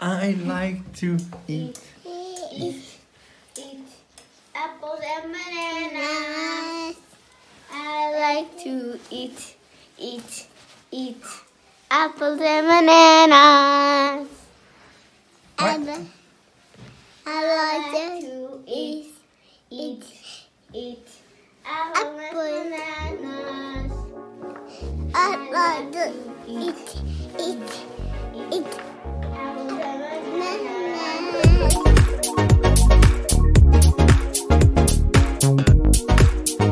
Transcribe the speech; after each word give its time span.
I 0.00 0.30
like 0.44 0.92
to 0.98 1.16
eat. 1.48 1.80
Eat, 2.06 2.84
eat 3.56 3.84
apples 4.54 5.00
and 5.04 5.32
bananas. 5.32 6.96
I 7.72 8.12
like 8.20 8.58
to 8.62 8.98
eat, 9.10 9.56
eat, 9.98 10.46
eat 10.92 11.22
apples 11.90 12.40
and 12.40 12.66
bananas. 12.68 14.28
I, 15.58 15.76
li- 15.78 16.08
I 17.26 17.82
like 17.82 18.20
to 18.22 18.62
eat, 18.68 19.14
eat, 19.70 20.04
eat 20.72 21.08
apples 21.66 22.20
and 22.20 22.70
bananas. 22.70 23.92
I 25.12 25.36
like 25.50 25.92
to 25.92 26.12
eat, 26.46 27.00
eat, 27.40 27.58
eat 28.52 28.66
apples 28.66 28.76
and 28.76 28.78
bananas. 28.78 28.97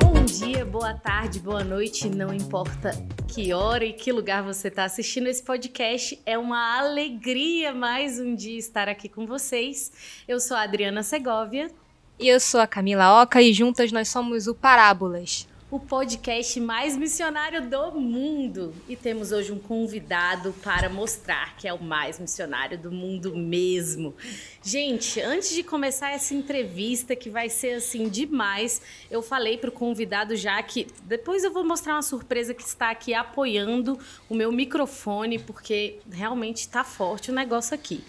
Bom 0.00 0.24
dia, 0.24 0.64
boa 0.64 0.94
tarde, 0.94 1.40
boa 1.40 1.64
noite, 1.64 2.08
não 2.08 2.32
importa 2.32 2.92
que 3.26 3.52
hora 3.52 3.84
e 3.84 3.92
que 3.92 4.12
lugar 4.12 4.42
você 4.42 4.68
está 4.68 4.84
assistindo 4.84 5.26
esse 5.26 5.42
podcast, 5.42 6.20
é 6.24 6.38
uma 6.38 6.78
alegria 6.78 7.74
mais 7.74 8.20
um 8.20 8.34
dia 8.34 8.58
estar 8.58 8.88
aqui 8.88 9.08
com 9.08 9.26
vocês. 9.26 9.92
Eu 10.28 10.38
sou 10.38 10.56
a 10.56 10.62
Adriana 10.62 11.02
Segovia, 11.02 11.70
E 12.18 12.28
eu 12.28 12.40
sou 12.40 12.60
a 12.60 12.66
Camila 12.66 13.22
Oca 13.22 13.42
e 13.42 13.52
juntas 13.52 13.92
nós 13.92 14.08
somos 14.08 14.46
o 14.46 14.54
Parábolas. 14.54 15.46
O 15.68 15.80
podcast 15.80 16.60
mais 16.60 16.96
missionário 16.96 17.68
do 17.68 17.92
mundo. 18.00 18.72
E 18.88 18.94
temos 18.94 19.32
hoje 19.32 19.50
um 19.50 19.58
convidado 19.58 20.54
para 20.62 20.88
mostrar 20.88 21.56
que 21.56 21.66
é 21.66 21.72
o 21.72 21.82
mais 21.82 22.20
missionário 22.20 22.78
do 22.78 22.92
mundo 22.92 23.34
mesmo. 23.34 24.14
Gente, 24.62 25.20
antes 25.20 25.50
de 25.50 25.64
começar 25.64 26.12
essa 26.12 26.34
entrevista, 26.34 27.16
que 27.16 27.28
vai 27.28 27.48
ser 27.48 27.74
assim 27.74 28.08
demais, 28.08 28.80
eu 29.10 29.20
falei 29.20 29.58
para 29.58 29.70
o 29.70 29.72
convidado 29.72 30.36
já 30.36 30.62
que 30.62 30.86
depois 31.02 31.42
eu 31.42 31.52
vou 31.52 31.64
mostrar 31.64 31.94
uma 31.94 32.02
surpresa 32.02 32.54
que 32.54 32.62
está 32.62 32.90
aqui 32.90 33.12
apoiando 33.12 33.98
o 34.28 34.34
meu 34.34 34.52
microfone, 34.52 35.38
porque 35.40 35.98
realmente 36.10 36.58
está 36.58 36.84
forte 36.84 37.32
o 37.32 37.34
negócio 37.34 37.74
aqui. 37.74 38.04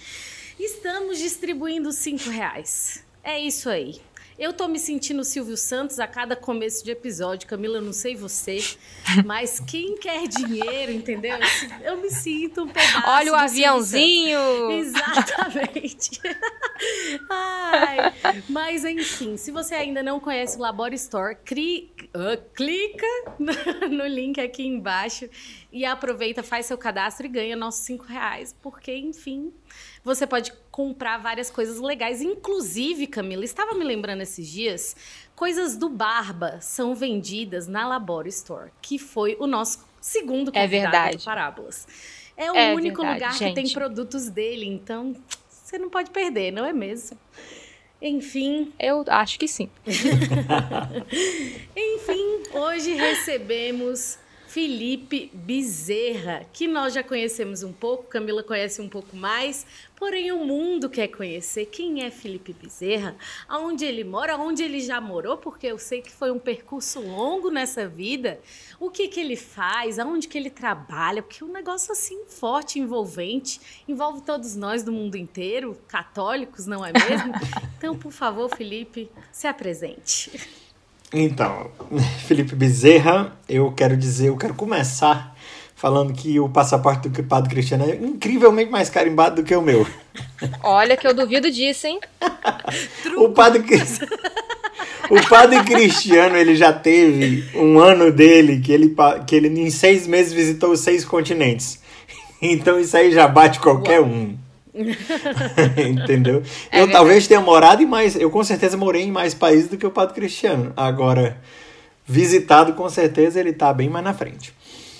Estamos 0.59 1.17
distribuindo 1.17 1.91
cinco 1.91 2.29
reais. 2.29 3.03
É 3.23 3.39
isso 3.39 3.67
aí. 3.67 3.99
Eu 4.37 4.53
tô 4.53 4.67
me 4.67 4.77
sentindo 4.77 5.23
Silvio 5.23 5.57
Santos 5.57 5.99
a 5.99 6.05
cada 6.05 6.35
começo 6.35 6.85
de 6.85 6.91
episódio. 6.91 7.47
Camila, 7.47 7.79
eu 7.79 7.81
não 7.81 7.91
sei 7.91 8.15
você, 8.15 8.59
mas 9.25 9.59
quem 9.59 9.97
quer 9.97 10.27
dinheiro, 10.27 10.91
entendeu? 10.91 11.39
Eu 11.81 11.97
me 11.97 12.11
sinto 12.11 12.63
um 12.63 12.67
pedaço. 12.67 13.01
Olha 13.07 13.31
o 13.31 13.35
aviãozinho! 13.35 14.39
Exatamente. 14.73 16.21
Ai, 17.27 18.13
mas 18.47 18.85
enfim, 18.85 19.37
se 19.37 19.49
você 19.49 19.73
ainda 19.73 20.03
não 20.03 20.19
conhece 20.19 20.55
o 20.55 20.61
Labor 20.61 20.93
Store, 20.93 21.35
ah, 22.13 22.37
clica 22.53 23.07
no, 23.39 23.89
no 23.89 24.05
link 24.05 24.39
aqui 24.39 24.67
embaixo 24.67 25.27
e 25.71 25.83
aproveita, 25.83 26.43
faz 26.43 26.67
seu 26.67 26.77
cadastro 26.77 27.25
e 27.25 27.29
ganha 27.29 27.55
nossos 27.55 27.85
cinco 27.85 28.03
reais. 28.05 28.55
Porque, 28.61 28.95
enfim, 28.95 29.51
você 30.07 30.25
pode 30.25 30.51
comprar 30.71 31.17
várias 31.19 31.49
coisas 31.51 31.79
legais. 31.79 32.21
Inclusive, 32.21 33.05
Camila, 33.07 33.43
estava 33.45 33.73
me 33.75 33.83
lembrando 33.83 34.21
esses 34.21 34.47
dias, 34.47 34.95
coisas 35.35 35.77
do 35.77 35.89
Barba 35.89 36.59
são 36.61 36.95
vendidas 36.95 37.67
na 37.67 37.87
Labor 37.87 38.25
Store, 38.27 38.71
que 38.81 38.97
foi 38.97 39.35
o 39.39 39.45
nosso 39.45 39.85
segundo 40.01 40.49
É 40.53 40.61
convidado 40.61 40.91
verdade. 40.91 41.17
do 41.17 41.23
Parábolas. 41.23 41.87
É 42.35 42.51
o 42.51 42.55
É 42.55 42.73
único 42.73 43.01
verdade, 43.01 43.19
lugar 43.23 43.33
que 43.33 43.53
tem 43.53 43.65
gente. 43.65 43.73
produtos 43.73 44.29
dele, 44.29 44.65
então 44.65 45.15
você 45.49 45.77
não 45.77 45.89
pode 45.89 46.09
perder, 46.11 46.51
não 46.51 46.65
é 46.65 46.71
mesmo? 46.73 47.17
Enfim, 48.01 48.71
Eu 48.79 49.03
acho 49.07 49.39
que 49.39 49.47
sim. 49.47 49.69
enfim, 51.75 52.43
hoje 52.53 52.93
recebemos 52.93 54.17
Felipe 54.57 55.29
Bezerra, 55.35 56.43
que 56.51 56.67
nós 56.67 56.91
já 56.91 57.03
conhecemos 57.03 57.61
um 57.61 57.71
pouco, 57.71 58.05
Camila 58.05 58.41
conhece 58.41 58.81
um 58.81 58.89
pouco 58.89 59.15
mais, 59.15 59.67
porém 59.95 60.31
o 60.31 60.43
mundo 60.43 60.89
quer 60.89 61.09
conhecer 61.09 61.67
quem 61.67 62.03
é 62.03 62.09
Felipe 62.09 62.53
Bezerra, 62.53 63.15
aonde 63.47 63.85
ele 63.85 64.03
mora, 64.03 64.33
aonde 64.33 64.63
ele 64.63 64.79
já 64.79 64.99
morou, 64.99 65.37
porque 65.37 65.67
eu 65.67 65.77
sei 65.77 66.01
que 66.01 66.09
foi 66.09 66.31
um 66.31 66.39
percurso 66.39 66.99
longo 66.99 67.51
nessa 67.51 67.87
vida, 67.87 68.39
o 68.79 68.89
que 68.89 69.07
que 69.07 69.19
ele 69.19 69.35
faz, 69.35 69.99
aonde 69.99 70.27
que 70.27 70.39
ele 70.39 70.49
trabalha, 70.49 71.21
porque 71.21 71.43
é 71.43 71.45
um 71.45 71.53
negócio 71.53 71.91
assim 71.91 72.25
forte, 72.25 72.79
envolvente, 72.79 73.61
envolve 73.87 74.21
todos 74.21 74.55
nós 74.55 74.81
do 74.81 74.91
mundo 74.91 75.17
inteiro, 75.17 75.77
católicos, 75.87 76.65
não 76.65 76.83
é 76.83 76.91
mesmo? 76.91 77.31
Então, 77.77 77.95
por 77.95 78.11
favor, 78.11 78.49
Felipe, 78.49 79.07
se 79.31 79.45
apresente. 79.45 80.31
Então, 81.13 81.71
Felipe 82.27 82.55
Bezerra, 82.55 83.37
eu 83.47 83.71
quero 83.71 83.95
dizer, 83.95 84.27
eu 84.27 84.37
quero 84.37 84.53
começar 84.53 85.35
falando 85.75 86.11
que 86.11 86.39
o 86.39 86.49
passaporte 86.49 87.07
do 87.07 87.23
Padre 87.23 87.51
Cristiano 87.51 87.85
é 87.85 87.95
incrivelmente 87.95 88.71
mais 88.71 88.89
carimbado 88.89 89.37
do 89.37 89.43
que 89.43 89.55
o 89.55 89.61
meu. 89.61 89.85
Olha 90.63 90.97
que 90.97 91.07
eu 91.07 91.13
duvido 91.13 91.51
disso, 91.51 91.87
hein? 91.87 91.99
O 93.15 93.29
Padre, 93.29 93.63
o 95.09 95.27
padre 95.27 95.63
Cristiano, 95.63 96.35
ele 96.35 96.55
já 96.55 96.71
teve 96.73 97.47
um 97.55 97.79
ano 97.79 98.11
dele 98.11 98.59
que 98.59 98.71
ele, 98.71 98.95
que 99.25 99.35
ele 99.35 99.47
em 99.47 99.69
seis 99.69 100.05
meses 100.05 100.33
visitou 100.33 100.71
os 100.71 100.81
seis 100.81 101.05
continentes. 101.05 101.79
Então 102.41 102.79
isso 102.79 102.95
aí 102.95 103.11
já 103.11 103.27
bate 103.27 103.59
qualquer 103.59 104.01
um. 104.01 104.37
Entendeu? 105.77 106.35
eu 106.35 106.41
verdade. 106.71 106.91
talvez 106.91 107.27
tenha 107.27 107.41
morado 107.41 107.81
em 107.81 107.85
mais. 107.85 108.15
Eu 108.15 108.29
com 108.29 108.43
certeza 108.43 108.77
morei 108.77 109.03
em 109.03 109.11
mais 109.11 109.33
países 109.33 109.69
do 109.69 109.77
que 109.77 109.85
o 109.85 109.91
Padre 109.91 110.15
Cristiano. 110.15 110.73
Agora, 110.75 111.39
visitado, 112.05 112.73
com 112.73 112.89
certeza 112.89 113.39
ele 113.39 113.53
tá 113.53 113.73
bem 113.73 113.89
mais 113.89 114.05
na 114.05 114.13
frente. 114.13 114.53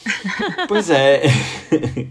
pois 0.68 0.90
é. 0.90 1.24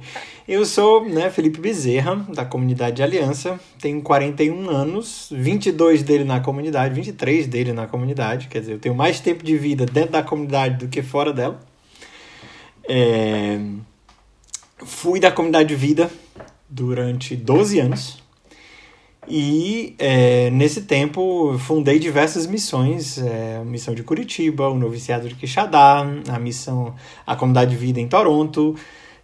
Eu 0.49 0.65
sou 0.65 1.05
né, 1.05 1.29
Felipe 1.29 1.59
Bezerra, 1.59 2.25
da 2.29 2.45
comunidade 2.45 2.97
de 2.97 3.03
Aliança. 3.03 3.59
Tenho 3.81 4.01
41 4.01 4.71
anos, 4.71 5.29
22 5.33 6.05
dele 6.05 6.23
na 6.23 6.39
comunidade, 6.39 6.95
23 6.95 7.49
dele 7.49 7.73
na 7.73 7.89
comunidade. 7.89 8.47
Quer 8.47 8.61
dizer, 8.61 8.75
eu 8.75 8.79
tenho 8.79 8.95
mais 8.95 9.19
tempo 9.19 9.43
de 9.43 9.59
vida 9.59 9.85
dentro 9.85 10.13
da 10.13 10.23
comunidade 10.23 10.77
do 10.77 10.89
que 10.89 11.03
fora 11.03 11.33
dela. 11.33 11.61
É, 12.89 13.59
Fui 14.85 15.19
da 15.19 15.33
comunidade 15.33 15.71
de 15.71 15.75
vida 15.75 16.11
durante 16.69 17.37
12 17.37 17.81
anos. 17.81 18.23
E 19.29 19.97
é, 19.99 20.51
nesse 20.51 20.83
tempo 20.83 21.59
fundei 21.59 21.99
diversas 21.99 22.47
missões, 22.47 23.19
é, 23.19 23.59
a 23.61 23.65
missão 23.65 23.93
de 23.93 24.05
Curitiba, 24.05 24.69
o 24.69 24.79
noviciado 24.79 25.29
de 25.29 25.35
Quixadá, 25.35 26.07
a 26.29 26.39
missão, 26.39 26.95
a 27.27 27.35
comunidade 27.35 27.73
de 27.73 27.77
vida 27.77 28.01
em 28.01 28.07
Toronto, 28.07 28.77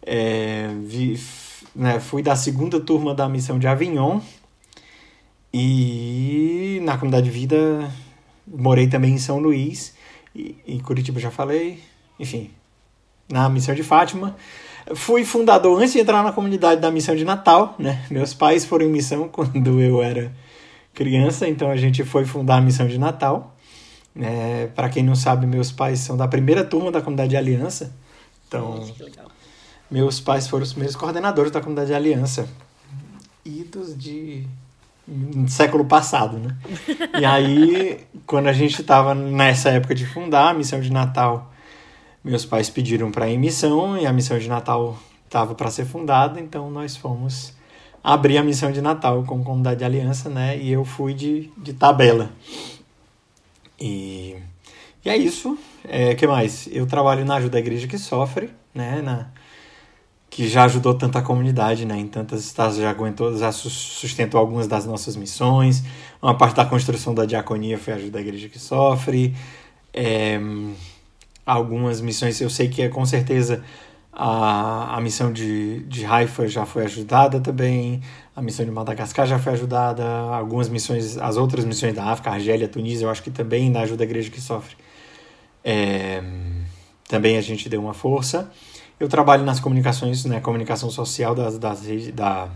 é, 0.04 0.68
vi- 0.82 1.20
né, 1.74 2.00
fui 2.00 2.20
da 2.20 2.34
segunda 2.34 2.80
turma 2.80 3.14
da 3.14 3.28
missão 3.28 3.58
de 3.60 3.66
Avignon 3.68 4.20
e 5.54 6.80
na 6.82 6.96
comunidade 6.98 7.26
de 7.26 7.30
vida 7.30 7.90
morei 8.46 8.88
também 8.88 9.12
em 9.14 9.18
São 9.18 9.38
Luís 9.38 9.94
e, 10.34 10.56
e 10.66 10.80
Curitiba 10.80 11.20
já 11.20 11.30
falei, 11.30 11.78
enfim, 12.18 12.50
na 13.30 13.48
missão 13.48 13.74
de 13.74 13.82
Fátima. 13.82 14.36
Fui 14.94 15.24
fundador 15.24 15.78
antes 15.80 15.92
de 15.92 16.00
entrar 16.00 16.22
na 16.22 16.32
comunidade 16.32 16.80
da 16.80 16.90
missão 16.90 17.14
de 17.14 17.24
Natal, 17.24 17.74
né? 17.78 18.04
Meus 18.10 18.34
pais 18.34 18.64
foram 18.64 18.86
em 18.86 18.90
missão 18.90 19.28
quando 19.32 19.80
eu 19.80 20.02
era 20.02 20.32
criança, 20.94 21.48
então 21.48 21.70
a 21.70 21.76
gente 21.76 22.04
foi 22.04 22.24
fundar 22.24 22.56
a 22.56 22.60
missão 22.60 22.86
de 22.86 22.98
Natal. 22.98 23.54
É, 24.14 24.68
Para 24.74 24.88
quem 24.88 25.02
não 25.02 25.14
sabe, 25.14 25.46
meus 25.46 25.72
pais 25.72 26.00
são 26.00 26.16
da 26.16 26.28
primeira 26.28 26.64
turma 26.64 26.90
da 26.90 27.00
comunidade 27.00 27.30
de 27.30 27.36
Aliança. 27.36 27.92
Então, 28.46 28.80
Que 28.94 29.02
legal. 29.04 29.26
meus 29.90 30.20
pais 30.20 30.46
foram 30.46 30.64
os 30.64 30.72
primeiros 30.72 30.96
coordenadores 30.96 31.50
da 31.50 31.60
comunidade 31.60 31.88
de 31.88 31.94
Aliança. 31.94 32.46
Idos 33.44 33.96
de 33.96 34.46
no 35.06 35.48
século 35.48 35.84
passado, 35.84 36.38
né? 36.38 36.56
E 37.20 37.24
aí, 37.24 38.00
quando 38.26 38.48
a 38.48 38.52
gente 38.52 38.80
estava 38.80 39.14
nessa 39.14 39.70
época 39.70 39.94
de 39.94 40.06
fundar 40.06 40.50
a 40.50 40.54
missão 40.54 40.80
de 40.80 40.92
Natal, 40.92 41.51
meus 42.24 42.44
pais 42.44 42.70
pediram 42.70 43.10
para 43.10 43.28
ir 43.28 43.34
em 43.34 43.38
missão 43.38 43.96
e 43.98 44.06
a 44.06 44.12
missão 44.12 44.38
de 44.38 44.48
Natal 44.48 44.98
estava 45.24 45.54
para 45.54 45.70
ser 45.70 45.84
fundada, 45.84 46.40
então 46.40 46.70
nós 46.70 46.96
fomos 46.96 47.54
abrir 48.04 48.36
a 48.38 48.42
missão 48.42 48.70
de 48.70 48.80
Natal 48.80 49.22
com 49.24 49.42
comunidade 49.42 49.78
de 49.78 49.84
aliança, 49.84 50.28
né? 50.28 50.58
E 50.58 50.70
eu 50.70 50.84
fui 50.84 51.14
de, 51.14 51.50
de 51.56 51.72
tabela. 51.72 52.30
E, 53.80 54.36
e 55.04 55.08
é 55.08 55.16
isso. 55.16 55.58
É, 55.84 56.14
que 56.14 56.26
mais? 56.26 56.68
Eu 56.70 56.86
trabalho 56.86 57.24
na 57.24 57.36
ajuda 57.36 57.58
à 57.58 57.60
igreja 57.60 57.86
que 57.86 57.98
sofre, 57.98 58.50
né? 58.74 59.00
Na, 59.02 59.28
que 60.30 60.48
já 60.48 60.64
ajudou 60.64 60.94
tanta 60.94 61.20
comunidade, 61.20 61.84
né? 61.84 61.98
Em 61.98 62.06
tantas 62.06 62.44
estados 62.44 62.76
já 62.76 62.90
aguentou, 62.90 63.36
já 63.36 63.52
sus- 63.52 63.72
sustentou 63.72 64.40
algumas 64.40 64.66
das 64.66 64.86
nossas 64.86 65.14
missões. 65.16 65.82
Uma 66.20 66.36
parte 66.36 66.56
da 66.56 66.64
construção 66.64 67.14
da 67.14 67.26
diaconia 67.26 67.78
foi 67.78 67.92
a 67.92 67.96
ajuda 67.96 68.18
à 68.18 68.20
igreja 68.22 68.48
que 68.48 68.58
sofre. 68.58 69.34
É, 69.92 70.40
algumas 71.44 72.00
missões 72.00 72.40
eu 72.40 72.50
sei 72.50 72.68
que 72.68 72.82
é 72.82 72.88
com 72.88 73.04
certeza 73.04 73.62
A, 74.12 74.96
a 74.96 75.00
missão 75.00 75.32
de, 75.32 75.80
de 75.84 76.04
Haifa 76.04 76.46
já 76.46 76.66
foi 76.66 76.84
ajudada 76.84 77.40
também. 77.40 78.02
A 78.36 78.42
missão 78.42 78.64
de 78.64 78.70
Madagascar 78.70 79.26
já 79.26 79.38
foi 79.38 79.54
ajudada. 79.54 80.04
Algumas 80.04 80.68
missões, 80.68 81.16
as 81.16 81.36
outras 81.38 81.64
missões 81.64 81.94
da 81.94 82.04
África, 82.04 82.30
Argélia, 82.30 82.68
Tunísia, 82.68 83.06
eu 83.06 83.10
acho 83.10 83.22
que 83.22 83.30
também 83.30 83.70
na 83.70 83.80
ajuda 83.80 84.04
a 84.04 84.06
igreja 84.06 84.30
que 84.30 84.40
sofre. 84.40 84.76
É, 85.64 86.22
também 87.08 87.38
a 87.38 87.40
gente 87.40 87.68
deu 87.68 87.80
uma 87.80 87.94
força. 87.94 88.50
Eu 89.00 89.08
trabalho 89.08 89.44
nas 89.44 89.58
comunicações, 89.60 90.24
né, 90.26 90.40
comunicação 90.40 90.90
social 90.90 91.34
das, 91.34 91.58
das, 91.58 91.80
da, 92.12 92.48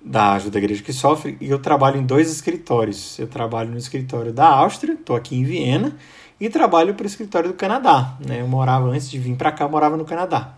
da 0.00 0.32
ajuda 0.34 0.58
à 0.58 0.60
igreja 0.60 0.82
que 0.82 0.92
sofre 0.92 1.36
e 1.40 1.50
eu 1.50 1.58
trabalho 1.58 1.98
em 1.98 2.04
dois 2.06 2.30
escritórios. 2.30 3.18
Eu 3.18 3.26
trabalho 3.26 3.70
no 3.70 3.78
escritório 3.78 4.32
da 4.32 4.46
Áustria, 4.46 4.94
estou 4.94 5.16
aqui 5.16 5.36
em 5.36 5.44
Viena, 5.44 5.96
e 6.40 6.48
trabalho 6.48 6.94
para 6.94 7.04
o 7.04 7.06
escritório 7.06 7.50
do 7.50 7.54
Canadá. 7.54 8.14
Né? 8.26 8.40
Eu 8.40 8.48
morava, 8.48 8.88
antes 8.88 9.10
de 9.10 9.18
vir 9.18 9.36
para 9.36 9.52
cá, 9.52 9.68
morava 9.68 9.96
no 9.96 10.04
Canadá. 10.04 10.54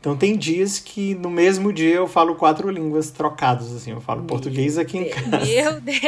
Então 0.00 0.16
tem 0.16 0.36
dias 0.36 0.78
que 0.78 1.16
no 1.16 1.28
mesmo 1.28 1.72
dia 1.72 1.96
eu 1.96 2.06
falo 2.06 2.36
quatro 2.36 2.70
línguas 2.70 3.10
trocadas, 3.10 3.74
assim. 3.74 3.90
Eu 3.90 4.00
falo 4.00 4.22
português 4.22 4.78
aqui 4.78 4.96
em 4.98 5.08
casa. 5.08 5.44
Meu 5.44 5.80
Deus! 5.80 6.00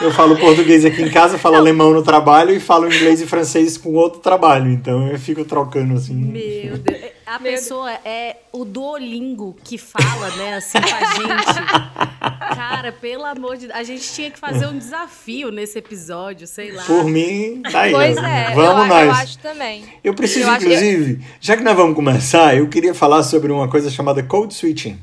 Eu 0.00 0.12
falo 0.12 0.36
português 0.36 0.84
aqui 0.84 1.02
em 1.02 1.10
casa, 1.10 1.36
falo 1.36 1.56
alemão 1.56 1.92
no 1.92 2.02
trabalho 2.02 2.52
e 2.52 2.60
falo 2.60 2.86
inglês 2.86 3.20
e 3.20 3.26
francês 3.26 3.76
com 3.76 3.92
outro 3.94 4.20
trabalho. 4.20 4.70
Então 4.70 5.08
eu 5.08 5.18
fico 5.18 5.44
trocando 5.44 5.94
assim. 5.94 6.14
Meu 6.14 6.78
Deus. 6.78 7.13
A 7.26 7.38
pessoa 7.38 7.90
é 8.04 8.36
o 8.52 8.64
Duolingo 8.64 9.56
que 9.64 9.78
fala, 9.78 10.30
né, 10.36 10.54
assim, 10.54 10.78
com 10.78 10.94
a 10.94 11.14
gente. 11.14 12.54
Cara, 12.54 12.92
pelo 12.92 13.24
amor 13.24 13.56
de 13.56 13.66
Deus. 13.66 13.78
A 13.78 13.82
gente 13.82 14.12
tinha 14.12 14.30
que 14.30 14.38
fazer 14.38 14.66
um 14.66 14.76
desafio 14.76 15.50
nesse 15.50 15.78
episódio, 15.78 16.46
sei 16.46 16.70
lá. 16.70 16.84
Por 16.84 17.04
mim, 17.04 17.62
tá 17.62 17.82
aí. 17.82 17.92
Pois 17.92 18.16
é, 18.16 18.54
vamos 18.54 18.82
eu, 18.82 18.86
nós. 18.86 19.06
eu 19.06 19.12
acho 19.12 19.38
também. 19.38 19.84
Eu 20.02 20.14
preciso, 20.14 20.48
Eu 20.48 20.56
inclusive, 20.56 21.24
já 21.40 21.56
que 21.56 21.62
nós 21.62 21.76
vamos 21.76 21.94
começar, 21.94 22.56
eu 22.56 22.68
queria 22.68 22.92
falar 22.92 23.22
sobre 23.22 23.50
uma 23.50 23.68
coisa 23.68 23.90
chamada 23.90 24.22
code 24.22 24.52
switching. 24.52 24.98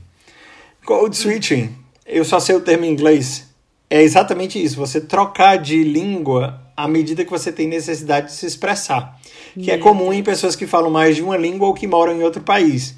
Code 0.85 1.17
switching, 1.17 1.75
eu 2.05 2.23
só 2.23 2.39
sei 2.39 2.55
o 2.55 2.61
termo 2.61 2.85
em 2.85 2.91
inglês. 2.91 3.49
É 3.89 4.01
exatamente 4.01 4.61
isso, 4.63 4.77
você 4.77 5.01
trocar 5.01 5.57
de 5.57 5.83
língua 5.83 6.61
à 6.77 6.87
medida 6.87 7.25
que 7.25 7.31
você 7.31 7.51
tem 7.51 7.67
necessidade 7.67 8.27
de 8.27 8.33
se 8.33 8.45
expressar. 8.45 9.19
Que 9.53 9.71
é 9.71 9.77
comum 9.77 10.13
em 10.13 10.23
pessoas 10.23 10.55
que 10.55 10.65
falam 10.65 10.89
mais 10.89 11.15
de 11.15 11.21
uma 11.21 11.37
língua 11.37 11.67
ou 11.67 11.73
que 11.73 11.87
moram 11.87 12.13
em 12.13 12.23
outro 12.23 12.41
país. 12.41 12.95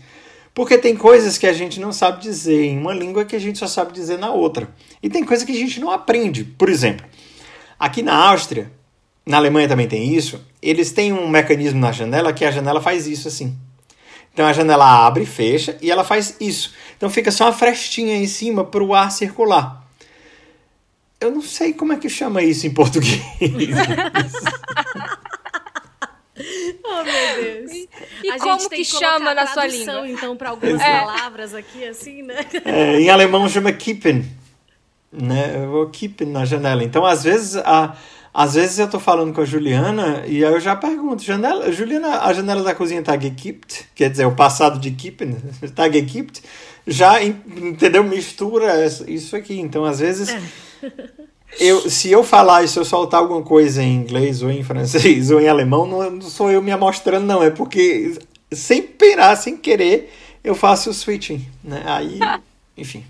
Porque 0.54 0.78
tem 0.78 0.96
coisas 0.96 1.38
que 1.38 1.48
a 1.48 1.54
gente 1.54 1.80
não 1.80 1.92
sabe 1.92 2.22
dizer 2.22 2.66
em 2.66 2.78
uma 2.78 2.94
língua 2.94 3.26
que 3.26 3.36
a 3.36 3.40
gente 3.40 3.58
só 3.58 3.68
sabe 3.68 3.92
dizer 3.92 4.20
na 4.20 4.32
outra. 4.32 4.70
E 5.02 5.10
tem 5.10 5.24
coisa 5.24 5.46
que 5.46 5.52
a 5.52 5.56
gente 5.56 5.80
não 5.80 5.90
aprende. 5.90 6.44
Por 6.44 6.70
exemplo, 6.70 7.06
aqui 7.80 8.04
na 8.04 8.14
Áustria, 8.14 8.72
na 9.26 9.38
Alemanha 9.38 9.68
também 9.68 9.88
tem 9.88 10.14
isso, 10.14 10.40
eles 10.62 10.92
têm 10.92 11.12
um 11.12 11.28
mecanismo 11.28 11.80
na 11.80 11.92
janela 11.92 12.32
que 12.32 12.46
a 12.46 12.52
janela 12.52 12.82
faz 12.82 13.08
isso 13.08 13.28
assim. 13.28 13.58
Então 14.32 14.46
a 14.46 14.54
janela 14.54 15.06
abre, 15.06 15.26
fecha 15.26 15.78
e 15.82 15.90
ela 15.90 16.04
faz 16.04 16.36
isso. 16.40 16.74
Então 16.98 17.10
fica 17.10 17.32
só 17.32 17.46
uma 17.46 17.54
frestinha 17.54 18.16
em 18.16 18.28
cima 18.28 18.64
para 18.64 18.84
o 18.84 18.94
ar 18.94 19.12
circular. 19.12 19.84
Eu 21.20 21.32
não 21.32 21.42
sei 21.42 21.74
como 21.74 21.94
é 21.94 21.98
que 21.98 22.10
chama 22.10 22.44
isso 22.44 22.68
em 22.68 22.72
português. 22.72 23.22
Oh, 27.00 27.04
meu 27.04 27.44
Deus. 27.44 27.72
E 28.24 28.30
A 28.30 28.38
como 28.40 28.70
que 28.70 28.86
colocar 28.86 29.00
chama 29.20 29.34
na 29.34 29.48
sua 29.48 29.66
língua? 29.68 30.08
então, 30.10 30.36
para 30.38 30.50
algumas 30.52 30.82
É. 30.82 31.00
palavras 31.00 31.54
aqui, 31.54 31.86
assim, 31.86 32.22
né? 32.24 32.36
É, 32.66 33.00
em 33.00 33.10
alemão 33.10 33.48
chama 33.50 33.72
kippen. 33.72 34.26
Né? 35.12 35.54
Eu 35.56 35.70
vou 35.70 35.90
kippen 35.90 36.28
na 36.28 36.44
janela. 36.46 36.84
Então, 36.84 37.06
às 37.06 37.24
vezes, 37.24 37.56
a, 37.58 37.96
às 38.34 38.56
vezes 38.56 38.80
eu 38.80 38.90
tô 38.90 39.00
falando 39.00 39.32
com 39.34 39.42
a 39.42 39.46
Juliana 39.46 40.24
e 40.26 40.44
aí 40.44 40.52
eu 40.54 40.60
já 40.60 40.76
pergunto, 40.76 41.22
janela, 41.24 41.72
Juliana, 41.72 42.22
a 42.22 42.34
janela 42.34 42.64
da 42.64 42.74
cozinha 42.74 43.02
tá 43.04 43.18
gekippt? 43.20 43.90
Quer 43.94 44.10
dizer, 44.10 44.26
o 44.26 44.36
passado 44.36 44.80
de 44.80 44.90
kippen 44.92 45.36
tá 45.76 45.90
gekippt? 45.90 46.42
Já, 46.88 47.22
en- 47.24 47.42
entendeu? 47.48 48.04
Mistura 48.04 48.74
isso 49.08 49.36
aqui. 49.36 49.60
Então, 49.60 49.86
às 49.86 50.00
vezes, 50.00 50.36
eu, 51.60 51.90
se 51.90 52.12
eu 52.12 52.24
falar 52.24 52.64
e 52.64 52.68
se 52.68 52.78
eu 52.78 52.86
soltar 52.86 53.20
alguma 53.20 53.42
coisa 53.42 53.82
em 53.82 53.96
inglês 53.96 54.42
ou 54.42 54.52
em 54.52 54.64
francês 54.64 55.30
ou 55.32 55.40
em 55.40 55.48
alemão, 55.48 55.86
não, 55.86 56.10
não 56.10 56.22
sou 56.22 56.52
eu 56.52 56.62
me 56.62 56.72
amostrando, 56.72 57.26
não. 57.26 57.44
É 57.44 57.50
porque, 57.50 58.18
sem 58.52 58.82
penar, 58.82 59.38
sem 59.38 59.58
querer, 59.58 60.12
eu 60.44 60.56
faço 60.56 60.90
o 60.90 60.94
switching. 60.94 61.46
Né? 61.64 61.84
Aí, 61.86 62.20
enfim. 62.78 63.04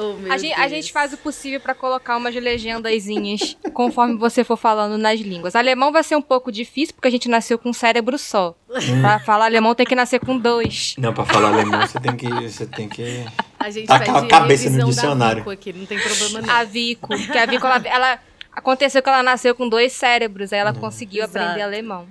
Oh, 0.00 0.32
A 0.32 0.38
gente, 0.38 0.54
a 0.54 0.68
gente 0.68 0.92
faz 0.92 1.12
o 1.12 1.16
possível 1.16 1.60
pra 1.60 1.74
colocar 1.74 2.16
umas 2.16 2.34
legendazinhas 2.34 3.56
conforme 3.74 4.16
você 4.16 4.44
for 4.44 4.56
falando 4.56 4.96
nas 4.98 5.20
línguas. 5.20 5.56
Alemão 5.56 5.90
vai 5.92 6.02
ser 6.02 6.16
um 6.16 6.22
pouco 6.22 6.50
difícil 6.52 6.94
porque 6.94 7.08
a 7.08 7.10
gente 7.10 7.28
nasceu 7.28 7.58
com 7.58 7.70
um 7.70 7.72
cérebro 7.72 8.18
só. 8.18 8.54
Pra 9.00 9.18
falar 9.20 9.46
alemão 9.46 9.74
tem 9.74 9.86
que 9.86 9.94
nascer 9.94 10.20
com 10.20 10.38
dois. 10.38 10.94
Não, 10.98 11.12
pra 11.12 11.24
falar 11.24 11.48
alemão 11.52 11.80
você 11.86 11.98
tem 12.00 12.16
que. 12.16 12.28
Você 12.28 12.66
tem 12.66 12.88
que. 12.88 13.24
A 13.58 13.70
gente 13.70 13.86
pede 13.88 14.10
a 14.10 14.26
cabeça 14.26 14.70
no 14.70 14.78
da 14.78 14.84
dicionário. 14.84 15.38
Vico 15.38 15.50
aqui, 15.50 15.72
não 15.72 15.86
tem 15.86 15.98
problema 15.98 16.42
não. 16.42 16.54
A 16.54 16.64
Vico, 16.64 17.08
porque 17.08 17.38
a 17.38 17.46
Vico, 17.46 17.66
ela, 17.66 17.82
ela- 17.86 18.18
aconteceu 18.52 19.02
que 19.02 19.08
ela 19.08 19.22
nasceu 19.22 19.54
com 19.54 19.68
dois 19.68 19.92
cérebros, 19.92 20.52
aí 20.52 20.58
ela 20.58 20.72
conseguiu 20.74 21.24
Exato. 21.24 21.38
aprender 21.38 21.62
alemão. 21.62 22.06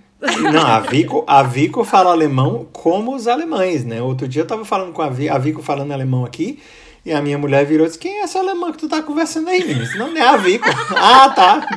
Não, 0.52 0.66
a 0.66 0.80
Vico, 0.80 1.24
a 1.28 1.44
Vico 1.44 1.84
fala 1.84 2.10
alemão 2.12 2.68
como 2.74 3.14
os 3.16 3.28
alemães, 3.28 3.84
né? 3.86 4.02
Outro 4.02 4.28
dia 4.28 4.42
eu 4.42 4.48
tava 4.48 4.66
falando 4.66 4.92
com 4.92 5.02
a 5.02 5.10
Vico, 5.10 5.34
a 5.34 5.38
Vico 5.38 5.62
falando 5.62 5.92
alemão 5.92 6.26
aqui, 6.26 6.60
e 7.08 7.14
a 7.14 7.22
minha 7.22 7.38
mulher 7.38 7.66
virou 7.66 7.86
e 7.86 7.88
disse: 7.88 7.98
Quem 7.98 8.20
é 8.20 8.24
essa 8.24 8.40
alemã 8.40 8.70
que 8.70 8.80
tu 8.80 8.90
tá 8.90 9.02
conversando 9.02 9.50
aí, 9.50 9.64
menino? 9.64 9.88
Não, 9.98 10.12
não 10.12 10.18
é 10.18 10.28
a 10.28 10.36
Vico. 10.36 10.68
ah, 10.94 11.30
tá. 11.30 11.66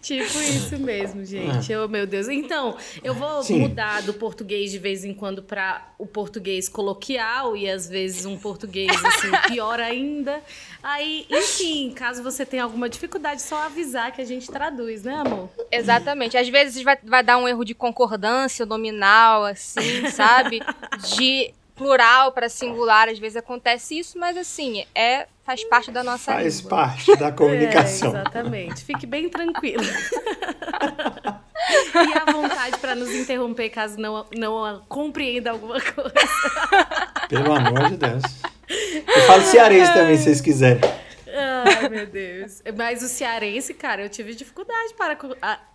Tipo 0.00 0.38
isso 0.38 0.78
mesmo, 0.78 1.22
gente. 1.22 1.76
Oh, 1.76 1.86
meu 1.86 2.06
Deus. 2.06 2.28
Então, 2.28 2.78
eu 3.04 3.12
vou 3.12 3.42
Sim. 3.42 3.60
mudar 3.60 4.00
do 4.00 4.14
português 4.14 4.70
de 4.70 4.78
vez 4.78 5.04
em 5.04 5.12
quando 5.12 5.42
para 5.42 5.86
o 5.98 6.06
português 6.06 6.66
coloquial 6.66 7.54
e 7.54 7.68
às 7.68 7.86
vezes 7.86 8.24
um 8.24 8.38
português 8.38 8.90
assim 9.04 9.30
pior 9.52 9.78
ainda. 9.78 10.40
Aí, 10.82 11.26
enfim, 11.28 11.92
caso 11.94 12.22
você 12.22 12.46
tenha 12.46 12.62
alguma 12.62 12.88
dificuldade, 12.88 13.42
só 13.42 13.64
avisar 13.64 14.12
que 14.12 14.22
a 14.22 14.24
gente 14.24 14.50
traduz, 14.50 15.02
né, 15.02 15.16
amor? 15.16 15.50
Exatamente. 15.70 16.38
Às 16.38 16.48
vezes 16.48 16.82
vai, 16.82 16.96
vai 17.04 17.22
dar 17.22 17.36
um 17.36 17.46
erro 17.46 17.64
de 17.64 17.74
concordância 17.74 18.64
nominal, 18.64 19.44
assim, 19.44 20.08
sabe? 20.08 20.62
De 21.16 21.52
plural 21.78 22.32
para 22.32 22.48
singular, 22.48 23.08
às 23.08 23.18
vezes 23.18 23.36
acontece 23.36 23.98
isso, 23.98 24.18
mas 24.18 24.36
assim, 24.36 24.84
é 24.94 25.26
faz 25.44 25.64
parte 25.64 25.90
da 25.90 26.04
nossa 26.04 26.32
Faz 26.32 26.58
língua. 26.58 26.70
parte 26.70 27.16
da 27.16 27.32
comunicação. 27.32 28.08
É, 28.14 28.20
exatamente. 28.20 28.84
Fique 28.84 29.06
bem 29.06 29.30
tranquilo. 29.30 29.82
e 31.94 32.18
à 32.18 32.30
vontade 32.30 32.76
para 32.78 32.94
nos 32.94 33.14
interromper 33.14 33.70
caso 33.70 33.98
não, 33.98 34.26
não 34.36 34.82
compreenda 34.88 35.50
alguma 35.52 35.80
coisa. 35.80 36.12
Pelo 37.28 37.52
amor 37.52 37.88
de 37.88 37.96
Deus. 37.96 38.22
Eu 38.68 39.22
falo 39.22 39.42
cearense 39.42 39.92
também, 39.94 40.16
se 40.18 40.24
vocês 40.24 40.40
quiserem. 40.42 40.82
Ai, 41.38 41.88
meu 41.88 42.06
Deus. 42.06 42.62
Mas 42.76 43.02
o 43.02 43.08
cearense, 43.08 43.72
cara, 43.74 44.02
eu 44.02 44.08
tive 44.08 44.34
dificuldade 44.34 44.94
para 44.96 45.16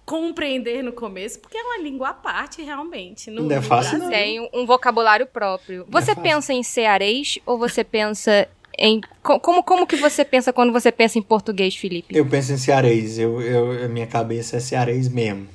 compreender 0.05 0.83
no 0.83 0.91
começo, 0.91 1.39
porque 1.39 1.57
é 1.57 1.61
uma 1.63 1.77
língua 1.81 2.09
à 2.09 2.13
parte, 2.13 2.61
realmente. 2.61 3.31
No, 3.31 3.43
Não 3.43 3.55
é 3.55 3.61
fácil, 3.61 3.97
Brasil. 3.99 4.09
Tem 4.09 4.49
um, 4.53 4.65
vocabulário 4.65 5.25
próprio. 5.25 5.85
Você 5.89 6.11
é 6.11 6.15
pensa 6.15 6.53
em 6.53 6.63
cearês 6.63 7.39
ou 7.45 7.57
você 7.57 7.83
pensa 7.83 8.47
em. 8.77 8.99
co- 9.21 9.39
Como, 9.39 9.63
como 9.63 9.87
que 9.87 9.95
você 9.95 10.25
pensa 10.25 10.51
quando 10.51 10.73
você 10.73 10.91
pensa 10.91 11.17
em 11.17 11.21
português, 11.21 11.75
Felipe? 11.75 12.15
Eu 12.15 12.25
penso 12.25 12.51
em 12.53 12.57
cearês, 12.57 13.17
eu, 13.17 13.41
eu, 13.41 13.85
a 13.85 13.87
minha 13.87 14.07
cabeça 14.07 14.57
é 14.57 14.59
cearês 14.59 15.07
mesmo. 15.07 15.47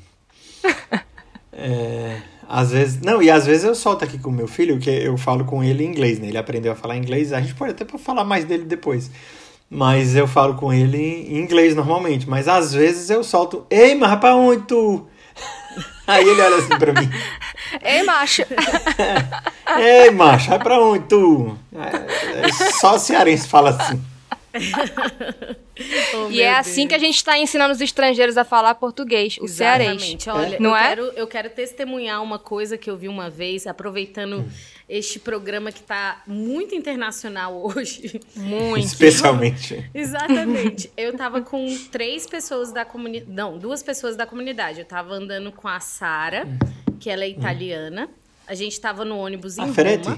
É, 1.61 2.21
às 2.49 2.71
vezes, 2.71 3.01
não, 3.01 3.21
e 3.21 3.29
às 3.29 3.45
vezes 3.45 3.65
eu 3.65 3.75
solto 3.75 4.05
aqui 4.05 4.17
com 4.17 4.31
o 4.31 4.33
meu 4.33 4.47
filho, 4.47 4.79
que 4.79 4.89
eu 4.89 5.17
falo 5.19 5.45
com 5.45 5.65
ele 5.65 5.83
em 5.85 5.89
inglês, 5.89 6.21
né? 6.21 6.29
Ele 6.29 6.39
aprendeu 6.39 6.71
a 6.71 6.77
falar 6.77 6.97
inglês, 6.97 7.33
a 7.33 7.41
gente 7.41 7.55
pode 7.55 7.73
até 7.73 7.85
falar 7.99 8.23
mais 8.23 8.45
dele 8.45 8.63
depois. 8.65 9.11
Mas 9.71 10.17
eu 10.17 10.27
falo 10.27 10.55
com 10.55 10.73
ele 10.73 10.97
em 11.29 11.37
inglês 11.39 11.75
normalmente, 11.75 12.29
mas 12.29 12.49
às 12.49 12.73
vezes 12.73 13.11
eu 13.11 13.23
solto, 13.23 13.67
ei, 13.71 13.95
mas 13.95 14.19
pra 14.19 14.35
onde 14.35 14.63
tu? 14.63 15.07
Aí 16.07 16.27
ele 16.27 16.41
olha 16.41 16.57
assim 16.57 16.79
pra 16.79 16.93
mim, 16.95 17.11
Ei, 17.85 18.03
macho! 18.03 18.43
ei, 19.79 20.11
macho, 20.11 20.49
vai 20.49 20.59
pra 20.59 20.81
onde 20.81 21.05
tu? 21.05 21.59
É, 21.75 22.47
é 22.47 22.53
só 22.73 22.95
o 22.95 22.99
cearense 22.99 23.47
fala 23.47 23.71
assim. 23.71 24.03
Oh, 26.13 26.29
e 26.29 26.43
é 26.43 26.59
assim 26.59 26.81
Deus. 26.81 26.89
que 26.89 26.95
a 26.97 26.99
gente 26.99 27.15
está 27.15 27.39
ensinando 27.39 27.73
os 27.73 27.81
estrangeiros 27.81 28.37
a 28.37 28.43
falar 28.45 28.75
português, 28.75 29.37
o. 29.41 29.45
Exatamente. 29.45 30.29
Olha, 30.29 30.59
Não 30.59 30.71
eu, 30.71 30.77
é? 30.77 30.89
quero, 30.89 31.03
eu 31.15 31.27
quero 31.29 31.51
testemunhar 31.51 32.21
uma 32.21 32.37
coisa 32.37 32.77
que 32.77 32.91
eu 32.91 32.97
vi 32.97 33.07
uma 33.07 33.31
vez, 33.31 33.65
aproveitando 33.65 34.39
Hum. 34.39 34.49
Este 34.89 35.19
programa 35.19 35.71
que 35.71 35.81
está 35.81 36.23
muito 36.27 36.75
internacional 36.75 37.63
hoje. 37.63 38.21
Muito. 38.35 38.87
Especialmente. 38.87 39.89
Exatamente. 39.93 40.91
Eu 40.97 41.17
tava 41.17 41.43
com 41.43 41.67
três 41.93 42.27
pessoas 42.27 42.73
da 42.73 42.85
comunidade. 42.85 43.31
Não, 43.31 43.59
duas 43.59 43.83
pessoas 43.83 44.17
da 44.17 44.27
comunidade. 44.27 44.81
Eu 44.81 44.87
tava 44.87 45.15
andando 45.15 45.53
com 45.53 45.69
a 45.69 45.79
Sara, 45.79 46.49
que 46.99 47.11
ela 47.11 47.25
é 47.25 47.29
italiana. 47.29 48.09
A 48.47 48.55
gente 48.55 48.81
tava 48.81 49.05
no 49.05 49.19
ônibus 49.19 49.59
em 49.59 49.61
A 49.61 49.65
Roma. 49.65 49.75
Ferete? 49.75 50.09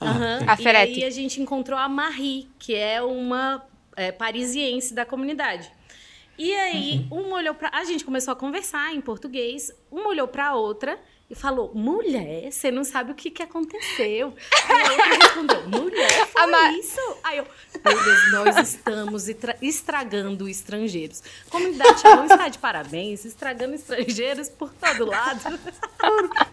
Aham. 0.00 0.44
A 0.46 0.54
E 0.54 0.56
Ferete. 0.56 0.92
aí 0.94 1.04
a 1.04 1.10
gente 1.10 1.40
encontrou 1.42 1.78
a 1.78 1.88
Marie, 1.88 2.48
que 2.58 2.74
é 2.74 3.02
uma 3.02 3.62
é, 3.94 4.10
parisiense 4.10 4.94
da 4.94 5.04
comunidade. 5.04 5.70
E 6.38 6.54
aí, 6.54 7.04
uma 7.10 7.36
olhou 7.36 7.52
pra. 7.52 7.68
A 7.74 7.84
gente 7.84 8.04
começou 8.04 8.32
a 8.32 8.36
conversar 8.36 8.94
em 8.94 9.00
português, 9.00 9.72
uma 9.90 10.08
olhou 10.08 10.28
pra 10.28 10.54
outra 10.54 10.96
e 11.30 11.34
falou: 11.34 11.70
mulher, 11.74 12.50
você 12.50 12.70
não 12.70 12.84
sabe 12.84 13.12
o 13.12 13.14
que, 13.14 13.30
que 13.30 13.42
aconteceu. 13.42 14.32
Aí 14.68 14.82
a 14.82 14.90
outra 14.90 15.04
respondeu: 15.24 15.68
mulher, 15.68 16.26
foi 16.32 16.78
isso. 16.78 17.16
Aí 17.22 17.38
eu, 17.38 17.44
meu 17.84 18.04
Deus, 18.04 18.32
nós 18.32 18.56
estamos 18.68 19.28
estra- 19.28 19.56
estragando 19.60 20.48
estrangeiros. 20.48 21.22
Comunidade 21.50 22.00
Shalom 22.00 22.24
está 22.24 22.48
de 22.48 22.58
parabéns, 22.58 23.24
estragando 23.24 23.74
estrangeiros 23.74 24.48
por 24.48 24.72
todo 24.72 25.04
lado. 25.06 25.58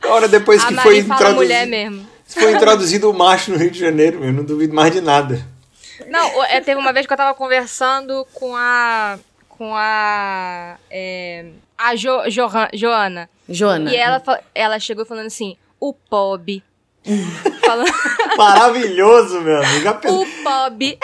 Agora, 0.01 0.27
depois 0.27 0.63
A 0.63 0.67
que 0.67 0.75
foi 0.75 1.03
fala 1.03 1.33
mulher 1.33 1.65
introduzido, 1.65 1.91
mesmo. 1.93 2.09
foi 2.27 2.51
introduzido 2.53 3.09
o 3.09 3.13
macho 3.13 3.51
no 3.51 3.57
Rio 3.57 3.71
de 3.71 3.79
Janeiro, 3.79 4.23
eu 4.23 4.33
não 4.33 4.43
duvido 4.43 4.73
mais 4.73 4.91
de 4.93 5.01
nada. 5.01 5.45
Não, 6.07 6.43
é, 6.43 6.59
teve 6.59 6.79
uma 6.79 6.91
vez 6.91 7.05
que 7.07 7.13
eu 7.13 7.17
tava 7.17 7.33
conversando 7.33 8.27
com 8.33 8.55
a. 8.55 9.17
com 9.57 9.73
a. 9.75 10.77
é, 10.89 11.45
a 11.77 11.95
jo, 11.95 12.09
Johan- 12.29 12.69
Joana. 12.73 13.29
Joana. 13.47 13.91
E 13.91 13.95
ela, 13.95 14.21
ela 14.53 14.79
chegou 14.79 15.05
falando 15.05 15.27
assim: 15.27 15.55
o 15.79 15.93
Pob. 15.93 16.63
falando, 17.63 17.91
Maravilhoso, 18.35 19.39
meu 19.41 19.57
amigo. 19.61 19.89
O 20.09 20.25
Pob. 20.43 20.97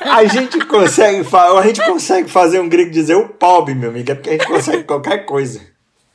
a 0.00 0.24
gente 0.26 0.64
consegue 0.66 1.24
fa- 1.24 1.58
a 1.58 1.66
gente 1.66 1.84
consegue 1.84 2.30
fazer 2.30 2.60
um 2.60 2.68
gringo 2.68 2.92
dizer 2.92 3.16
o 3.16 3.28
pobre, 3.28 3.74
meu 3.74 3.90
amigo, 3.90 4.12
é 4.12 4.14
porque 4.14 4.30
a 4.30 4.32
gente 4.34 4.46
consegue 4.46 4.84
qualquer 4.84 5.26
coisa. 5.26 5.60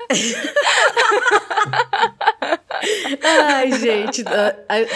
Ai, 3.23 3.71
gente, 3.79 4.23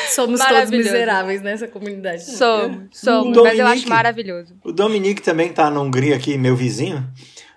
somos 0.09 0.39
todos 0.39 0.69
miseráveis 0.69 1.41
nessa 1.41 1.67
comunidade. 1.67 2.23
Somos, 2.23 2.87
somos. 2.91 3.37
Mas 3.37 3.59
eu 3.59 3.65
acho 3.65 3.75
Dominique. 3.75 3.89
maravilhoso. 3.89 4.55
O 4.63 4.71
Dominique 4.71 5.21
também 5.21 5.51
tá 5.51 5.69
na 5.69 5.79
Hungria 5.81 6.15
aqui, 6.15 6.37
meu 6.37 6.55
vizinho. 6.55 7.07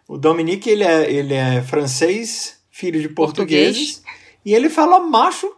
O 0.06 0.18
Dominique, 0.18 0.68
ele 0.68 0.84
é, 0.84 1.10
ele 1.10 1.34
é 1.34 1.62
francês, 1.62 2.58
filho 2.70 3.00
de 3.00 3.08
portugueses, 3.08 4.02
e 4.44 4.54
ele 4.54 4.68
fala 4.68 5.00
macho 5.00 5.50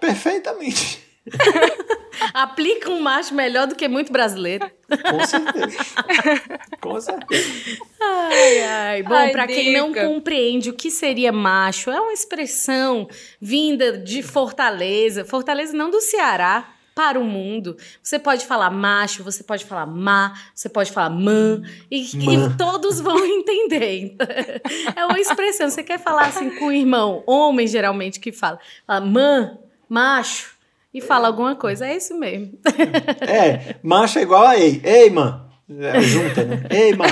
perfeitamente. 0.00 1.03
Aplica 2.32 2.90
um 2.90 3.00
macho 3.00 3.34
melhor 3.34 3.66
do 3.66 3.74
que 3.74 3.88
muito 3.88 4.12
brasileiro. 4.12 4.70
Com 4.88 5.26
certeza. 5.26 5.78
Com 6.80 7.00
certeza. 7.00 7.78
Ai, 8.00 8.62
ai. 8.62 9.02
Bom, 9.02 9.30
pra 9.30 9.46
quem 9.46 9.72
não 9.72 9.92
compreende 9.92 10.70
o 10.70 10.74
que 10.74 10.90
seria 10.90 11.32
macho, 11.32 11.90
é 11.90 12.00
uma 12.00 12.12
expressão 12.12 13.08
vinda 13.40 13.98
de 13.98 14.22
Fortaleza, 14.22 15.24
Fortaleza 15.24 15.76
não 15.76 15.90
do 15.90 16.00
Ceará, 16.00 16.74
para 16.94 17.18
o 17.18 17.24
mundo. 17.24 17.76
Você 18.02 18.18
pode 18.18 18.46
falar 18.46 18.70
macho, 18.70 19.24
você 19.24 19.42
pode 19.42 19.64
falar 19.64 19.86
má, 19.86 20.32
você 20.54 20.68
pode 20.68 20.92
falar 20.92 21.10
mã, 21.10 21.60
e, 21.90 22.02
e 22.02 22.56
todos 22.56 23.00
vão 23.00 23.18
entender. 23.26 24.16
É 24.94 25.04
uma 25.04 25.18
expressão. 25.18 25.68
Você 25.68 25.82
quer 25.82 25.98
falar 25.98 26.26
assim 26.26 26.50
com 26.50 26.66
o 26.66 26.72
irmão, 26.72 27.22
homem 27.26 27.66
geralmente 27.66 28.20
que 28.20 28.30
fala, 28.30 28.58
fala 28.86 29.00
mã, 29.00 29.58
macho, 29.88 30.53
e 30.94 31.00
fala 31.00 31.26
alguma 31.26 31.56
coisa. 31.56 31.86
É 31.86 31.96
isso 31.96 32.16
mesmo. 32.16 32.56
É, 33.20 33.74
macho 33.82 34.20
é 34.20 34.22
igual 34.22 34.46
a 34.46 34.56
ei. 34.56 34.80
Ei, 34.84 35.10
man. 35.10 35.44
É, 35.68 36.00
junta, 36.00 36.44
né? 36.44 36.64
Ei, 36.70 36.94
man. 36.94 37.06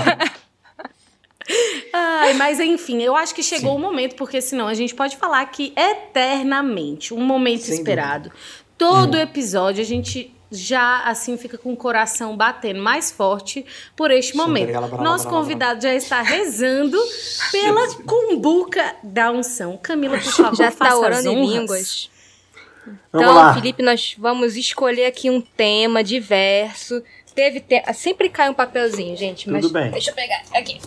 Ai, 1.92 2.34
mas 2.34 2.60
enfim, 2.60 3.02
eu 3.02 3.16
acho 3.16 3.34
que 3.34 3.42
chegou 3.42 3.74
o 3.74 3.78
momento, 3.78 4.14
porque 4.14 4.40
senão 4.40 4.68
a 4.68 4.74
gente 4.74 4.94
pode 4.94 5.16
falar 5.16 5.44
que 5.46 5.72
eternamente, 5.76 7.12
um 7.12 7.20
momento 7.20 7.62
Sem 7.64 7.74
esperado. 7.74 8.30
Todo 8.78 9.18
episódio 9.18 9.82
a 9.82 9.84
gente 9.86 10.32
já 10.50 11.02
assim 11.04 11.36
fica 11.38 11.56
com 11.56 11.72
o 11.72 11.76
coração 11.76 12.36
batendo 12.36 12.80
mais 12.80 13.10
forte 13.10 13.64
por 13.96 14.10
este 14.10 14.32
Sim, 14.32 14.38
momento. 14.38 14.68
brava, 14.68 15.02
Nosso 15.02 15.24
brava, 15.24 15.38
convidado 15.38 15.82
já 15.82 15.94
está 15.94 16.20
rezando 16.20 16.98
pela 17.50 17.94
cumbuca 18.04 18.94
da 19.02 19.30
unção. 19.30 19.78
Camila, 19.82 20.18
por 20.18 20.30
favor, 20.32 20.56
Já 20.56 20.70
faça 20.70 20.84
está 20.84 20.88
as 20.88 20.94
orando 20.94 21.28
em 21.28 21.46
línguas. 21.46 22.10
Vamos 22.86 22.98
Então, 23.12 23.34
lá. 23.34 23.54
Felipe, 23.54 23.82
nós 23.82 24.14
vamos 24.18 24.56
escolher 24.56 25.06
aqui 25.06 25.30
um 25.30 25.40
tema 25.40 26.02
diverso. 26.02 27.02
Teve 27.34 27.60
te... 27.60 27.82
Sempre 27.94 28.28
cai 28.28 28.50
um 28.50 28.54
papelzinho, 28.54 29.16
gente. 29.16 29.44
Tudo 29.44 29.52
mas 29.54 29.70
bem. 29.70 29.90
Deixa 29.90 30.10
eu 30.10 30.14
pegar 30.14 30.42
aqui. 30.54 30.80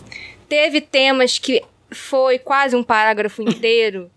Teve 0.48 0.80
temas 0.80 1.38
que 1.38 1.62
foi 1.90 2.38
quase 2.38 2.76
um 2.76 2.82
parágrafo 2.82 3.42
inteiro 3.42 4.10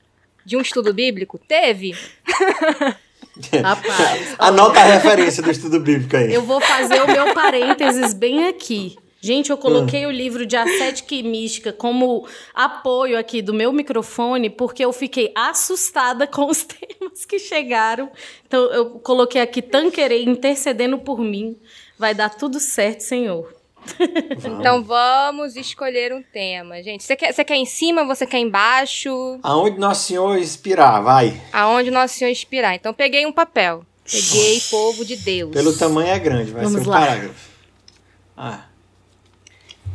de 0.45 0.57
um 0.57 0.62
estudo 0.62 0.93
bíblico? 0.93 1.38
Teve. 1.39 1.95
Rapaz, 3.63 4.36
Anota 4.38 4.79
a 4.79 4.83
referência 4.83 5.41
do 5.41 5.50
estudo 5.50 5.79
bíblico 5.79 6.17
aí. 6.17 6.33
Eu 6.33 6.41
vou 6.43 6.59
fazer 6.59 7.01
o 7.01 7.07
meu 7.07 7.33
parênteses 7.33 8.13
bem 8.13 8.48
aqui. 8.48 8.98
Gente, 9.21 9.49
eu 9.49 9.57
coloquei 9.57 10.05
o 10.05 10.11
livro 10.11 10.45
de 10.45 10.55
Ascética 10.55 11.13
e 11.13 11.21
Mística 11.23 11.73
como 11.73 12.25
apoio 12.53 13.19
aqui 13.19 13.41
do 13.41 13.53
meu 13.53 13.73
microfone, 13.73 14.49
porque 14.49 14.83
eu 14.83 14.93
fiquei 14.93 15.31
assustada 15.35 16.25
com 16.25 16.45
os 16.45 16.63
temas 16.63 17.25
que 17.25 17.38
chegaram. 17.38 18.09
Então, 18.47 18.61
eu 18.71 18.91
coloquei 18.99 19.41
aqui 19.41 19.61
Tanquerei 19.61 20.23
intercedendo 20.23 20.97
por 20.97 21.19
mim. 21.19 21.57
Vai 21.97 22.13
dar 22.13 22.29
tudo 22.29 22.59
certo, 22.61 23.01
Senhor. 23.01 23.53
Então 24.38 24.83
vamos 24.83 25.55
escolher 25.55 26.13
um 26.13 26.21
tema, 26.21 26.81
gente. 26.83 27.03
Você 27.03 27.15
quer, 27.15 27.33
você 27.33 27.43
quer 27.43 27.55
em 27.55 27.65
cima, 27.65 28.05
você 28.05 28.25
quer 28.25 28.39
embaixo? 28.39 29.39
Aonde 29.41 29.79
Nosso 29.79 30.07
Senhor 30.07 30.38
inspirar, 30.38 30.99
vai. 31.01 31.41
Aonde 31.51 31.89
Nosso 31.89 32.15
Senhor 32.15 32.29
inspirar. 32.31 32.75
Então 32.75 32.93
peguei 32.93 33.25
um 33.25 33.31
papel. 33.31 33.83
Peguei 34.09 34.59
povo 34.69 35.05
de 35.05 35.15
Deus. 35.15 35.51
Pelo 35.51 35.75
tamanho 35.77 36.09
é 36.09 36.19
grande, 36.19 36.51
vai 36.51 36.63
Vamos 36.63 36.81
ser 36.81 36.88
um 36.88 36.91
lá. 36.91 36.99
parágrafo. 36.99 37.49
Ah, 38.35 38.63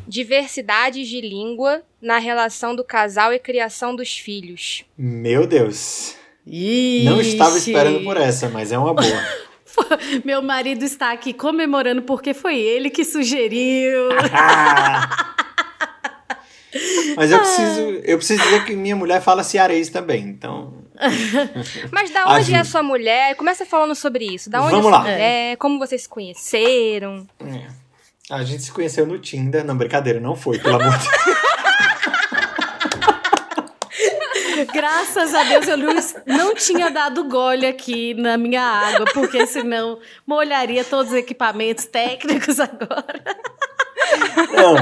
Diversidades 0.07 1.09
de 1.09 1.21
língua 1.21 1.83
na 2.01 2.19
relação 2.19 2.75
do 2.75 2.85
casal 2.85 3.33
e 3.33 3.39
criação 3.39 3.95
dos 3.95 4.17
filhos. 4.17 4.85
meu 4.97 5.47
Deus. 5.47 6.17
Não 7.05 7.21
estava 7.21 7.57
esperando 7.57 8.05
por 8.05 8.17
essa, 8.17 8.49
mas 8.49 8.71
é 8.71 8.79
uma 8.79 8.93
boa. 8.93 9.45
Meu 10.25 10.41
marido 10.41 10.85
está 10.85 11.11
aqui 11.11 11.33
comemorando 11.33 12.03
porque 12.03 12.33
foi 12.33 12.57
ele 12.61 12.91
que 12.91 13.05
sugeriu. 13.05 14.11
Ah! 14.33 15.35
Mas 17.17 17.31
eu 17.31 17.39
preciso, 17.39 17.81
eu 18.05 18.17
preciso 18.19 18.43
dizer 18.43 18.65
que 18.65 18.75
minha 18.75 18.97
mulher 18.97 19.21
fala 19.23 19.45
cearês 19.45 19.89
também, 19.91 20.23
então. 20.25 20.75
Mas 21.93 22.11
da 22.11 22.25
onde 22.25 22.33
é 22.33 22.57
Ajuda. 22.57 22.61
a 22.61 22.65
sua 22.65 22.83
mulher? 22.83 23.37
Começa 23.37 23.65
falando 23.65 23.95
sobre 23.95 24.25
isso. 24.25 24.51
Da 24.51 24.61
onde 24.61 24.73
Vamos 24.73 24.87
é 24.87 24.89
a 24.89 24.91
sua 24.91 24.99
lá. 24.99 25.11
mulher? 25.13 25.57
Como 25.57 25.79
vocês 25.79 26.03
se 26.03 26.09
conheceram? 26.09 27.27
é. 27.41 27.84
A 28.31 28.43
gente 28.43 28.63
se 28.63 28.73
conheceu 28.73 29.07
no 29.07 29.19
Tinder. 29.19 29.65
Não, 29.65 29.77
brincadeira, 29.77 30.19
não 30.19 30.35
foi, 30.35 30.59
pelo 30.59 30.81
amor 30.81 30.97
de 30.99 31.05
Deus. 31.05 31.45
Graças 34.73 35.35
a 35.35 35.45
Deus 35.45 35.69
eu 35.69 35.77
não, 35.77 35.95
não 36.27 36.55
tinha 36.55 36.91
dado 36.91 37.25
gole 37.29 37.67
aqui 37.67 38.15
na 38.15 38.37
minha 38.37 38.63
água, 38.63 39.07
porque 39.13 39.47
senão 39.47 39.99
molharia 40.27 40.85
todos 40.85 41.13
os 41.13 41.19
equipamentos 41.19 41.85
técnicos 41.85 42.59
agora. 42.61 43.23
Não. 44.53 44.77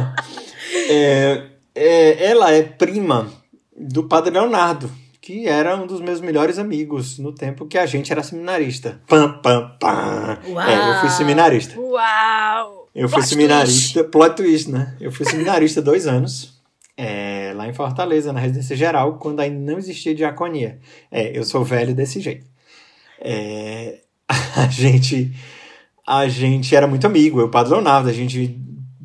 É, 0.88 1.46
é, 1.75 2.30
ela 2.30 2.52
é 2.52 2.62
prima 2.62 3.32
do 3.76 4.04
Padre 4.04 4.32
Leonardo, 4.32 4.90
que 5.20 5.49
era 5.49 5.76
um 5.76 5.87
dos 5.87 6.00
meus 6.00 6.20
melhores 6.20 6.58
amigos 6.58 7.18
no 7.18 7.32
tempo 7.34 7.66
que 7.66 7.78
a 7.78 7.87
gente 7.87 8.12
era 8.12 8.22
seminarista. 8.22 9.00
Pam, 9.08 9.40
pam, 9.40 9.76
pam. 9.80 10.38
Uau. 10.49 10.68
É, 10.68 10.90
eu 10.90 11.00
fui 11.00 11.11
seminarista. 11.11 11.78
Uau! 11.78 12.82
Eu 12.94 13.08
fui 13.08 13.18
Plot 13.18 13.28
seminarista, 13.28 14.04
plot 14.04 14.37
twist, 14.37 14.70
né? 14.70 14.96
Eu 15.00 15.11
fui 15.11 15.25
seminarista 15.25 15.80
dois 15.80 16.06
anos, 16.06 16.61
é, 16.96 17.52
lá 17.56 17.66
em 17.66 17.72
Fortaleza, 17.72 18.32
na 18.32 18.40
residência 18.40 18.76
geral, 18.76 19.18
quando 19.18 19.40
ainda 19.40 19.72
não 19.72 19.78
existia 19.78 20.14
diaconia. 20.14 20.78
É, 21.11 21.37
eu 21.37 21.42
sou 21.44 21.64
velho 21.64 21.94
desse 21.94 22.20
jeito. 22.20 22.46
É, 23.18 24.00
a 24.28 24.68
gente, 24.68 25.32
a 26.06 26.28
gente 26.28 26.76
era 26.76 26.87
muito 26.87 27.06
amigo, 27.06 27.40
eu, 27.40 27.46
o 27.46 27.50
Padre 27.50 27.72
Leonardo, 27.72 28.08
a 28.11 28.12
gente 28.12 28.58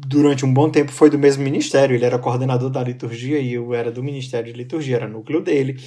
durante 0.07 0.45
um 0.45 0.53
bom 0.53 0.69
tempo 0.69 0.91
foi 0.91 1.09
do 1.09 1.19
mesmo 1.19 1.43
ministério, 1.43 1.93
ele 1.93 2.05
era 2.05 2.17
coordenador 2.17 2.69
da 2.69 2.81
liturgia 2.81 3.39
e 3.39 3.53
eu 3.53 3.73
era 3.73 3.91
do 3.91 4.01
ministério 4.01 4.51
de 4.51 4.57
liturgia, 4.57 4.95
era 4.95 5.07
núcleo 5.07 5.41
dele. 5.41 5.81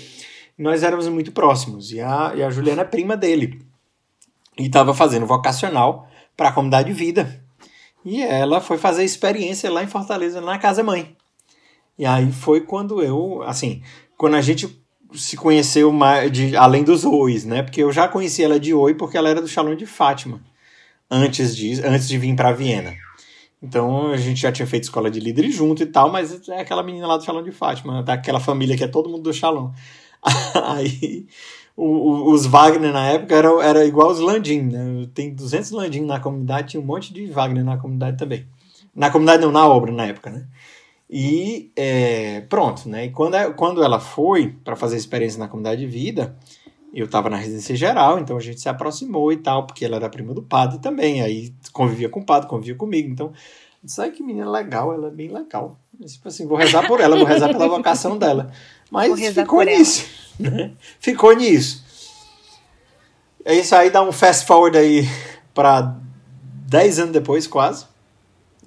Nós 0.58 0.82
éramos 0.82 1.08
muito 1.08 1.32
próximos 1.32 1.90
e 1.90 2.00
a, 2.00 2.34
e 2.36 2.42
a 2.42 2.50
Juliana 2.50 2.82
é 2.82 2.84
prima 2.84 3.16
dele 3.16 3.62
e 4.58 4.66
estava 4.66 4.92
fazendo 4.92 5.24
vocacional 5.24 6.06
para 6.36 6.50
a 6.50 6.52
comunidade 6.52 6.88
de 6.88 6.94
vida. 6.94 7.42
E 8.04 8.22
ela 8.22 8.60
foi 8.60 8.78
fazer 8.78 9.04
experiência 9.04 9.70
lá 9.70 9.82
em 9.82 9.86
Fortaleza, 9.86 10.40
na 10.40 10.58
casa 10.58 10.82
mãe. 10.82 11.16
E 11.98 12.06
aí 12.06 12.32
foi 12.32 12.62
quando 12.62 13.02
eu, 13.02 13.42
assim, 13.42 13.82
quando 14.16 14.36
a 14.36 14.40
gente 14.40 14.80
se 15.12 15.36
conheceu 15.36 15.92
mais 15.92 16.30
de, 16.30 16.56
além 16.56 16.82
dos 16.82 17.04
ois, 17.04 17.44
né? 17.44 17.62
Porque 17.62 17.82
eu 17.82 17.92
já 17.92 18.08
conhecia 18.08 18.44
ela 18.46 18.60
de 18.60 18.72
oi 18.72 18.94
porque 18.94 19.16
ela 19.16 19.28
era 19.28 19.42
do 19.42 19.48
Shalom 19.48 19.74
de 19.74 19.86
Fátima 19.86 20.40
antes 21.10 21.56
de, 21.56 21.82
antes 21.84 22.08
de 22.08 22.16
vir 22.16 22.34
para 22.34 22.52
Viena. 22.52 22.94
Então 23.62 24.12
a 24.12 24.16
gente 24.16 24.40
já 24.40 24.50
tinha 24.50 24.66
feito 24.66 24.84
escola 24.84 25.10
de 25.10 25.20
líderes 25.20 25.54
junto 25.54 25.82
e 25.82 25.86
tal, 25.86 26.10
mas 26.10 26.48
é 26.48 26.60
aquela 26.60 26.82
menina 26.82 27.06
lá 27.06 27.16
do 27.16 27.24
Shalom 27.24 27.42
de 27.42 27.52
Fátima, 27.52 28.02
daquela 28.02 28.40
família 28.40 28.76
que 28.76 28.84
é 28.84 28.88
todo 28.88 29.10
mundo 29.10 29.24
do 29.24 29.32
Shalom. 29.32 29.72
Aí 30.64 31.26
o- 31.84 32.32
os 32.32 32.46
Wagner 32.46 32.92
na 32.92 33.06
época 33.06 33.34
era, 33.34 33.48
era 33.64 33.84
igual 33.84 34.10
os 34.10 34.18
Landim, 34.20 34.62
né? 34.62 35.08
Tem 35.14 35.32
200 35.34 35.70
Landim 35.70 36.02
na 36.02 36.20
comunidade, 36.20 36.68
tinha 36.68 36.80
um 36.80 36.86
monte 36.86 37.12
de 37.12 37.26
Wagner 37.26 37.64
na 37.64 37.76
comunidade 37.76 38.16
também. 38.16 38.46
Na 38.94 39.10
comunidade 39.10 39.42
não, 39.42 39.52
na 39.52 39.66
obra 39.66 39.92
na 39.92 40.06
época, 40.06 40.30
né? 40.30 40.46
E 41.08 41.70
é, 41.74 42.42
pronto, 42.42 42.88
né? 42.88 43.06
E 43.06 43.10
quando, 43.10 43.34
quando 43.54 43.82
ela 43.82 43.98
foi 43.98 44.54
para 44.64 44.76
fazer 44.76 44.96
experiência 44.96 45.38
na 45.38 45.48
comunidade 45.48 45.80
de 45.80 45.86
vida, 45.86 46.36
eu 46.94 47.06
estava 47.06 47.28
na 47.28 47.36
residência 47.36 47.74
geral, 47.74 48.18
então 48.18 48.36
a 48.36 48.40
gente 48.40 48.60
se 48.60 48.68
aproximou 48.68 49.32
e 49.32 49.36
tal, 49.36 49.66
porque 49.66 49.84
ela 49.84 49.96
era 49.96 50.08
prima 50.08 50.32
do 50.34 50.42
padre 50.42 50.78
também, 50.78 51.22
aí 51.22 51.52
convivia 51.72 52.08
com 52.08 52.20
o 52.20 52.24
padre, 52.24 52.48
convivia 52.48 52.74
comigo. 52.76 53.08
Então, 53.10 53.32
sabe 53.84 54.12
que 54.12 54.22
menina 54.22 54.50
legal, 54.50 54.92
ela 54.92 55.08
é 55.08 55.10
bem 55.10 55.28
legal. 55.28 55.78
Tipo 56.04 56.28
assim, 56.28 56.46
vou 56.46 56.56
rezar 56.56 56.86
por 56.86 57.00
ela, 57.00 57.16
vou 57.16 57.26
rezar 57.26 57.48
pela 57.48 57.68
vocação 57.68 58.16
dela. 58.16 58.50
Mas 58.90 59.18
ficou 59.32 59.62
nisso, 59.62 60.04
né? 60.38 60.72
Ficou 60.98 61.32
nisso. 61.32 61.84
É 63.44 63.54
isso 63.54 63.74
aí, 63.74 63.90
dá 63.90 64.02
um 64.02 64.12
fast 64.12 64.46
forward 64.46 64.76
aí 64.76 65.08
para 65.54 65.96
10 66.66 66.98
anos 66.98 67.12
depois, 67.12 67.46
quase. 67.46 67.86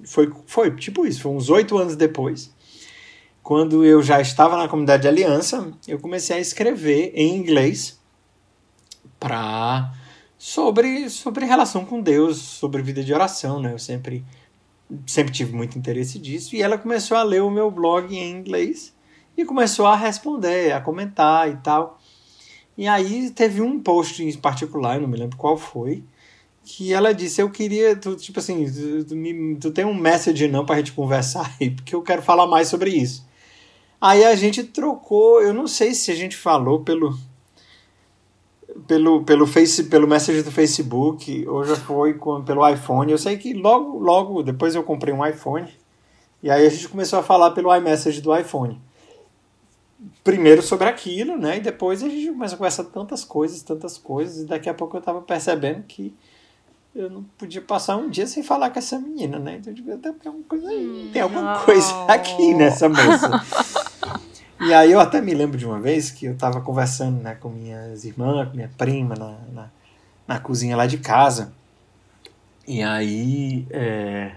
Foi, 0.04 0.32
foi 0.46 0.74
tipo 0.76 1.06
isso, 1.06 1.20
foi 1.20 1.32
uns 1.32 1.50
8 1.50 1.76
anos 1.76 1.96
depois. 1.96 2.52
Quando 3.42 3.84
eu 3.84 4.02
já 4.02 4.20
estava 4.20 4.56
na 4.56 4.68
comunidade 4.68 5.02
de 5.02 5.08
aliança, 5.08 5.70
eu 5.86 5.98
comecei 5.98 6.36
a 6.36 6.40
escrever 6.40 7.12
em 7.14 7.36
inglês 7.36 8.00
para 9.20 9.92
sobre 10.38 11.08
sobre 11.10 11.44
relação 11.44 11.84
com 11.84 12.00
Deus, 12.00 12.38
sobre 12.38 12.82
vida 12.82 13.04
de 13.04 13.12
oração, 13.12 13.60
né? 13.60 13.72
Eu 13.72 13.78
sempre 13.78 14.24
sempre 15.06 15.32
tive 15.32 15.54
muito 15.54 15.78
interesse 15.78 16.18
disso 16.18 16.54
e 16.56 16.62
ela 16.62 16.78
começou 16.78 17.16
a 17.16 17.22
ler 17.22 17.42
o 17.42 17.50
meu 17.50 17.70
blog 17.70 18.14
em 18.14 18.30
inglês 18.30 18.93
e 19.36 19.44
começou 19.44 19.86
a 19.86 19.96
responder, 19.96 20.72
a 20.72 20.80
comentar 20.80 21.50
e 21.50 21.56
tal. 21.56 22.00
E 22.76 22.88
aí 22.88 23.30
teve 23.30 23.60
um 23.60 23.80
post 23.80 24.22
em 24.22 24.32
particular, 24.36 25.00
não 25.00 25.08
me 25.08 25.16
lembro 25.16 25.36
qual 25.36 25.56
foi, 25.56 26.02
que 26.64 26.92
ela 26.92 27.14
disse: 27.14 27.40
Eu 27.40 27.50
queria, 27.50 27.94
tu, 27.94 28.16
tipo 28.16 28.38
assim, 28.38 28.64
tu, 28.70 29.04
tu, 29.04 29.16
me, 29.16 29.56
tu 29.56 29.70
tem 29.70 29.84
um 29.84 29.94
message 29.94 30.48
não 30.48 30.64
pra 30.64 30.76
gente 30.76 30.92
conversar 30.92 31.54
aí, 31.60 31.70
porque 31.70 31.94
eu 31.94 32.02
quero 32.02 32.22
falar 32.22 32.46
mais 32.46 32.68
sobre 32.68 32.90
isso. 32.90 33.26
Aí 34.00 34.24
a 34.24 34.34
gente 34.34 34.64
trocou, 34.64 35.40
eu 35.40 35.54
não 35.54 35.66
sei 35.66 35.94
se 35.94 36.10
a 36.10 36.14
gente 36.14 36.36
falou 36.36 36.80
pelo, 36.80 37.16
pelo, 38.86 39.24
pelo, 39.24 39.46
face, 39.46 39.84
pelo 39.84 40.06
message 40.06 40.42
do 40.42 40.50
Facebook, 40.50 41.46
ou 41.48 41.64
já 41.64 41.76
foi 41.76 42.14
com, 42.14 42.42
pelo 42.42 42.68
iPhone. 42.68 43.10
Eu 43.10 43.18
sei 43.18 43.38
que 43.38 43.54
logo, 43.54 43.98
logo 43.98 44.42
depois 44.42 44.74
eu 44.74 44.82
comprei 44.82 45.14
um 45.14 45.24
iPhone. 45.24 45.68
E 46.42 46.50
aí 46.50 46.66
a 46.66 46.68
gente 46.68 46.88
começou 46.88 47.18
a 47.18 47.22
falar 47.22 47.52
pelo 47.52 47.74
iMessage 47.74 48.20
do 48.20 48.36
iPhone. 48.36 48.78
Primeiro 50.24 50.62
sobre 50.62 50.88
aquilo, 50.88 51.36
né? 51.36 51.58
E 51.58 51.60
depois 51.60 52.02
a 52.02 52.08
gente 52.08 52.32
começou 52.32 52.54
a 52.54 52.58
conversar 52.58 52.84
tantas 52.84 53.24
coisas, 53.24 53.62
tantas 53.62 53.98
coisas. 53.98 54.42
E 54.42 54.46
daqui 54.46 54.70
a 54.70 54.74
pouco 54.74 54.96
eu 54.96 55.02
tava 55.02 55.20
percebendo 55.20 55.82
que 55.82 56.14
eu 56.94 57.10
não 57.10 57.24
podia 57.36 57.60
passar 57.60 57.96
um 57.96 58.08
dia 58.08 58.26
sem 58.26 58.42
falar 58.42 58.70
com 58.70 58.78
essa 58.78 58.98
menina, 58.98 59.38
né? 59.38 59.56
Então 59.56 59.70
eu 59.70 59.74
digo, 59.74 59.96
tem 59.98 60.12
alguma 60.24 60.44
coisa, 60.48 60.68
tem 61.12 61.22
alguma 61.22 61.58
coisa 61.60 62.06
aqui 62.08 62.54
nessa 62.54 62.88
moça. 62.88 63.30
E 64.60 64.72
aí 64.72 64.92
eu 64.92 65.00
até 65.00 65.20
me 65.20 65.34
lembro 65.34 65.58
de 65.58 65.66
uma 65.66 65.78
vez 65.78 66.10
que 66.10 66.24
eu 66.24 66.36
tava 66.36 66.60
conversando 66.60 67.20
né, 67.20 67.34
com 67.34 67.50
minhas 67.50 68.04
irmãs, 68.04 68.48
com 68.48 68.56
minha 68.56 68.70
prima 68.78 69.14
na, 69.14 69.36
na, 69.52 69.70
na 70.26 70.40
cozinha 70.40 70.76
lá 70.76 70.86
de 70.86 70.96
casa. 70.98 71.52
E 72.66 72.82
aí. 72.82 73.66
É, 73.70 74.36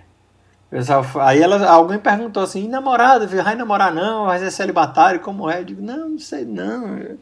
aí 1.21 1.41
ela, 1.41 1.69
alguém 1.69 1.99
perguntou 1.99 2.43
assim: 2.43 2.67
namorada, 2.67 3.25
vai 3.25 3.55
namorar 3.55 3.93
não? 3.93 4.25
Vai 4.25 4.39
ser 4.39 4.51
celibatário? 4.51 5.19
Como 5.19 5.49
é? 5.49 5.59
Eu 5.59 5.65
digo: 5.65 5.81
não, 5.81 6.09
não 6.09 6.19
sei 6.19 6.45
não. 6.45 7.17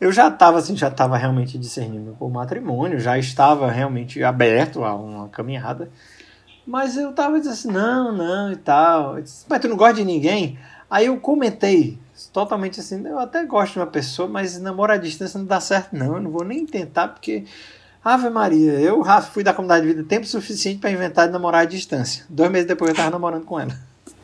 Eu 0.00 0.12
já 0.12 0.28
estava 0.28 0.58
assim, 0.58 0.76
já 0.76 0.88
estava 0.88 1.16
realmente 1.16 1.56
discernindo 1.58 2.16
o 2.20 2.28
matrimônio, 2.28 3.00
já 3.00 3.18
estava 3.18 3.70
realmente 3.70 4.22
aberto 4.22 4.84
a 4.84 4.94
uma 4.94 5.28
caminhada. 5.28 5.90
Mas 6.66 6.96
eu 6.96 7.12
tava 7.12 7.38
dizendo 7.38 7.52
assim, 7.52 7.70
não, 7.70 8.12
não 8.12 8.52
e 8.52 8.56
tal. 8.56 9.22
Disse, 9.22 9.46
mas 9.48 9.60
tu 9.60 9.68
não 9.68 9.76
gosta 9.76 9.94
de 9.94 10.04
ninguém? 10.04 10.58
Aí 10.90 11.06
eu 11.06 11.18
comentei 11.18 11.98
totalmente 12.32 12.80
assim, 12.80 13.06
eu 13.06 13.18
até 13.18 13.44
gosto 13.44 13.74
de 13.74 13.78
uma 13.80 13.86
pessoa, 13.86 14.28
mas 14.28 14.58
namorar 14.58 14.96
à 14.96 15.00
distância 15.00 15.38
não 15.38 15.46
dá 15.46 15.60
certo 15.60 15.94
não, 15.94 16.16
eu 16.16 16.20
não 16.20 16.30
vou 16.30 16.44
nem 16.44 16.66
tentar 16.66 17.08
porque 17.08 17.44
Ave 18.08 18.30
Maria, 18.30 18.74
eu 18.74 19.02
fui 19.32 19.42
da 19.42 19.52
comunidade 19.52 19.84
de 19.84 19.92
vida 19.92 20.08
tempo 20.08 20.24
suficiente 20.26 20.78
para 20.78 20.92
inventar 20.92 21.26
de 21.26 21.32
namorar 21.32 21.62
à 21.62 21.64
distância. 21.64 22.24
Dois 22.28 22.48
meses 22.50 22.68
depois 22.68 22.90
eu 22.90 22.96
tava 22.96 23.10
namorando 23.10 23.44
com 23.44 23.58
ela. 23.58 23.76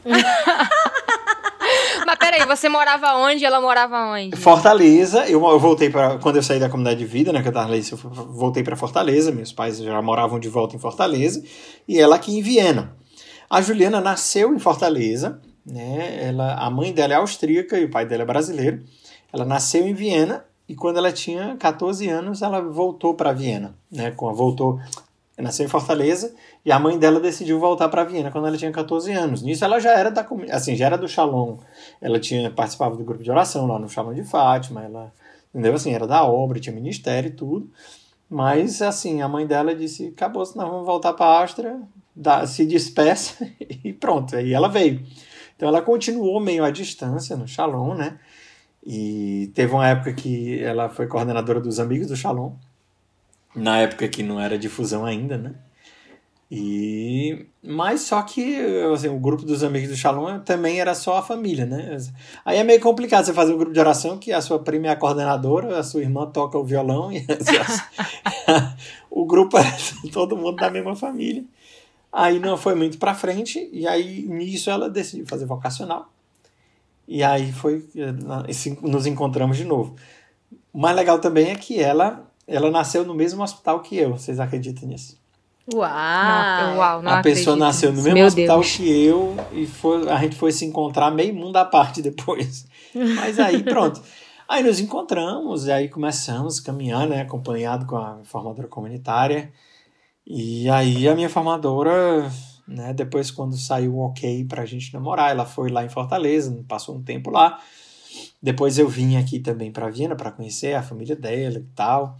Mas 2.06 2.16
peraí, 2.16 2.46
você 2.46 2.68
morava 2.68 3.16
onde? 3.16 3.44
Ela 3.44 3.60
morava 3.60 4.12
onde? 4.12 4.36
Fortaleza. 4.36 5.26
Eu, 5.26 5.44
eu 5.44 5.58
voltei 5.58 5.90
para 5.90 6.18
quando 6.18 6.36
eu 6.36 6.42
saí 6.42 6.60
da 6.60 6.68
comunidade 6.68 7.00
de 7.00 7.06
vida, 7.06 7.32
né, 7.32 7.42
que 7.42 7.48
eu 7.48 7.52
tava 7.52 7.70
lá, 7.70 7.76
eu 7.76 7.96
voltei 7.96 8.62
para 8.62 8.76
Fortaleza. 8.76 9.32
Meus 9.32 9.52
pais 9.52 9.78
já 9.78 10.00
moravam 10.00 10.38
de 10.38 10.48
volta 10.48 10.76
em 10.76 10.78
Fortaleza 10.78 11.42
e 11.88 11.98
ela 11.98 12.14
aqui 12.14 12.38
em 12.38 12.42
Viena. 12.42 12.96
A 13.50 13.60
Juliana 13.60 14.00
nasceu 14.00 14.54
em 14.54 14.60
Fortaleza 14.60 15.40
né? 15.64 16.28
Ela, 16.28 16.54
a 16.54 16.70
mãe 16.70 16.92
dela 16.92 17.14
é 17.14 17.16
austríaca 17.16 17.78
e 17.78 17.84
o 17.84 17.90
pai 17.90 18.06
dela 18.06 18.22
é 18.22 18.26
brasileiro. 18.26 18.82
Ela 19.32 19.44
nasceu 19.44 19.86
em 19.86 19.94
Viena 19.94 20.44
e 20.72 20.74
quando 20.74 20.96
ela 20.96 21.12
tinha 21.12 21.54
14 21.58 22.08
anos 22.08 22.40
ela 22.40 22.58
voltou 22.62 23.12
para 23.12 23.30
Viena, 23.30 23.74
né? 23.90 24.10
Voltou, 24.16 24.80
nasceu 25.36 25.66
em 25.66 25.68
Fortaleza 25.68 26.34
e 26.64 26.72
a 26.72 26.78
mãe 26.78 26.98
dela 26.98 27.20
decidiu 27.20 27.60
voltar 27.60 27.90
para 27.90 28.04
Viena 28.04 28.30
quando 28.30 28.46
ela 28.46 28.56
tinha 28.56 28.72
14 28.72 29.12
anos. 29.12 29.42
Nisso 29.42 29.66
ela 29.66 29.78
já 29.78 29.90
era 29.90 30.10
da 30.10 30.26
assim, 30.50 30.74
já 30.74 30.86
era 30.86 30.96
do 30.96 31.06
Shalom. 31.06 31.58
Ela 32.00 32.18
tinha 32.18 32.50
participava 32.50 32.96
do 32.96 33.04
grupo 33.04 33.22
de 33.22 33.30
oração 33.30 33.66
lá 33.66 33.78
no 33.78 33.86
Shalom 33.86 34.14
de 34.14 34.24
Fátima, 34.24 34.82
ela 34.82 35.12
entendeu 35.50 35.74
assim, 35.74 35.92
era 35.92 36.06
da 36.06 36.24
obra, 36.24 36.58
tinha 36.58 36.74
ministério 36.74 37.28
e 37.28 37.32
tudo. 37.32 37.70
Mas 38.26 38.80
assim, 38.80 39.20
a 39.20 39.28
mãe 39.28 39.46
dela 39.46 39.74
disse: 39.74 40.06
"Acabou, 40.06 40.42
nós 40.56 40.68
vamos 40.70 40.86
voltar 40.86 41.12
para 41.12 41.26
Áustria, 41.40 41.82
dá, 42.16 42.46
se 42.46 42.64
despeça" 42.64 43.46
e 43.84 43.92
pronto. 43.92 44.34
Aí 44.34 44.54
ela 44.54 44.70
veio. 44.70 45.04
Então 45.54 45.68
ela 45.68 45.82
continuou 45.82 46.40
meio 46.40 46.64
à 46.64 46.70
distância 46.70 47.36
no 47.36 47.46
Shalom, 47.46 47.94
né? 47.94 48.18
E 48.84 49.50
teve 49.54 49.72
uma 49.72 49.88
época 49.88 50.12
que 50.12 50.60
ela 50.60 50.88
foi 50.88 51.06
coordenadora 51.06 51.60
dos 51.60 51.78
Amigos 51.78 52.08
do 52.08 52.16
Shalom, 52.16 52.52
na 53.54 53.78
época 53.78 54.08
que 54.08 54.22
não 54.22 54.40
era 54.40 54.58
difusão 54.58 55.04
ainda, 55.04 55.36
né? 55.38 55.54
E 56.54 57.46
mas 57.62 58.02
só 58.02 58.20
que 58.20 58.58
assim, 58.92 59.08
o 59.08 59.18
grupo 59.18 59.42
dos 59.42 59.64
amigos 59.64 59.88
do 59.88 59.96
Shalom 59.96 60.38
também 60.40 60.80
era 60.80 60.94
só 60.94 61.16
a 61.16 61.22
família, 61.22 61.64
né? 61.64 61.96
Aí 62.44 62.58
é 62.58 62.62
meio 62.62 62.78
complicado 62.78 63.24
você 63.24 63.32
fazer 63.32 63.54
um 63.54 63.56
grupo 63.56 63.72
de 63.72 63.80
oração 63.80 64.18
que 64.18 64.30
a 64.30 64.40
sua 64.42 64.58
prima 64.58 64.88
é 64.88 64.90
a 64.90 64.96
coordenadora, 64.96 65.78
a 65.78 65.82
sua 65.82 66.02
irmã 66.02 66.26
toca 66.26 66.58
o 66.58 66.64
violão 66.64 67.10
e 67.10 67.24
o 69.10 69.24
grupo 69.24 69.56
é 69.56 69.64
todo 70.12 70.36
mundo 70.36 70.56
da 70.56 70.70
mesma 70.70 70.94
família. 70.94 71.42
Aí 72.12 72.38
não 72.38 72.58
foi 72.58 72.74
muito 72.74 72.98
para 72.98 73.14
frente, 73.14 73.70
e 73.72 73.86
aí 73.86 74.22
nisso 74.28 74.68
ela 74.68 74.90
decidiu 74.90 75.26
fazer 75.26 75.46
vocacional. 75.46 76.11
E 77.06 77.22
aí 77.22 77.52
foi, 77.52 77.84
nos 78.82 79.06
encontramos 79.06 79.56
de 79.56 79.64
novo. 79.64 79.96
O 80.72 80.78
mais 80.78 80.96
legal 80.96 81.18
também 81.18 81.50
é 81.50 81.54
que 81.54 81.80
ela, 81.80 82.24
ela 82.46 82.70
nasceu 82.70 83.04
no 83.04 83.14
mesmo 83.14 83.42
hospital 83.42 83.80
que 83.80 83.96
eu, 83.96 84.12
vocês 84.12 84.40
acreditam 84.40 84.88
nisso? 84.88 85.20
Uau! 85.72 85.86
Não, 85.86 86.78
uau, 86.78 87.02
não 87.02 87.12
a 87.12 87.22
pessoa 87.22 87.56
nasceu 87.56 87.90
no 87.92 88.02
mesmo 88.02 88.14
Meu 88.14 88.26
hospital 88.26 88.60
Deus. 88.60 88.76
que 88.76 89.04
eu 89.04 89.36
e 89.52 89.66
foi, 89.66 90.08
a 90.08 90.16
gente 90.16 90.34
foi 90.34 90.50
se 90.50 90.64
encontrar 90.64 91.10
meio 91.10 91.34
mundo 91.34 91.56
à 91.56 91.64
parte 91.64 92.02
depois. 92.02 92.66
Mas 92.94 93.38
aí 93.38 93.62
pronto. 93.62 94.02
Aí 94.48 94.62
nos 94.62 94.80
encontramos, 94.80 95.66
e 95.66 95.72
aí 95.72 95.88
começamos 95.88 96.58
a 96.58 96.62
caminhar, 96.62 97.06
né, 97.06 97.22
acompanhado 97.22 97.86
com 97.86 97.96
a 97.96 98.18
formadora 98.24 98.68
comunitária. 98.68 99.50
E 100.26 100.68
aí 100.68 101.08
a 101.08 101.14
minha 101.14 101.28
formadora, 101.28 102.30
né, 102.66 102.92
depois 102.92 103.30
quando 103.30 103.56
saiu 103.56 103.96
o 103.96 104.06
ok 104.06 104.44
pra 104.44 104.64
gente 104.64 104.92
namorar, 104.92 105.30
ela 105.30 105.44
foi 105.44 105.70
lá 105.70 105.84
em 105.84 105.88
Fortaleza, 105.88 106.64
passou 106.68 106.96
um 106.96 107.02
tempo 107.02 107.30
lá. 107.30 107.60
Depois 108.42 108.78
eu 108.78 108.88
vim 108.88 109.16
aqui 109.16 109.38
também 109.38 109.70
para 109.70 109.88
Viena 109.88 110.16
para 110.16 110.32
conhecer 110.32 110.74
a 110.74 110.82
família 110.82 111.16
dela 111.16 111.58
e 111.58 111.66
tal. 111.74 112.18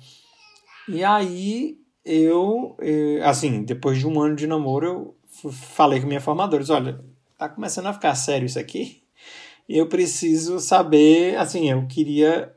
E 0.88 1.04
aí 1.04 1.78
eu, 2.04 2.76
eu, 2.80 3.24
assim, 3.24 3.62
depois 3.62 3.98
de 3.98 4.06
um 4.06 4.20
ano 4.20 4.34
de 4.34 4.46
namoro, 4.46 5.14
eu 5.44 5.52
falei 5.52 6.00
com 6.00 6.06
minha 6.06 6.20
formadora, 6.20 6.64
olha, 6.70 7.04
tá 7.38 7.48
começando 7.48 7.86
a 7.86 7.92
ficar 7.92 8.14
sério 8.14 8.46
isso 8.46 8.58
aqui. 8.58 9.02
Eu 9.68 9.88
preciso 9.88 10.58
saber, 10.58 11.36
assim, 11.36 11.70
eu 11.70 11.86
queria 11.86 12.54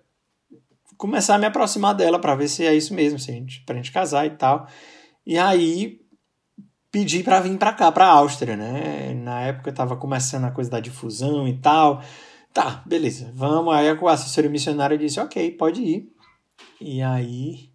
começar 0.97 1.35
a 1.35 1.37
me 1.37 1.45
aproximar 1.45 1.93
dela 1.93 2.19
para 2.19 2.35
ver 2.35 2.47
se 2.47 2.65
é 2.65 2.73
isso 2.73 2.93
mesmo, 2.93 3.19
se 3.19 3.31
a 3.31 3.33
gente, 3.33 3.61
pra 3.61 3.75
gente 3.75 3.91
casar 3.91 4.25
e 4.25 4.31
tal. 4.31 4.67
E 5.25 5.37
aí 5.37 5.99
pedi 6.95 7.23
para 7.23 7.41
vir 7.41 7.57
para 7.57 7.73
cá, 7.73 7.91
para 7.91 8.07
Áustria, 8.07 8.55
né? 8.55 9.13
Na 9.15 9.41
época 9.41 9.69
estava 9.69 9.97
começando 9.97 10.45
a 10.45 10.51
coisa 10.51 10.69
da 10.69 10.79
difusão 10.79 11.45
e 11.45 11.57
tal. 11.57 12.01
Tá, 12.53 12.81
beleza, 12.85 13.33
vamos. 13.35 13.73
Aí 13.73 13.89
a 13.89 14.11
assessoria 14.13 14.49
missionária 14.49 14.97
disse: 14.97 15.19
ok, 15.19 15.51
pode 15.51 15.81
ir. 15.81 16.09
E 16.79 17.01
aí 17.01 17.69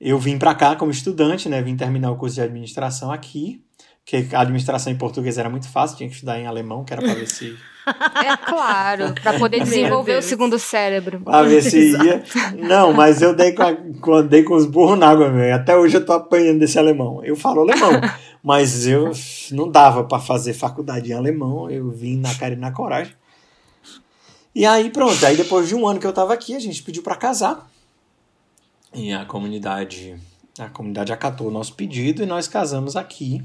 eu 0.00 0.18
vim 0.18 0.38
para 0.38 0.56
cá 0.56 0.74
como 0.74 0.90
estudante, 0.90 1.48
né? 1.48 1.62
Vim 1.62 1.76
terminar 1.76 2.10
o 2.10 2.16
curso 2.16 2.34
de 2.34 2.40
administração 2.40 3.12
aqui. 3.12 3.64
Porque 4.04 4.34
a 4.34 4.40
administração 4.40 4.92
em 4.92 4.96
português 4.96 5.38
era 5.38 5.48
muito 5.48 5.68
fácil, 5.68 5.96
tinha 5.96 6.08
que 6.08 6.14
estudar 6.14 6.38
em 6.38 6.46
alemão, 6.46 6.84
que 6.84 6.92
era 6.92 7.00
para 7.00 7.14
ver 7.14 7.28
se. 7.28 7.56
É 7.86 8.36
claro, 8.36 9.14
para 9.22 9.38
poder 9.38 9.60
desenvolver 9.62 10.16
o 10.16 10.22
segundo 10.22 10.58
cérebro. 10.58 11.20
Pra 11.20 11.42
ver 11.42 11.62
se 11.62 11.92
ia. 11.92 12.22
Não, 12.56 12.92
mas 12.92 13.22
eu 13.22 13.34
dei 13.34 13.52
com, 13.52 14.14
a, 14.14 14.22
dei 14.22 14.42
com 14.42 14.54
os 14.54 14.66
burros 14.66 14.98
na 14.98 15.08
água, 15.08 15.30
meu. 15.30 15.54
Até 15.54 15.76
hoje 15.76 15.96
eu 15.96 16.04
tô 16.04 16.12
apanhando 16.12 16.60
desse 16.60 16.78
alemão. 16.78 17.24
Eu 17.24 17.36
falo 17.36 17.62
alemão, 17.62 18.00
mas 18.42 18.86
eu 18.86 19.10
não 19.52 19.70
dava 19.70 20.04
para 20.04 20.20
fazer 20.20 20.52
faculdade 20.52 21.10
em 21.10 21.14
alemão, 21.14 21.70
eu 21.70 21.90
vim 21.90 22.16
na 22.18 22.34
cara 22.34 22.54
e 22.54 22.56
na 22.56 22.70
coragem. 22.70 23.14
E 24.54 24.66
aí 24.66 24.90
pronto, 24.90 25.24
aí 25.24 25.36
depois 25.36 25.68
de 25.68 25.74
um 25.74 25.86
ano 25.86 25.98
que 25.98 26.06
eu 26.06 26.12
tava 26.12 26.34
aqui, 26.34 26.54
a 26.54 26.60
gente 26.60 26.82
pediu 26.82 27.02
para 27.02 27.16
casar. 27.16 27.70
E 28.94 29.12
a 29.12 29.24
comunidade, 29.24 30.14
a 30.58 30.68
comunidade 30.68 31.12
acatou 31.12 31.48
o 31.48 31.50
nosso 31.50 31.74
pedido 31.74 32.22
e 32.22 32.26
nós 32.26 32.46
casamos 32.46 32.94
aqui, 32.94 33.42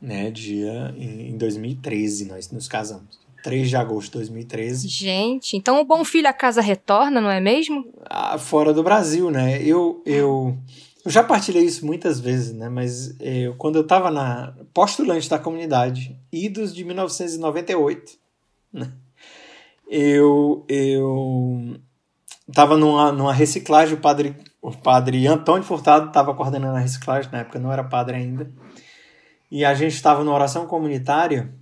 né, 0.00 0.30
dia 0.30 0.94
em 0.98 1.36
2013 1.36 2.26
nós 2.26 2.50
nos 2.50 2.68
casamos. 2.68 3.26
3 3.46 3.68
de 3.68 3.76
agosto 3.76 4.06
de 4.06 4.18
2013. 4.18 4.88
Gente, 4.88 5.56
então 5.56 5.80
o 5.80 5.84
bom 5.84 6.04
filho 6.04 6.28
a 6.28 6.32
casa 6.32 6.60
retorna, 6.60 7.20
não 7.20 7.30
é 7.30 7.40
mesmo? 7.40 7.86
Ah, 8.04 8.36
fora 8.38 8.72
do 8.72 8.82
Brasil, 8.82 9.30
né? 9.30 9.62
Eu, 9.62 10.02
eu, 10.04 10.58
eu 11.04 11.10
já 11.10 11.22
partilhei 11.22 11.62
isso 11.62 11.86
muitas 11.86 12.18
vezes, 12.18 12.52
né? 12.52 12.68
Mas 12.68 13.14
eu, 13.20 13.54
quando 13.54 13.76
eu 13.76 13.82
estava 13.82 14.10
na 14.10 14.52
postulante 14.74 15.30
da 15.30 15.38
comunidade, 15.38 16.18
idos 16.32 16.74
de 16.74 16.84
1998, 16.84 18.14
né? 18.72 18.90
Eu, 19.88 20.64
eu 20.68 21.76
tava 22.52 22.76
numa, 22.76 23.12
numa 23.12 23.32
reciclagem, 23.32 23.94
o 23.94 24.00
padre, 24.00 24.34
o 24.60 24.72
padre 24.72 25.24
Antônio 25.28 25.62
Furtado 25.62 26.08
estava 26.08 26.34
coordenando 26.34 26.76
a 26.76 26.80
reciclagem, 26.80 27.30
na 27.30 27.38
época 27.38 27.60
não 27.60 27.72
era 27.72 27.84
padre 27.84 28.16
ainda. 28.16 28.50
E 29.50 29.64
a 29.64 29.74
gente 29.74 29.94
estava 29.94 30.24
numa 30.24 30.34
oração 30.34 30.66
comunitária 30.66 31.54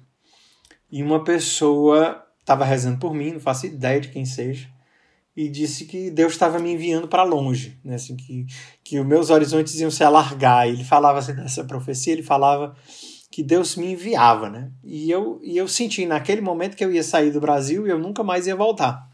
e 0.90 1.02
uma 1.02 1.22
pessoa 1.24 2.24
estava 2.40 2.64
rezando 2.64 2.98
por 2.98 3.14
mim, 3.14 3.32
não 3.32 3.40
faço 3.40 3.66
ideia 3.66 4.00
de 4.00 4.08
quem 4.08 4.24
seja, 4.24 4.68
e 5.36 5.48
disse 5.48 5.86
que 5.86 6.10
Deus 6.10 6.32
estava 6.32 6.58
me 6.58 6.72
enviando 6.72 7.08
para 7.08 7.24
longe, 7.24 7.78
né? 7.84 7.96
assim, 7.96 8.14
que, 8.16 8.46
que 8.84 9.00
os 9.00 9.06
meus 9.06 9.30
horizontes 9.30 9.74
iam 9.80 9.90
se 9.90 10.04
alargar. 10.04 10.68
Ele 10.68 10.84
falava 10.84 11.18
assim, 11.18 11.34
dessa 11.34 11.64
profecia, 11.64 12.12
ele 12.12 12.22
falava 12.22 12.76
que 13.32 13.42
Deus 13.42 13.74
me 13.74 13.92
enviava, 13.92 14.48
né? 14.48 14.70
E 14.84 15.10
eu, 15.10 15.40
e 15.42 15.56
eu 15.56 15.66
senti 15.66 16.06
naquele 16.06 16.40
momento 16.40 16.76
que 16.76 16.84
eu 16.84 16.92
ia 16.92 17.02
sair 17.02 17.32
do 17.32 17.40
Brasil 17.40 17.84
e 17.84 17.90
eu 17.90 17.98
nunca 17.98 18.22
mais 18.22 18.46
ia 18.46 18.54
voltar. 18.54 19.10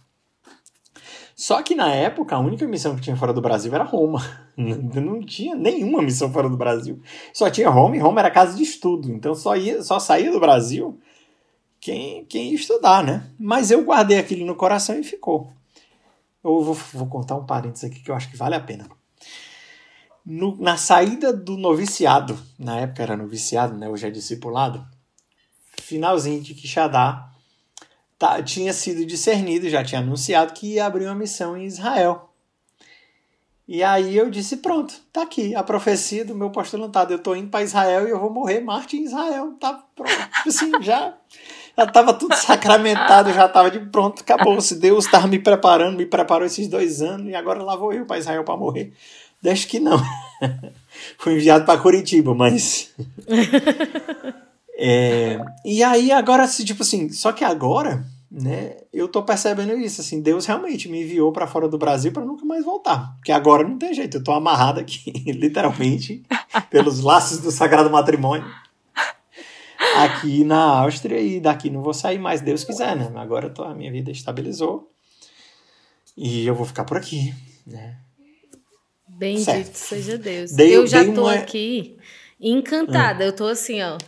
Só 1.41 1.63
que 1.63 1.75
na 1.75 1.91
época, 1.91 2.37
a 2.37 2.39
única 2.39 2.69
missão 2.69 2.95
que 2.95 3.01
tinha 3.01 3.17
fora 3.17 3.33
do 3.33 3.41
Brasil 3.41 3.75
era 3.75 3.83
Roma. 3.83 4.21
Não 4.55 5.25
tinha 5.25 5.55
nenhuma 5.55 6.03
missão 6.03 6.31
fora 6.31 6.51
do 6.51 6.57
Brasil. 6.59 7.01
Só 7.33 7.49
tinha 7.49 7.71
Roma 7.71 7.97
e 7.97 7.99
Roma 7.99 8.21
era 8.21 8.31
casa 8.31 8.55
de 8.55 8.63
estudo. 8.63 9.11
Então 9.11 9.35
só, 9.35 9.57
ia, 9.57 9.83
só 9.83 9.99
saía 9.99 10.31
do 10.31 10.39
Brasil 10.39 11.01
quem, 11.81 12.27
quem 12.27 12.51
ia 12.51 12.57
estudar, 12.57 13.03
né? 13.03 13.27
Mas 13.39 13.71
eu 13.71 13.83
guardei 13.83 14.19
aquilo 14.19 14.45
no 14.45 14.55
coração 14.55 15.01
e 15.01 15.03
ficou. 15.03 15.51
Eu 16.45 16.63
vou, 16.63 16.75
vou 16.75 17.07
contar 17.07 17.37
um 17.37 17.47
parênteses 17.47 17.91
aqui 17.91 18.01
que 18.01 18.11
eu 18.11 18.15
acho 18.15 18.31
que 18.31 18.37
vale 18.37 18.55
a 18.55 18.61
pena. 18.61 18.87
No, 20.27 20.59
na 20.59 20.77
saída 20.77 21.33
do 21.33 21.57
noviciado, 21.57 22.39
na 22.59 22.81
época 22.81 23.03
era 23.03 23.17
noviciado, 23.17 23.79
né? 23.79 23.89
hoje 23.89 24.07
é 24.07 24.11
discipulado, 24.11 24.87
finalzinho 25.81 26.43
de 26.43 26.53
Quixadá, 26.53 27.30
tá, 28.21 28.43
tinha 28.43 28.71
sido 28.75 29.07
discernido, 29.07 29.71
já 29.71 29.83
tinha 29.83 30.03
anunciado 30.03 30.53
que 30.53 30.75
ia 30.75 30.85
abrir 30.85 31.07
uma 31.07 31.15
missão 31.15 31.57
em 31.57 31.65
Israel. 31.65 32.29
E 33.67 33.83
aí 33.83 34.15
eu 34.15 34.29
disse, 34.29 34.59
pronto, 34.59 34.93
tá 35.11 35.23
aqui 35.23 35.55
a 35.55 35.63
profecia 35.63 36.23
do 36.23 36.35
meu 36.35 36.51
postulantado. 36.51 37.15
Eu 37.15 37.19
tô 37.19 37.35
indo 37.35 37.49
para 37.49 37.65
Israel 37.65 38.07
e 38.07 38.11
eu 38.11 38.21
vou 38.21 38.31
morrer 38.31 38.61
Marte 38.61 38.99
em 38.99 39.05
Israel. 39.05 39.55
Tá 39.59 39.83
pronto. 39.97 40.11
Tipo 40.11 40.49
assim, 40.49 40.71
já 40.83 41.15
já 41.79 41.85
estava 41.85 42.13
tudo 42.13 42.35
sacramentado, 42.35 43.33
já 43.33 43.47
estava 43.47 43.71
de 43.71 43.81
pronto, 43.81 44.21
acabou. 44.21 44.61
Se 44.61 44.75
Deus 44.75 45.07
estava 45.07 45.27
me 45.27 45.39
preparando, 45.39 45.97
me 45.97 46.05
preparou 46.05 46.45
esses 46.45 46.69
dois 46.69 47.01
anos 47.01 47.29
e 47.29 47.35
agora 47.35 47.63
lá 47.63 47.75
vou 47.75 47.93
eu 47.93 48.05
para 48.05 48.19
Israel 48.19 48.45
para 48.45 48.57
morrer. 48.57 48.93
Deixa 49.41 49.67
que 49.67 49.81
não. 49.81 49.99
Fui 51.17 51.35
enviado 51.37 51.65
para 51.65 51.81
Curitiba, 51.81 52.35
mas. 52.35 52.93
é... 54.83 55.39
E 55.63 55.83
aí, 55.83 56.11
agora, 56.11 56.49
tipo 56.49 56.83
assim, 56.83 57.11
só 57.11 57.33
que 57.33 57.45
agora, 57.45 58.03
né, 58.31 58.79
eu 58.91 59.07
tô 59.07 59.23
percebendo 59.23 59.77
isso, 59.77 60.01
assim, 60.01 60.23
Deus 60.23 60.47
realmente 60.47 60.89
me 60.89 61.03
enviou 61.03 61.31
para 61.33 61.47
fora 61.47 61.69
do 61.69 61.77
Brasil 61.77 62.13
para 62.13 62.25
nunca 62.25 62.47
mais 62.47 62.65
voltar. 62.65 63.15
Porque 63.17 63.31
agora 63.31 63.69
não 63.69 63.77
tem 63.77 63.93
jeito, 63.93 64.17
eu 64.17 64.25
tô 64.25 64.33
amarrado 64.33 64.81
aqui, 64.81 65.13
literalmente, 65.33 66.23
pelos 66.71 67.01
laços 67.01 67.41
do 67.41 67.51
sagrado 67.51 67.91
matrimônio 67.91 68.51
aqui 69.97 70.45
na 70.45 70.81
Áustria 70.81 71.21
e 71.21 71.41
daqui 71.41 71.69
não 71.69 71.83
vou 71.83 71.93
sair 71.93 72.19
mais, 72.19 72.41
Deus 72.41 72.65
quiser, 72.65 72.97
né? 72.97 73.11
Agora 73.17 73.51
tô, 73.51 73.63
a 73.63 73.75
minha 73.75 73.91
vida 73.91 74.11
estabilizou 74.11 74.91
e 76.17 76.47
eu 76.47 76.55
vou 76.55 76.65
ficar 76.65 76.85
por 76.85 76.97
aqui, 76.97 77.35
né? 77.67 77.99
Bendito 79.07 79.45
certo. 79.45 79.75
seja 79.75 80.17
Deus. 80.17 80.53
Dei, 80.53 80.75
eu 80.75 80.87
já 80.87 81.05
tô 81.05 81.23
uma... 81.23 81.35
aqui 81.35 81.99
encantada. 82.41 83.25
Hum. 83.25 83.27
Eu 83.27 83.37
tô 83.37 83.47
assim, 83.47 83.83
ó. 83.83 83.99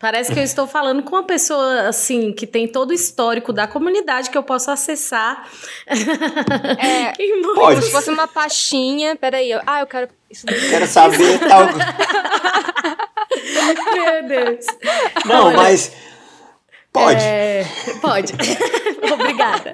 Parece 0.00 0.32
que 0.32 0.38
eu 0.38 0.42
estou 0.42 0.66
falando 0.66 1.02
com 1.02 1.14
uma 1.14 1.24
pessoa 1.24 1.82
assim 1.82 2.32
que 2.32 2.46
tem 2.46 2.66
todo 2.66 2.90
o 2.90 2.94
histórico 2.94 3.52
da 3.52 3.66
comunidade 3.66 4.30
que 4.30 4.38
eu 4.38 4.42
posso 4.42 4.70
acessar. 4.70 5.46
É, 5.86 7.12
pode. 7.54 7.82
Se 7.84 7.92
fosse 7.92 8.08
uma 8.08 8.26
pastinha, 8.26 9.14
peraí, 9.14 9.50
eu, 9.50 9.60
ah, 9.66 9.80
eu 9.80 9.86
quero 9.86 10.08
isso. 10.30 10.46
Quero 10.46 10.86
saber 10.86 11.38
tal. 11.46 11.66
Meu 13.92 14.26
Deus. 14.26 14.66
Não, 15.26 15.48
Olha, 15.48 15.56
mas 15.58 15.92
Pode. 16.92 17.22
É, 17.22 17.64
pode. 18.00 18.32
Obrigada. 19.12 19.72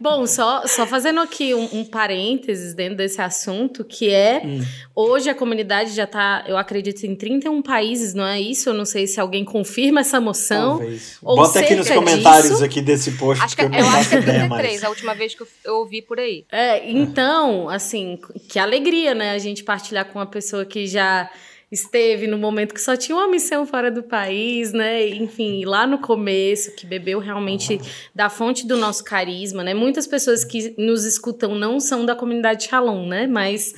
Bom, 0.00 0.26
só, 0.26 0.66
só 0.66 0.86
fazendo 0.86 1.20
aqui 1.20 1.54
um, 1.54 1.68
um, 1.72 1.84
parênteses 1.84 2.74
dentro 2.74 2.96
desse 2.96 3.22
assunto, 3.22 3.84
que 3.84 4.10
é 4.10 4.42
hum. 4.44 4.60
hoje 4.94 5.30
a 5.30 5.34
comunidade 5.34 5.92
já 5.92 6.04
está, 6.04 6.44
eu 6.46 6.58
acredito, 6.58 7.04
em 7.04 7.14
31 7.14 7.62
países, 7.62 8.12
não 8.12 8.26
é 8.26 8.40
isso? 8.40 8.68
Eu 8.68 8.74
não 8.74 8.84
sei 8.84 9.06
se 9.06 9.20
alguém 9.20 9.44
confirma 9.44 10.00
essa 10.00 10.20
moção. 10.20 10.78
Talvez. 10.78 11.18
Ou 11.22 11.36
Bota 11.36 11.60
aqui 11.60 11.74
nos 11.74 11.88
comentários 11.88 12.50
disso. 12.50 12.64
aqui 12.64 12.82
desse 12.82 13.12
post, 13.12 13.42
acho 13.42 13.56
que, 13.56 13.68
que 13.68 13.74
eu, 13.74 13.80
eu 13.80 13.86
acho 13.86 14.08
que 14.10 14.16
é 14.16 14.22
33, 14.22 14.48
mais. 14.48 14.84
a 14.84 14.88
última 14.90 15.14
vez 15.14 15.34
que 15.34 15.44
eu 15.64 15.76
ouvi 15.76 16.02
por 16.02 16.20
aí. 16.20 16.44
É, 16.52 16.90
então, 16.90 17.68
assim, 17.68 18.18
que 18.48 18.58
alegria, 18.58 19.14
né? 19.14 19.32
A 19.32 19.38
gente 19.38 19.64
partilhar 19.64 20.04
com 20.06 20.18
uma 20.18 20.26
pessoa 20.26 20.64
que 20.64 20.86
já 20.86 21.30
esteve 21.72 22.26
no 22.26 22.36
momento 22.36 22.74
que 22.74 22.80
só 22.80 22.94
tinha 22.94 23.16
uma 23.16 23.26
missão 23.26 23.66
fora 23.66 23.90
do 23.90 24.02
país, 24.02 24.74
né? 24.74 25.08
Enfim, 25.08 25.64
lá 25.64 25.86
no 25.86 25.98
começo, 25.98 26.76
que 26.76 26.84
bebeu 26.84 27.18
realmente 27.18 27.80
da 28.14 28.28
fonte 28.28 28.66
do 28.66 28.76
nosso 28.76 29.02
carisma, 29.02 29.64
né? 29.64 29.72
Muitas 29.72 30.06
pessoas 30.06 30.44
que 30.44 30.74
nos 30.76 31.06
escutam 31.06 31.54
não 31.54 31.80
são 31.80 32.04
da 32.04 32.14
comunidade 32.14 32.64
Shalom, 32.64 33.06
né? 33.06 33.26
Mas, 33.26 33.72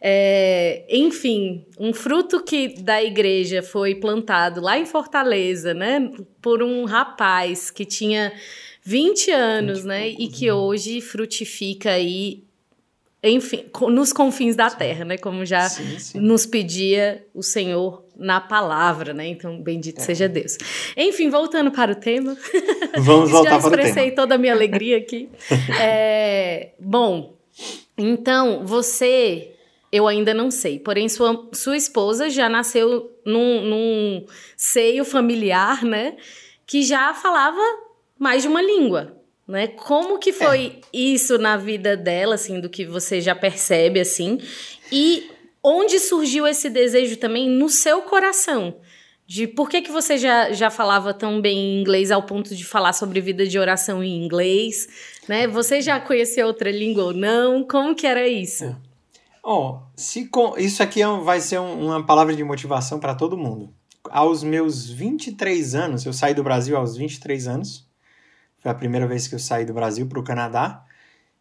é, 0.00 0.84
enfim, 0.90 1.64
um 1.78 1.94
fruto 1.94 2.42
que 2.42 2.82
da 2.82 3.00
igreja 3.00 3.62
foi 3.62 3.94
plantado 3.94 4.60
lá 4.60 4.76
em 4.76 4.84
Fortaleza, 4.84 5.72
né? 5.72 6.10
Por 6.42 6.64
um 6.64 6.84
rapaz 6.84 7.70
que 7.70 7.84
tinha 7.84 8.32
20 8.82 9.30
anos, 9.30 9.84
né? 9.84 10.08
E 10.08 10.26
que 10.26 10.50
hoje 10.50 11.00
frutifica 11.00 11.90
aí 11.90 12.45
enfim, 13.28 13.64
nos 13.88 14.12
confins 14.12 14.54
da 14.54 14.70
terra, 14.70 15.04
né? 15.04 15.18
Como 15.18 15.44
já 15.44 15.68
sim, 15.68 15.98
sim. 15.98 16.20
nos 16.20 16.46
pedia 16.46 17.24
o 17.34 17.42
Senhor 17.42 18.04
na 18.16 18.40
palavra, 18.40 19.12
né? 19.12 19.26
Então, 19.26 19.60
bendito 19.60 19.98
é. 19.98 20.02
seja 20.02 20.28
Deus. 20.28 20.56
Enfim, 20.96 21.28
voltando 21.30 21.70
para 21.70 21.92
o 21.92 21.94
tema. 21.94 22.36
Vamos 22.98 23.30
voltar 23.32 23.58
para 23.58 23.68
o 23.68 23.70
tema. 23.70 23.82
Já 23.82 23.88
expressei 23.88 24.10
toda 24.12 24.34
a 24.34 24.38
minha 24.38 24.52
alegria 24.52 24.98
aqui. 24.98 25.28
é, 25.80 26.70
bom, 26.78 27.36
então, 27.96 28.64
você, 28.64 29.52
eu 29.90 30.06
ainda 30.06 30.34
não 30.34 30.50
sei, 30.50 30.78
porém 30.78 31.08
sua, 31.08 31.48
sua 31.52 31.76
esposa 31.76 32.28
já 32.28 32.48
nasceu 32.48 33.10
num, 33.24 33.62
num 33.62 34.26
seio 34.56 35.04
familiar, 35.04 35.84
né? 35.84 36.16
Que 36.66 36.82
já 36.82 37.14
falava 37.14 37.60
mais 38.18 38.42
de 38.42 38.48
uma 38.48 38.62
língua 38.62 39.15
né? 39.46 39.68
Como 39.68 40.18
que 40.18 40.32
foi 40.32 40.66
é. 40.66 40.80
isso 40.92 41.38
na 41.38 41.56
vida 41.56 41.96
dela, 41.96 42.34
assim, 42.34 42.60
do 42.60 42.68
que 42.68 42.84
você 42.84 43.20
já 43.20 43.34
percebe, 43.34 44.00
assim? 44.00 44.40
E 44.90 45.30
onde 45.62 45.98
surgiu 45.98 46.46
esse 46.46 46.68
desejo 46.68 47.16
também 47.16 47.48
no 47.48 47.68
seu 47.68 48.02
coração? 48.02 48.76
De 49.26 49.46
por 49.48 49.68
que, 49.68 49.82
que 49.82 49.90
você 49.90 50.16
já, 50.16 50.52
já 50.52 50.70
falava 50.70 51.12
tão 51.12 51.40
bem 51.40 51.80
inglês 51.80 52.12
ao 52.12 52.22
ponto 52.22 52.54
de 52.54 52.64
falar 52.64 52.92
sobre 52.92 53.20
vida 53.20 53.46
de 53.46 53.58
oração 53.58 54.02
em 54.02 54.24
inglês? 54.24 54.86
Né? 55.28 55.48
Você 55.48 55.80
já 55.80 55.98
conhecia 55.98 56.46
outra 56.46 56.70
língua 56.70 57.04
ou 57.04 57.12
não? 57.12 57.66
Como 57.66 57.94
que 57.94 58.06
era 58.06 58.28
isso? 58.28 58.64
É. 58.64 58.76
Oh, 59.48 59.78
se 59.94 60.26
com, 60.26 60.56
isso 60.58 60.82
aqui 60.82 61.00
é 61.00 61.06
vai 61.06 61.40
ser 61.40 61.60
um, 61.60 61.86
uma 61.86 62.04
palavra 62.04 62.34
de 62.34 62.42
motivação 62.42 62.98
para 62.98 63.14
todo 63.14 63.36
mundo. 63.36 63.72
Aos 64.10 64.42
meus 64.42 64.90
23 64.90 65.74
anos, 65.74 66.04
eu 66.04 66.12
saí 66.12 66.34
do 66.34 66.42
Brasil 66.42 66.76
aos 66.76 66.96
23 66.96 67.46
anos, 67.46 67.85
foi 68.66 68.72
a 68.72 68.74
primeira 68.74 69.06
vez 69.06 69.28
que 69.28 69.34
eu 69.36 69.38
saí 69.38 69.64
do 69.64 69.72
Brasil 69.72 70.08
para 70.08 70.18
o 70.18 70.24
Canadá 70.24 70.84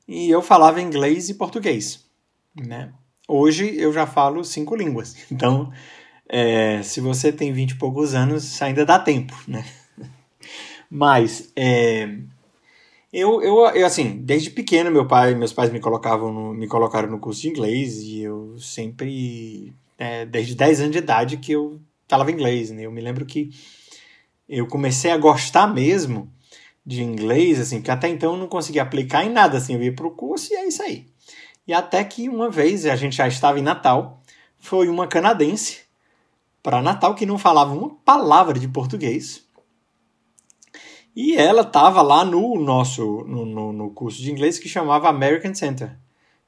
e 0.07 0.29
eu 0.29 0.43
falava 0.43 0.79
inglês 0.79 1.27
e 1.27 1.33
português, 1.33 2.05
né? 2.55 2.93
Hoje 3.27 3.75
eu 3.79 3.91
já 3.91 4.05
falo 4.05 4.43
cinco 4.43 4.75
línguas, 4.75 5.15
então 5.31 5.71
É, 6.27 6.81
se 6.81 6.99
você 7.01 7.31
tem 7.31 7.53
20 7.53 7.71
e 7.71 7.75
poucos 7.77 8.15
anos, 8.15 8.59
ainda 8.61 8.83
dá 8.85 8.97
tempo, 8.97 9.33
né? 9.47 9.63
Mas, 10.89 11.51
é, 11.55 12.15
eu, 13.13 13.41
eu, 13.43 13.65
eu, 13.69 13.85
assim, 13.85 14.17
desde 14.23 14.49
pequeno, 14.49 14.91
meu 14.91 15.07
pai, 15.07 15.35
meus 15.35 15.53
pais 15.53 15.71
me 15.71 15.79
colocavam 15.79 16.33
no, 16.33 16.53
me 16.53 16.67
colocaram 16.67 17.09
no 17.09 17.19
curso 17.19 17.41
de 17.41 17.49
inglês 17.49 18.01
e 18.01 18.21
eu 18.21 18.57
sempre, 18.59 19.73
é, 19.97 20.25
desde 20.25 20.55
10 20.55 20.79
anos 20.81 20.91
de 20.93 20.97
idade 20.97 21.37
que 21.37 21.51
eu 21.51 21.79
falava 22.07 22.31
inglês, 22.31 22.71
né? 22.71 22.83
Eu 22.83 22.91
me 22.91 23.01
lembro 23.01 23.25
que 23.25 23.51
eu 24.49 24.67
comecei 24.67 25.11
a 25.11 25.17
gostar 25.17 25.67
mesmo 25.67 26.34
de 26.85 27.03
inglês, 27.03 27.59
assim, 27.59 27.81
que 27.81 27.89
até 27.89 28.07
então 28.07 28.33
eu 28.33 28.37
não 28.37 28.47
conseguia 28.47 28.83
aplicar 28.83 29.25
em 29.25 29.31
nada, 29.31 29.57
assim, 29.57 29.73
eu 29.73 29.83
ia 29.83 29.93
pro 29.93 30.11
curso 30.11 30.53
e 30.53 30.55
é 30.55 30.67
isso 30.67 30.83
aí. 30.83 31.07
E 31.67 31.73
até 31.73 32.03
que 32.03 32.29
uma 32.29 32.49
vez, 32.49 32.85
a 32.85 32.95
gente 32.95 33.15
já 33.15 33.27
estava 33.27 33.57
em 33.57 33.63
Natal, 33.63 34.21
foi 34.59 34.87
uma 34.87 35.07
canadense 35.07 35.81
para 36.61 36.81
Natal 36.81 37.15
que 37.15 37.25
não 37.25 37.37
falava 37.37 37.73
uma 37.73 37.89
palavra 37.89 38.59
de 38.59 38.67
português. 38.67 39.43
E 41.15 41.35
ela 41.37 41.61
estava 41.61 42.01
lá 42.01 42.25
no 42.25 42.59
nosso 42.59 43.23
no, 43.25 43.45
no, 43.45 43.71
no, 43.71 43.89
curso 43.91 44.21
de 44.21 44.31
inglês 44.31 44.59
que 44.59 44.67
chamava 44.67 45.07
American 45.07 45.55
Center. 45.55 45.97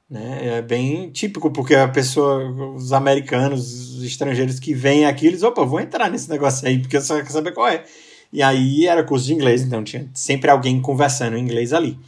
Né? 0.08 0.58
É 0.58 0.62
bem 0.62 1.10
típico, 1.10 1.50
porque 1.50 1.74
a 1.74 1.88
pessoa, 1.88 2.44
os 2.74 2.92
americanos, 2.92 3.96
os 3.96 4.02
estrangeiros 4.02 4.58
que 4.58 4.74
vêm 4.74 5.06
aqui, 5.06 5.26
eles, 5.26 5.42
opa, 5.42 5.64
vou 5.64 5.80
entrar 5.80 6.10
nesse 6.10 6.28
negócio 6.28 6.66
aí, 6.66 6.78
porque 6.78 6.96
eu 6.96 7.00
só 7.00 7.16
quero 7.16 7.32
saber 7.32 7.52
qual 7.52 7.68
é. 7.68 7.84
E 8.32 8.42
aí 8.42 8.86
era 8.86 9.02
curso 9.02 9.26
de 9.26 9.34
inglês, 9.34 9.62
então 9.62 9.82
tinha 9.82 10.08
sempre 10.12 10.50
alguém 10.50 10.80
conversando 10.80 11.36
em 11.36 11.42
inglês 11.42 11.72
ali. 11.72 11.98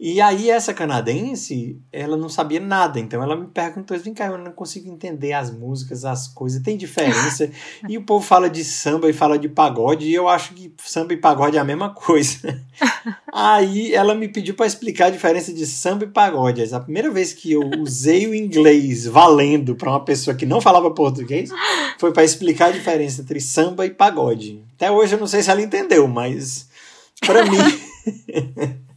E 0.00 0.20
aí 0.20 0.48
essa 0.48 0.72
canadense, 0.72 1.76
ela 1.92 2.16
não 2.16 2.28
sabia 2.28 2.60
nada, 2.60 3.00
então 3.00 3.20
ela 3.20 3.34
me 3.34 3.48
perguntou, 3.48 3.98
vem 3.98 4.14
cá, 4.14 4.26
eu 4.26 4.38
não 4.38 4.52
consigo 4.52 4.88
entender 4.88 5.32
as 5.32 5.50
músicas, 5.50 6.04
as 6.04 6.28
coisas, 6.28 6.62
tem 6.62 6.76
diferença? 6.76 7.50
e 7.88 7.98
o 7.98 8.04
povo 8.04 8.24
fala 8.24 8.48
de 8.48 8.62
samba 8.62 9.10
e 9.10 9.12
fala 9.12 9.36
de 9.36 9.48
pagode, 9.48 10.06
e 10.06 10.14
eu 10.14 10.28
acho 10.28 10.54
que 10.54 10.72
samba 10.84 11.14
e 11.14 11.16
pagode 11.16 11.56
é 11.56 11.60
a 11.60 11.64
mesma 11.64 11.90
coisa. 11.90 12.64
aí 13.34 13.92
ela 13.92 14.14
me 14.14 14.28
pediu 14.28 14.54
para 14.54 14.66
explicar 14.66 15.06
a 15.06 15.10
diferença 15.10 15.52
de 15.52 15.66
samba 15.66 16.04
e 16.04 16.08
pagode. 16.08 16.72
A 16.72 16.78
primeira 16.78 17.10
vez 17.10 17.32
que 17.32 17.50
eu 17.50 17.68
usei 17.80 18.28
o 18.28 18.34
inglês 18.36 19.04
valendo 19.04 19.74
para 19.74 19.90
uma 19.90 20.04
pessoa 20.04 20.36
que 20.36 20.46
não 20.46 20.60
falava 20.60 20.92
português, 20.92 21.50
foi 21.98 22.12
para 22.12 22.22
explicar 22.22 22.66
a 22.66 22.72
diferença 22.72 23.20
entre 23.20 23.40
samba 23.40 23.84
e 23.84 23.90
pagode. 23.90 24.62
Até 24.76 24.92
hoje 24.92 25.16
eu 25.16 25.18
não 25.18 25.26
sei 25.26 25.42
se 25.42 25.50
ela 25.50 25.60
entendeu, 25.60 26.06
mas 26.06 26.68
para 27.20 27.44
mim 27.44 27.58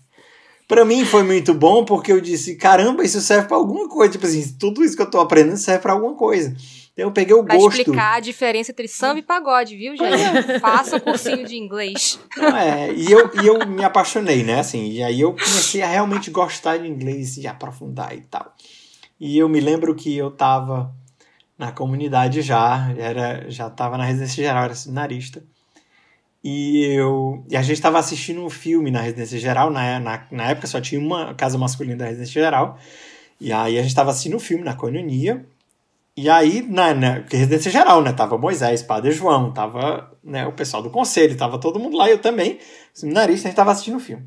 para 0.71 0.85
mim 0.85 1.03
foi 1.03 1.21
muito 1.21 1.53
bom 1.53 1.83
porque 1.83 2.13
eu 2.13 2.21
disse, 2.21 2.55
caramba, 2.55 3.03
isso 3.03 3.19
serve 3.19 3.45
para 3.45 3.57
alguma 3.57 3.89
coisa. 3.89 4.13
Tipo 4.13 4.25
assim, 4.25 4.55
tudo 4.57 4.85
isso 4.85 4.95
que 4.95 5.01
eu 5.01 5.09
tô 5.09 5.19
aprendendo 5.19 5.57
serve 5.57 5.81
para 5.81 5.91
alguma 5.91 6.15
coisa. 6.15 6.55
Então 6.93 7.09
eu 7.09 7.11
peguei 7.11 7.35
o 7.35 7.43
pra 7.43 7.57
gosto. 7.57 7.77
explicar 7.77 8.15
a 8.15 8.19
diferença 8.21 8.71
entre 8.71 8.87
samba 8.87 9.19
e 9.19 9.21
pagode, 9.21 9.75
viu, 9.75 9.97
gente? 9.97 10.59
Faça 10.61 10.95
um 10.95 10.99
cursinho 11.01 11.45
de 11.45 11.57
inglês. 11.57 12.17
Não, 12.37 12.55
é, 12.55 12.89
e 12.93 13.11
eu, 13.11 13.29
e 13.43 13.47
eu 13.47 13.67
me 13.67 13.83
apaixonei, 13.83 14.43
né? 14.45 14.61
Assim, 14.61 14.89
e 14.89 15.03
aí 15.03 15.19
eu 15.19 15.33
comecei 15.33 15.81
a 15.81 15.87
realmente 15.87 16.31
gostar 16.31 16.77
de 16.77 16.87
inglês 16.87 17.35
e 17.35 17.47
aprofundar 17.47 18.15
e 18.15 18.21
tal. 18.21 18.55
E 19.19 19.37
eu 19.37 19.49
me 19.49 19.59
lembro 19.59 19.93
que 19.93 20.15
eu 20.15 20.31
tava 20.31 20.95
na 21.57 21.73
comunidade 21.73 22.41
já, 22.41 22.93
era, 22.97 23.49
já 23.49 23.69
tava 23.69 23.97
na 23.97 24.05
residência 24.05 24.41
geral, 24.41 24.63
era 24.63 24.75
seminarista. 24.75 25.43
E, 26.43 26.85
eu, 26.85 27.43
e 27.49 27.55
a 27.55 27.61
gente 27.61 27.75
estava 27.75 27.99
assistindo 27.99 28.43
um 28.43 28.49
filme 28.49 28.89
na 28.89 29.01
residência 29.01 29.37
geral, 29.37 29.69
na, 29.69 29.99
na, 29.99 30.25
na 30.31 30.49
época 30.49 30.67
só 30.67 30.81
tinha 30.81 30.99
uma 30.99 31.35
casa 31.35 31.57
masculina 31.57 31.97
da 31.97 32.05
residência 32.05 32.41
geral. 32.41 32.79
E 33.39 33.51
aí 33.51 33.77
a 33.77 33.81
gente 33.81 33.91
estava 33.91 34.09
assistindo 34.11 34.35
um 34.35 34.39
filme 34.39 34.63
na 34.63 34.75
coinonia. 34.75 35.45
E 36.15 36.29
aí, 36.29 36.61
na, 36.61 36.93
na 36.93 37.23
residência 37.29 37.71
geral, 37.71 38.01
né? 38.01 38.11
Tava 38.11 38.37
Moisés, 38.37 38.83
Padre 38.83 39.11
João, 39.11 39.51
tava 39.51 40.11
né, 40.23 40.45
o 40.45 40.51
pessoal 40.51 40.83
do 40.83 40.89
conselho, 40.89 41.37
tava 41.37 41.57
todo 41.57 41.79
mundo 41.79 41.95
lá, 41.95 42.09
eu 42.09 42.19
também, 42.19 42.59
seminarista, 42.93 43.47
a 43.47 43.49
gente 43.49 43.55
tava 43.55 43.71
assistindo 43.71 43.97
o 43.97 43.99
filme. 43.99 44.23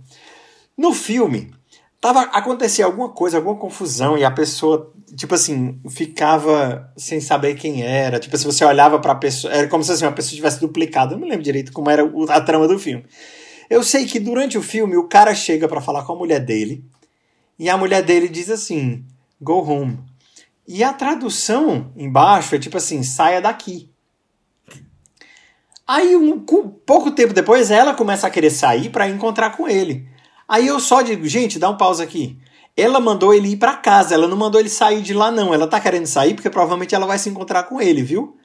No 0.77 0.93
filme, 0.95 1.53
tava 2.01 2.23
acontecia 2.23 2.87
alguma 2.87 3.11
coisa, 3.11 3.37
alguma 3.37 3.57
confusão, 3.57 4.17
e 4.17 4.25
a 4.25 4.31
pessoa 4.31 4.94
tipo 5.17 5.35
assim, 5.35 5.81
ficava 5.91 6.93
sem 6.97 7.21
saber 7.21 7.55
quem 7.55 7.83
era. 7.83 8.19
Tipo, 8.19 8.37
se 8.37 8.45
você 8.45 8.65
olhava 8.65 8.99
para 8.99 9.13
a 9.13 9.17
pessoa, 9.17 9.53
era 9.53 9.69
como 9.69 9.83
se 9.85 9.93
assim, 9.93 10.05
uma 10.05 10.13
pessoa 10.13 10.35
tivesse 10.35 10.61
duplicado. 10.61 11.15
Eu 11.15 11.19
não 11.19 11.29
lembro 11.29 11.43
direito 11.43 11.73
como 11.73 11.91
era 11.91 12.03
a 12.29 12.41
trama 12.41 12.69
do 12.69 12.79
filme. 12.79 13.05
Eu 13.69 13.83
sei 13.83 14.07
que 14.07 14.21
durante 14.21 14.59
o 14.59 14.63
filme 14.63 14.97
o 14.97 15.09
cara 15.09 15.35
chega 15.35 15.69
para 15.69 15.81
falar 15.81 16.05
com 16.05 16.13
a 16.13 16.17
mulher 16.17 16.41
dele 16.41 16.85
e 17.59 17.69
a 17.69 17.77
mulher 17.77 18.03
dele 18.03 18.29
diz 18.29 18.51
assim: 18.51 19.05
"Go 19.41 19.61
home". 19.61 19.99
E 20.67 20.83
a 20.83 20.93
tradução 20.93 21.93
embaixo 21.97 22.55
é 22.55 22.59
tipo 22.59 22.77
assim: 22.77 23.03
"Saia 23.03 23.41
daqui". 23.41 23.91
Aí, 25.87 26.17
um 26.17 26.41
pouco 26.41 27.11
tempo 27.11 27.35
depois, 27.35 27.71
ela 27.71 27.93
começa 27.93 28.27
a 28.27 28.31
querer 28.31 28.51
sair 28.51 28.89
para 28.89 29.09
encontrar 29.09 29.51
com 29.51 29.69
ele. 29.69 30.09
Aí 30.49 30.67
eu 30.67 30.81
só 30.81 31.03
digo, 31.03 31.27
gente, 31.27 31.59
dá 31.59 31.69
um 31.69 31.77
pausa 31.77 32.03
aqui. 32.03 32.39
Ela 32.77 32.99
mandou 32.99 33.33
ele 33.33 33.51
ir 33.51 33.57
para 33.57 33.75
casa, 33.75 34.15
ela 34.15 34.27
não 34.27 34.37
mandou 34.37 34.61
ele 34.61 34.69
sair 34.69 35.01
de 35.01 35.15
lá, 35.15 35.31
não. 35.31 35.55
Ela 35.55 35.67
tá 35.67 35.81
querendo 35.81 36.07
sair 36.07 36.35
porque 36.35 36.51
provavelmente 36.51 36.95
ela 36.95 37.07
vai 37.07 37.19
se 37.19 37.29
encontrar 37.29 37.65
com 37.65 37.81
ele, 37.81 38.03
viu? 38.03 38.37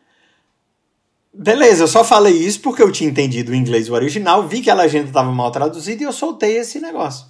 Beleza, 1.33 1.83
eu 1.83 1.87
só 1.87 2.03
falei 2.03 2.33
isso 2.33 2.59
porque 2.59 2.81
eu 2.81 2.91
tinha 2.91 3.09
entendido 3.09 3.51
o 3.51 3.55
inglês 3.55 3.89
original, 3.89 4.47
vi 4.47 4.61
que 4.61 4.69
a 4.69 4.73
legenda 4.73 5.07
estava 5.07 5.31
mal 5.31 5.51
traduzida 5.51 6.03
e 6.03 6.05
eu 6.05 6.11
soltei 6.11 6.57
esse 6.57 6.79
negócio. 6.79 7.25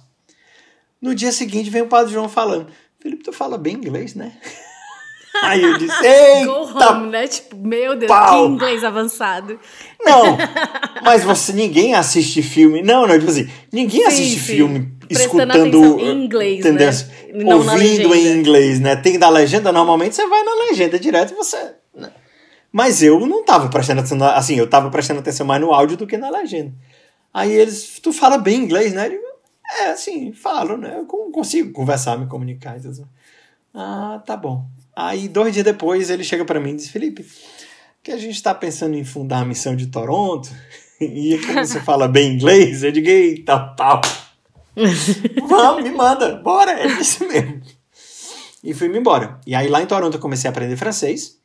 No 1.00 1.14
dia 1.14 1.32
seguinte 1.32 1.70
vem 1.70 1.82
o 1.82 1.86
Padre 1.86 2.12
João 2.12 2.28
falando: 2.28 2.66
Felipe, 2.98 3.22
tu 3.22 3.32
fala 3.32 3.56
bem 3.56 3.76
inglês, 3.76 4.14
né? 4.14 4.32
Aí 5.42 5.62
eu 5.62 5.78
disse, 5.78 6.04
eita! 6.04 6.44
Go 6.44 6.78
home, 6.78 7.08
né? 7.08 7.26
Tipo, 7.28 7.56
meu 7.56 7.96
Deus, 7.96 8.10
pau. 8.10 8.46
que 8.46 8.52
inglês 8.52 8.82
avançado. 8.82 9.58
Não, 10.04 10.36
mas 11.02 11.22
você, 11.22 11.52
ninguém 11.52 11.94
assiste 11.94 12.42
filme. 12.42 12.82
Não, 12.82 13.06
não, 13.06 13.16
tipo 13.18 13.30
assim, 13.30 13.48
ninguém 13.72 14.00
sim, 14.00 14.06
assiste 14.06 14.40
sim. 14.40 14.56
filme 14.56 14.99
escutando 15.10 16.00
em 16.00 16.24
inglês, 16.24 16.60
entendeu? 16.60 16.90
Né? 16.90 17.44
Não 17.44 17.58
ouvindo 17.58 18.14
em 18.14 18.38
inglês, 18.38 18.80
né? 18.80 18.96
Tem 18.96 19.18
da 19.18 19.28
legenda, 19.28 19.72
normalmente 19.72 20.14
você 20.14 20.26
vai 20.26 20.42
na 20.42 20.54
legenda 20.68 20.98
direto 20.98 21.32
e 21.32 21.36
você. 21.36 21.74
Né? 21.94 22.10
Mas 22.72 23.02
eu 23.02 23.26
não 23.26 23.44
tava 23.44 23.68
prestando 23.68 24.00
atenção, 24.00 24.22
assim, 24.24 24.56
eu 24.56 24.68
tava 24.68 24.90
prestando 24.90 25.20
atenção 25.20 25.46
mais 25.46 25.60
no 25.60 25.72
áudio 25.72 25.96
do 25.96 26.06
que 26.06 26.16
na 26.16 26.30
legenda. 26.30 26.72
Aí 27.32 27.52
eles, 27.52 27.98
tu 28.00 28.12
fala 28.12 28.38
bem 28.38 28.60
inglês, 28.60 28.92
né? 28.92 29.08
Digo, 29.08 29.22
é, 29.80 29.90
assim, 29.90 30.32
falo, 30.32 30.76
né? 30.76 30.96
Eu 30.96 31.04
consigo 31.04 31.72
conversar, 31.72 32.18
me 32.18 32.26
comunicar. 32.26 32.76
Então, 32.78 32.92
ah, 33.74 34.20
tá 34.24 34.36
bom. 34.36 34.66
Aí, 34.94 35.28
dois 35.28 35.54
dias 35.54 35.64
depois, 35.64 36.10
ele 36.10 36.24
chega 36.24 36.44
para 36.44 36.60
mim 36.60 36.70
e 36.70 36.76
diz: 36.76 36.88
Felipe, 36.88 37.24
que 38.02 38.10
a 38.10 38.18
gente 38.18 38.34
está 38.34 38.54
pensando 38.54 38.96
em 38.96 39.04
fundar 39.04 39.42
a 39.42 39.44
missão 39.44 39.74
de 39.74 39.86
Toronto. 39.86 40.50
E 41.02 41.38
como 41.46 41.64
você 41.64 41.80
fala 41.80 42.06
bem 42.06 42.34
inglês, 42.34 42.82
eu 42.82 42.92
digo: 42.92 43.08
eita, 43.08 43.58
pau. 43.58 44.02
Vamos, 45.48 45.82
me 45.82 45.90
manda, 45.90 46.36
bora, 46.36 46.72
é 46.72 46.86
isso 46.86 47.26
mesmo. 47.26 47.60
E 48.62 48.74
fui-me 48.74 48.98
embora. 48.98 49.40
E 49.46 49.54
aí, 49.54 49.68
lá 49.68 49.82
em 49.82 49.86
Toronto, 49.86 50.16
eu 50.16 50.20
comecei 50.20 50.48
a 50.48 50.50
aprender 50.50 50.76
francês. 50.76 51.38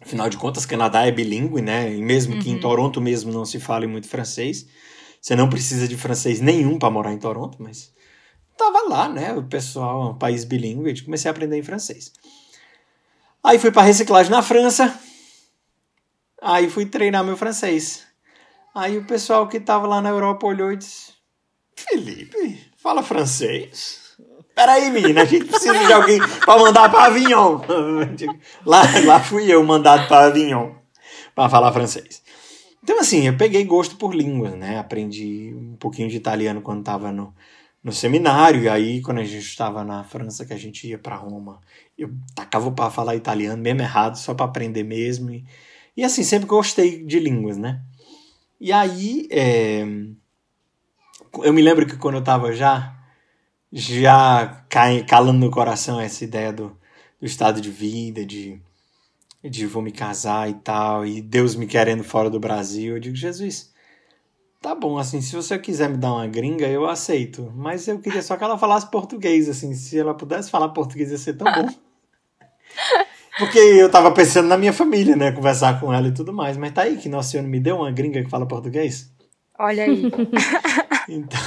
Afinal 0.00 0.28
de 0.28 0.36
contas, 0.36 0.66
Canadá 0.66 1.06
é 1.06 1.10
bilíngue, 1.10 1.62
né? 1.62 1.92
E 1.94 2.02
mesmo 2.02 2.34
uhum. 2.34 2.40
que 2.40 2.50
em 2.50 2.54
uhum. 2.54 2.60
Toronto 2.60 3.00
mesmo 3.00 3.32
não 3.32 3.44
se 3.44 3.58
fale 3.58 3.86
muito 3.86 4.08
francês, 4.08 4.66
você 5.20 5.34
não 5.34 5.48
precisa 5.48 5.88
de 5.88 5.96
francês 5.96 6.40
nenhum 6.40 6.78
para 6.78 6.90
morar 6.90 7.12
em 7.12 7.18
Toronto, 7.18 7.58
mas 7.60 7.92
tava 8.56 8.88
lá, 8.88 9.08
né? 9.08 9.32
O 9.32 9.42
pessoal, 9.44 10.10
um 10.10 10.18
país 10.18 10.44
bilíngue, 10.44 11.02
comecei 11.02 11.28
a 11.28 11.32
aprender 11.32 11.58
em 11.58 11.62
francês. 11.62 12.12
Aí 13.42 13.58
fui 13.58 13.70
para 13.70 13.82
reciclagem 13.82 14.30
na 14.30 14.42
França. 14.42 14.98
Aí 16.40 16.68
fui 16.68 16.86
treinar 16.86 17.24
meu 17.24 17.36
francês. 17.36 18.04
Aí 18.74 18.98
o 18.98 19.04
pessoal 19.04 19.48
que 19.48 19.58
tava 19.58 19.86
lá 19.86 20.00
na 20.02 20.10
Europa 20.10 20.46
olhou 20.46 20.72
e 20.72 20.76
disse: 20.76 21.15
Felipe, 21.76 22.70
fala 22.76 23.02
francês? 23.02 24.06
Peraí, 24.54 24.90
menina, 24.90 25.22
a 25.22 25.24
gente 25.26 25.44
precisa 25.44 25.78
de 25.78 25.92
alguém 25.92 26.18
para 26.18 26.58
mandar 26.58 26.90
para 26.90 27.04
Avignon. 27.04 27.60
Lá, 28.64 28.82
lá 29.04 29.20
fui 29.20 29.52
eu 29.52 29.62
mandado 29.62 30.08
para 30.08 30.26
Avignon 30.26 30.72
para 31.34 31.50
falar 31.50 31.72
francês. 31.74 32.22
Então, 32.82 32.98
assim, 32.98 33.26
eu 33.26 33.36
peguei 33.36 33.64
gosto 33.64 33.96
por 33.96 34.14
línguas, 34.14 34.54
né? 34.54 34.78
Aprendi 34.78 35.52
um 35.54 35.76
pouquinho 35.76 36.08
de 36.08 36.16
italiano 36.16 36.62
quando 36.62 36.80
estava 36.80 37.12
no, 37.12 37.34
no 37.84 37.92
seminário, 37.92 38.62
e 38.62 38.68
aí, 38.68 39.02
quando 39.02 39.18
a 39.18 39.24
gente 39.24 39.44
estava 39.44 39.84
na 39.84 40.02
França, 40.04 40.46
que 40.46 40.54
a 40.54 40.56
gente 40.56 40.88
ia 40.88 40.98
para 40.98 41.16
Roma, 41.16 41.60
eu 41.98 42.10
tacava 42.34 42.70
para 42.70 42.90
falar 42.90 43.14
italiano, 43.14 43.62
mesmo 43.62 43.82
errado, 43.82 44.16
só 44.16 44.32
para 44.32 44.46
aprender 44.46 44.84
mesmo. 44.84 45.30
E, 45.30 45.44
e, 45.96 46.02
assim, 46.02 46.22
sempre 46.22 46.46
gostei 46.46 47.04
de 47.04 47.20
línguas, 47.20 47.58
né? 47.58 47.82
E 48.58 48.72
aí, 48.72 49.28
é, 49.30 49.84
eu 51.44 51.52
me 51.52 51.62
lembro 51.62 51.86
que 51.86 51.96
quando 51.96 52.16
eu 52.16 52.20
estava 52.20 52.52
já, 52.52 52.94
já 53.72 54.64
calando 55.06 55.38
no 55.38 55.50
coração 55.50 56.00
essa 56.00 56.24
ideia 56.24 56.52
do, 56.52 56.76
do 57.20 57.26
estado 57.26 57.60
de 57.60 57.70
vida, 57.70 58.24
de, 58.24 58.60
de 59.42 59.66
vou 59.66 59.82
me 59.82 59.92
casar 59.92 60.48
e 60.48 60.54
tal, 60.54 61.06
e 61.06 61.20
Deus 61.20 61.54
me 61.54 61.66
querendo 61.66 62.04
fora 62.04 62.30
do 62.30 62.40
Brasil, 62.40 62.94
eu 62.94 63.00
digo, 63.00 63.16
Jesus 63.16 63.74
Tá 64.66 64.74
bom, 64.74 64.98
assim, 64.98 65.20
se 65.20 65.36
você 65.36 65.56
quiser 65.60 65.88
me 65.88 65.96
dar 65.96 66.12
uma 66.12 66.26
gringa, 66.26 66.66
eu 66.66 66.86
aceito. 66.88 67.52
Mas 67.54 67.86
eu 67.86 68.00
queria 68.00 68.20
só 68.20 68.36
que 68.36 68.42
ela 68.42 68.58
falasse 68.58 68.90
português, 68.90 69.48
assim. 69.48 69.72
Se 69.74 69.96
ela 69.96 70.12
pudesse 70.12 70.50
falar 70.50 70.70
português, 70.70 71.12
ia 71.12 71.18
ser 71.18 71.34
tão 71.34 71.46
bom. 71.52 71.68
Porque 73.38 73.58
eu 73.58 73.88
tava 73.88 74.10
pensando 74.10 74.48
na 74.48 74.56
minha 74.56 74.72
família, 74.72 75.14
né? 75.14 75.30
Conversar 75.30 75.78
com 75.78 75.92
ela 75.92 76.08
e 76.08 76.12
tudo 76.12 76.32
mais. 76.32 76.56
Mas 76.56 76.72
tá 76.72 76.82
aí 76.82 76.96
que 76.96 77.08
Nosso 77.08 77.30
Senhor 77.30 77.46
me 77.46 77.60
deu 77.60 77.76
uma 77.76 77.92
gringa 77.92 78.24
que 78.24 78.28
fala 78.28 78.44
português. 78.44 79.08
Olha 79.58 79.84
aí. 79.84 80.10
Então, 81.08 81.38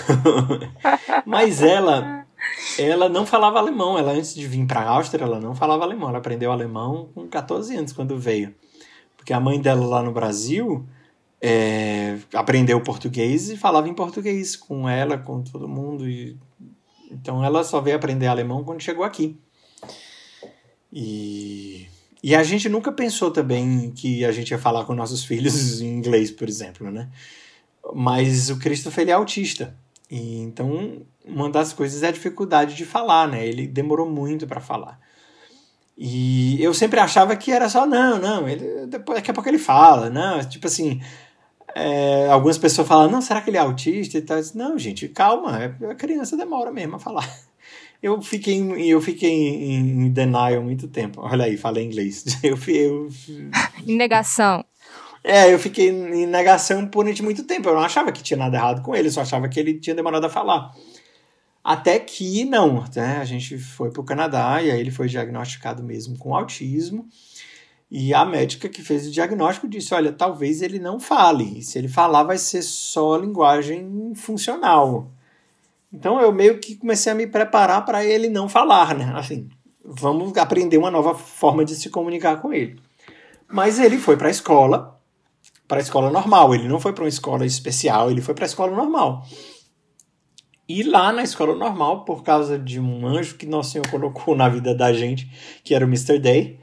mas 1.25 1.61
ela, 1.61 2.25
ela 2.77 3.09
não 3.09 3.25
falava 3.25 3.59
alemão. 3.59 3.97
Ela 3.97 4.13
antes 4.13 4.33
de 4.33 4.47
vir 4.47 4.65
para 4.65 4.79
a 4.79 4.89
Áustria, 4.89 5.25
ela 5.25 5.37
não 5.37 5.53
falava 5.53 5.83
alemão. 5.83 6.07
Ela 6.07 6.19
aprendeu 6.19 6.49
alemão 6.49 7.09
com 7.13 7.27
14 7.27 7.75
anos 7.75 7.91
quando 7.91 8.17
veio, 8.17 8.55
porque 9.17 9.33
a 9.33 9.39
mãe 9.39 9.59
dela 9.59 9.85
lá 9.85 10.01
no 10.01 10.13
Brasil 10.13 10.87
é, 11.41 12.17
aprendeu 12.33 12.81
português 12.81 13.49
e 13.49 13.57
falava 13.57 13.87
em 13.87 13.93
português 13.93 14.55
com 14.55 14.87
ela, 14.87 15.17
com 15.17 15.41
todo 15.41 15.67
mundo. 15.67 16.07
E, 16.07 16.37
então 17.11 17.43
ela 17.43 17.63
só 17.63 17.81
veio 17.81 17.97
aprender 17.97 18.27
alemão 18.27 18.63
quando 18.63 18.81
chegou 18.81 19.03
aqui. 19.03 19.37
E, 20.91 21.87
e 22.21 22.35
a 22.35 22.43
gente 22.43 22.67
nunca 22.67 22.91
pensou 22.91 23.31
também 23.31 23.91
que 23.91 24.25
a 24.25 24.31
gente 24.31 24.51
ia 24.51 24.59
falar 24.59 24.85
com 24.85 24.93
nossos 24.93 25.23
filhos 25.25 25.81
em 25.81 25.87
inglês, 25.87 26.31
por 26.31 26.47
exemplo, 26.47 26.89
né? 26.91 27.09
Mas 27.93 28.49
o 28.49 28.59
Christopher 28.59 29.03
ele 29.03 29.11
é 29.11 29.15
autista. 29.15 29.75
E 30.09 30.39
então 30.39 31.05
uma 31.25 31.49
das 31.49 31.73
coisas 31.73 32.01
é 32.03 32.07
a 32.07 32.11
dificuldade 32.11 32.75
de 32.75 32.85
falar, 32.85 33.27
né? 33.27 33.45
Ele 33.47 33.67
demorou 33.67 34.09
muito 34.09 34.47
para 34.47 34.59
falar. 34.59 34.99
E 35.97 36.61
eu 36.63 36.73
sempre 36.73 36.99
achava 36.99 37.35
que 37.35 37.51
era 37.51 37.67
só 37.67 37.85
não, 37.85 38.17
não, 38.17 38.47
ele 38.47 38.87
depois 38.87 39.17
daqui 39.17 39.31
a 39.31 39.33
pouco 39.33 39.49
ele 39.49 39.59
fala, 39.59 40.09
não, 40.09 40.39
tipo 40.47 40.65
assim, 40.65 41.01
é, 41.75 42.29
algumas 42.29 42.57
pessoas 42.57 42.87
falam, 42.87 43.11
não, 43.11 43.21
será 43.21 43.41
que 43.41 43.49
ele 43.49 43.57
é 43.57 43.59
autista 43.59 44.17
e 44.17 44.21
tal? 44.21 44.39
Não, 44.55 44.77
gente, 44.79 45.09
calma, 45.09 45.75
a 45.89 45.95
criança 45.95 46.37
demora 46.37 46.71
mesmo 46.71 46.95
a 46.95 46.99
falar. 46.99 47.27
Eu 48.01 48.21
fiquei, 48.21 48.61
eu 48.89 49.01
fiquei 49.01 49.29
em, 49.29 50.05
em 50.05 50.09
denial 50.09 50.63
muito 50.63 50.87
tempo. 50.87 51.19
Olha 51.21 51.43
aí, 51.43 51.57
falei 51.57 51.83
inglês. 51.83 52.23
Eu, 52.41 52.57
eu, 52.65 53.09
em 53.85 53.97
negação. 53.97 54.63
É, 55.23 55.53
eu 55.53 55.59
fiquei 55.59 55.89
em 55.89 56.25
negação 56.25 56.87
por 56.87 57.05
muito 57.05 57.43
tempo. 57.43 57.69
Eu 57.69 57.75
não 57.75 57.81
achava 57.81 58.11
que 58.11 58.23
tinha 58.23 58.37
nada 58.37 58.57
errado 58.57 58.81
com 58.81 58.95
ele, 58.95 59.11
só 59.11 59.21
achava 59.21 59.49
que 59.49 59.59
ele 59.59 59.79
tinha 59.79 59.95
demorado 59.95 60.25
a 60.25 60.29
falar. 60.29 60.73
Até 61.63 61.99
que 61.99 62.45
não, 62.45 62.85
né? 62.95 63.17
A 63.17 63.25
gente 63.25 63.57
foi 63.57 63.91
para 63.91 64.01
o 64.01 64.05
Canadá 64.05 64.61
e 64.61 64.71
aí 64.71 64.79
ele 64.79 64.91
foi 64.91 65.07
diagnosticado 65.07 65.83
mesmo 65.83 66.17
com 66.17 66.35
autismo. 66.35 67.07
E 67.91 68.13
a 68.13 68.23
médica 68.23 68.69
que 68.69 68.81
fez 68.81 69.07
o 69.07 69.11
diagnóstico 69.11 69.67
disse: 69.67 69.93
olha, 69.93 70.11
talvez 70.11 70.61
ele 70.61 70.79
não 70.79 70.99
fale. 70.99 71.61
Se 71.63 71.77
ele 71.77 71.87
falar, 71.87 72.23
vai 72.23 72.37
ser 72.37 72.61
só 72.61 73.17
linguagem 73.17 74.13
funcional. 74.15 75.11
Então 75.91 76.21
eu 76.21 76.31
meio 76.31 76.59
que 76.59 76.75
comecei 76.75 77.11
a 77.11 77.15
me 77.15 77.27
preparar 77.27 77.83
para 77.83 78.05
ele 78.05 78.29
não 78.29 78.47
falar, 78.47 78.95
né? 78.95 79.11
Assim, 79.15 79.49
vamos 79.83 80.37
aprender 80.37 80.77
uma 80.77 80.91
nova 80.91 81.15
forma 81.15 81.65
de 81.65 81.75
se 81.75 81.89
comunicar 81.89 82.39
com 82.41 82.53
ele. 82.53 82.79
Mas 83.47 83.79
ele 83.79 83.97
foi 83.97 84.15
para 84.15 84.27
a 84.27 84.31
escola 84.31 84.98
para 85.69 85.77
a 85.77 85.81
escola 85.81 86.09
normal, 86.09 86.55
ele 86.55 86.67
não 86.67 86.79
foi 86.79 86.93
para 86.93 87.03
uma 87.03 87.09
escola 87.09 87.45
especial, 87.45 88.09
ele 88.09 88.21
foi 88.21 88.33
para 88.33 88.43
a 88.43 88.47
escola 88.47 88.75
normal. 88.75 89.23
E 90.67 90.81
lá 90.81 91.13
na 91.13 91.21
escola 91.21 91.55
normal, 91.55 92.05
por 92.05 92.23
causa 92.23 92.57
de 92.57 92.79
um 92.79 93.05
anjo 93.05 93.35
que 93.35 93.45
Nosso 93.45 93.71
Senhor 93.71 93.87
colocou 93.87 94.35
na 94.35 94.49
vida 94.49 94.73
da 94.73 94.91
gente, 94.91 95.31
que 95.63 95.75
era 95.75 95.85
o 95.85 95.87
Mr. 95.87 96.17
Day, 96.17 96.59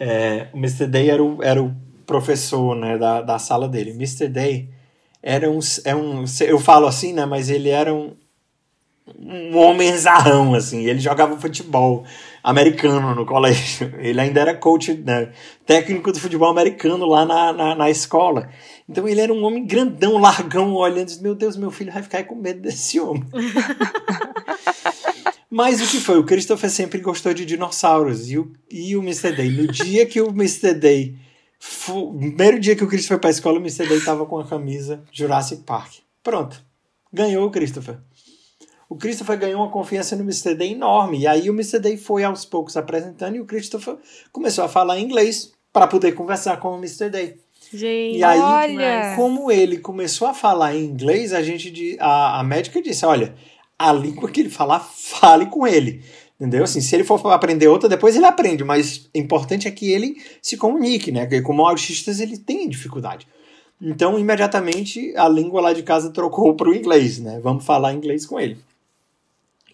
é, 0.00 0.48
o 0.52 0.56
Mr. 0.56 0.88
Day 0.88 1.10
era 1.10 1.22
o, 1.22 1.40
era 1.42 1.62
o 1.62 1.72
professor 2.04 2.74
né, 2.74 2.98
da, 2.98 3.22
da 3.22 3.38
sala 3.38 3.68
dele. 3.68 3.92
Mr. 3.92 4.26
Day 4.28 4.68
era 5.22 5.48
um, 5.48 5.60
é 5.84 5.94
um. 5.94 6.24
Eu 6.40 6.58
falo 6.58 6.88
assim, 6.88 7.12
né? 7.12 7.24
Mas 7.26 7.50
ele 7.50 7.68
era 7.68 7.94
um, 7.94 8.16
um 9.16 10.54
assim. 10.56 10.86
Ele 10.86 10.98
jogava 10.98 11.38
futebol 11.38 12.04
americano 12.42 13.14
no 13.14 13.26
colégio. 13.26 13.94
Ele 14.00 14.20
ainda 14.20 14.40
era 14.40 14.54
coach, 14.54 14.94
né, 14.94 15.32
técnico 15.66 16.12
do 16.12 16.20
futebol 16.20 16.48
americano 16.50 17.06
lá 17.06 17.24
na, 17.24 17.52
na, 17.52 17.74
na, 17.74 17.90
escola. 17.90 18.48
Então 18.88 19.08
ele 19.08 19.20
era 19.20 19.32
um 19.32 19.44
homem 19.44 19.64
grandão, 19.64 20.18
largão, 20.18 20.74
olhando, 20.74 21.12
meu 21.20 21.34
Deus, 21.34 21.56
meu 21.56 21.70
filho 21.70 21.92
vai 21.92 22.02
ficar 22.02 22.24
com 22.24 22.34
medo 22.34 22.60
desse 22.60 22.98
homem. 22.98 23.24
Mas 25.48 25.80
o 25.80 25.90
que 25.90 26.00
foi? 26.00 26.18
O 26.18 26.24
Christopher 26.24 26.70
sempre 26.70 27.00
gostou 27.00 27.34
de 27.34 27.44
dinossauros. 27.44 28.30
E 28.30 28.38
o, 28.38 28.52
e 28.70 28.96
o 28.96 29.02
Mr. 29.02 29.32
Day, 29.32 29.50
no 29.50 29.66
dia 29.66 30.06
que 30.06 30.20
o 30.20 30.28
Mr. 30.28 30.74
Day. 30.74 31.16
No 31.88 32.18
primeiro 32.18 32.58
dia 32.58 32.76
que 32.76 32.84
o 32.84 32.88
Christopher 32.88 33.16
foi 33.16 33.20
pra 33.20 33.30
escola, 33.30 33.58
o 33.58 33.60
Mr. 33.60 33.86
Day 33.86 34.00
tava 34.00 34.24
com 34.26 34.38
a 34.38 34.46
camisa 34.46 35.02
Jurassic 35.12 35.62
Park. 35.64 35.94
Pronto. 36.22 36.62
Ganhou 37.12 37.44
o 37.46 37.50
Christopher 37.50 37.98
o 38.90 38.96
Christopher 38.96 39.38
ganhou 39.38 39.62
uma 39.62 39.70
confiança 39.70 40.16
no 40.16 40.24
Mr. 40.24 40.56
Day 40.56 40.72
enorme. 40.72 41.20
E 41.20 41.26
aí 41.26 41.48
o 41.48 41.54
Mr. 41.54 41.78
Day 41.78 41.96
foi 41.96 42.24
aos 42.24 42.44
poucos 42.44 42.76
apresentando 42.76 43.36
e 43.36 43.40
o 43.40 43.46
Christopher 43.46 43.96
começou 44.32 44.64
a 44.64 44.68
falar 44.68 44.98
inglês 44.98 45.52
para 45.72 45.86
poder 45.86 46.10
conversar 46.12 46.58
com 46.58 46.74
o 46.74 46.78
Mr. 46.78 47.08
Day. 47.08 47.36
Gente, 47.72 48.18
e 48.18 48.24
aí, 48.24 48.40
olha. 48.40 49.14
como 49.14 49.48
ele 49.48 49.78
começou 49.78 50.26
a 50.26 50.34
falar 50.34 50.74
em 50.74 50.86
inglês, 50.86 51.32
a 51.32 51.40
gente 51.40 51.96
a, 52.00 52.40
a 52.40 52.42
médica 52.42 52.82
disse: 52.82 53.06
olha, 53.06 53.32
a 53.78 53.92
língua 53.92 54.28
que 54.28 54.40
ele 54.40 54.50
falar, 54.50 54.80
fale 54.80 55.46
com 55.46 55.64
ele. 55.64 56.02
Entendeu? 56.40 56.64
Assim, 56.64 56.80
se 56.80 56.92
ele 56.96 57.04
for 57.04 57.24
aprender 57.30 57.68
outra, 57.68 57.88
depois 57.88 58.16
ele 58.16 58.24
aprende, 58.24 58.64
mas 58.64 59.08
o 59.14 59.18
importante 59.18 59.68
é 59.68 59.70
que 59.70 59.92
ele 59.92 60.20
se 60.42 60.56
comunique, 60.56 61.12
né? 61.12 61.26
Porque 61.26 61.42
como 61.42 61.64
autistas, 61.64 62.18
ele 62.18 62.36
tem 62.36 62.68
dificuldade. 62.68 63.28
Então, 63.80 64.18
imediatamente, 64.18 65.14
a 65.16 65.28
língua 65.28 65.60
lá 65.60 65.72
de 65.72 65.84
casa 65.84 66.10
trocou 66.10 66.56
para 66.56 66.68
o 66.68 66.74
inglês, 66.74 67.20
né? 67.20 67.38
Vamos 67.40 67.64
falar 67.64 67.92
inglês 67.92 68.26
com 68.26 68.40
ele. 68.40 68.58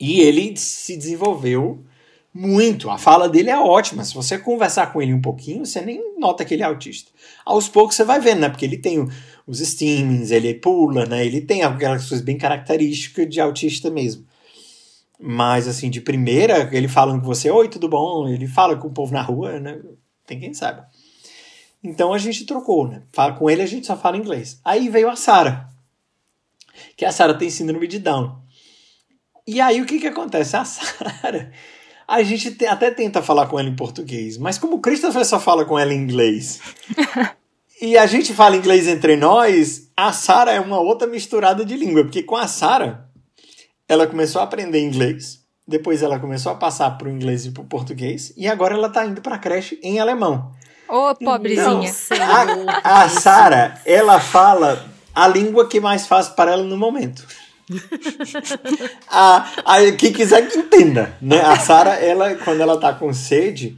E 0.00 0.20
ele 0.20 0.56
se 0.56 0.96
desenvolveu 0.96 1.84
muito. 2.32 2.90
A 2.90 2.98
fala 2.98 3.28
dele 3.28 3.50
é 3.50 3.58
ótima. 3.58 4.04
Se 4.04 4.14
você 4.14 4.38
conversar 4.38 4.92
com 4.92 5.00
ele 5.00 5.14
um 5.14 5.20
pouquinho, 5.20 5.64
você 5.64 5.80
nem 5.80 6.18
nota 6.18 6.44
que 6.44 6.54
ele 6.54 6.62
é 6.62 6.66
autista. 6.66 7.10
Aos 7.44 7.68
poucos 7.68 7.96
você 7.96 8.04
vai 8.04 8.20
vendo, 8.20 8.40
né? 8.40 8.48
Porque 8.48 8.64
ele 8.64 8.76
tem 8.76 9.08
os 9.46 9.58
steamings, 9.58 10.30
ele 10.30 10.54
pula, 10.54 11.06
né? 11.06 11.24
Ele 11.24 11.40
tem 11.40 11.62
aquelas 11.62 12.08
coisas 12.08 12.24
bem 12.24 12.36
características 12.36 13.28
de 13.28 13.40
autista 13.40 13.90
mesmo. 13.90 14.26
Mas, 15.18 15.66
assim, 15.66 15.88
de 15.88 16.00
primeira, 16.00 16.68
ele 16.72 16.88
falando 16.88 17.20
com 17.20 17.26
você, 17.26 17.50
oi, 17.50 17.68
tudo 17.68 17.88
bom? 17.88 18.28
Ele 18.28 18.46
fala 18.46 18.76
com 18.76 18.88
o 18.88 18.92
povo 18.92 19.14
na 19.14 19.22
rua, 19.22 19.58
né? 19.58 19.80
Tem 20.26 20.38
quem 20.38 20.52
saiba. 20.52 20.86
Então 21.82 22.12
a 22.12 22.18
gente 22.18 22.44
trocou, 22.44 22.88
né? 22.88 23.02
Fala 23.12 23.32
com 23.34 23.48
ele, 23.48 23.62
a 23.62 23.66
gente 23.66 23.86
só 23.86 23.96
fala 23.96 24.16
inglês. 24.16 24.60
Aí 24.64 24.88
veio 24.88 25.08
a 25.08 25.16
Sara. 25.16 25.68
Que 26.96 27.04
a 27.04 27.12
Sara 27.12 27.32
tem 27.32 27.48
síndrome 27.48 27.86
de 27.86 27.98
Down. 27.98 28.36
E 29.46 29.60
aí 29.60 29.80
o 29.80 29.86
que 29.86 30.00
que 30.00 30.08
acontece? 30.08 30.56
A 30.56 30.64
Sara, 30.64 31.52
a 32.06 32.22
gente 32.22 32.50
te, 32.50 32.66
até 32.66 32.90
tenta 32.90 33.22
falar 33.22 33.46
com 33.46 33.58
ela 33.58 33.68
em 33.68 33.76
português, 33.76 34.36
mas 34.36 34.58
como 34.58 34.76
o 34.76 34.80
Christopher 34.80 35.24
só 35.24 35.38
fala 35.38 35.64
com 35.64 35.78
ela 35.78 35.94
em 35.94 35.98
inglês, 35.98 36.60
e 37.80 37.96
a 37.96 38.06
gente 38.06 38.34
fala 38.34 38.56
inglês 38.56 38.88
entre 38.88 39.14
nós, 39.14 39.88
a 39.96 40.12
Sara 40.12 40.52
é 40.52 40.58
uma 40.58 40.80
outra 40.80 41.06
misturada 41.06 41.64
de 41.64 41.76
língua, 41.76 42.02
porque 42.02 42.24
com 42.24 42.36
a 42.36 42.48
Sara, 42.48 43.08
ela 43.88 44.08
começou 44.08 44.40
a 44.40 44.44
aprender 44.44 44.80
inglês, 44.80 45.40
depois 45.66 46.02
ela 46.02 46.18
começou 46.18 46.50
a 46.50 46.56
passar 46.56 46.90
para 46.98 47.06
o 47.06 47.10
inglês 47.10 47.46
e 47.46 47.52
para 47.52 47.62
o 47.62 47.66
português, 47.66 48.32
e 48.36 48.48
agora 48.48 48.74
ela 48.74 48.88
está 48.88 49.06
indo 49.06 49.22
para 49.22 49.36
a 49.36 49.38
creche 49.38 49.78
em 49.80 50.00
alemão. 50.00 50.50
Ô, 50.88 51.10
oh, 51.10 51.14
pobrezinha. 51.14 51.88
Então, 51.88 52.66
a, 52.82 53.02
a 53.02 53.08
Sara, 53.08 53.80
ela 53.86 54.18
fala 54.18 54.88
a 55.14 55.28
língua 55.28 55.68
que 55.68 55.78
mais 55.78 56.04
faz 56.04 56.28
para 56.28 56.50
ela 56.50 56.64
no 56.64 56.76
momento 56.76 57.24
a, 59.08 59.48
a, 59.64 59.92
quem 59.92 60.12
quiser 60.12 60.48
que 60.48 60.58
entenda, 60.58 61.16
né? 61.20 61.40
A 61.40 61.58
Sara, 61.58 61.94
ela, 61.94 62.34
quando 62.36 62.60
ela 62.60 62.78
tá 62.78 62.92
com 62.92 63.12
sede, 63.12 63.76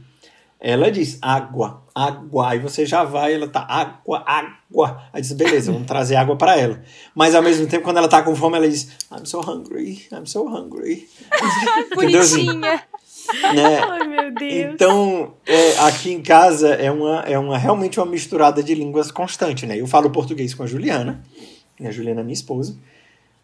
ela 0.59 0.91
diz 0.91 1.17
água, 1.21 1.83
água. 1.95 2.49
Aí 2.49 2.59
você 2.59 2.85
já 2.85 3.03
vai, 3.03 3.33
ela 3.33 3.47
tá 3.47 3.65
água, 3.67 4.23
água. 4.25 5.03
Aí 5.13 5.21
diz, 5.21 5.31
beleza, 5.31 5.71
vamos 5.71 5.87
trazer 5.87 6.17
água 6.17 6.35
para 6.35 6.57
ela. 6.57 6.81
Mas 7.15 7.33
ao 7.33 7.41
mesmo 7.41 7.65
tempo, 7.67 7.83
quando 7.83 7.97
ela 7.97 8.07
tá 8.09 8.21
com 8.21 8.35
fome, 8.35 8.57
ela 8.57 8.67
diz, 8.67 8.89
I'm 9.11 9.25
so 9.25 9.39
hungry, 9.39 10.05
I'm 10.11 10.25
so 10.25 10.47
hungry. 10.47 11.07
Bonitinha. 11.95 12.83
Né? 13.53 13.79
Ai, 13.79 14.07
meu 14.07 14.33
Deus. 14.33 14.73
Então, 14.73 15.33
é, 15.45 15.79
aqui 15.79 16.11
em 16.11 16.21
casa 16.21 16.69
é 16.69 16.91
uma, 16.91 17.21
é 17.21 17.37
uma 17.37 17.57
realmente 17.57 17.99
uma 17.99 18.05
misturada 18.05 18.61
de 18.61 18.75
línguas 18.75 19.11
constante, 19.11 19.65
né? 19.65 19.79
Eu 19.79 19.87
falo 19.87 20.09
português 20.09 20.53
com 20.53 20.63
a 20.63 20.67
Juliana, 20.67 21.23
a 21.79 21.91
Juliana 21.91 22.21
é 22.21 22.23
minha 22.23 22.33
esposa. 22.33 22.75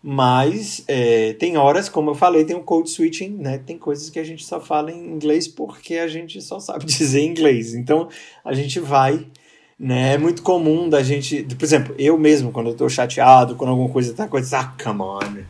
Mas 0.07 0.83
é, 0.87 1.33
tem 1.33 1.57
horas, 1.57 1.89
como 1.89 2.11
eu 2.11 2.13
falei, 2.13 2.45
tem 2.45 2.55
o 2.55 2.61
code 2.61 2.91
switching, 2.91 3.37
né? 3.39 3.57
Tem 3.57 3.75
coisas 3.75 4.07
que 4.07 4.19
a 4.19 4.23
gente 4.23 4.45
só 4.45 4.59
fala 4.59 4.91
em 4.91 5.03
inglês 5.03 5.47
porque 5.47 5.95
a 5.95 6.07
gente 6.07 6.39
só 6.43 6.59
sabe 6.59 6.85
dizer 6.85 7.23
inglês. 7.23 7.73
Então 7.73 8.07
a 8.43 8.53
gente 8.53 8.79
vai, 8.79 9.25
né? 9.79 10.13
É 10.13 10.17
muito 10.19 10.43
comum 10.43 10.87
da 10.87 11.01
gente. 11.01 11.41
Por 11.55 11.65
exemplo, 11.65 11.95
eu 11.97 12.19
mesmo, 12.19 12.51
quando 12.51 12.69
eu 12.69 12.75
tô 12.75 12.87
chateado, 12.87 13.55
quando 13.55 13.71
alguma 13.71 13.89
coisa 13.89 14.13
tá 14.13 14.27
coisa, 14.27 14.59
ah, 14.59 14.73
come 14.83 15.01
on. 15.01 15.43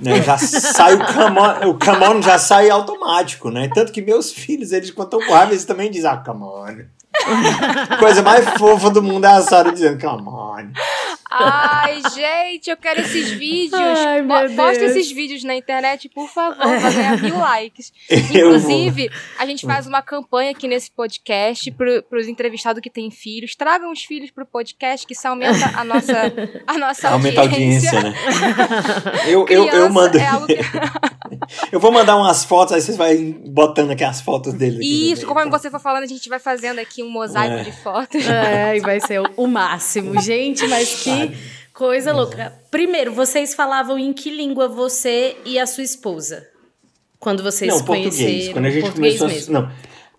Né? 0.00 0.22
Já 0.22 0.38
sai 0.38 0.94
o 0.94 0.98
come 1.04 1.38
on, 1.38 1.68
o 1.68 1.78
come 1.78 2.04
on 2.04 2.22
já 2.22 2.38
sai 2.38 2.70
automático, 2.70 3.50
né? 3.50 3.68
Tanto 3.68 3.92
que 3.92 4.00
meus 4.00 4.32
filhos, 4.32 4.72
eles 4.72 4.90
quando 4.90 5.08
estão 5.08 5.28
com 5.28 5.34
raiva, 5.34 5.52
eles 5.52 5.66
também 5.66 5.90
dizem, 5.90 6.08
ah, 6.08 6.16
come 6.16 6.42
on. 6.42 6.86
Coisa 8.00 8.22
mais 8.22 8.48
fofa 8.58 8.88
do 8.88 9.02
mundo 9.02 9.26
é 9.26 9.28
a 9.28 9.42
Sarah 9.42 9.72
dizendo, 9.72 10.00
come 10.00 10.26
on. 10.26 10.72
Ai, 11.30 12.00
gente, 12.14 12.68
eu 12.70 12.76
quero 12.76 13.00
esses 13.00 13.30
vídeos. 13.30 13.80
Ai, 13.80 14.22
meu 14.22 14.48
Po- 14.48 14.56
Posta 14.56 14.78
Deus. 14.80 14.90
esses 14.96 15.12
vídeos 15.12 15.44
na 15.44 15.54
internet, 15.54 16.08
por 16.08 16.28
favor, 16.28 16.56
pra 16.56 16.90
ganhar 16.90 17.22
mil 17.22 17.38
likes. 17.38 17.92
Inclusive, 18.10 19.10
a 19.38 19.46
gente 19.46 19.64
faz 19.66 19.86
uma 19.86 20.02
campanha 20.02 20.50
aqui 20.50 20.66
nesse 20.66 20.90
podcast 20.90 21.70
pro, 21.72 22.02
pros 22.02 22.26
entrevistados 22.28 22.80
que 22.82 22.90
têm 22.90 23.10
filhos. 23.10 23.54
Tragam 23.54 23.92
os 23.92 24.02
filhos 24.02 24.30
pro 24.30 24.44
podcast, 24.44 25.06
que 25.06 25.12
isso 25.12 25.26
aumenta 25.28 25.70
a 25.78 25.84
nossa, 25.84 26.32
a 26.66 26.78
nossa 26.78 27.08
Aumenta 27.10 27.40
a 27.40 27.44
audiência. 27.44 27.90
audiência, 27.92 28.10
né? 28.10 28.16
Eu, 29.30 29.46
eu, 29.48 29.66
eu 29.68 29.88
mando. 29.90 30.18
é 30.18 30.26
algo 30.26 30.46
que- 30.46 30.56
Eu 31.70 31.78
vou 31.80 31.92
mandar 31.92 32.16
umas 32.16 32.44
fotos, 32.44 32.74
aí 32.74 32.80
vocês 32.80 32.96
vão 32.96 33.06
botando 33.52 33.90
aqui 33.92 34.02
as 34.04 34.20
fotos 34.20 34.52
dele. 34.54 34.78
Isso, 35.12 35.26
conforme 35.26 35.50
você 35.50 35.70
for 35.70 35.80
falando, 35.80 36.02
a 36.02 36.06
gente 36.06 36.28
vai 36.28 36.38
fazendo 36.38 36.78
aqui 36.80 37.02
um 37.02 37.10
mosaico 37.10 37.54
É. 37.54 37.62
de 37.62 37.72
fotos. 37.72 38.26
É, 38.28 38.76
e 38.76 38.80
vai 38.80 39.00
ser 39.00 39.20
o, 39.20 39.26
o 39.36 39.46
máximo. 39.46 40.20
Gente, 40.20 40.66
mas 40.66 41.02
que 41.02 41.19
coisa 41.72 42.12
louca. 42.12 42.52
Primeiro, 42.70 43.12
vocês 43.12 43.54
falavam 43.54 43.98
em 43.98 44.12
que 44.12 44.30
língua 44.30 44.68
você 44.68 45.36
e 45.44 45.58
a 45.58 45.66
sua 45.66 45.84
esposa? 45.84 46.46
Quando 47.18 47.42
vocês 47.42 47.70
Não, 47.70 47.78
se 47.78 47.84
português. 47.84 48.16
conheceram? 48.16 48.52
Quando 48.54 48.66
a 48.66 48.70
gente 48.70 48.82
português 48.82 49.18
começou 49.18 49.28
mesmo. 49.28 49.56
a. 49.56 49.60
Não. 49.62 49.72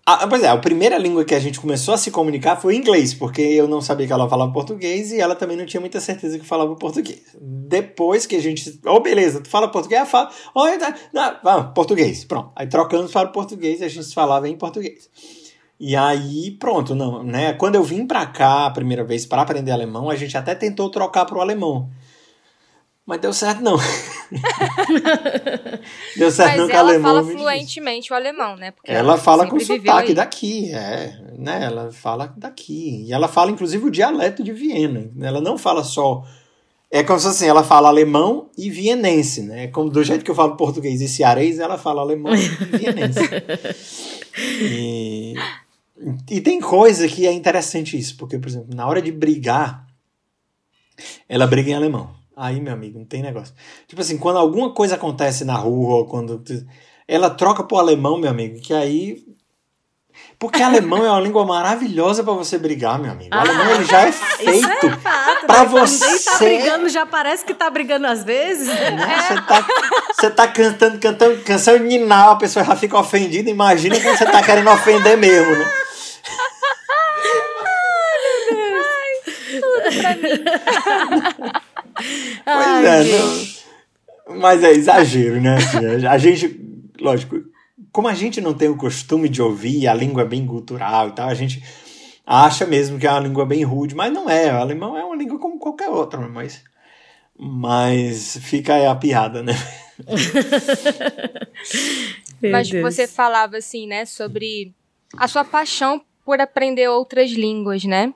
Ah, 0.04 0.26
pois 0.26 0.42
é, 0.42 0.48
a 0.48 0.56
primeira 0.56 0.98
língua 0.98 1.24
que 1.24 1.32
a 1.32 1.38
gente 1.38 1.60
começou 1.60 1.94
a 1.94 1.96
se 1.96 2.10
comunicar 2.10 2.56
foi 2.56 2.74
inglês, 2.74 3.14
porque 3.14 3.40
eu 3.40 3.68
não 3.68 3.80
sabia 3.80 4.04
que 4.04 4.12
ela 4.12 4.28
falava 4.28 4.52
português 4.52 5.12
e 5.12 5.20
ela 5.20 5.36
também 5.36 5.56
não 5.56 5.64
tinha 5.64 5.80
muita 5.80 6.00
certeza 6.00 6.40
que 6.40 6.44
falava 6.44 6.74
português. 6.74 7.20
Depois 7.40 8.26
que 8.26 8.34
a 8.34 8.40
gente. 8.40 8.80
Oh, 8.84 8.98
beleza, 8.98 9.40
tu 9.40 9.48
fala 9.48 9.68
português? 9.68 10.02
Ah, 10.02 10.06
Fala. 10.06 10.30
Oh, 10.54 10.66
tá, 10.76 10.92
não, 11.12 11.36
vamos, 11.44 11.72
português. 11.72 12.24
Pronto. 12.24 12.50
Aí 12.56 12.66
trocamos 12.66 13.12
para 13.12 13.28
o 13.28 13.32
português 13.32 13.80
e 13.80 13.84
a 13.84 13.88
gente 13.88 14.12
falava 14.12 14.48
em 14.48 14.56
português. 14.56 15.08
E 15.84 15.96
aí, 15.96 16.52
pronto, 16.52 16.94
não, 16.94 17.24
né? 17.24 17.54
Quando 17.54 17.74
eu 17.74 17.82
vim 17.82 18.06
pra 18.06 18.24
cá 18.24 18.66
a 18.66 18.70
primeira 18.70 19.02
vez 19.02 19.26
para 19.26 19.42
aprender 19.42 19.72
alemão, 19.72 20.08
a 20.08 20.14
gente 20.14 20.38
até 20.38 20.54
tentou 20.54 20.88
trocar 20.88 21.24
pro 21.24 21.40
alemão. 21.40 21.90
Mas 23.04 23.20
deu 23.20 23.32
certo 23.32 23.64
não. 23.64 23.76
deu 26.16 26.30
certo 26.30 26.50
Mas 26.50 26.60
não 26.60 26.68
que 26.68 26.72
ela 26.72 26.90
alemão 26.90 27.16
fala 27.16 27.28
é 27.28 27.34
fluentemente 27.34 28.12
o 28.12 28.14
alemão, 28.14 28.54
né? 28.54 28.70
Porque 28.70 28.92
Ela 28.92 29.18
fala 29.18 29.44
com 29.48 29.58
sotaque 29.58 30.10
aí. 30.10 30.14
daqui, 30.14 30.72
é, 30.72 31.18
né? 31.36 31.64
Ela 31.64 31.90
fala 31.90 32.32
daqui. 32.36 33.04
E 33.04 33.12
ela 33.12 33.26
fala, 33.26 33.50
inclusive, 33.50 33.84
o 33.84 33.90
dialeto 33.90 34.44
de 34.44 34.52
Viena. 34.52 35.10
Ela 35.20 35.40
não 35.40 35.58
fala 35.58 35.82
só. 35.82 36.22
É 36.92 37.02
como 37.02 37.18
se 37.18 37.26
assim, 37.26 37.48
ela 37.48 37.64
fala 37.64 37.88
alemão 37.88 38.50
e 38.56 38.70
vienense, 38.70 39.42
né? 39.42 39.66
Como 39.66 39.90
do 39.90 40.04
jeito 40.04 40.24
que 40.24 40.30
eu 40.30 40.36
falo 40.36 40.56
português 40.56 41.00
e 41.00 41.08
cearês, 41.08 41.58
ela 41.58 41.76
fala 41.76 42.02
alemão 42.02 42.32
e 42.36 42.46
vienense. 42.76 43.18
e, 44.38 45.34
e 46.30 46.40
tem 46.40 46.60
coisa 46.60 47.06
que 47.08 47.26
é 47.26 47.32
interessante 47.32 47.98
isso, 47.98 48.16
porque, 48.16 48.38
por 48.38 48.48
exemplo, 48.48 48.74
na 48.74 48.86
hora 48.86 49.00
de 49.02 49.12
brigar, 49.12 49.86
ela 51.28 51.46
briga 51.46 51.70
em 51.70 51.74
alemão. 51.74 52.10
Aí, 52.36 52.60
meu 52.60 52.72
amigo, 52.72 52.98
não 52.98 53.04
tem 53.06 53.22
negócio. 53.22 53.54
Tipo 53.86 54.00
assim, 54.00 54.16
quando 54.16 54.38
alguma 54.38 54.72
coisa 54.72 54.94
acontece 54.94 55.44
na 55.44 55.54
rua, 55.54 56.06
quando. 56.06 56.42
Ela 57.06 57.28
troca 57.30 57.62
pro 57.62 57.76
alemão, 57.78 58.18
meu 58.18 58.30
amigo, 58.30 58.58
que 58.60 58.72
aí. 58.72 59.22
Porque 60.38 60.62
alemão 60.62 61.04
é 61.04 61.10
uma 61.10 61.20
língua 61.20 61.44
maravilhosa 61.44 62.22
pra 62.24 62.32
você 62.32 62.58
brigar, 62.58 62.98
meu 62.98 63.10
amigo. 63.12 63.34
O 63.34 63.38
alemão 63.38 63.74
ele 63.74 63.84
já 63.84 64.06
é 64.06 64.08
Isso 64.08 64.18
feito 64.36 64.86
é 64.86 64.96
fato, 64.96 65.46
pra 65.46 65.54
tá 65.56 65.64
você- 65.64 66.38
brigando, 66.38 66.88
já 66.88 67.04
parece 67.06 67.44
que 67.44 67.54
tá 67.54 67.68
brigando 67.70 68.06
às 68.06 68.24
vezes. 68.24 68.66
né? 68.68 69.06
Você 69.28 69.34
tá, 69.42 69.66
você 70.14 70.30
tá 70.30 70.48
cantando, 70.48 70.98
cantando 70.98 71.42
canção 71.42 71.76
de 71.78 71.84
Ninar, 71.84 72.30
a 72.30 72.36
pessoa 72.36 72.64
já 72.64 72.74
fica 72.76 72.98
ofendida. 72.98 73.50
Imagina 73.50 73.98
quando 74.00 74.16
você 74.18 74.24
tá 74.24 74.42
querendo 74.42 74.70
ofender 74.70 75.16
mesmo, 75.18 75.52
né? 75.54 75.81
Pois 82.44 82.66
Ai, 82.66 82.86
é, 82.86 83.04
gente. 83.04 83.62
não- 84.28 84.40
mas 84.40 84.62
é 84.64 84.70
exagero, 84.72 85.40
né? 85.40 85.56
Assim, 85.56 86.06
a 86.06 86.18
gente, 86.18 86.60
lógico, 87.00 87.36
como 87.92 88.08
a 88.08 88.14
gente 88.14 88.40
não 88.40 88.54
tem 88.54 88.68
o 88.68 88.76
costume 88.76 89.28
de 89.28 89.42
ouvir, 89.42 89.86
a 89.86 89.94
língua 89.94 90.22
é 90.22 90.26
bem 90.26 90.46
cultural 90.46 91.08
e 91.08 91.12
tal, 91.12 91.28
a 91.28 91.34
gente 91.34 91.62
acha 92.26 92.64
mesmo 92.66 92.98
que 92.98 93.06
é 93.06 93.10
uma 93.10 93.20
língua 93.20 93.44
bem 93.44 93.62
rude, 93.62 93.94
mas 93.94 94.12
não 94.12 94.28
é. 94.28 94.52
O 94.52 94.56
alemão 94.56 94.96
é 94.96 95.04
uma 95.04 95.14
língua 95.16 95.38
como 95.38 95.58
qualquer 95.58 95.90
outra, 95.90 96.18
mas, 96.20 96.62
mas 97.38 98.38
fica 98.42 98.74
aí 98.74 98.86
a 98.86 98.94
piada, 98.94 99.42
né? 99.42 99.52
Mas 102.50 102.68
Deus. 102.68 102.82
você 102.94 103.06
falava 103.06 103.56
assim, 103.58 103.86
né, 103.86 104.04
sobre 104.04 104.74
a 105.16 105.28
sua 105.28 105.44
paixão 105.44 106.02
por 106.24 106.40
aprender 106.40 106.88
outras 106.88 107.30
línguas, 107.30 107.84
né? 107.84 108.12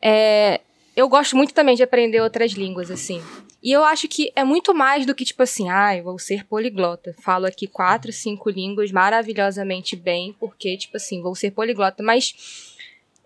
É, 0.00 0.60
eu 0.94 1.08
gosto 1.08 1.36
muito 1.36 1.54
também 1.54 1.74
de 1.74 1.82
aprender 1.82 2.20
outras 2.20 2.52
línguas, 2.52 2.90
assim. 2.90 3.22
E 3.62 3.72
eu 3.72 3.84
acho 3.84 4.08
que 4.08 4.32
é 4.34 4.44
muito 4.44 4.74
mais 4.74 5.06
do 5.06 5.14
que, 5.14 5.24
tipo 5.24 5.42
assim, 5.42 5.70
ah, 5.70 5.96
eu 5.96 6.04
vou 6.04 6.18
ser 6.18 6.44
poliglota. 6.44 7.14
Falo 7.22 7.46
aqui 7.46 7.66
quatro, 7.66 8.12
cinco 8.12 8.50
línguas 8.50 8.90
maravilhosamente 8.90 9.96
bem, 9.96 10.34
porque, 10.38 10.76
tipo 10.76 10.96
assim, 10.96 11.22
vou 11.22 11.34
ser 11.34 11.52
poliglota. 11.52 12.02
Mas 12.02 12.34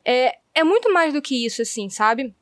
é, 0.05 0.37
é 0.55 0.63
muito 0.63 0.93
mais 0.93 1.13
do 1.13 1.23
que 1.23 1.45
isso, 1.45 1.63
assim, 1.63 1.89
sabe? 1.89 2.35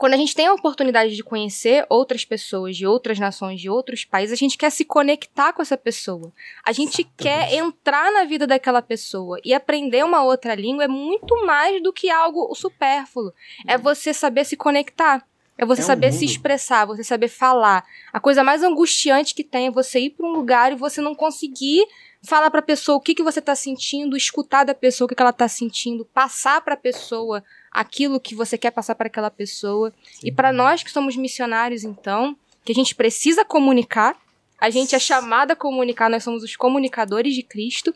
Quando 0.00 0.14
a 0.14 0.16
gente 0.16 0.34
tem 0.34 0.46
a 0.46 0.54
oportunidade 0.54 1.14
de 1.14 1.22
conhecer 1.22 1.84
outras 1.86 2.24
pessoas 2.24 2.74
de 2.74 2.86
outras 2.86 3.18
nações, 3.18 3.60
de 3.60 3.68
outros 3.68 4.02
países, 4.02 4.32
a 4.32 4.36
gente 4.36 4.56
quer 4.56 4.70
se 4.70 4.82
conectar 4.82 5.52
com 5.52 5.60
essa 5.60 5.76
pessoa. 5.76 6.32
A 6.64 6.72
gente 6.72 7.04
quer 7.18 7.52
entrar 7.52 8.10
na 8.10 8.24
vida 8.24 8.46
daquela 8.46 8.80
pessoa 8.80 9.38
e 9.44 9.52
aprender 9.52 10.02
uma 10.02 10.24
outra 10.24 10.54
língua 10.54 10.84
é 10.84 10.88
muito 10.88 11.44
mais 11.44 11.82
do 11.82 11.92
que 11.92 12.08
algo 12.08 12.54
supérfluo. 12.54 13.30
É 13.68 13.76
você 13.76 14.14
saber 14.14 14.46
se 14.46 14.56
conectar. 14.56 15.22
É 15.58 15.66
você 15.66 15.82
É 15.82 15.84
um 15.84 15.86
saber 15.88 16.12
se 16.12 16.24
expressar, 16.24 16.86
você 16.86 17.04
saber 17.04 17.28
falar. 17.28 17.84
A 18.10 18.18
coisa 18.18 18.42
mais 18.42 18.62
angustiante 18.62 19.34
que 19.34 19.44
tem 19.44 19.66
é 19.66 19.70
você 19.70 20.00
ir 20.00 20.10
para 20.16 20.24
um 20.24 20.32
lugar 20.32 20.72
e 20.72 20.76
você 20.76 21.02
não 21.02 21.14
conseguir 21.14 21.86
falar 22.22 22.50
para 22.50 22.60
a 22.60 22.62
pessoa 22.62 22.96
o 22.96 23.02
que, 23.02 23.14
que 23.14 23.22
você 23.22 23.40
está 23.40 23.54
sentindo, 23.54 24.16
escutar 24.16 24.64
da 24.64 24.74
pessoa 24.74 25.04
o 25.04 25.08
que, 25.10 25.14
que 25.14 25.20
ela 25.22 25.28
está 25.28 25.46
sentindo, 25.46 26.06
passar 26.06 26.62
para 26.62 26.72
a 26.72 26.78
pessoa 26.78 27.44
aquilo 27.70 28.20
que 28.20 28.34
você 28.34 28.58
quer 28.58 28.70
passar 28.70 28.94
para 28.94 29.06
aquela 29.06 29.30
pessoa. 29.30 29.92
E 30.22 30.32
para 30.32 30.52
nós 30.52 30.82
que 30.82 30.90
somos 30.90 31.16
missionários, 31.16 31.84
então, 31.84 32.36
que 32.64 32.72
a 32.72 32.74
gente 32.74 32.94
precisa 32.94 33.44
comunicar, 33.44 34.16
a 34.60 34.68
gente 34.68 34.94
é 34.94 34.98
chamada 34.98 35.54
a 35.54 35.56
comunicar, 35.56 36.10
nós 36.10 36.22
somos 36.22 36.42
os 36.42 36.54
comunicadores 36.54 37.34
de 37.34 37.42
Cristo. 37.42 37.94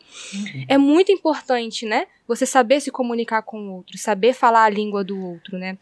É 0.67 0.77
muito 0.77 1.11
importante, 1.11 1.85
né? 1.85 2.07
Você 2.27 2.45
saber 2.45 2.79
se 2.79 2.89
comunicar 2.89 3.43
com 3.43 3.59
o 3.59 3.73
outro, 3.75 3.97
saber 3.97 4.33
falar 4.33 4.63
a 4.63 4.69
língua 4.69 5.03
do 5.03 5.19
outro, 5.21 5.59
né? 5.59 5.77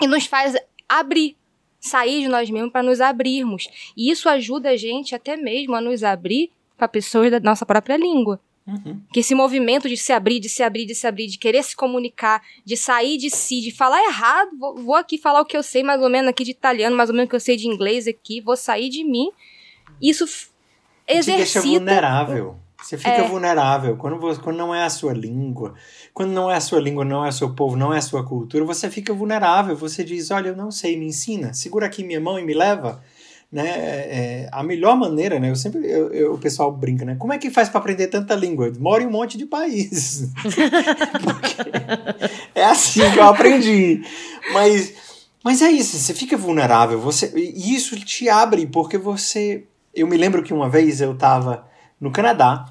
E 0.00 0.06
nos 0.06 0.26
faz 0.26 0.54
abrir, 0.88 1.36
sair 1.80 2.22
de 2.22 2.28
nós 2.28 2.48
mesmos 2.48 2.70
para 2.70 2.82
nos 2.82 3.00
abrirmos. 3.00 3.68
E 3.96 4.10
isso 4.10 4.28
ajuda 4.28 4.70
a 4.70 4.76
gente 4.76 5.14
até 5.14 5.36
mesmo 5.36 5.74
a 5.74 5.80
nos 5.80 6.04
abrir 6.04 6.52
para 6.76 6.86
pessoas 6.86 7.30
da 7.30 7.40
nossa 7.40 7.66
própria 7.66 7.96
língua. 7.96 8.40
Uhum. 8.66 9.00
Que 9.12 9.20
esse 9.20 9.34
movimento 9.34 9.88
de 9.88 9.96
se 9.96 10.12
abrir, 10.12 10.38
de 10.38 10.48
se 10.48 10.62
abrir, 10.62 10.86
de 10.86 10.94
se 10.94 11.06
abrir, 11.06 11.26
de 11.26 11.38
querer 11.38 11.62
se 11.64 11.74
comunicar, 11.74 12.40
de 12.64 12.76
sair 12.76 13.16
de 13.16 13.28
si, 13.30 13.60
de 13.60 13.72
falar 13.72 14.00
errado, 14.04 14.50
vou, 14.58 14.76
vou 14.76 14.94
aqui 14.94 15.18
falar 15.18 15.40
o 15.40 15.44
que 15.44 15.56
eu 15.56 15.62
sei 15.62 15.82
mais 15.82 16.00
ou 16.00 16.08
menos 16.08 16.28
aqui 16.30 16.44
de 16.44 16.52
italiano, 16.52 16.94
mais 16.96 17.08
ou 17.10 17.14
menos 17.16 17.26
o 17.26 17.30
que 17.30 17.36
eu 17.36 17.40
sei 17.40 17.56
de 17.56 17.66
inglês 17.66 18.06
aqui, 18.06 18.40
vou 18.40 18.56
sair 18.56 18.88
de 18.88 19.02
mim. 19.02 19.30
Isso 20.00 20.24
f- 20.26 20.46
Te 21.06 21.14
deixa 21.14 21.30
exercita 21.30 21.60
vulnerável. 21.62 22.56
Você 22.82 22.96
fica 22.96 23.10
É. 23.10 23.28
vulnerável. 23.28 23.96
Quando, 23.96 24.18
você, 24.18 24.40
quando 24.40 24.56
não 24.56 24.74
é 24.74 24.84
a 24.84 24.88
sua 24.90 25.12
língua, 25.12 25.74
quando 26.14 26.30
não 26.30 26.50
é 26.50 26.54
a 26.56 26.60
sua 26.60 26.80
língua, 26.80 27.04
não 27.04 27.24
é 27.24 27.28
o 27.28 27.32
seu 27.32 27.54
povo, 27.54 27.76
não 27.76 27.92
é 27.92 27.98
a 27.98 28.02
sua 28.02 28.24
cultura, 28.24 28.64
você 28.64 28.88
fica 28.88 29.12
vulnerável. 29.12 29.76
Você 29.76 30.02
diz: 30.02 30.30
Olha, 30.30 30.48
eu 30.50 30.56
não 30.56 30.70
sei, 30.70 30.96
me 30.96 31.04
ensina, 31.06 31.52
segura 31.52 31.86
aqui 31.86 32.02
minha 32.02 32.20
mão 32.20 32.38
e 32.38 32.42
me 32.42 32.54
leva. 32.54 33.02
Né? 33.52 33.66
É, 33.68 34.48
a 34.52 34.62
melhor 34.62 34.96
maneira, 34.96 35.40
né? 35.40 35.50
Eu 35.50 35.56
sempre, 35.56 35.80
eu, 35.90 36.12
eu- 36.12 36.34
o 36.34 36.38
pessoal 36.38 36.70
brinca, 36.70 37.04
né? 37.04 37.16
Como 37.18 37.32
é 37.32 37.38
que 37.38 37.50
faz 37.50 37.68
para 37.68 37.80
aprender 37.80 38.06
tanta 38.06 38.34
língua? 38.36 38.72
Mora 38.78 39.02
em 39.02 39.06
um 39.06 39.10
monte 39.10 39.36
de 39.36 39.44
país. 39.44 40.28
Porque 41.24 41.70
é 42.54 42.64
assim 42.64 43.00
que 43.10 43.18
eu 43.18 43.24
aprendi. 43.24 44.02
Mas, 44.52 44.92
mas 45.42 45.62
é 45.62 45.70
isso, 45.70 45.96
você 45.98 46.14
fica 46.14 46.36
vulnerável. 46.36 47.00
Você, 47.00 47.32
e 47.36 47.74
isso 47.74 47.98
te 47.98 48.28
abre, 48.28 48.66
porque 48.66 48.96
você. 48.96 49.64
Eu 49.92 50.06
me 50.06 50.16
lembro 50.16 50.42
que 50.44 50.52
uma 50.54 50.68
vez 50.68 51.00
eu 51.00 51.12
estava 51.12 51.66
no 52.00 52.10
Canadá. 52.12 52.66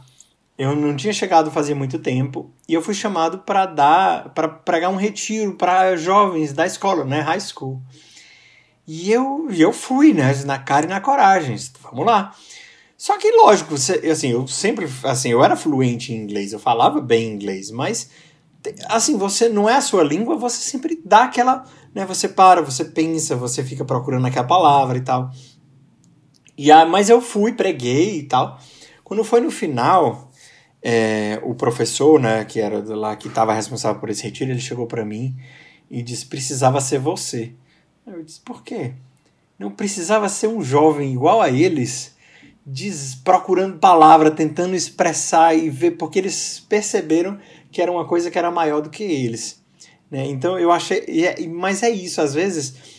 Eu 0.57 0.75
não 0.75 0.93
tinha 0.95 1.13
chegado 1.13 1.49
fazia 1.51 1.73
muito 1.75 1.97
tempo 1.99 2.51
e 2.67 2.73
eu 2.73 2.81
fui 2.81 2.93
chamado 2.93 3.39
para 3.39 3.65
dar 3.65 4.29
para 4.33 4.47
pregar 4.49 4.89
um 4.91 4.97
retiro 4.97 5.53
para 5.55 5.95
jovens 5.95 6.51
da 6.51 6.65
escola, 6.65 7.05
né, 7.05 7.21
high 7.21 7.39
school. 7.39 7.81
E 8.91 9.11
eu, 9.11 9.47
eu 9.51 9.71
fui, 9.71 10.13
né, 10.13 10.33
na 10.45 10.57
cara 10.57 10.87
e 10.87 10.89
na 10.89 10.99
coragem. 10.99 11.55
Vamos 11.83 12.07
lá. 12.07 12.33
Só 12.97 13.19
que 13.19 13.31
lógico, 13.33 13.75
assim, 13.75 14.29
eu 14.29 14.47
sempre 14.47 14.89
assim, 15.03 15.29
eu 15.29 15.43
era 15.43 15.55
fluente 15.55 16.11
em 16.11 16.17
inglês, 16.17 16.53
eu 16.53 16.59
falava 16.59 16.99
bem 16.99 17.31
inglês, 17.31 17.69
mas 17.69 18.09
assim, 18.87 19.15
você 19.15 19.47
não 19.47 19.69
é 19.69 19.75
a 19.75 19.81
sua 19.81 20.03
língua, 20.03 20.35
você 20.37 20.57
sempre 20.57 20.99
dá 21.05 21.25
aquela, 21.25 21.65
né, 21.93 22.03
você 22.03 22.27
para, 22.27 22.63
você 22.63 22.83
pensa, 22.83 23.35
você 23.35 23.63
fica 23.63 23.85
procurando 23.85 24.25
aquela 24.25 24.47
palavra 24.47 24.97
e 24.97 25.01
tal. 25.01 25.29
E 26.57 26.71
a, 26.71 26.83
mas 26.83 27.11
eu 27.11 27.21
fui, 27.21 27.53
preguei 27.53 28.17
e 28.17 28.23
tal. 28.23 28.59
Quando 29.03 29.23
foi 29.23 29.39
no 29.39 29.51
final, 29.51 30.31
é, 30.81 31.39
o 31.43 31.53
professor, 31.53 32.19
né, 32.19 32.43
que 32.43 32.59
era 32.59 32.83
lá, 32.95 33.15
que 33.15 33.27
estava 33.27 33.53
responsável 33.53 33.99
por 33.99 34.09
esse 34.09 34.23
retiro, 34.23 34.49
ele 34.49 34.59
chegou 34.59 34.87
para 34.87 35.05
mim 35.05 35.35
e 35.91 36.01
disse: 36.01 36.25
precisava 36.25 36.81
ser 36.81 36.97
você. 36.97 37.53
Eu 38.11 38.23
disse: 38.23 38.39
por 38.41 38.63
quê? 38.63 38.93
não 39.59 39.69
precisava 39.69 40.29
ser 40.29 40.47
um 40.47 40.63
jovem 40.63 41.11
igual 41.11 41.41
a 41.41 41.49
eles, 41.49 42.15
diz, 42.65 43.13
procurando 43.13 43.77
palavra, 43.77 44.31
tentando 44.31 44.73
expressar 44.73 45.53
e 45.53 45.69
ver, 45.69 45.91
porque 45.91 46.17
eles 46.17 46.65
perceberam 46.69 47.37
que 47.69 47.81
era 47.81 47.91
uma 47.91 48.05
coisa 48.05 48.31
que 48.31 48.37
era 48.39 48.49
maior 48.49 48.81
do 48.81 48.89
que 48.89 49.03
eles. 49.03 49.61
Né? 50.09 50.25
Então 50.27 50.57
eu 50.57 50.71
achei. 50.71 51.03
É, 51.25 51.45
mas 51.47 51.83
é 51.83 51.89
isso, 51.89 52.21
às 52.21 52.33
vezes. 52.33 52.97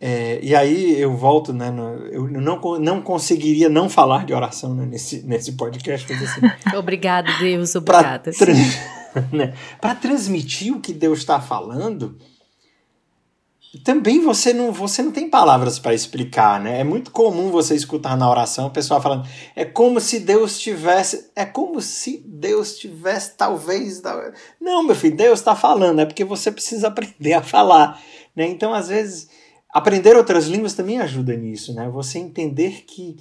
É, 0.00 0.38
e 0.40 0.54
aí 0.54 0.98
eu 1.00 1.16
volto, 1.16 1.52
né? 1.52 1.72
No, 1.72 2.06
eu 2.06 2.28
não, 2.28 2.60
não 2.78 3.02
conseguiria 3.02 3.68
não 3.68 3.88
falar 3.88 4.24
de 4.24 4.32
oração 4.32 4.72
né, 4.72 4.86
nesse, 4.86 5.26
nesse 5.26 5.52
podcast. 5.52 6.10
Assim, 6.12 6.40
obrigado, 6.78 7.26
Deus, 7.40 7.74
obrigada. 7.74 8.30
Para 8.30 8.32
tra 8.32 8.54
né, 9.36 9.54
transmitir 10.00 10.72
o 10.72 10.80
que 10.80 10.92
Deus 10.92 11.18
está 11.18 11.40
falando, 11.40 12.16
também 13.84 14.20
você 14.20 14.54
não, 14.54 14.72
você 14.72 15.02
não 15.02 15.12
tem 15.12 15.28
palavras 15.28 15.78
para 15.78 15.92
explicar, 15.92 16.58
né? 16.58 16.80
É 16.80 16.84
muito 16.84 17.10
comum 17.10 17.50
você 17.50 17.74
escutar 17.74 18.16
na 18.16 18.28
oração 18.28 18.68
o 18.68 18.70
pessoal 18.70 19.00
falando, 19.00 19.28
é 19.54 19.64
como 19.64 20.00
se 20.00 20.20
Deus 20.20 20.58
tivesse, 20.58 21.30
é 21.36 21.44
como 21.44 21.80
se 21.82 22.22
Deus 22.26 22.78
tivesse 22.78 23.36
talvez, 23.36 24.00
não, 24.58 24.82
meu 24.82 24.96
filho, 24.96 25.16
Deus 25.16 25.40
está 25.40 25.54
falando, 25.54 26.00
é 26.00 26.06
porque 26.06 26.24
você 26.24 26.50
precisa 26.50 26.88
aprender 26.88 27.34
a 27.34 27.42
falar, 27.42 28.00
né? 28.34 28.46
Então, 28.46 28.72
às 28.72 28.88
vezes, 28.88 29.28
aprender 29.70 30.16
outras 30.16 30.46
línguas 30.46 30.72
também 30.72 30.98
ajuda 30.98 31.36
nisso, 31.36 31.74
né? 31.74 31.90
Você 31.90 32.18
entender 32.18 32.84
que 32.86 33.16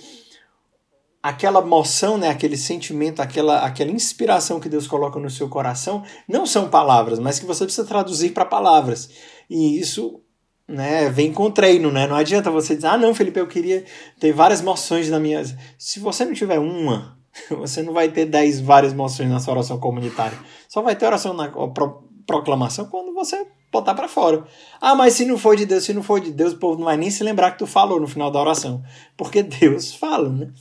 aquela 1.21 1.59
emoção, 1.59 2.17
né, 2.17 2.29
aquele 2.29 2.55
sentimento, 2.55 3.21
aquela, 3.21 3.65
aquela 3.65 3.91
inspiração 3.91 4.61
que 4.61 4.69
Deus 4.69 4.87
coloca 4.87 5.19
no 5.19 5.29
seu 5.29 5.49
coração, 5.49 6.05
não 6.25 6.45
são 6.45 6.69
palavras, 6.69 7.19
mas 7.19 7.37
que 7.37 7.45
você 7.45 7.65
precisa 7.65 7.85
traduzir 7.85 8.31
para 8.31 8.45
palavras. 8.45 9.09
E 9.49 9.77
isso 9.77 10.21
né, 10.67 11.09
vem 11.09 11.31
com 11.31 11.49
treino, 11.49 11.91
né? 11.91 12.05
Não 12.07 12.15
adianta 12.15 12.51
você 12.51 12.75
dizer, 12.75 12.87
ah, 12.87 12.97
não, 12.97 13.15
Felipe, 13.15 13.39
eu 13.39 13.47
queria 13.47 13.85
ter 14.19 14.33
várias 14.33 14.61
moções 14.61 15.09
na 15.09 15.19
minha. 15.19 15.43
Se 15.77 15.99
você 15.99 16.25
não 16.25 16.33
tiver 16.33 16.59
uma, 16.59 17.17
você 17.49 17.81
não 17.81 17.93
vai 17.93 18.09
ter 18.09 18.25
dez 18.25 18.59
várias 18.59 18.93
moções 18.93 19.29
na 19.29 19.39
sua 19.39 19.53
oração 19.53 19.79
comunitária. 19.79 20.37
Só 20.67 20.81
vai 20.81 20.95
ter 20.95 21.05
oração 21.05 21.33
na 21.33 21.49
pro, 21.49 22.03
proclamação 22.25 22.87
quando 22.87 23.13
você 23.13 23.47
botar 23.71 23.95
para 23.95 24.09
fora. 24.09 24.45
Ah, 24.81 24.95
mas 24.95 25.13
se 25.13 25.25
não 25.25 25.37
for 25.37 25.55
de 25.55 25.65
Deus, 25.65 25.85
se 25.85 25.93
não 25.93 26.03
for 26.03 26.19
de 26.19 26.31
Deus, 26.31 26.53
o 26.53 26.57
povo 26.57 26.77
não 26.77 26.85
vai 26.85 26.97
nem 26.97 27.09
se 27.09 27.23
lembrar 27.23 27.51
que 27.51 27.59
tu 27.59 27.67
falou 27.67 27.99
no 27.99 28.07
final 28.07 28.29
da 28.29 28.41
oração. 28.41 28.83
Porque 29.15 29.41
Deus 29.43 29.93
fala, 29.93 30.29
né? 30.29 30.51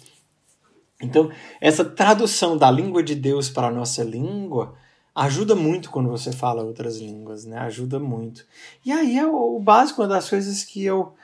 Então, 1.02 1.30
essa 1.60 1.84
tradução 1.84 2.56
da 2.56 2.70
língua 2.70 3.02
de 3.02 3.14
Deus 3.14 3.50
para 3.50 3.66
a 3.66 3.72
nossa 3.72 4.02
língua 4.02 4.74
ajuda 5.16 5.54
muito 5.54 5.90
quando 5.90 6.10
você 6.10 6.30
fala 6.30 6.62
outras 6.62 6.98
línguas, 6.98 7.46
né? 7.46 7.58
Ajuda 7.58 7.98
muito. 7.98 8.46
E 8.84 8.92
aí 8.92 9.18
é 9.18 9.26
o, 9.26 9.58
básico, 9.58 10.02
uma 10.02 10.08
das 10.08 10.28
coisas 10.28 10.62
que 10.62 10.84
eu 10.84 11.14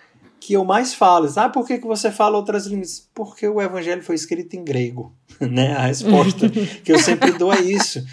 que 0.41 0.55
eu 0.55 0.65
mais 0.65 0.93
falo. 0.93 1.31
Ah, 1.37 1.49
por 1.49 1.65
que, 1.65 1.79
que 1.79 1.87
você 1.87 2.11
fala 2.11 2.37
outras 2.37 2.67
línguas? 2.67 3.09
Porque 3.15 3.47
o 3.47 3.63
evangelho 3.63 4.03
foi 4.03 4.17
escrito 4.17 4.57
em 4.57 4.65
grego, 4.65 5.15
né? 5.39 5.73
A 5.75 5.87
resposta 5.87 6.51
que 6.51 6.91
eu 6.91 6.99
sempre 6.99 7.33
dou 7.39 7.53
é 7.53 7.61
isso. 7.61 8.05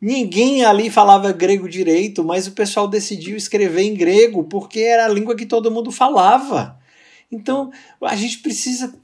Ninguém 0.00 0.64
ali 0.64 0.90
falava 0.90 1.32
grego 1.32 1.68
direito, 1.68 2.22
mas 2.22 2.46
o 2.46 2.52
pessoal 2.52 2.86
decidiu 2.86 3.36
escrever 3.36 3.82
em 3.82 3.94
grego 3.94 4.44
porque 4.44 4.80
era 4.80 5.06
a 5.06 5.08
língua 5.08 5.34
que 5.34 5.46
todo 5.46 5.72
mundo 5.72 5.90
falava. 5.90 6.78
Então, 7.32 7.72
a 8.00 8.14
gente 8.14 8.38
precisa 8.38 8.94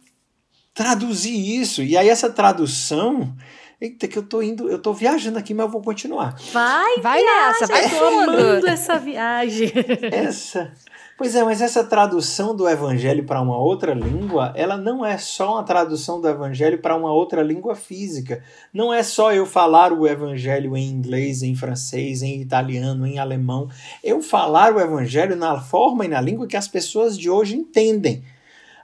traduzir 0.72 1.34
isso. 1.34 1.82
E 1.82 1.96
aí 1.96 2.08
essa 2.08 2.30
tradução 2.30 3.34
Eita, 3.80 4.08
que 4.08 4.18
eu 4.18 4.24
tô 4.24 4.42
indo, 4.42 4.68
eu 4.68 4.80
tô 4.80 4.92
viajando 4.92 5.38
aqui, 5.38 5.54
mas 5.54 5.66
eu 5.66 5.70
vou 5.70 5.80
continuar. 5.80 6.36
Vai, 6.52 6.96
vai 7.00 7.22
nessa, 7.22 7.66
vai 7.68 7.88
tô 7.88 8.04
amando 8.04 8.66
essa 8.66 8.98
viagem. 8.98 9.70
Essa. 10.10 10.72
Pois 11.16 11.34
é, 11.34 11.42
mas 11.42 11.60
essa 11.60 11.82
tradução 11.82 12.54
do 12.54 12.68
evangelho 12.68 13.24
para 13.24 13.40
uma 13.40 13.56
outra 13.56 13.92
língua, 13.92 14.52
ela 14.54 14.76
não 14.76 15.04
é 15.04 15.18
só 15.18 15.54
uma 15.54 15.64
tradução 15.64 16.20
do 16.20 16.28
evangelho 16.28 16.78
para 16.78 16.94
uma 16.94 17.12
outra 17.12 17.42
língua 17.42 17.74
física. 17.74 18.40
Não 18.72 18.94
é 18.94 19.02
só 19.02 19.32
eu 19.32 19.44
falar 19.44 19.92
o 19.92 20.06
evangelho 20.06 20.76
em 20.76 20.88
inglês, 20.88 21.42
em 21.42 21.56
francês, 21.56 22.22
em 22.22 22.40
italiano, 22.40 23.04
em 23.04 23.18
alemão. 23.18 23.68
Eu 24.02 24.22
falar 24.22 24.72
o 24.72 24.80
evangelho 24.80 25.34
na 25.34 25.60
forma 25.60 26.04
e 26.04 26.08
na 26.08 26.20
língua 26.20 26.46
que 26.46 26.56
as 26.56 26.68
pessoas 26.68 27.18
de 27.18 27.28
hoje 27.28 27.56
entendem. 27.56 28.22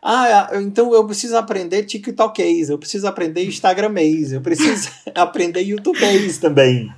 Ah, 0.06 0.50
então 0.52 0.92
eu 0.92 1.06
preciso 1.06 1.34
aprender 1.34 1.84
TikTokês, 1.84 2.68
eu 2.68 2.78
preciso 2.78 3.08
aprender 3.08 3.46
Instagramês, 3.46 4.34
eu 4.34 4.42
preciso 4.42 4.90
aprender 5.16 5.62
YouTubês 5.62 6.36
também. 6.36 6.92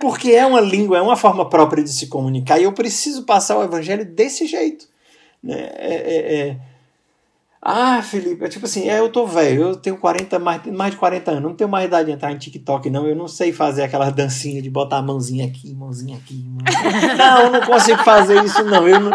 Porque 0.00 0.30
é 0.30 0.46
uma 0.46 0.62
língua, 0.62 0.96
é 0.96 1.02
uma 1.02 1.16
forma 1.16 1.46
própria 1.46 1.84
de 1.84 1.92
se 1.92 2.06
comunicar 2.06 2.58
e 2.58 2.62
eu 2.62 2.72
preciso 2.72 3.24
passar 3.24 3.58
o 3.58 3.62
evangelho 3.62 4.02
desse 4.02 4.46
jeito. 4.46 4.86
Né? 5.42 5.58
É, 5.76 5.94
é, 5.94 6.36
é... 6.38 6.56
Ah, 7.60 8.00
Felipe, 8.00 8.46
é 8.46 8.48
tipo 8.48 8.64
assim, 8.64 8.88
é, 8.88 8.98
eu 8.98 9.10
tô 9.10 9.26
velho, 9.26 9.62
eu 9.62 9.76
tenho 9.76 9.98
40, 9.98 10.38
mais, 10.38 10.64
mais 10.66 10.92
de 10.92 10.96
40 10.96 11.30
anos, 11.32 11.42
não 11.42 11.54
tenho 11.54 11.68
mais 11.68 11.86
idade 11.86 12.06
de 12.06 12.12
entrar 12.12 12.32
em 12.32 12.38
TikTok, 12.38 12.88
não. 12.88 13.06
Eu 13.06 13.16
não 13.16 13.28
sei 13.28 13.52
fazer 13.52 13.82
aquela 13.82 14.08
dancinha 14.08 14.62
de 14.62 14.70
botar 14.70 14.98
a 14.98 15.02
mãozinha 15.02 15.44
aqui, 15.44 15.74
mãozinha 15.74 16.16
aqui. 16.16 16.46
Mãozinha. 16.46 17.14
Não, 17.14 17.40
eu 17.42 17.50
não 17.50 17.60
consigo 17.60 18.02
fazer 18.04 18.42
isso, 18.42 18.64
não. 18.64 18.88
Eu 18.88 19.00
não, 19.00 19.12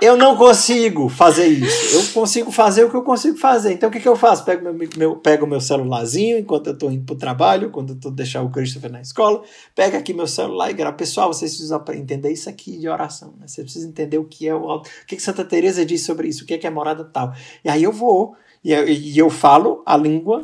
eu 0.00 0.16
não 0.16 0.36
consigo 0.36 1.08
fazer 1.08 1.46
isso. 1.46 1.96
Eu 1.96 2.12
consigo 2.12 2.50
fazer 2.50 2.84
o 2.84 2.90
que 2.90 2.96
eu 2.96 3.02
consigo 3.02 3.36
fazer. 3.36 3.72
Então 3.72 3.88
o 3.88 3.92
que, 3.92 4.00
que 4.00 4.08
eu 4.08 4.16
faço? 4.16 4.44
Pego 4.44 4.64
meu, 4.64 4.88
meu, 4.96 5.16
pego 5.16 5.46
meu 5.46 5.60
celularzinho 5.60 6.38
enquanto 6.38 6.68
eu 6.68 6.72
estou 6.72 6.90
indo 6.90 7.04
para 7.04 7.14
o 7.14 7.18
trabalho, 7.18 7.70
quando 7.70 7.90
eu 7.90 7.96
estou 7.96 8.10
deixar 8.10 8.42
o 8.42 8.50
Christopher 8.50 8.90
na 8.90 9.00
escola. 9.00 9.42
Pega 9.74 9.98
aqui 9.98 10.14
meu 10.14 10.26
celular 10.26 10.70
e 10.70 10.74
grava. 10.74 10.96
Pessoal, 10.96 11.32
vocês 11.32 11.52
precisam 11.52 11.82
entender 11.94 12.30
isso 12.32 12.48
aqui 12.48 12.78
de 12.78 12.88
oração. 12.88 13.34
Né? 13.38 13.46
Vocês 13.46 13.64
precisam 13.64 13.90
entender 13.90 14.18
o 14.18 14.24
que 14.24 14.48
é 14.48 14.54
o 14.54 14.70
o 14.70 14.82
que, 15.06 15.16
que 15.16 15.22
Santa 15.22 15.44
Teresa 15.44 15.84
diz 15.84 16.04
sobre 16.04 16.28
isso, 16.28 16.44
o 16.44 16.46
que 16.46 16.54
é, 16.54 16.58
que 16.58 16.66
é 16.66 16.70
morada 16.70 17.04
tal. 17.04 17.34
E 17.64 17.68
aí 17.68 17.82
eu 17.82 17.92
vou 17.92 18.36
e 18.62 18.72
eu, 18.72 18.88
e 18.88 19.18
eu 19.18 19.28
falo 19.28 19.82
a 19.84 19.96
língua 19.96 20.42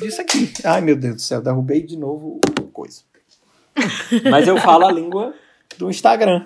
disso 0.00 0.20
aqui. 0.20 0.52
Ai 0.64 0.80
meu 0.80 0.96
Deus 0.96 1.16
do 1.16 1.20
céu, 1.20 1.40
derrubei 1.40 1.82
de 1.82 1.96
novo 1.96 2.40
coisa. 2.72 3.02
Mas 4.30 4.48
eu 4.48 4.56
falo 4.58 4.86
a 4.86 4.92
língua 4.92 5.34
do 5.78 5.88
Instagram. 5.88 6.44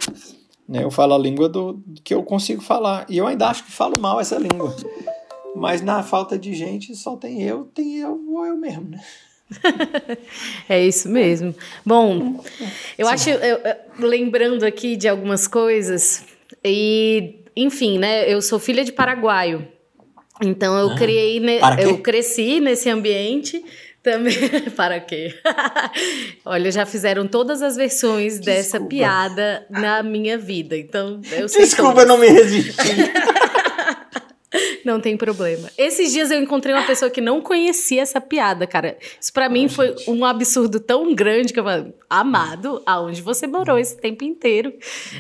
Né? 0.68 0.82
Eu 0.82 0.90
falo 0.90 1.14
a 1.14 1.18
língua 1.18 1.48
do, 1.48 1.82
que 2.02 2.12
eu 2.12 2.22
consigo 2.22 2.62
falar. 2.62 3.06
E 3.08 3.18
eu 3.18 3.26
ainda 3.26 3.48
acho 3.48 3.64
que 3.64 3.72
falo 3.72 4.00
mal 4.00 4.20
essa 4.20 4.38
língua. 4.38 4.74
Mas 5.54 5.80
na 5.80 6.02
falta 6.02 6.38
de 6.38 6.54
gente, 6.54 6.94
só 6.94 7.16
tem 7.16 7.42
eu, 7.42 7.64
tem 7.64 7.96
eu 7.96 8.20
ou 8.28 8.44
eu 8.44 8.56
mesmo, 8.56 8.90
né? 8.90 9.00
é 10.68 10.84
isso 10.84 11.08
mesmo. 11.08 11.54
Bom, 11.84 12.42
eu 12.98 13.06
Sim. 13.06 13.12
acho, 13.12 13.30
eu, 13.30 13.58
lembrando 13.98 14.64
aqui 14.64 14.96
de 14.96 15.08
algumas 15.08 15.46
coisas, 15.46 16.24
e 16.64 17.36
enfim, 17.54 17.96
né? 17.98 18.30
Eu 18.30 18.42
sou 18.42 18.58
filha 18.58 18.84
de 18.84 18.92
paraguaio. 18.92 19.66
Então 20.42 20.76
eu 20.76 20.90
ah, 20.90 20.94
criei, 20.94 21.40
eu 21.78 21.98
cresci 21.98 22.60
nesse 22.60 22.90
ambiente 22.90 23.64
também. 24.06 24.36
Para 24.76 25.00
quê? 25.00 25.34
Olha, 26.46 26.70
já 26.70 26.86
fizeram 26.86 27.26
todas 27.26 27.60
as 27.60 27.74
versões 27.74 28.34
Desculpa. 28.34 28.50
dessa 28.52 28.80
piada 28.80 29.66
na 29.68 30.00
minha 30.04 30.38
vida. 30.38 30.76
Então, 30.76 31.20
eu 31.32 31.48
sei 31.48 31.62
Desculpa, 31.64 32.02
eu 32.02 32.06
não 32.06 32.18
me 32.18 32.28
resisti. 32.28 32.76
Não 34.86 35.00
tem 35.00 35.16
problema. 35.16 35.68
Esses 35.76 36.12
dias 36.12 36.30
eu 36.30 36.40
encontrei 36.40 36.72
uma 36.72 36.86
pessoa 36.86 37.10
que 37.10 37.20
não 37.20 37.42
conhecia 37.42 38.00
essa 38.00 38.20
piada, 38.20 38.66
cara. 38.66 38.96
Isso 39.20 39.32
para 39.32 39.48
mim 39.48 39.68
foi 39.68 39.94
um 40.06 40.24
absurdo 40.24 40.78
tão 40.78 41.12
grande 41.12 41.52
que 41.52 41.58
eu 41.58 41.64
falei, 41.64 41.92
amado, 42.08 42.80
aonde 42.86 43.20
você 43.20 43.46
morou 43.48 43.78
esse 43.78 43.96
tempo 43.96 44.24
inteiro? 44.24 44.72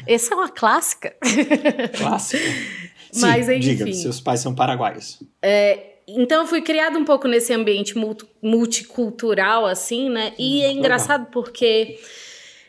Essa 0.06 0.32
é 0.32 0.36
uma 0.36 0.48
clássica. 0.48 1.16
Clássica. 1.98 2.44
Mas, 3.16 3.48
enfim. 3.48 3.58
Diga, 3.58 3.92
seus 3.92 4.20
pais 4.20 4.40
são 4.40 4.54
paraguaios. 4.54 5.18
É, 5.42 5.95
então 6.08 6.42
eu 6.42 6.46
fui 6.46 6.62
criada 6.62 6.98
um 6.98 7.04
pouco 7.04 7.26
nesse 7.26 7.52
ambiente 7.52 7.94
multicultural, 8.40 9.66
assim, 9.66 10.08
né? 10.08 10.32
E 10.38 10.62
é 10.62 10.70
engraçado 10.70 11.30
porque 11.30 11.98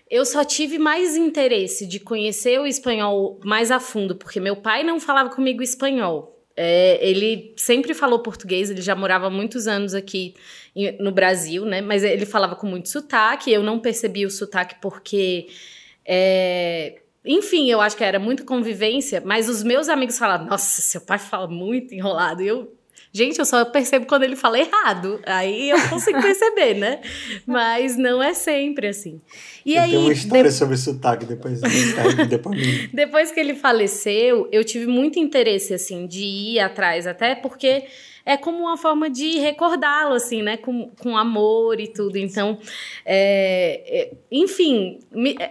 eu 0.09 0.25
só 0.25 0.43
tive 0.43 0.79
mais 0.79 1.15
interesse 1.15 1.85
de 1.85 1.99
conhecer 1.99 2.59
o 2.59 2.65
espanhol 2.65 3.39
mais 3.43 3.71
a 3.71 3.79
fundo, 3.79 4.15
porque 4.15 4.39
meu 4.39 4.55
pai 4.55 4.83
não 4.83 4.99
falava 4.99 5.29
comigo 5.29 5.61
espanhol. 5.61 6.33
É, 6.55 6.97
ele 7.07 7.53
sempre 7.55 7.93
falou 7.93 8.19
português, 8.19 8.71
ele 8.71 8.81
já 8.81 8.95
morava 8.95 9.29
muitos 9.29 9.67
anos 9.67 9.93
aqui 9.93 10.33
no 10.99 11.11
Brasil, 11.11 11.65
né? 11.65 11.81
Mas 11.81 12.03
ele 12.03 12.25
falava 12.25 12.55
com 12.55 12.65
muito 12.65 12.89
sotaque, 12.89 13.51
eu 13.51 13.61
não 13.61 13.79
percebi 13.79 14.25
o 14.25 14.31
sotaque 14.31 14.75
porque. 14.81 15.47
É, 16.03 16.99
enfim, 17.23 17.69
eu 17.69 17.81
acho 17.81 17.97
que 17.97 18.03
era 18.03 18.17
muita 18.17 18.43
convivência, 18.43 19.21
mas 19.23 19.49
os 19.49 19.61
meus 19.61 19.89
amigos 19.89 20.17
falavam: 20.17 20.47
Nossa, 20.47 20.81
seu 20.81 21.01
pai 21.01 21.19
fala 21.19 21.47
muito 21.47 21.93
enrolado. 21.93 22.41
E 22.41 22.47
eu 22.47 22.76
Gente, 23.17 23.39
eu 23.39 23.45
só 23.45 23.65
percebo 23.65 24.05
quando 24.05 24.21
ele 24.21 24.35
fala 24.35 24.59
errado. 24.59 25.19
Aí 25.25 25.71
eu 25.71 25.89
consigo 25.89 26.21
perceber, 26.21 26.75
né? 26.75 26.99
Mas 27.47 27.97
não 27.97 28.21
é 28.21 28.35
sempre 28.35 28.89
assim. 28.89 29.19
E 29.65 29.73
eu 29.73 29.81
aí, 29.81 29.89
tenho 29.89 30.01
uma 30.03 30.13
história 30.13 30.51
de... 30.51 30.53
sobre 30.53 30.77
sotaque 30.77 31.25
depois, 31.25 31.59
depois, 32.29 32.57
depois 32.93 33.31
que 33.31 33.39
ele 33.39 33.55
faleceu, 33.55 34.47
eu 34.51 34.63
tive 34.63 34.85
muito 34.85 35.17
interesse, 35.17 35.73
assim, 35.73 36.05
de 36.05 36.23
ir 36.23 36.59
atrás, 36.59 37.07
até 37.07 37.33
porque 37.33 37.85
é 38.23 38.37
como 38.37 38.59
uma 38.59 38.77
forma 38.77 39.09
de 39.09 39.39
recordá-lo, 39.39 40.13
assim, 40.13 40.43
né? 40.43 40.55
Com, 40.55 40.91
com 41.01 41.17
amor 41.17 41.79
e 41.79 41.87
tudo. 41.87 42.19
Então, 42.19 42.59
é, 43.03 43.81
é, 43.87 44.13
enfim, 44.31 44.99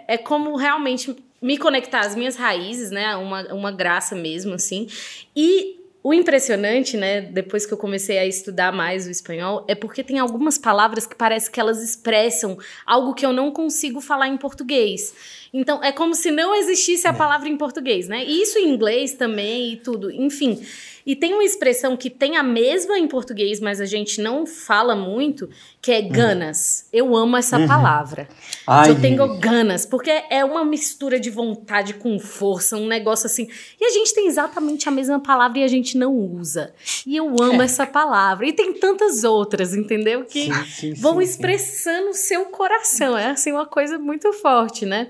é 0.06 0.16
como 0.16 0.54
realmente 0.54 1.16
me 1.42 1.58
conectar 1.58 2.00
às 2.00 2.14
minhas 2.14 2.36
raízes, 2.36 2.92
né? 2.92 3.16
Uma, 3.16 3.52
uma 3.52 3.72
graça 3.72 4.14
mesmo, 4.14 4.54
assim. 4.54 4.86
E 5.34 5.75
o 6.06 6.14
impressionante, 6.14 6.96
né, 6.96 7.20
depois 7.20 7.66
que 7.66 7.74
eu 7.74 7.76
comecei 7.76 8.16
a 8.16 8.24
estudar 8.24 8.70
mais 8.70 9.08
o 9.08 9.10
espanhol, 9.10 9.64
é 9.66 9.74
porque 9.74 10.04
tem 10.04 10.20
algumas 10.20 10.56
palavras 10.56 11.04
que 11.04 11.16
parece 11.16 11.50
que 11.50 11.58
elas 11.58 11.82
expressam 11.82 12.56
algo 12.86 13.12
que 13.12 13.26
eu 13.26 13.32
não 13.32 13.50
consigo 13.50 14.00
falar 14.00 14.28
em 14.28 14.36
português. 14.36 15.12
Então, 15.52 15.82
é 15.82 15.92
como 15.92 16.14
se 16.14 16.30
não 16.30 16.54
existisse 16.54 17.06
a 17.06 17.12
palavra 17.12 17.48
em 17.48 17.56
português, 17.56 18.08
né? 18.08 18.24
E 18.24 18.42
isso 18.42 18.58
em 18.58 18.68
inglês 18.68 19.14
também 19.14 19.72
e 19.72 19.76
tudo. 19.76 20.10
Enfim, 20.10 20.60
e 21.06 21.14
tem 21.14 21.32
uma 21.34 21.44
expressão 21.44 21.96
que 21.96 22.10
tem 22.10 22.36
a 22.36 22.42
mesma 22.42 22.98
em 22.98 23.06
português, 23.06 23.60
mas 23.60 23.80
a 23.80 23.84
gente 23.86 24.20
não 24.20 24.44
fala 24.44 24.96
muito, 24.96 25.48
que 25.80 25.92
é 25.92 26.02
ganas. 26.02 26.88
Eu 26.92 27.14
amo 27.16 27.36
essa 27.36 27.58
Uhum. 27.58 27.66
palavra. 27.68 28.28
Ai, 28.66 28.90
Eu 28.90 29.00
tenho 29.00 29.38
ganas, 29.38 29.86
porque 29.86 30.10
é 30.28 30.44
uma 30.44 30.64
mistura 30.64 31.20
de 31.20 31.30
vontade 31.30 31.94
com 31.94 32.18
força, 32.18 32.76
um 32.76 32.88
negócio 32.88 33.26
assim. 33.26 33.48
E 33.80 33.84
a 33.84 33.90
gente 33.90 34.12
tem 34.12 34.26
exatamente 34.26 34.88
a 34.88 34.90
mesma 34.90 35.20
palavra 35.20 35.60
e 35.60 35.62
a 35.62 35.68
gente 35.68 35.96
não 35.96 36.12
usa. 36.12 36.74
E 37.06 37.16
eu 37.16 37.28
amo 37.40 37.62
essa 37.62 37.86
palavra. 37.86 38.44
E 38.48 38.52
tem 38.52 38.72
tantas 38.72 39.22
outras, 39.22 39.74
entendeu? 39.74 40.24
Que 40.24 40.46
Sim, 40.46 40.64
sim, 40.64 40.94
vão 40.94 41.18
sim. 41.18 41.22
expressando 41.22 42.08
o 42.08 42.14
seu 42.14 42.46
coração. 42.46 43.16
É 43.16 43.26
assim 43.30 43.52
uma 43.52 43.66
coisa 43.66 43.96
muito 43.96 44.32
forte, 44.32 44.84
né? 44.84 45.08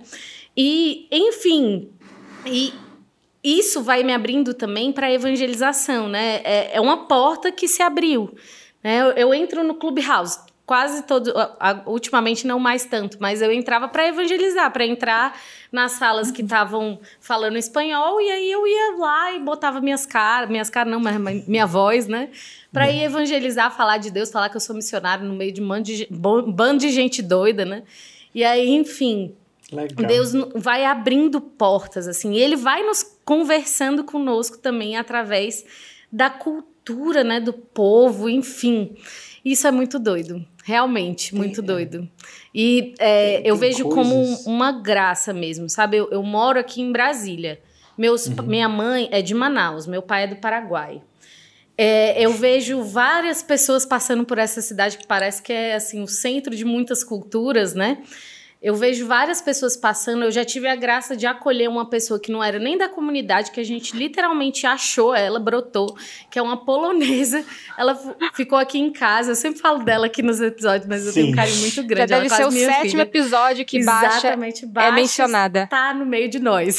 E, 0.56 1.06
enfim, 1.10 1.90
e 2.44 2.72
isso 3.44 3.82
vai 3.82 4.02
me 4.02 4.12
abrindo 4.12 4.54
também 4.54 4.90
para 4.92 5.12
evangelização, 5.12 6.08
né? 6.08 6.40
É, 6.44 6.76
é 6.76 6.80
uma 6.80 7.06
porta 7.06 7.52
que 7.52 7.68
se 7.68 7.82
abriu. 7.82 8.34
Né? 8.82 9.00
Eu, 9.00 9.06
eu 9.12 9.34
entro 9.34 9.62
no 9.62 9.74
Clubhouse 9.74 10.38
quase 10.64 11.04
todo, 11.04 11.30
a- 11.38 11.54
a- 11.60 11.82
ultimamente 11.86 12.44
não 12.44 12.58
mais 12.58 12.84
tanto, 12.84 13.18
mas 13.20 13.40
eu 13.40 13.52
entrava 13.52 13.86
para 13.86 14.08
evangelizar, 14.08 14.72
para 14.72 14.84
entrar 14.84 15.38
nas 15.70 15.92
salas 15.92 16.32
que 16.32 16.42
estavam 16.42 16.98
falando 17.20 17.56
espanhol 17.56 18.20
e 18.20 18.28
aí 18.28 18.50
eu 18.50 18.66
ia 18.66 18.96
lá 18.98 19.32
e 19.32 19.38
botava 19.38 19.80
minhas 19.80 20.04
caras, 20.04 20.50
minhas 20.50 20.68
caras 20.68 20.90
não, 20.92 20.98
mas 20.98 21.46
minha 21.46 21.66
voz, 21.66 22.08
né? 22.08 22.30
Para 22.72 22.90
ir 22.90 23.02
evangelizar, 23.04 23.74
falar 23.76 23.98
de 23.98 24.10
Deus, 24.10 24.30
falar 24.32 24.48
que 24.48 24.56
eu 24.56 24.60
sou 24.60 24.74
missionário 24.74 25.24
no 25.24 25.34
meio 25.34 25.52
de 25.52 25.62
um 25.62 25.68
bando 25.68 25.84
de, 25.84 26.08
bando 26.10 26.78
de 26.80 26.90
gente 26.90 27.22
doida, 27.22 27.64
né? 27.64 27.84
E 28.34 28.42
aí, 28.44 28.68
enfim, 28.68 29.34
Legal. 29.72 30.06
Deus 30.06 30.32
vai 30.54 30.84
abrindo 30.84 31.40
portas, 31.40 32.06
assim, 32.06 32.32
e 32.34 32.38
ele 32.38 32.54
vai 32.56 32.82
nos 32.84 33.02
conversando 33.24 34.04
conosco 34.04 34.58
também 34.58 34.96
através 34.96 35.64
da 36.12 36.30
cultura, 36.30 37.24
né, 37.24 37.40
do 37.40 37.52
povo, 37.52 38.28
enfim. 38.28 38.96
Isso 39.44 39.66
é 39.66 39.70
muito 39.72 39.98
doido, 39.98 40.44
realmente, 40.64 41.34
muito 41.34 41.60
doido. 41.60 42.08
E 42.54 42.94
é, 42.98 43.38
Tem- 43.38 43.46
eu 43.48 43.58
tem 43.58 43.68
vejo 43.68 43.88
como 43.88 44.14
coisas- 44.14 44.46
uma 44.46 44.70
graça 44.72 45.32
mesmo, 45.32 45.68
sabe? 45.68 45.96
Eu, 45.96 46.08
eu 46.10 46.22
moro 46.22 46.58
aqui 46.60 46.80
em 46.80 46.92
Brasília. 46.92 47.60
Meus, 47.98 48.26
Uhum. 48.26 48.42
Minha 48.44 48.68
mãe 48.68 49.08
é 49.10 49.20
de 49.22 49.34
Manaus, 49.34 49.86
meu 49.86 50.02
pai 50.02 50.24
é 50.24 50.26
do 50.28 50.36
Paraguai. 50.36 51.02
É, 51.78 52.20
eu 52.24 52.32
vejo 52.32 52.82
várias 52.82 53.42
pessoas 53.42 53.84
passando 53.84 54.24
por 54.24 54.38
essa 54.38 54.62
cidade 54.62 54.96
que 54.96 55.06
parece 55.06 55.42
que 55.42 55.52
é 55.52 55.74
assim 55.74 56.02
o 56.02 56.06
centro 56.08 56.54
de 56.56 56.64
muitas 56.64 57.02
culturas, 57.04 57.74
né? 57.74 57.98
Eu 58.60 58.74
vejo 58.74 59.06
várias 59.06 59.40
pessoas 59.40 59.76
passando. 59.76 60.24
Eu 60.24 60.30
já 60.30 60.44
tive 60.44 60.66
a 60.66 60.74
graça 60.74 61.14
de 61.16 61.26
acolher 61.26 61.68
uma 61.68 61.88
pessoa 61.88 62.18
que 62.18 62.32
não 62.32 62.42
era 62.42 62.58
nem 62.58 62.76
da 62.76 62.88
comunidade, 62.88 63.50
que 63.50 63.60
a 63.60 63.64
gente 63.64 63.96
literalmente 63.96 64.66
achou 64.66 65.14
ela, 65.14 65.38
brotou, 65.38 65.96
que 66.30 66.38
é 66.38 66.42
uma 66.42 66.64
polonesa. 66.64 67.44
Ela 67.76 67.94
ficou 68.34 68.58
aqui 68.58 68.78
em 68.78 68.90
casa. 68.90 69.32
Eu 69.32 69.36
sempre 69.36 69.60
falo 69.60 69.84
dela 69.84 70.06
aqui 70.06 70.22
nos 70.22 70.40
episódios, 70.40 70.88
mas 70.88 71.06
eu 71.06 71.12
tenho 71.12 71.26
um 71.26 71.30
Sim. 71.30 71.36
carinho 71.36 71.60
muito 71.60 71.74
Já 71.74 71.82
grande. 71.82 72.12
ela 72.12 72.24
é 72.24 72.28
deve 72.28 72.34
ser 72.34 72.46
o 72.46 72.50
sétimo 72.50 72.90
filha. 72.90 73.02
episódio 73.02 73.64
que 73.64 73.84
Baixa 73.84 74.16
Exatamente, 74.16 74.64
é 74.64 74.68
Baixa 74.68 74.92
mencionada. 74.92 75.66
Tá 75.66 75.92
no 75.92 76.06
meio 76.06 76.28
de 76.28 76.38
nós. 76.38 76.78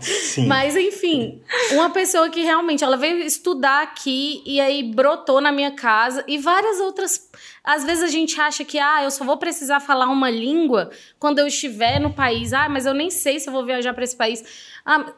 Sim. 0.00 0.46
Mas 0.46 0.74
enfim, 0.74 1.40
uma 1.72 1.90
pessoa 1.90 2.28
que 2.30 2.42
realmente 2.42 2.82
ela 2.82 2.96
veio 2.96 3.18
estudar 3.18 3.82
aqui 3.82 4.42
e 4.46 4.60
aí 4.60 4.82
brotou 4.82 5.40
na 5.40 5.52
minha 5.52 5.70
casa 5.72 6.24
e 6.26 6.38
várias 6.38 6.80
outras. 6.80 7.28
Às 7.64 7.82
vezes 7.82 8.04
a 8.04 8.08
gente 8.08 8.38
acha 8.38 8.62
que 8.64 8.78
ah, 8.78 9.02
eu 9.02 9.10
só 9.10 9.24
vou 9.24 9.38
precisar 9.38 9.80
falar 9.80 10.06
uma 10.08 10.28
língua 10.30 10.90
quando 11.18 11.38
eu 11.38 11.46
estiver 11.46 11.98
no 11.98 12.12
país. 12.12 12.52
Ah, 12.52 12.68
mas 12.68 12.84
eu 12.84 12.92
nem 12.92 13.08
sei 13.08 13.40
se 13.40 13.48
eu 13.48 13.52
vou 13.52 13.64
viajar 13.64 13.94
para 13.94 14.04
esse 14.04 14.14
país. 14.14 14.44
Ah, 14.84 15.12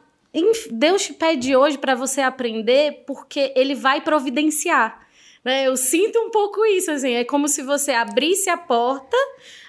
Deus 0.71 1.03
te 1.03 1.13
pede 1.13 1.55
hoje 1.55 1.77
para 1.77 1.95
você 1.95 2.21
aprender 2.21 3.03
porque 3.05 3.51
ele 3.55 3.75
vai 3.75 4.01
providenciar. 4.01 4.99
né? 5.43 5.67
Eu 5.67 5.75
sinto 5.75 6.19
um 6.19 6.29
pouco 6.29 6.65
isso, 6.65 6.91
assim, 6.91 7.13
é 7.13 7.23
como 7.23 7.47
se 7.47 7.63
você 7.63 7.91
abrisse 7.91 8.49
a 8.49 8.57
porta, 8.57 9.17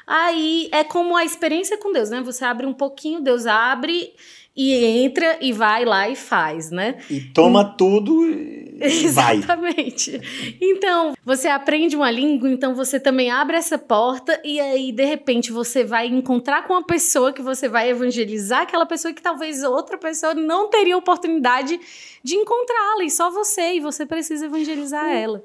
aí 0.06 0.68
é 0.72 0.84
como 0.84 1.16
a 1.16 1.24
experiência 1.24 1.78
com 1.78 1.92
Deus, 1.92 2.10
né? 2.10 2.20
Você 2.22 2.44
abre 2.44 2.66
um 2.66 2.72
pouquinho, 2.74 3.20
Deus 3.20 3.46
abre 3.46 4.14
e 4.58 4.74
entra 4.74 5.38
e 5.40 5.52
vai 5.52 5.84
lá 5.84 6.08
e 6.08 6.16
faz, 6.16 6.72
né? 6.72 6.96
E 7.08 7.20
toma 7.20 7.64
tudo 7.64 8.28
e 8.28 9.06
vai. 9.14 9.36
Exatamente. 9.36 10.20
Então, 10.60 11.14
você 11.24 11.46
aprende 11.46 11.94
uma 11.94 12.10
língua, 12.10 12.50
então 12.50 12.74
você 12.74 12.98
também 12.98 13.30
abre 13.30 13.56
essa 13.56 13.78
porta 13.78 14.40
e 14.44 14.58
aí, 14.58 14.90
de 14.90 15.04
repente, 15.04 15.52
você 15.52 15.84
vai 15.84 16.08
encontrar 16.08 16.66
com 16.66 16.72
uma 16.72 16.82
pessoa 16.82 17.32
que 17.32 17.40
você 17.40 17.68
vai 17.68 17.88
evangelizar, 17.90 18.62
aquela 18.62 18.84
pessoa 18.84 19.14
que 19.14 19.22
talvez 19.22 19.62
outra 19.62 19.96
pessoa 19.96 20.34
não 20.34 20.68
teria 20.68 20.96
oportunidade 20.96 21.78
de 22.24 22.34
encontrá-la, 22.34 23.04
e 23.04 23.10
só 23.10 23.30
você, 23.30 23.74
e 23.74 23.80
você 23.80 24.04
precisa 24.04 24.46
evangelizar 24.46 25.08
ela. 25.08 25.44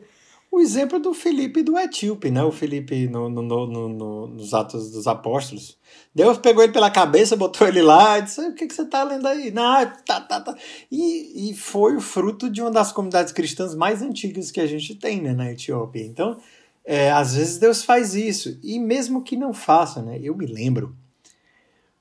O 0.56 0.60
exemplo 0.62 1.00
do 1.00 1.16
Felipe 1.16 1.64
do 1.64 1.80
Etíope, 1.80 2.30
né? 2.30 2.44
O 2.44 2.52
Felipe 2.52 3.08
no, 3.08 3.28
no- 3.28 3.42
no- 3.42 3.66
no- 3.66 3.90
no- 3.90 4.28
nos 4.28 4.54
Atos 4.54 4.92
dos 4.92 5.08
Apóstolos. 5.08 5.76
Deus 6.14 6.38
pegou 6.38 6.64
ele 6.64 6.72
pela 6.72 6.92
cabeça, 6.92 7.36
botou 7.36 7.68
ele 7.68 7.82
lá 7.82 8.20
e 8.20 8.22
disse: 8.22 8.40
O 8.40 8.54
que, 8.54 8.68
que 8.68 8.74
você 8.76 8.86
tá 8.86 9.02
lendo 9.04 9.28
aí? 9.28 9.50
Não, 9.50 9.84
tá, 10.06 10.22
tá, 10.22 10.40
tá. 10.42 10.56
E, 10.92 11.50
e 11.50 11.56
foi 11.56 11.96
o 11.96 12.00
fruto 12.00 12.52
de 12.52 12.62
uma 12.62 12.70
das 12.70 12.92
comunidades 12.92 13.34
cristãs 13.34 13.74
mais 13.74 14.04
antigas 14.04 14.52
que 14.52 14.62
a 14.62 14.68
gente 14.68 14.94
tem 14.94 15.20
né, 15.20 15.34
na 15.34 15.52
Etiópia. 15.52 16.06
Então, 16.06 16.38
é, 16.86 17.10
às 17.12 17.34
vezes 17.36 17.58
Deus 17.58 17.84
faz 17.84 18.14
isso. 18.14 18.56
E 18.62 18.78
mesmo 18.78 19.24
que 19.24 19.36
não 19.36 19.56
faça, 19.56 20.04
né? 20.04 20.20
Eu 20.22 20.38
me 20.38 20.46
lembro, 20.46 20.96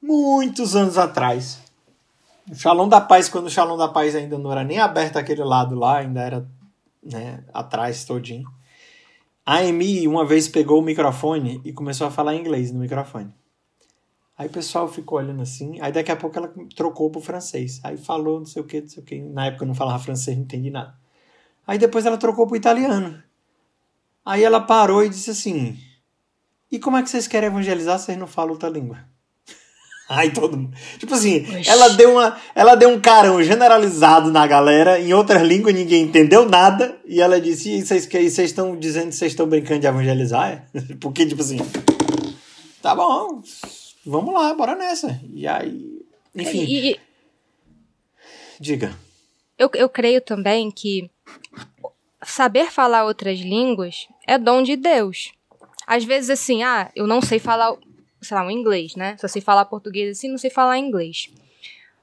muitos 0.00 0.76
anos 0.76 0.98
atrás, 0.98 1.58
o 2.50 2.54
Shalom 2.54 2.86
da 2.86 3.00
Paz, 3.00 3.30
quando 3.30 3.46
o 3.46 3.50
Shalom 3.50 3.78
da 3.78 3.88
Paz 3.88 4.14
ainda 4.14 4.36
não 4.36 4.52
era 4.52 4.62
nem 4.62 4.78
aberto 4.78 5.16
aquele 5.16 5.42
lado 5.42 5.74
lá, 5.74 6.00
ainda 6.00 6.20
era 6.20 6.46
né, 7.02 7.44
atrás 7.52 8.04
todinho. 8.04 8.48
A 9.44 9.58
Amy 9.58 10.06
uma 10.06 10.24
vez 10.24 10.48
pegou 10.48 10.78
o 10.78 10.84
microfone 10.84 11.60
e 11.64 11.72
começou 11.72 12.06
a 12.06 12.10
falar 12.10 12.36
inglês 12.36 12.70
no 12.70 12.78
microfone. 12.78 13.34
Aí 14.38 14.46
o 14.46 14.50
pessoal 14.50 14.88
ficou 14.88 15.18
olhando 15.18 15.42
assim, 15.42 15.80
aí 15.80 15.92
daqui 15.92 16.10
a 16.10 16.16
pouco 16.16 16.38
ela 16.38 16.52
trocou 16.74 17.10
pro 17.10 17.20
francês. 17.20 17.80
Aí 17.84 17.96
falou 17.96 18.38
não 18.38 18.46
sei 18.46 18.62
o 18.62 18.64
que, 18.64 18.80
não 18.80 18.88
sei 18.88 19.02
o 19.02 19.06
que. 19.06 19.20
Na 19.20 19.46
época 19.46 19.64
eu 19.64 19.68
não 19.68 19.74
falava 19.74 20.02
francês, 20.02 20.36
não 20.36 20.44
entendi 20.44 20.70
nada. 20.70 20.96
Aí 21.66 21.78
depois 21.78 22.06
ela 22.06 22.16
trocou 22.16 22.46
pro 22.46 22.56
italiano. 22.56 23.22
Aí 24.24 24.42
ela 24.42 24.60
parou 24.60 25.04
e 25.04 25.08
disse 25.08 25.30
assim: 25.30 25.78
E 26.70 26.78
como 26.78 26.96
é 26.96 27.02
que 27.02 27.10
vocês 27.10 27.26
querem 27.26 27.48
evangelizar 27.48 27.98
se 27.98 28.06
vocês 28.06 28.18
não 28.18 28.26
falam 28.26 28.52
outra 28.52 28.68
língua? 28.68 29.11
Aí 30.08 30.30
todo 30.30 30.56
mundo. 30.56 30.76
Tipo 30.98 31.14
assim, 31.14 31.42
Oxi. 31.58 31.70
ela 31.70 31.88
deu, 31.90 32.12
uma, 32.12 32.36
ela 32.54 32.74
deu 32.74 32.90
um 32.90 33.00
carão 33.00 33.42
generalizado 33.42 34.30
na 34.30 34.46
galera, 34.46 35.00
em 35.00 35.14
outras 35.14 35.40
línguas 35.42 35.74
ninguém 35.74 36.04
entendeu 36.04 36.46
nada, 36.48 36.98
e 37.06 37.20
ela 37.20 37.40
disse: 37.40 37.70
E 37.70 37.82
vocês 37.84 38.08
e 38.12 38.42
estão 38.42 38.76
dizendo 38.76 39.08
que 39.08 39.14
vocês 39.16 39.32
estão 39.32 39.46
brincando 39.46 39.80
de 39.80 39.86
evangelizar? 39.86 40.50
É? 40.74 40.80
Porque, 41.00 41.24
tipo 41.24 41.40
assim, 41.40 41.58
tá 42.82 42.94
bom, 42.94 43.42
vamos 44.04 44.34
lá, 44.34 44.52
bora 44.54 44.74
nessa. 44.74 45.18
E 45.32 45.46
aí, 45.46 46.02
enfim, 46.34 46.64
E, 46.64 46.90
e 46.92 47.00
diga. 48.60 48.92
eu, 49.58 49.70
eu 49.74 49.88
creio 49.88 50.20
também 50.20 50.70
que 50.70 51.08
saber 52.24 52.70
falar 52.70 53.04
outras 53.04 53.38
línguas 53.38 54.06
é 54.26 54.36
dom 54.38 54.62
de 54.62 54.76
Deus. 54.76 55.32
Às 55.86 56.04
vezes, 56.04 56.30
assim, 56.30 56.62
ah, 56.62 56.90
eu 56.94 57.06
não 57.06 57.20
sei 57.20 57.38
falar, 57.38 57.74
sei 58.22 58.36
lá, 58.36 58.46
um 58.46 58.50
inglês, 58.50 58.94
né? 58.96 59.16
Só 59.18 59.28
sei 59.28 59.42
falar 59.42 59.64
português 59.64 60.16
assim, 60.16 60.30
não 60.30 60.38
sei 60.38 60.50
falar 60.50 60.78
inglês. 60.78 61.30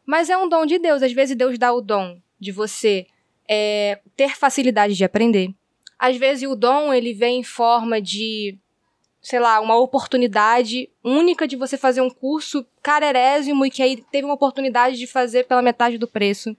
Mas 0.05 0.29
é 0.29 0.37
um 0.37 0.49
dom 0.49 0.65
de 0.65 0.79
Deus. 0.79 1.03
Às 1.03 1.13
vezes 1.13 1.35
Deus 1.35 1.57
dá 1.57 1.71
o 1.71 1.81
dom 1.81 2.19
de 2.39 2.51
você 2.51 3.05
é, 3.47 3.99
ter 4.15 4.35
facilidade 4.35 4.95
de 4.95 5.03
aprender. 5.03 5.49
Às 5.97 6.17
vezes 6.17 6.49
o 6.49 6.55
dom 6.55 6.93
ele 6.93 7.13
vem 7.13 7.39
em 7.39 7.43
forma 7.43 8.01
de, 8.01 8.57
sei 9.21 9.39
lá, 9.39 9.59
uma 9.59 9.75
oportunidade 9.77 10.89
única 11.03 11.47
de 11.47 11.55
você 11.55 11.77
fazer 11.77 12.01
um 12.01 12.09
curso 12.09 12.65
carerésimo 12.81 13.65
e 13.65 13.71
que 13.71 13.83
aí 13.83 13.97
teve 14.11 14.25
uma 14.25 14.33
oportunidade 14.33 14.97
de 14.97 15.07
fazer 15.07 15.45
pela 15.45 15.61
metade 15.61 15.97
do 15.97 16.07
preço. 16.07 16.55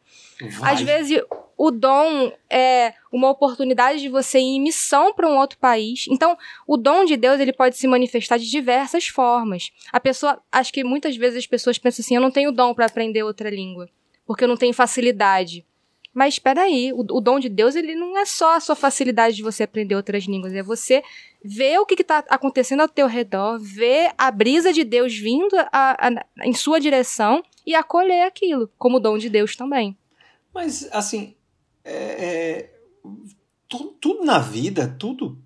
Vai. 0.59 0.75
Às 0.75 0.81
vezes 0.83 1.23
o 1.57 1.71
dom 1.71 2.33
é 2.49 2.95
uma 3.13 3.29
oportunidade 3.29 4.01
de 4.01 4.09
você 4.09 4.39
ir 4.39 4.57
em 4.57 4.61
missão 4.63 5.13
para 5.13 5.29
um 5.29 5.37
outro 5.37 5.59
país. 5.59 6.07
Então, 6.09 6.37
o 6.67 6.77
dom 6.77 7.05
de 7.05 7.17
Deus 7.17 7.39
ele 7.39 7.53
pode 7.53 7.77
se 7.77 7.87
manifestar 7.87 8.39
de 8.39 8.51
diversas 8.51 9.09
formas. 9.09 9.71
A 9.93 10.01
pessoa, 10.01 10.43
acho 10.51 10.73
que 10.73 10.83
muitas 10.83 11.17
vezes 11.17 11.39
as 11.39 11.47
pessoas 11.47 11.77
pensam 11.77 12.03
assim: 12.03 12.15
eu 12.15 12.23
não 12.23 12.31
tenho 12.31 12.51
dom 12.51 12.73
para 12.73 12.87
aprender 12.87 13.23
outra 13.23 13.51
língua, 13.51 13.91
porque 14.27 14.45
eu 14.45 14.49
não 14.49 14.57
tenho 14.57 14.73
facilidade. 14.73 15.67
Mas 16.13 16.35
espera 16.35 16.63
aí, 16.63 16.93
o, 16.93 17.01
o 17.01 17.21
dom 17.21 17.39
de 17.39 17.49
Deus 17.49 17.77
ele 17.77 17.95
não 17.95 18.19
é 18.19 18.25
só 18.25 18.57
a 18.57 18.61
sua 18.61 18.75
facilidade 18.75 19.37
de 19.37 19.43
você 19.43 19.63
aprender 19.63 19.95
outras 19.95 20.25
línguas, 20.25 20.53
é 20.53 20.63
você 20.63 21.03
ver 21.45 21.79
o 21.79 21.87
que 21.87 22.01
está 22.01 22.25
acontecendo 22.29 22.81
ao 22.81 22.89
teu 22.89 23.07
redor, 23.07 23.59
ver 23.61 24.11
a 24.19 24.31
brisa 24.31 24.73
de 24.73 24.83
Deus 24.85 25.17
vindo 25.17 25.55
a- 25.73 25.97
a- 26.09 26.47
em 26.47 26.53
sua 26.53 26.81
direção 26.81 27.43
e 27.65 27.75
acolher 27.75 28.23
aquilo, 28.27 28.69
como 28.77 28.99
dom 29.01 29.17
de 29.19 29.29
Deus 29.29 29.55
também. 29.55 29.97
Mas, 30.53 30.89
assim, 30.93 31.35
é, 31.85 31.95
é, 31.95 32.71
tudo, 33.69 33.89
tudo, 34.01 34.25
na 34.25 34.39
vida, 34.41 34.95
tudo 34.99 35.39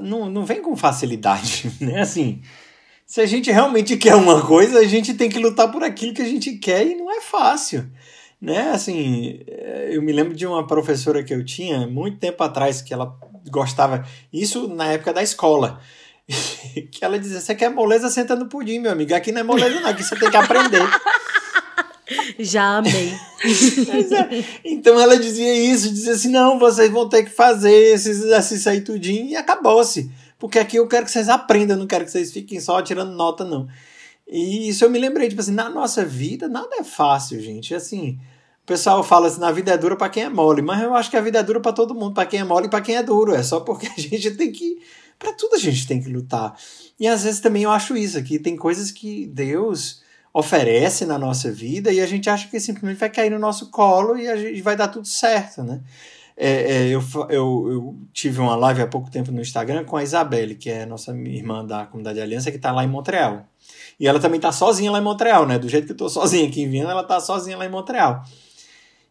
não, 0.00 0.30
não 0.30 0.44
vem 0.44 0.62
com 0.62 0.74
facilidade, 0.76 1.70
né? 1.80 2.00
Assim, 2.00 2.40
se 3.04 3.20
a 3.20 3.26
gente 3.26 3.50
realmente 3.50 3.96
quer 3.96 4.14
uma 4.14 4.44
coisa, 4.46 4.78
a 4.78 4.84
gente 4.84 5.14
tem 5.14 5.28
que 5.28 5.38
lutar 5.38 5.70
por 5.70 5.82
aquilo 5.84 6.14
que 6.14 6.22
a 6.22 6.28
gente 6.28 6.52
quer 6.56 6.86
e 6.86 6.94
não 6.94 7.10
é 7.10 7.20
fácil. 7.20 7.86
Né? 8.40 8.70
Assim, 8.70 9.40
é, 9.46 9.90
eu 9.92 10.02
me 10.02 10.12
lembro 10.12 10.34
de 10.34 10.46
uma 10.46 10.66
professora 10.66 11.22
que 11.24 11.32
eu 11.32 11.44
tinha 11.44 11.86
muito 11.86 12.18
tempo 12.18 12.42
atrás 12.42 12.82
que 12.82 12.92
ela 12.92 13.18
gostava, 13.50 14.04
isso 14.32 14.68
na 14.68 14.92
época 14.92 15.12
da 15.12 15.22
escola. 15.22 15.80
que 16.90 17.04
ela 17.04 17.18
dizia: 17.18 17.40
Você 17.40 17.54
quer 17.54 17.70
moleza, 17.70 18.10
senta 18.10 18.36
no 18.36 18.48
pudim, 18.48 18.78
meu 18.78 18.92
amigo. 18.92 19.14
Aqui 19.14 19.32
não 19.32 19.40
é 19.40 19.44
moleza, 19.44 19.80
não, 19.80 19.88
aqui 19.88 20.02
você 20.02 20.16
tem 20.16 20.30
que 20.30 20.36
aprender. 20.36 20.82
Já 22.38 22.78
amei. 22.78 23.12
é. 23.42 24.44
Então 24.64 25.00
ela 25.00 25.18
dizia 25.18 25.52
isso, 25.54 25.90
dizia 25.90 26.12
assim: 26.12 26.28
não, 26.28 26.58
vocês 26.58 26.90
vão 26.90 27.08
ter 27.08 27.24
que 27.24 27.30
fazer 27.30 27.72
esses 27.72 28.22
exercícios 28.22 28.66
aí 28.66 28.80
tudinho 28.80 29.26
e 29.30 29.36
acabou-se. 29.36 30.10
Porque 30.38 30.58
aqui 30.58 30.76
eu 30.76 30.86
quero 30.86 31.06
que 31.06 31.10
vocês 31.10 31.28
aprendam, 31.28 31.76
não 31.76 31.86
quero 31.86 32.04
que 32.04 32.10
vocês 32.10 32.32
fiquem 32.32 32.60
só 32.60 32.80
tirando 32.82 33.12
nota, 33.12 33.44
não. 33.44 33.66
E 34.28 34.68
isso 34.68 34.84
eu 34.84 34.90
me 34.90 34.98
lembrei, 34.98 35.28
tipo 35.28 35.40
assim, 35.40 35.52
na 35.52 35.70
nossa 35.70 36.04
vida 36.04 36.48
nada 36.48 36.76
é 36.78 36.84
fácil, 36.84 37.40
gente. 37.40 37.74
Assim, 37.74 38.18
o 38.62 38.66
pessoal 38.66 39.02
fala 39.04 39.28
assim, 39.28 39.40
na 39.40 39.52
vida 39.52 39.72
é 39.72 39.78
dura 39.78 39.96
para 39.96 40.08
quem 40.08 40.24
é 40.24 40.28
mole, 40.28 40.62
mas 40.62 40.82
eu 40.82 40.94
acho 40.94 41.10
que 41.10 41.16
a 41.16 41.20
vida 41.20 41.38
é 41.38 41.42
dura 41.42 41.60
para 41.60 41.72
todo 41.72 41.94
mundo, 41.94 42.14
para 42.14 42.26
quem 42.26 42.40
é 42.40 42.44
mole 42.44 42.66
e 42.66 42.70
para 42.70 42.80
quem 42.80 42.96
é 42.96 43.02
duro. 43.02 43.34
É 43.34 43.42
só 43.42 43.60
porque 43.60 43.86
a 43.86 43.94
gente 44.00 44.32
tem 44.32 44.50
que 44.50 44.80
para 45.18 45.32
tudo 45.32 45.54
a 45.54 45.58
gente 45.58 45.86
tem 45.86 46.02
que 46.02 46.10
lutar. 46.10 46.56
E 46.98 47.06
às 47.06 47.24
vezes 47.24 47.40
também 47.40 47.62
eu 47.62 47.70
acho 47.70 47.96
isso 47.96 48.18
aqui, 48.18 48.38
tem 48.38 48.56
coisas 48.56 48.90
que 48.90 49.26
Deus 49.26 50.02
oferece 50.32 51.06
na 51.06 51.18
nossa 51.18 51.50
vida 51.50 51.90
e 51.90 52.00
a 52.00 52.06
gente 52.06 52.28
acha 52.28 52.48
que 52.48 52.60
simplesmente 52.60 52.98
vai 52.98 53.08
cair 53.08 53.30
no 53.30 53.38
nosso 53.38 53.70
colo 53.70 54.18
e 54.18 54.28
a 54.28 54.36
gente 54.36 54.60
vai 54.60 54.76
dar 54.76 54.88
tudo 54.88 55.06
certo, 55.06 55.62
né? 55.62 55.80
É, 56.36 56.50
é, 56.50 56.88
eu, 56.88 57.02
eu, 57.30 57.68
eu, 57.70 57.96
tive 58.12 58.40
uma 58.40 58.54
live 58.54 58.82
há 58.82 58.86
pouco 58.86 59.10
tempo 59.10 59.32
no 59.32 59.40
Instagram 59.40 59.84
com 59.84 59.96
a 59.96 60.02
Isabelle, 60.02 60.54
que 60.54 60.68
é 60.68 60.84
nossa 60.84 61.16
irmã 61.16 61.64
da 61.64 61.86
comunidade 61.86 62.20
Aliança, 62.20 62.50
que 62.50 62.58
está 62.58 62.70
lá 62.70 62.84
em 62.84 62.88
Montreal. 62.88 63.48
E 63.98 64.06
ela 64.06 64.20
também 64.20 64.36
está 64.36 64.52
sozinha 64.52 64.90
lá 64.90 64.98
em 64.98 65.02
Montreal, 65.02 65.46
né? 65.46 65.58
Do 65.58 65.68
jeito 65.68 65.86
que 65.86 65.92
eu 65.92 65.94
estou 65.94 66.08
sozinha 66.08 66.46
aqui 66.46 66.62
em 66.62 66.68
Viena, 66.68 66.90
ela 66.90 67.02
está 67.02 67.18
sozinha 67.20 67.56
lá 67.56 67.64
em 67.64 67.70
Montreal. 67.70 68.22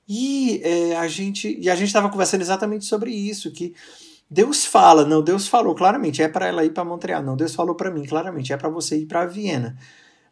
E 0.07 0.61
é, 0.63 0.95
a 0.95 1.07
gente 1.07 1.57
e 1.59 1.69
a 1.69 1.75
gente 1.75 1.88
estava 1.88 2.09
conversando 2.09 2.41
exatamente 2.41 2.86
sobre 2.86 3.11
isso, 3.11 3.51
que 3.51 3.73
Deus 4.29 4.65
fala, 4.65 5.05
não, 5.05 5.23
Deus 5.23 5.47
falou 5.47 5.73
claramente, 5.75 6.21
é 6.21 6.27
para 6.27 6.47
ela 6.47 6.63
ir 6.63 6.71
para 6.71 6.83
Montreal, 6.83 7.23
não, 7.23 7.36
Deus 7.36 7.55
falou 7.55 7.75
para 7.75 7.91
mim 7.91 8.05
claramente, 8.05 8.53
é 8.53 8.57
para 8.57 8.69
você 8.69 8.97
ir 8.97 9.05
para 9.05 9.25
Viena. 9.25 9.77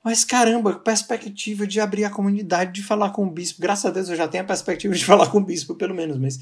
Mas 0.04 0.24
caramba, 0.26 0.74
perspectiva 0.74 1.66
de 1.66 1.80
abrir 1.80 2.04
a 2.04 2.10
comunidade, 2.10 2.74
de 2.74 2.84
falar 2.84 3.12
com 3.12 3.26
o 3.26 3.30
bispo. 3.30 3.62
Graças 3.62 3.86
a 3.86 3.90
Deus 3.92 4.10
eu 4.10 4.16
já 4.16 4.28
tenho 4.28 4.44
a 4.44 4.48
perspectiva 4.48 4.94
de 4.94 5.06
falar 5.06 5.28
com 5.30 5.40
o 5.40 5.44
bispo, 5.44 5.76
pelo 5.76 5.96
menos, 5.96 6.18
mas 6.18 6.40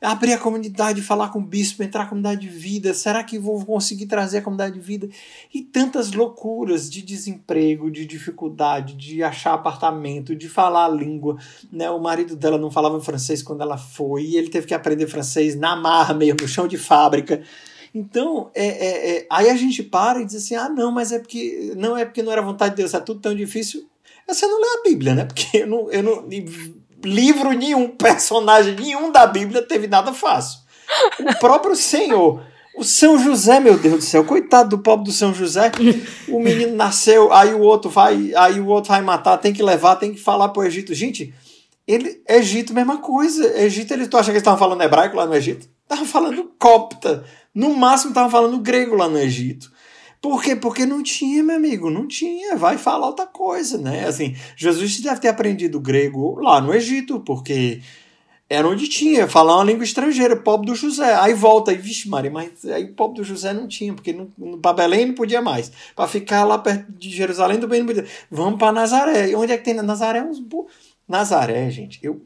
abrir 0.00 0.32
a 0.32 0.38
comunidade, 0.38 1.00
falar 1.02 1.30
com 1.30 1.38
o 1.38 1.42
bispo, 1.42 1.82
entrar 1.82 2.04
na 2.04 2.08
comunidade 2.08 2.40
de 2.40 2.48
vida, 2.48 2.92
será 2.94 3.22
que 3.24 3.38
vou 3.38 3.64
conseguir 3.64 4.06
trazer 4.06 4.38
a 4.38 4.42
comunidade 4.42 4.74
de 4.74 4.80
vida? 4.80 5.08
E 5.52 5.62
tantas 5.62 6.12
loucuras 6.12 6.90
de 6.90 7.02
desemprego, 7.02 7.90
de 7.90 8.04
dificuldade, 8.06 8.94
de 8.94 9.22
achar 9.22 9.54
apartamento, 9.54 10.34
de 10.34 10.48
falar 10.48 10.86
a 10.86 10.88
língua. 10.88 11.36
Né? 11.72 11.90
O 11.90 12.00
marido 12.00 12.36
dela 12.36 12.58
não 12.58 12.70
falava 12.70 13.00
francês 13.00 13.42
quando 13.42 13.62
ela 13.62 13.78
foi, 13.78 14.24
e 14.24 14.36
ele 14.36 14.48
teve 14.48 14.66
que 14.66 14.74
aprender 14.74 15.06
francês 15.06 15.56
na 15.56 15.76
marra 15.76 16.14
mesmo, 16.14 16.38
no 16.42 16.48
chão 16.48 16.68
de 16.68 16.76
fábrica. 16.76 17.42
Então, 17.94 18.50
é, 18.54 18.66
é, 18.66 19.16
é, 19.16 19.26
aí 19.30 19.48
a 19.48 19.56
gente 19.56 19.82
para 19.82 20.20
e 20.20 20.26
diz 20.26 20.34
assim: 20.34 20.54
ah, 20.54 20.68
não, 20.68 20.92
mas 20.92 21.12
é 21.12 21.18
porque 21.18 21.72
não 21.76 21.96
é 21.96 22.04
porque 22.04 22.22
não 22.22 22.30
era 22.30 22.42
vontade 22.42 22.72
de 22.72 22.82
Deus, 22.82 22.92
é 22.92 23.00
tudo 23.00 23.20
tão 23.20 23.34
difícil. 23.34 23.88
Você 24.28 24.46
não 24.46 24.60
lê 24.60 24.66
a 24.66 24.82
Bíblia, 24.82 25.14
né? 25.14 25.24
Porque 25.24 25.58
eu 25.58 25.66
não, 25.66 25.90
eu 25.90 26.02
não 26.02 26.28
livro 27.06 27.52
nenhum, 27.52 27.88
personagem 27.96 28.74
nenhum 28.74 29.10
da 29.10 29.26
Bíblia 29.26 29.62
teve 29.62 29.86
nada 29.86 30.12
fácil. 30.12 30.60
O 31.20 31.38
próprio 31.38 31.74
Senhor. 31.74 32.42
O 32.76 32.84
São 32.84 33.18
José, 33.18 33.58
meu 33.58 33.78
Deus 33.78 33.96
do 33.96 34.02
céu, 34.02 34.22
coitado 34.22 34.76
do 34.76 34.82
pobre 34.82 35.06
do 35.06 35.12
São 35.12 35.32
José. 35.32 35.72
O 36.28 36.38
menino 36.38 36.76
nasceu, 36.76 37.32
aí 37.32 37.54
o 37.54 37.60
outro 37.60 37.88
vai, 37.88 38.34
aí 38.36 38.60
o 38.60 38.66
outro 38.66 38.90
vai 38.90 39.00
matar, 39.00 39.38
tem 39.38 39.50
que 39.50 39.62
levar, 39.62 39.96
tem 39.96 40.12
que 40.12 40.20
falar 40.20 40.50
pro 40.50 40.62
Egito. 40.62 40.92
Gente, 40.92 41.32
ele, 41.88 42.20
Egito, 42.28 42.74
mesma 42.74 42.98
coisa. 42.98 43.58
Egito, 43.62 43.94
ele, 43.94 44.06
tu 44.06 44.18
acha 44.18 44.26
que 44.26 44.32
eles 44.32 44.42
estavam 44.42 44.58
falando 44.58 44.82
hebraico 44.82 45.16
lá 45.16 45.24
no 45.24 45.34
Egito? 45.34 45.66
Estavam 45.84 46.04
falando 46.04 46.52
copta. 46.58 47.24
No 47.54 47.74
máximo 47.74 48.10
estavam 48.10 48.30
falando 48.30 48.58
grego 48.58 48.94
lá 48.94 49.08
no 49.08 49.18
Egito. 49.18 49.70
Por 50.20 50.42
quê? 50.42 50.56
Porque 50.56 50.86
não 50.86 51.02
tinha, 51.02 51.42
meu 51.42 51.56
amigo, 51.56 51.90
não 51.90 52.06
tinha. 52.06 52.56
Vai 52.56 52.78
falar 52.78 53.06
outra 53.06 53.26
coisa, 53.26 53.78
né? 53.78 54.06
Assim, 54.06 54.34
Jesus 54.56 55.00
deve 55.00 55.20
ter 55.20 55.28
aprendido 55.28 55.80
grego 55.80 56.40
lá 56.40 56.60
no 56.60 56.74
Egito, 56.74 57.20
porque 57.20 57.80
era 58.48 58.66
onde 58.66 58.88
tinha, 58.88 59.26
falar 59.26 59.56
uma 59.56 59.64
língua 59.64 59.84
estrangeira, 59.84 60.36
pobre 60.36 60.66
do 60.66 60.74
José. 60.74 61.14
Aí 61.14 61.34
volta, 61.34 61.70
aí, 61.70 61.76
vixe, 61.76 62.08
Maria, 62.08 62.30
mas 62.30 62.64
aí 62.64 62.84
o 62.84 62.94
pobre 62.94 63.16
do 63.16 63.24
José 63.24 63.52
não 63.52 63.66
tinha, 63.66 63.92
porque 63.92 64.16
para 64.62 64.72
Belém 64.72 65.06
não 65.06 65.14
podia 65.14 65.42
mais. 65.42 65.72
Para 65.94 66.08
ficar 66.08 66.44
lá 66.44 66.56
perto 66.58 66.90
de 66.92 67.10
Jerusalém 67.10 67.58
também 67.58 67.80
não 67.80 67.86
podia. 67.86 68.06
Vamos 68.30 68.58
para 68.58 68.72
Nazaré. 68.72 69.30
E 69.30 69.34
onde 69.34 69.52
é 69.52 69.58
que 69.58 69.64
tem 69.64 69.74
Nazaré? 69.74 70.22
Uns 70.22 70.40
Nazaré, 71.08 71.70
gente, 71.70 71.98
eu 72.02 72.20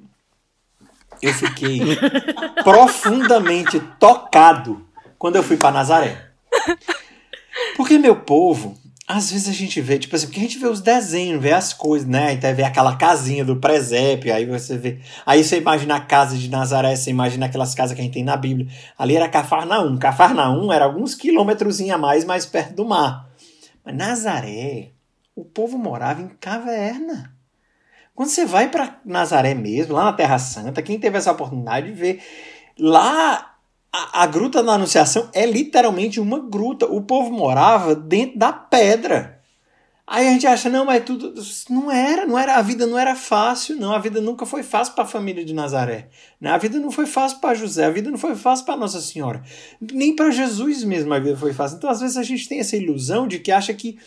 eu 1.23 1.35
fiquei 1.35 1.81
profundamente 2.65 3.79
tocado 3.99 4.87
quando 5.19 5.37
eu 5.37 5.43
fui 5.43 5.57
para 5.57 5.71
Nazaré. 5.71 6.31
Porque, 7.77 7.99
meu 7.99 8.17
povo, 8.17 8.79
às 9.11 9.33
vezes 9.33 9.49
a 9.49 9.53
gente 9.53 9.81
vê, 9.81 9.99
tipo 9.99 10.15
assim, 10.15 10.27
porque 10.27 10.39
a 10.39 10.43
gente 10.45 10.59
vê 10.59 10.69
os 10.69 10.81
desenhos, 10.81 11.43
vê 11.43 11.53
as 11.53 11.73
coisas, 11.73 12.07
né? 12.07 12.33
Então 12.33 12.55
vê 12.55 12.63
aquela 12.63 12.97
casinha 12.97 13.45
do 13.45 13.57
presépio, 13.57 14.33
aí 14.33 14.47
você 14.47 14.79
vê. 14.79 15.01
Aí 15.27 15.43
você 15.43 15.59
imagina 15.59 15.97
a 15.97 16.01
casa 16.01 16.39
de 16.39 16.49
Nazaré, 16.49 16.95
você 16.95 17.11
imagina 17.11 17.47
aquelas 17.47 17.75
casas 17.75 17.93
que 17.95 18.01
a 18.01 18.05
gente 18.05 18.15
tem 18.15 18.23
na 18.23 18.37
Bíblia. 18.37 18.69
Ali 18.97 19.17
era 19.17 19.29
Cafarnaum. 19.29 19.99
Cafarnaum 19.99 20.73
era 20.73 20.85
alguns 20.85 21.17
quilômetros 21.17 21.81
a 21.81 21.99
mais, 21.99 22.25
mais 22.25 22.47
perto 22.47 22.75
do 22.75 22.85
mar. 22.85 23.29
Mas 23.85 23.97
Nazaré, 23.97 24.93
o 25.35 25.45
povo 25.45 25.77
morava 25.77 26.23
em 26.23 26.29
caverna. 26.29 27.35
Quando 28.15 28.29
você 28.29 28.45
vai 28.45 28.69
para 28.69 29.01
Nazaré 29.05 29.55
mesmo, 29.55 29.95
lá 29.95 30.05
na 30.05 30.13
Terra 30.13 30.39
Santa, 30.39 30.83
quem 30.83 31.01
teve 31.01 31.19
essa 31.19 31.33
oportunidade 31.33 31.87
de 31.89 31.93
ver, 31.95 32.23
lá 32.79 33.50
a, 33.93 34.23
a, 34.23 34.27
gruta 34.27 34.63
da 34.63 34.73
Anunciação 34.73 35.29
é 35.33 35.45
literalmente 35.45 36.21
uma 36.21 36.39
gruta. 36.39 36.87
O 36.87 37.03
povo 37.03 37.31
morava 37.33 37.95
dentro 37.95 38.39
da 38.39 38.53
pedra. 38.53 39.41
Aí 40.07 40.27
a 40.27 40.33
gente 40.33 40.47
acha, 40.47 40.69
não, 40.69 40.85
mas 40.85 41.05
tudo. 41.05 41.35
Não 41.69 41.91
era, 41.91 42.27
não 42.27 42.39
era. 42.39 42.57
A 42.57 42.63
vida 42.63 42.87
não 42.87 42.99
era 42.99 43.15
fácil, 43.15 43.77
não. 43.77 43.93
A 43.93 43.99
vida 43.99 44.21
nunca 44.21 44.45
foi 44.45 44.63
fácil 44.63 44.95
para 44.95 45.05
a 45.05 45.07
família 45.07 45.45
de 45.45 45.55
Nazaré. 45.55 46.09
Né? 46.41 46.51
A 46.51 46.59
vida 46.59 46.79
não 46.79 46.91
foi 46.91 47.07
fácil 47.07 47.39
para 47.39 47.55
José, 47.55 47.85
a 47.85 47.91
vida 47.91 48.11
não 48.11 48.19
foi 48.19 48.35
fácil 48.35 48.65
para 48.65 48.77
Nossa 48.77 49.01
Senhora. 49.01 49.43
Nem 49.81 50.15
para 50.15 50.31
Jesus 50.31 50.83
mesmo 50.85 51.13
a 51.15 51.19
vida 51.19 51.37
foi 51.37 51.53
fácil. 51.53 51.77
Então, 51.77 51.91
às 51.91 52.01
vezes, 52.01 52.17
a 52.17 52.23
gente 52.23 52.49
tem 52.49 52.61
essa 52.61 52.77
ilusão 52.77 53.27
de 53.27 53.39
que 53.39 53.53
acha 53.53 53.73
que. 53.75 53.99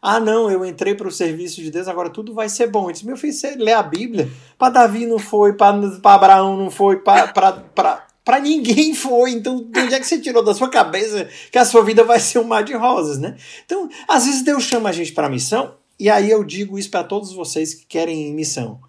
Ah, 0.00 0.18
não, 0.18 0.50
eu 0.50 0.64
entrei 0.64 0.94
para 0.94 1.06
o 1.06 1.12
serviço 1.12 1.62
de 1.62 1.70
Deus, 1.70 1.86
agora 1.86 2.10
tudo 2.10 2.34
vai 2.34 2.48
ser 2.48 2.66
bom. 2.66 2.88
Eu 2.88 2.92
disse, 2.92 3.06
meu 3.06 3.16
filho, 3.16 3.32
você 3.32 3.54
lê 3.54 3.72
a 3.72 3.82
Bíblia? 3.82 4.28
Para 4.58 4.70
Davi 4.70 5.06
não 5.06 5.18
foi, 5.18 5.52
para 5.52 5.76
Abraão 6.02 6.56
não 6.56 6.70
foi, 6.70 6.96
para 6.96 8.06
para 8.24 8.40
ninguém 8.40 8.94
foi. 8.94 9.32
Então, 9.32 9.64
de 9.64 9.80
onde 9.80 9.94
é 9.94 10.00
que 10.00 10.06
você 10.06 10.20
tirou 10.20 10.44
da 10.44 10.54
sua 10.54 10.68
cabeça 10.68 11.28
que 11.50 11.58
a 11.58 11.64
sua 11.64 11.84
vida 11.84 12.04
vai 12.04 12.20
ser 12.20 12.38
um 12.38 12.44
mar 12.44 12.64
de 12.64 12.74
rosas, 12.74 13.18
né? 13.18 13.36
Então, 13.64 13.88
às 14.08 14.26
vezes 14.26 14.42
Deus 14.42 14.64
chama 14.64 14.88
a 14.88 14.92
gente 14.92 15.12
para 15.12 15.28
missão, 15.28 15.76
e 15.98 16.10
aí 16.10 16.30
eu 16.30 16.42
digo 16.42 16.78
isso 16.78 16.90
para 16.90 17.04
todos 17.04 17.32
vocês 17.32 17.74
que 17.74 17.86
querem 17.86 18.34
missão. 18.34 18.80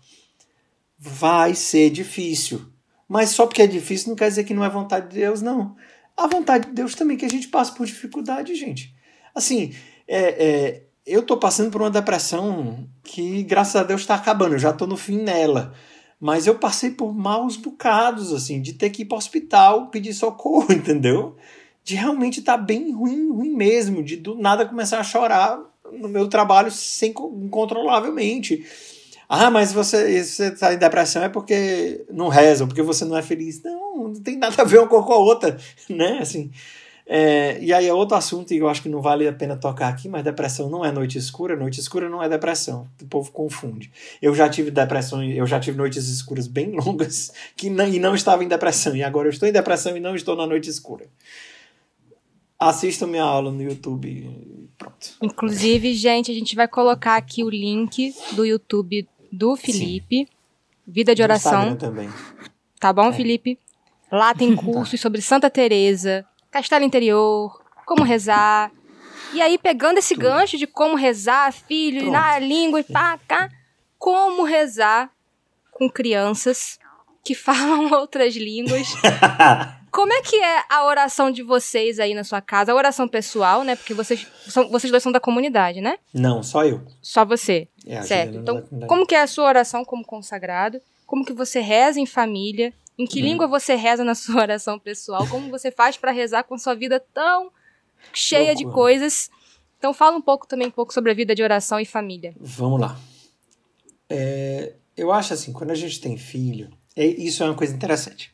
Vai 0.97 1.53
ser 1.53 1.89
difícil. 1.89 2.65
Mas 3.07 3.29
só 3.29 3.45
porque 3.45 3.61
é 3.61 3.67
difícil 3.67 4.09
não 4.09 4.15
quer 4.15 4.29
dizer 4.29 4.43
que 4.43 4.53
não 4.53 4.63
é 4.63 4.69
vontade 4.69 5.09
de 5.09 5.19
Deus, 5.19 5.41
não. 5.41 5.75
A 6.15 6.27
vontade 6.27 6.67
de 6.67 6.73
Deus 6.73 6.95
também 6.95 7.17
que 7.17 7.25
a 7.25 7.29
gente 7.29 7.47
passe 7.47 7.73
por 7.75 7.86
dificuldade, 7.86 8.55
gente. 8.55 8.95
Assim, 9.36 9.73
é, 10.07 10.17
é, 10.17 10.84
eu 11.05 11.21
tô 11.21 11.38
passando 11.38 11.69
por 11.69 11.81
uma 11.81 11.89
depressão 11.89 12.88
que, 13.03 13.43
graças 13.43 13.75
a 13.75 13.84
Deus, 13.84 14.01
está 14.01 14.15
acabando. 14.15 14.55
Eu 14.55 14.59
já 14.59 14.71
tô 14.71 14.88
no 14.88 14.97
fim 14.97 15.17
nela. 15.17 15.73
Mas 16.24 16.47
eu 16.47 16.55
passei 16.55 16.89
por 16.89 17.13
maus 17.13 17.57
bocados, 17.57 18.32
assim, 18.32 18.61
de 18.61 18.71
ter 18.71 18.89
que 18.91 19.01
ir 19.01 19.05
para 19.05 19.15
o 19.15 19.17
hospital 19.17 19.88
pedir 19.88 20.13
socorro, 20.13 20.71
entendeu? 20.71 21.36
De 21.84 21.95
realmente 21.95 22.39
estar 22.39 22.57
tá 22.57 22.63
bem 22.63 22.93
ruim, 22.93 23.30
ruim 23.30 23.53
mesmo, 23.53 24.01
de 24.01 24.15
do 24.15 24.34
nada 24.34 24.65
começar 24.65 25.01
a 25.01 25.03
chorar 25.03 25.59
no 25.91 26.07
meu 26.07 26.30
trabalho 26.30 26.71
sem 26.71 27.11
incontrolavelmente. 27.11 28.65
Ah, 29.28 29.51
mas 29.51 29.74
você 29.74 30.11
está 30.11 30.74
em 30.74 30.78
depressão 30.78 31.26
é 31.26 31.28
porque 31.28 32.05
não 32.09 32.30
reza, 32.30 32.65
porque 32.65 32.82
você 32.82 33.03
não 33.03 33.17
é 33.17 33.21
feliz. 33.21 33.61
Não, 33.61 34.07
não 34.07 34.13
tem 34.13 34.38
nada 34.38 34.61
a 34.61 34.65
ver 34.65 34.80
uma 34.80 34.88
com 34.88 34.95
a 34.95 35.17
outra, 35.17 35.57
né? 35.89 36.19
Assim, 36.21 36.49
é, 37.06 37.58
e 37.62 37.74
aí 37.74 37.88
é 37.88 37.93
outro 37.93 38.16
assunto 38.16 38.54
e 38.54 38.58
eu 38.58 38.70
acho 38.70 38.82
que 38.82 38.88
não 38.88 39.01
vale 39.01 39.28
a 39.28 39.34
pena 39.34 39.58
tocar 39.58 39.89
aqui, 39.89 40.08
mas 40.08 40.24
depressão 40.24 40.70
não 40.70 40.86
é 40.86 40.91
noite 40.91 41.18
escura, 41.18 41.56
noite 41.56 41.80
escura 41.80 42.10
não 42.10 42.24
é 42.24 42.30
depressão. 42.30 42.88
O 43.01 43.06
povo 43.06 43.32
confunde. 43.32 43.91
Eu 44.22 44.34
já 44.34 44.49
tive 44.49 44.72
depressão, 44.72 45.24
eu 45.24 45.45
já 45.45 45.60
tive 45.60 45.78
noites 45.78 46.08
escuras 46.08 46.47
bem 46.47 46.72
longas 46.80 47.32
que 47.56 47.70
não, 47.70 47.88
e 47.88 47.99
não 47.99 48.16
estava 48.16 48.43
em 48.43 48.47
depressão, 48.47 48.95
e 48.95 49.04
agora 49.04 49.28
eu 49.28 49.32
estou 49.32 49.47
em 49.47 49.51
depressão 49.51 49.95
e 49.97 49.99
não 49.99 50.16
estou 50.16 50.36
na 50.36 50.47
noite 50.47 50.70
escura. 50.70 51.06
assistam 52.58 53.08
minha 53.08 53.24
aula 53.24 53.51
no 53.51 53.62
YouTube. 53.62 54.70
Pronto. 54.78 55.12
Inclusive, 55.22 55.93
gente, 55.93 56.32
a 56.32 56.34
gente 56.34 56.56
vai 56.56 56.68
colocar 56.68 57.18
aqui 57.18 57.43
o 57.43 57.49
link 57.49 58.14
do 58.32 58.45
YouTube 58.45 59.08
do 59.32 59.56
Felipe, 59.56 60.28
Vida 60.88 61.14
de 61.14 61.22
Oração. 61.22 61.76
Também. 61.76 62.10
Tá 62.80 62.93
bom, 62.93 63.10
É. 63.10 63.14
Felipe? 63.14 63.60
Lá 64.12 64.34
tem 64.34 64.56
cursos 64.56 64.99
sobre 64.99 65.22
Santa 65.22 65.49
Teresa, 65.49 66.26
Castelo 66.54 66.86
Interior, 66.86 67.60
como 67.84 68.04
rezar. 68.04 68.72
E 69.34 69.41
aí, 69.41 69.58
pegando 69.58 69.97
esse 69.97 70.14
gancho 70.14 70.56
de 70.56 70.68
como 70.68 70.95
rezar, 70.95 71.51
filho, 71.51 72.01
Pronto. 72.01 72.14
na 72.14 72.38
língua 72.38 72.80
e 72.80 72.84
pá, 72.84 73.20
cá, 73.28 73.49
como 73.97 74.43
rezar 74.43 75.10
com 75.72 75.89
crianças 75.89 76.78
que 77.26 77.34
falam 77.36 77.91
outras 77.91 78.36
línguas. 78.36 78.88
Como 79.91 80.12
é 80.12 80.24
que 80.24 80.36
é 80.38 80.64
a 80.72 80.86
oração 80.86 81.30
de 81.30 81.43
vocês 81.43 81.99
aí 81.99 82.16
na 82.16 82.24
sua 82.24 82.41
casa? 82.41 82.72
A 82.72 82.76
oração 82.76 83.08
pessoal, 83.08 83.64
né? 83.64 83.76
Porque 83.76 83.93
vocês, 83.93 84.26
são, 84.47 84.68
vocês 84.68 84.89
dois 84.89 85.04
são 85.04 85.12
da 85.12 85.20
comunidade, 85.20 85.82
né? 85.82 85.99
Não, 86.12 86.41
só 86.41 86.66
eu. 86.66 86.82
Só 86.99 87.24
você. 87.24 87.68
É, 87.86 88.01
certo. 88.01 88.39
Então, 88.39 88.64
como 88.88 89.06
que 89.06 89.14
é 89.14 89.22
a 89.22 89.28
sua 89.28 89.45
oração 89.45 89.86
como 89.86 90.04
consagrado? 90.04 90.82
Como 91.06 91.24
que 91.24 91.32
você 91.32 91.60
reza 91.60 91.99
em 91.99 92.08
família? 92.08 92.74
Em 92.98 93.04
Hum. 93.06 93.08
que 93.08 93.22
língua 93.22 93.48
você 93.48 93.76
reza 93.76 94.04
na 94.04 94.14
sua 94.16 94.41
oração 94.41 94.78
pessoal? 94.80 95.28
Como 95.28 95.50
você 95.50 95.72
faz 95.72 95.98
pra 95.98 96.12
rezar 96.12 96.44
com 96.44 96.56
a 96.56 96.58
sua 96.60 96.76
vida 96.76 97.00
tão 97.14 97.52
cheia 98.14 98.54
de 98.56 98.64
coisas? 98.66 99.30
Então 99.80 99.94
fala 99.94 100.16
um 100.16 100.22
pouco 100.22 100.48
também 100.48 100.68
um 100.68 100.72
pouco 100.72 100.94
sobre 100.94 101.12
a 101.12 101.14
vida 101.14 101.34
de 101.36 101.44
oração 101.44 101.80
e 101.80 101.86
família. 101.86 102.34
Vamos 102.39 102.80
lá. 102.80 102.98
É, 104.10 104.74
eu 104.96 105.12
acho 105.12 105.34
assim, 105.34 105.52
quando 105.52 105.72
a 105.72 105.76
gente 105.76 106.00
tem 106.00 106.18
filho, 106.18 106.70
é- 106.96 107.06
isso 107.06 107.44
é 107.44 107.46
uma 107.48 107.56
coisa 107.56 107.74
interessante. 107.76 108.32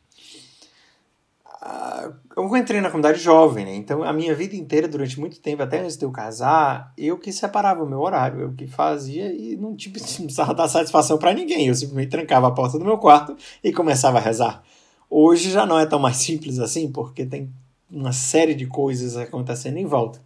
Ah, 1.62 2.10
Eu 2.36 2.56
entrei 2.56 2.80
na 2.80 2.88
comunidade 2.88 3.20
jovem, 3.20 3.66
né? 3.66 3.74
Então 3.74 4.02
a 4.02 4.12
minha 4.12 4.34
vida 4.34 4.56
inteira, 4.56 4.88
durante 4.88 5.20
muito 5.20 5.40
tempo, 5.40 5.62
até 5.62 5.80
antes 5.80 5.96
de 5.96 6.04
eu 6.04 6.10
casar, 6.10 6.92
eu 6.96 7.18
que 7.18 7.32
separava 7.32 7.84
o 7.84 7.88
meu 7.88 8.00
horário, 8.00 8.40
eu 8.40 8.52
que 8.54 8.66
fazia 8.66 9.30
e 9.32 9.56
não, 9.56 9.76
tipo, 9.76 9.98
precisava 10.00 10.54
dar 10.54 10.68
satisfação 10.68 11.18
para 11.18 11.34
ninguém. 11.34 11.68
Eu 11.68 11.74
simplesmente 11.74 12.10
trancava 12.10 12.48
a 12.48 12.52
porta 12.52 12.78
do 12.78 12.84
meu 12.84 12.96
quarto 12.96 13.36
e 13.62 13.72
começava 13.72 14.18
a 14.18 14.20
rezar. 14.22 14.62
Hoje 15.08 15.50
já 15.50 15.66
não 15.66 15.78
é 15.78 15.84
tão 15.84 15.98
mais 15.98 16.16
simples 16.16 16.58
assim, 16.58 16.90
porque 16.90 17.26
tem 17.26 17.52
uma 17.90 18.12
série 18.12 18.54
de 18.54 18.66
coisas 18.66 19.16
acontecendo 19.16 19.76
em 19.76 19.84
volta. 19.84 20.20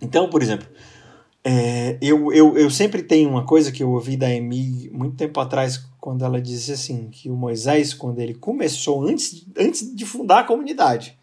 Então, 0.00 0.30
por 0.30 0.42
exemplo, 0.42 0.66
é, 1.46 1.98
eu, 2.00 2.32
eu, 2.32 2.56
eu 2.56 2.70
sempre 2.70 3.02
tenho 3.02 3.28
uma 3.28 3.44
coisa 3.44 3.70
que 3.70 3.82
eu 3.82 3.90
ouvi 3.90 4.16
da 4.16 4.30
Emi 4.30 4.88
muito 4.90 5.14
tempo 5.14 5.38
atrás, 5.38 5.84
quando 6.00 6.24
ela 6.24 6.40
disse 6.40 6.72
assim, 6.72 7.10
que 7.10 7.30
o 7.30 7.36
Moisés, 7.36 7.92
quando 7.92 8.18
ele 8.18 8.34
começou, 8.34 9.04
antes, 9.04 9.46
antes 9.56 9.94
de 9.94 10.06
fundar 10.06 10.40
a 10.40 10.44
comunidade, 10.44 11.18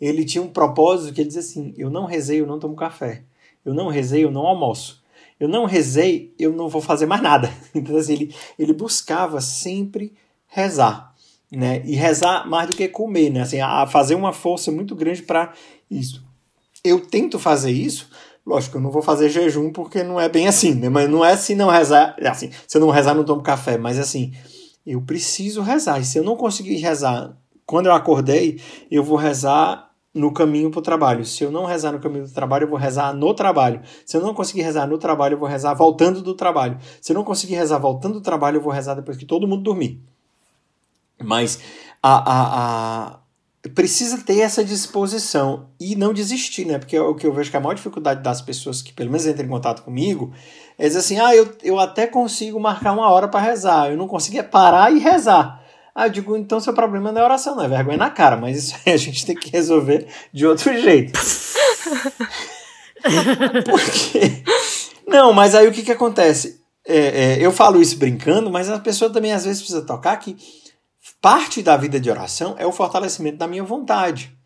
ele 0.00 0.24
tinha 0.24 0.42
um 0.42 0.48
propósito 0.48 1.14
que 1.14 1.20
ele 1.20 1.28
dizia 1.28 1.40
assim, 1.40 1.72
eu 1.76 1.88
não 1.88 2.04
rezei, 2.04 2.40
eu 2.40 2.46
não 2.46 2.58
tomo 2.58 2.74
café. 2.74 3.22
Eu 3.64 3.72
não 3.72 3.88
rezei, 3.88 4.24
eu 4.24 4.30
não 4.30 4.46
almoço. 4.46 5.00
Eu 5.38 5.48
não 5.48 5.66
rezei, 5.66 6.34
eu 6.38 6.52
não 6.52 6.68
vou 6.68 6.82
fazer 6.82 7.06
mais 7.06 7.22
nada. 7.22 7.52
Então, 7.74 7.96
assim, 7.96 8.14
ele, 8.14 8.34
ele 8.58 8.72
buscava 8.72 9.40
sempre 9.40 10.12
rezar. 10.48 11.14
Né? 11.50 11.82
E 11.84 11.94
rezar 11.94 12.48
mais 12.48 12.68
do 12.68 12.76
que 12.76 12.88
comer, 12.88 13.30
né? 13.30 13.42
Assim, 13.42 13.60
a, 13.60 13.82
a 13.82 13.86
fazer 13.86 14.14
uma 14.14 14.32
força 14.32 14.72
muito 14.72 14.94
grande 14.94 15.22
para 15.22 15.52
isso. 15.90 16.24
Eu 16.82 17.00
tento 17.00 17.38
fazer 17.38 17.72
isso, 17.72 18.08
Lógico, 18.50 18.78
eu 18.78 18.80
não 18.80 18.90
vou 18.90 19.00
fazer 19.00 19.28
jejum 19.28 19.70
porque 19.70 20.02
não 20.02 20.18
é 20.20 20.28
bem 20.28 20.48
assim, 20.48 20.74
né? 20.74 20.88
Mas 20.88 21.08
não 21.08 21.24
é 21.24 21.36
se 21.36 21.54
não 21.54 21.68
rezar, 21.68 22.16
é 22.18 22.26
assim, 22.26 22.50
se 22.66 22.76
eu 22.76 22.80
não 22.80 22.90
rezar, 22.90 23.14
não 23.14 23.22
tomo 23.22 23.42
café, 23.42 23.78
mas 23.78 23.96
assim, 23.96 24.32
eu 24.84 25.00
preciso 25.00 25.62
rezar. 25.62 26.00
E 26.00 26.04
se 26.04 26.18
eu 26.18 26.24
não 26.24 26.34
conseguir 26.34 26.74
rezar 26.78 27.36
quando 27.64 27.86
eu 27.86 27.92
acordei, 27.92 28.60
eu 28.90 29.04
vou 29.04 29.16
rezar 29.16 29.92
no 30.12 30.32
caminho 30.32 30.68
para 30.68 30.80
o 30.80 30.82
trabalho. 30.82 31.24
Se 31.24 31.44
eu 31.44 31.52
não 31.52 31.64
rezar 31.64 31.92
no 31.92 32.00
caminho 32.00 32.26
do 32.26 32.32
trabalho, 32.32 32.64
eu 32.64 32.68
vou 32.68 32.76
rezar 32.76 33.14
no 33.14 33.32
trabalho. 33.32 33.82
Se 34.04 34.16
eu 34.16 34.20
não 34.20 34.34
conseguir 34.34 34.62
rezar 34.62 34.84
no 34.88 34.98
trabalho, 34.98 35.34
eu 35.34 35.38
vou 35.38 35.48
rezar 35.48 35.72
voltando 35.74 36.20
do 36.20 36.34
trabalho. 36.34 36.76
Se 37.00 37.12
eu 37.12 37.14
não 37.14 37.22
conseguir 37.22 37.54
rezar 37.54 37.78
voltando 37.78 38.14
do 38.14 38.20
trabalho, 38.20 38.56
eu 38.56 38.60
vou 38.60 38.72
rezar 38.72 38.94
depois 38.94 39.16
que 39.16 39.24
todo 39.24 39.46
mundo 39.46 39.62
dormir. 39.62 40.02
Mas 41.22 41.60
a, 42.02 42.16
a, 42.16 43.12
a 43.12 43.19
precisa 43.68 44.18
ter 44.18 44.40
essa 44.40 44.64
disposição 44.64 45.68
e 45.78 45.94
não 45.94 46.14
desistir, 46.14 46.64
né? 46.64 46.78
Porque 46.78 46.98
o 46.98 47.14
que 47.14 47.26
eu 47.26 47.32
vejo 47.32 47.50
que 47.50 47.56
a 47.56 47.60
maior 47.60 47.74
dificuldade 47.74 48.22
das 48.22 48.40
pessoas 48.40 48.80
que 48.80 48.92
pelo 48.92 49.10
menos 49.10 49.26
entram 49.26 49.44
em 49.44 49.50
contato 49.50 49.82
comigo 49.82 50.32
é 50.78 50.86
dizer 50.86 51.00
assim: 51.00 51.18
ah, 51.18 51.34
eu, 51.34 51.52
eu 51.62 51.78
até 51.78 52.06
consigo 52.06 52.58
marcar 52.58 52.92
uma 52.92 53.10
hora 53.10 53.28
para 53.28 53.40
rezar, 53.40 53.90
eu 53.90 53.98
não 53.98 54.08
conseguia 54.08 54.42
parar 54.42 54.90
e 54.92 54.98
rezar. 54.98 55.60
Ah, 55.94 56.06
eu 56.06 56.10
digo, 56.10 56.36
então 56.36 56.60
seu 56.60 56.72
problema 56.72 57.12
não 57.12 57.20
é 57.20 57.24
oração, 57.24 57.54
não 57.54 57.64
é 57.64 57.68
vergonha 57.68 57.98
na 57.98 58.08
cara, 58.08 58.36
mas 58.36 58.56
isso 58.56 58.76
aí 58.86 58.94
a 58.94 58.96
gente 58.96 59.26
tem 59.26 59.36
que 59.36 59.50
resolver 59.50 60.06
de 60.32 60.46
outro 60.46 60.72
jeito. 60.80 61.18
Porque. 63.64 64.42
Não, 65.06 65.32
mas 65.32 65.54
aí 65.54 65.66
o 65.66 65.72
que, 65.72 65.82
que 65.82 65.92
acontece? 65.92 66.60
É, 66.86 66.96
é, 66.96 67.38
eu 67.40 67.52
falo 67.52 67.82
isso 67.82 67.98
brincando, 67.98 68.50
mas 68.50 68.70
a 68.70 68.78
pessoa 68.78 69.12
também 69.12 69.32
às 69.32 69.44
vezes 69.44 69.60
precisa 69.60 69.82
tocar 69.84 70.16
que 70.16 70.36
parte 71.20 71.62
da 71.62 71.76
vida 71.76 72.00
de 72.00 72.10
oração 72.10 72.54
é 72.58 72.66
o 72.66 72.72
fortalecimento 72.72 73.36
da 73.36 73.46
minha 73.46 73.64
vontade. 73.64 74.36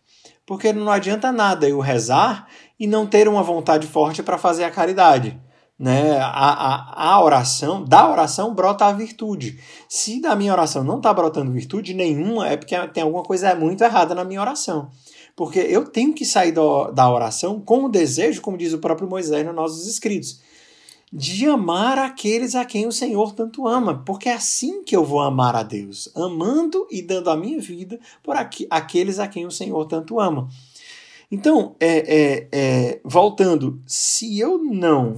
Porque 0.47 0.73
não 0.73 0.91
adianta 0.91 1.33
nada 1.33 1.69
eu 1.69 1.81
rezar 1.81 2.49
e 2.79 2.87
não 2.87 3.07
ter 3.07 3.29
uma 3.29 3.43
vontade 3.43 3.87
forte 3.87 4.23
para 4.23 4.37
fazer 4.37 4.65
a 4.65 4.71
caridade. 4.71 5.41
Né? 5.79 6.19
A, 6.19 6.27
a, 6.27 7.15
a 7.15 7.25
oração, 7.25 7.85
da 7.85 8.09
oração 8.09 8.55
brota 8.55 8.85
a 8.85 8.93
virtude. 8.93 9.59
Se 9.89 10.21
da 10.21 10.37
minha 10.37 10.53
oração 10.53 10.85
não 10.85 10.99
está 10.99 11.13
brotando 11.13 11.51
virtude 11.51 11.95
nenhuma, 11.95 12.49
é 12.49 12.57
porque 12.57 12.77
tem 12.89 13.03
alguma 13.03 13.23
coisa 13.23 13.55
muito 13.55 13.83
errada 13.83 14.15
na 14.15 14.25
minha 14.25 14.41
oração. 14.41 14.91
Porque 15.35 15.59
eu 15.59 15.85
tenho 15.85 16.15
que 16.15 16.25
sair 16.25 16.53
do, 16.53 16.91
da 16.93 17.11
oração 17.11 17.61
com 17.61 17.85
o 17.85 17.89
desejo, 17.89 18.41
como 18.41 18.57
diz 18.57 18.73
o 18.73 18.79
próprio 18.79 19.09
Moisés 19.09 19.45
nos 19.45 19.55
nossos 19.55 19.87
escritos, 19.87 20.41
de 21.17 21.47
amar 21.47 21.97
aqueles 21.97 22.57
a 22.57 22.65
quem 22.65 22.89
o 22.89 22.93
Senhor 22.93 23.33
tanto 23.35 23.69
ama, 23.69 24.03
porque 24.05 24.29
é 24.29 24.35
assim 24.35 24.83
que 24.83 24.97
eu 24.97 25.05
vou 25.05 25.21
amar 25.21 25.55
a 25.55 25.63
Deus, 25.63 26.11
amando 26.13 26.89
e 26.91 27.01
dando 27.01 27.31
a 27.31 27.37
minha 27.37 27.61
vida 27.61 28.01
por 28.21 28.35
aqu 28.35 28.67
aqueles 28.69 29.21
a 29.21 29.29
quem 29.29 29.47
o 29.47 29.51
Senhor 29.51 29.85
tanto 29.87 30.19
ama. 30.19 30.49
Então, 31.31 31.77
é, 31.79 31.99
é, 31.99 32.49
é, 32.51 33.01
voltando, 33.05 33.81
se 33.87 34.41
eu 34.41 34.59
não 34.59 35.15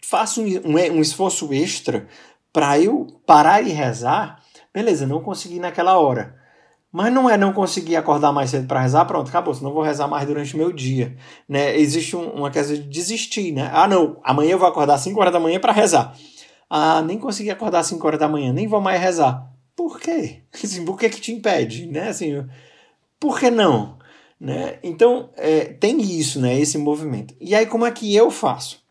faço 0.00 0.40
um, 0.40 0.46
um, 0.46 0.76
um 0.96 1.00
esforço 1.02 1.52
extra 1.52 2.08
para 2.50 2.80
eu 2.80 3.06
parar 3.26 3.60
e 3.66 3.70
rezar, 3.70 4.42
beleza, 4.72 5.06
não 5.06 5.20
consegui 5.22 5.60
naquela 5.60 5.98
hora. 5.98 6.41
Mas 6.92 7.10
não 7.10 7.28
é 7.28 7.38
não 7.38 7.54
conseguir 7.54 7.96
acordar 7.96 8.32
mais 8.32 8.50
cedo 8.50 8.66
para 8.66 8.80
rezar, 8.80 9.06
pronto, 9.06 9.28
acabou, 9.28 9.54
eu 9.54 9.72
vou 9.72 9.82
rezar 9.82 10.06
mais 10.06 10.26
durante 10.26 10.54
o 10.54 10.58
meu 10.58 10.70
dia. 10.70 11.16
Né? 11.48 11.74
Existe 11.78 12.14
um, 12.14 12.28
uma 12.32 12.50
questão 12.50 12.76
de 12.76 12.82
desistir, 12.82 13.50
né? 13.50 13.70
Ah, 13.72 13.88
não, 13.88 14.20
amanhã 14.22 14.52
eu 14.52 14.58
vou 14.58 14.68
acordar 14.68 14.94
às 14.94 15.00
5 15.00 15.18
horas 15.18 15.32
da 15.32 15.40
manhã 15.40 15.58
para 15.58 15.72
rezar. 15.72 16.14
Ah, 16.68 17.00
nem 17.00 17.18
consegui 17.18 17.50
acordar 17.50 17.78
às 17.78 17.86
5 17.86 18.06
horas 18.06 18.20
da 18.20 18.28
manhã, 18.28 18.52
nem 18.52 18.66
vou 18.66 18.80
mais 18.80 19.00
rezar. 19.00 19.50
Por 19.74 19.98
quê? 19.98 20.42
Assim, 20.52 20.84
por 20.84 20.98
que, 20.98 21.08
que 21.08 21.20
te 21.20 21.32
impede? 21.32 21.86
Né? 21.86 22.08
Assim, 22.08 22.46
por 23.18 23.40
que 23.40 23.50
não? 23.50 23.96
Né? 24.38 24.78
Então, 24.82 25.30
é, 25.36 25.64
tem 25.64 25.98
isso, 26.00 26.40
né? 26.40 26.58
Esse 26.58 26.76
movimento. 26.76 27.34
E 27.40 27.54
aí, 27.54 27.64
como 27.64 27.86
é 27.86 27.90
que 27.90 28.14
eu 28.14 28.30
faço? 28.30 28.82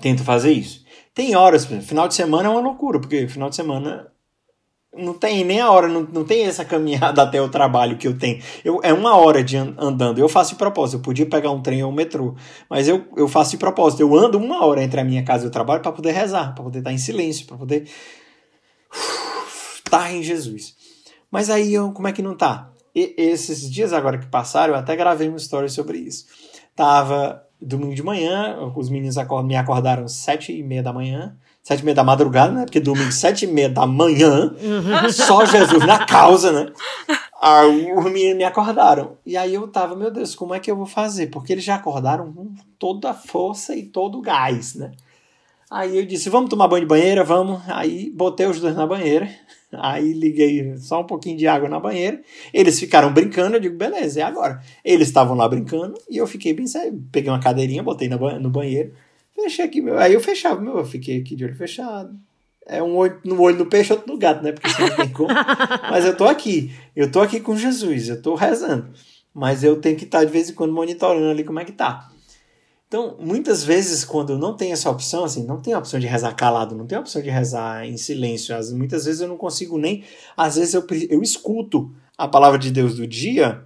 Tento 0.00 0.24
fazer 0.24 0.52
isso. 0.52 0.82
Tem 1.14 1.36
horas, 1.36 1.66
final 1.66 2.08
de 2.08 2.14
semana 2.14 2.48
é 2.48 2.50
uma 2.50 2.60
loucura, 2.60 2.98
porque 2.98 3.28
final 3.28 3.50
de 3.50 3.56
semana 3.56 4.11
não 4.94 5.14
tem 5.14 5.42
nem 5.42 5.58
a 5.58 5.70
hora, 5.70 5.88
não, 5.88 6.02
não 6.02 6.24
tem 6.24 6.44
essa 6.44 6.64
caminhada 6.64 7.22
até 7.22 7.40
o 7.40 7.48
trabalho 7.48 7.96
que 7.96 8.06
eu 8.06 8.18
tenho. 8.18 8.42
Eu, 8.62 8.80
é 8.82 8.92
uma 8.92 9.16
hora 9.16 9.42
de 9.42 9.56
andando. 9.56 10.18
Eu 10.18 10.28
faço 10.28 10.50
de 10.50 10.56
propósito. 10.56 10.98
Eu 10.98 11.02
podia 11.02 11.26
pegar 11.26 11.50
um 11.50 11.62
trem 11.62 11.82
ou 11.82 11.90
um 11.90 11.94
metrô, 11.94 12.34
mas 12.68 12.88
eu, 12.88 13.06
eu 13.16 13.26
faço 13.26 13.52
de 13.52 13.56
propósito. 13.56 14.00
Eu 14.00 14.14
ando 14.14 14.38
uma 14.38 14.64
hora 14.66 14.82
entre 14.82 15.00
a 15.00 15.04
minha 15.04 15.24
casa 15.24 15.44
e 15.44 15.48
o 15.48 15.50
trabalho 15.50 15.80
para 15.80 15.92
poder 15.92 16.12
rezar, 16.12 16.54
para 16.54 16.62
poder 16.62 16.80
estar 16.80 16.92
em 16.92 16.98
silêncio, 16.98 17.46
para 17.46 17.56
poder 17.56 17.88
estar 19.78 20.12
em 20.12 20.22
Jesus. 20.22 20.74
Mas 21.30 21.48
aí, 21.48 21.72
eu, 21.72 21.90
como 21.92 22.08
é 22.08 22.12
que 22.12 22.20
não 22.20 22.36
tá? 22.36 22.70
E, 22.94 23.14
esses 23.16 23.70
dias 23.70 23.94
agora 23.94 24.18
que 24.18 24.26
passaram, 24.26 24.74
eu 24.74 24.78
até 24.78 24.94
gravei 24.94 25.26
uma 25.26 25.38
história 25.38 25.70
sobre 25.70 25.98
isso. 25.98 26.26
Tava 26.76 27.42
domingo 27.58 27.94
de 27.94 28.02
manhã, 28.02 28.58
os 28.76 28.90
meninos 28.90 29.16
me 29.46 29.56
acordaram 29.56 30.06
sete 30.06 30.52
e 30.52 30.62
meia 30.62 30.82
da 30.82 30.92
manhã 30.92 31.34
sete 31.62 31.80
e 31.80 31.84
meia 31.84 31.94
da 31.94 32.04
madrugada, 32.04 32.52
né? 32.52 32.64
Porque 32.64 32.80
domingo, 32.80 33.12
sete 33.12 33.44
e 33.44 33.48
meia 33.48 33.68
da 33.68 33.86
manhã, 33.86 34.54
só 35.12 35.46
Jesus 35.46 35.86
na 35.86 36.04
causa, 36.04 36.52
né? 36.52 36.72
Aí 37.40 37.92
os 37.92 38.04
meninos 38.04 38.36
me 38.36 38.44
acordaram. 38.44 39.16
E 39.24 39.36
aí 39.36 39.54
eu 39.54 39.66
tava, 39.68 39.96
meu 39.96 40.10
Deus, 40.10 40.34
como 40.34 40.54
é 40.54 40.60
que 40.60 40.70
eu 40.70 40.76
vou 40.76 40.86
fazer? 40.86 41.28
Porque 41.28 41.52
eles 41.52 41.64
já 41.64 41.76
acordaram 41.76 42.32
com 42.32 42.54
toda 42.78 43.10
a 43.10 43.14
força 43.14 43.74
e 43.74 43.84
todo 43.84 44.18
o 44.18 44.22
gás, 44.22 44.74
né? 44.74 44.92
Aí 45.70 45.96
eu 45.96 46.04
disse, 46.04 46.28
vamos 46.28 46.50
tomar 46.50 46.68
banho 46.68 46.82
de 46.82 46.88
banheira, 46.88 47.24
vamos. 47.24 47.62
Aí 47.66 48.10
botei 48.10 48.46
os 48.46 48.60
dois 48.60 48.76
na 48.76 48.86
banheira. 48.86 49.28
Aí 49.72 50.12
liguei 50.12 50.76
só 50.76 51.00
um 51.00 51.06
pouquinho 51.06 51.38
de 51.38 51.48
água 51.48 51.68
na 51.68 51.80
banheira. 51.80 52.20
Eles 52.52 52.78
ficaram 52.78 53.10
brincando, 53.10 53.56
eu 53.56 53.60
digo, 53.60 53.76
beleza, 53.76 54.20
é 54.20 54.22
agora. 54.22 54.60
Eles 54.84 55.08
estavam 55.08 55.34
lá 55.34 55.48
brincando 55.48 55.94
e 56.10 56.18
eu 56.18 56.26
fiquei 56.26 56.52
bem 56.52 56.66
sério. 56.66 57.02
Peguei 57.10 57.30
uma 57.30 57.40
cadeirinha, 57.40 57.82
botei 57.82 58.08
no 58.08 58.50
banheiro. 58.50 58.92
Fechei 59.34 59.64
aqui, 59.64 59.80
meu. 59.80 59.98
Aí 59.98 60.12
eu 60.12 60.20
fechava, 60.20 60.60
meu. 60.60 60.78
Eu 60.78 60.84
fiquei 60.84 61.20
aqui 61.20 61.34
de 61.34 61.44
olho 61.44 61.56
fechado. 61.56 62.14
É 62.66 62.82
um 62.82 62.96
olho 62.96 63.20
no 63.24 63.40
olho 63.40 63.58
do 63.58 63.66
peixe, 63.66 63.92
outro 63.92 64.12
no 64.12 64.18
gato, 64.18 64.42
né? 64.42 64.52
Porque 64.52 64.68
você 64.68 64.82
não 64.82 64.96
tem 64.96 65.08
como. 65.08 65.30
Mas 65.90 66.04
eu 66.04 66.16
tô 66.16 66.24
aqui. 66.24 66.72
Eu 66.94 67.10
tô 67.10 67.20
aqui 67.20 67.40
com 67.40 67.56
Jesus. 67.56 68.08
Eu 68.08 68.22
tô 68.22 68.34
rezando. 68.34 68.90
mas 69.34 69.64
eu 69.64 69.80
tenho 69.80 69.96
que 69.96 70.04
estar 70.04 70.24
de 70.24 70.30
vez 70.30 70.50
em 70.50 70.54
quando 70.54 70.72
monitorando 70.72 71.28
ali 71.28 71.42
como 71.42 71.58
é 71.58 71.64
que 71.64 71.72
tá. 71.72 72.12
Então, 72.86 73.16
muitas 73.18 73.64
vezes, 73.64 74.04
quando 74.04 74.34
eu 74.34 74.38
não 74.38 74.54
tenho 74.54 74.74
essa 74.74 74.90
opção, 74.90 75.24
assim, 75.24 75.46
não 75.46 75.62
tem 75.62 75.72
a 75.72 75.78
opção 75.78 75.98
de 75.98 76.06
rezar 76.06 76.34
calado, 76.34 76.74
não 76.74 76.86
tem 76.86 76.98
a 76.98 77.00
opção 77.00 77.22
de 77.22 77.30
rezar 77.30 77.86
em 77.86 77.96
silêncio. 77.96 78.54
Muitas 78.76 79.06
vezes 79.06 79.22
eu 79.22 79.28
não 79.28 79.38
consigo 79.38 79.78
nem. 79.78 80.04
Às 80.36 80.56
vezes 80.56 80.74
eu, 80.74 80.84
eu 81.08 81.22
escuto 81.22 81.90
a 82.18 82.28
palavra 82.28 82.58
de 82.58 82.70
Deus 82.70 82.96
do 82.96 83.06
dia 83.06 83.64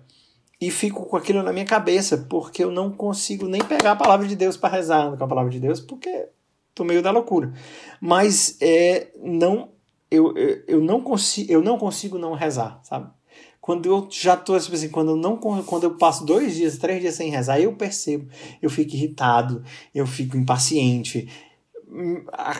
e 0.60 0.70
fico 0.70 1.04
com 1.04 1.16
aquilo 1.16 1.42
na 1.42 1.52
minha 1.52 1.66
cabeça, 1.66 2.26
porque 2.28 2.64
eu 2.64 2.70
não 2.70 2.90
consigo 2.90 3.46
nem 3.46 3.62
pegar 3.62 3.92
a 3.92 3.96
palavra 3.96 4.26
de 4.26 4.34
Deus 4.34 4.56
para 4.56 4.74
rezar 4.74 5.16
com 5.16 5.24
a 5.24 5.28
palavra 5.28 5.50
de 5.50 5.60
Deus, 5.60 5.80
porque 5.80 6.28
tô 6.74 6.84
meio 6.84 7.02
da 7.02 7.10
loucura. 7.10 7.52
Mas 8.00 8.56
é, 8.60 9.08
não, 9.22 9.70
eu, 10.10 10.36
eu, 10.36 10.62
eu, 10.66 10.80
não 10.80 11.00
consigo, 11.00 11.52
eu 11.52 11.62
não 11.62 11.78
consigo 11.78 12.18
não 12.18 12.34
rezar, 12.34 12.80
sabe? 12.82 13.10
Quando 13.60 13.86
eu 13.86 14.06
já 14.10 14.36
tô, 14.36 14.58
tipo 14.60 14.76
assim, 14.76 14.88
quando 14.88 15.10
eu 15.10 15.16
não 15.16 15.36
quando 15.38 15.84
eu 15.84 15.96
passo 15.96 16.24
dois 16.24 16.54
dias, 16.54 16.78
três 16.78 17.00
dias 17.00 17.16
sem 17.16 17.30
rezar, 17.30 17.58
eu 17.58 17.72
percebo, 17.72 18.28
eu 18.62 18.70
fico 18.70 18.94
irritado, 18.94 19.64
eu 19.92 20.06
fico 20.06 20.36
impaciente. 20.36 21.28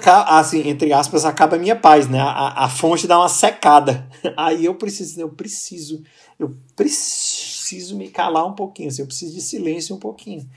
Assim, 0.03 0.69
entre 0.69 0.93
aspas, 0.93 1.25
acaba 1.25 1.57
a 1.57 1.59
minha 1.59 1.77
paz, 1.77 2.09
né? 2.09 2.19
A, 2.21 2.65
a 2.65 2.69
fonte 2.69 3.07
dá 3.07 3.19
uma 3.19 3.29
secada. 3.29 4.09
Aí 4.37 4.65
eu 4.65 4.75
preciso, 4.75 5.21
eu 5.21 5.29
preciso, 5.29 6.03
eu 6.39 6.57
preciso 6.75 7.97
me 7.97 8.09
calar 8.09 8.47
um 8.47 8.55
pouquinho, 8.55 8.89
assim, 8.89 9.03
eu 9.03 9.07
preciso 9.07 9.35
de 9.35 9.41
silêncio 9.41 9.95
um 9.95 9.99
pouquinho. 9.99 10.49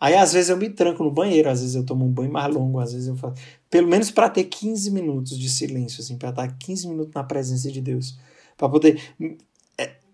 Aí 0.00 0.16
às 0.16 0.32
vezes 0.32 0.50
eu 0.50 0.56
me 0.56 0.68
tranco 0.68 1.04
no 1.04 1.10
banheiro, 1.10 1.48
às 1.48 1.60
vezes 1.60 1.76
eu 1.76 1.84
tomo 1.84 2.04
um 2.04 2.10
banho 2.10 2.32
mais 2.32 2.52
longo, 2.52 2.80
às 2.80 2.92
vezes 2.92 3.08
eu 3.08 3.16
faço. 3.16 3.40
Pelo 3.70 3.86
menos 3.86 4.10
para 4.10 4.28
ter 4.28 4.44
15 4.44 4.90
minutos 4.90 5.38
de 5.38 5.48
silêncio, 5.48 6.02
assim, 6.02 6.18
para 6.18 6.30
estar 6.30 6.48
15 6.58 6.88
minutos 6.88 7.14
na 7.14 7.22
presença 7.22 7.70
de 7.70 7.80
Deus. 7.80 8.18
Para 8.56 8.68
poder 8.68 9.00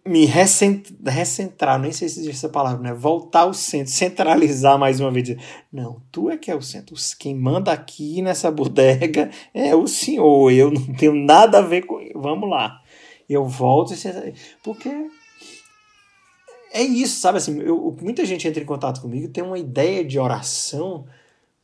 me 0.09 0.25
recentrar, 0.25 1.79
nem 1.79 1.93
sei 1.93 2.09
se 2.09 2.21
existe 2.21 2.39
essa 2.39 2.49
palavra, 2.49 2.81
né? 2.81 2.95
Voltar 2.95 3.41
ao 3.41 3.55
centro, 3.55 3.93
centralizar 3.93 4.79
mais 4.79 5.01
uma 5.01 5.11
vez. 5.11 5.37
Não, 5.73 6.01
tu 6.11 6.31
é 6.31 6.37
que 6.37 6.51
é 6.51 6.55
o 6.55 6.63
centro. 6.63 6.97
Quem 7.19 7.35
manda 7.35 7.71
aqui 7.73 8.23
nessa 8.23 8.51
bodega 8.53 9.31
é 9.53 9.75
o 9.77 9.87
senhor. 9.87 10.51
Eu 10.51 10.71
não 10.71 10.95
tenho 10.95 11.15
nada 11.15 11.59
a 11.59 11.63
ver 11.63 11.83
com. 11.83 11.99
Vamos 12.15 12.49
lá. 12.49 12.81
Eu 13.29 13.45
volto 13.45 13.93
e 13.93 14.35
porque 14.63 14.89
é 16.73 16.83
isso, 16.83 17.21
sabe 17.21 17.39
assim, 17.39 17.61
eu, 17.61 17.97
muita 18.01 18.25
gente 18.25 18.47
entra 18.47 18.63
em 18.63 18.67
contato 18.67 19.01
comigo 19.01 19.33
tem 19.33 19.43
uma 19.43 19.59
ideia 19.59 20.05
de 20.05 20.19
oração 20.19 21.07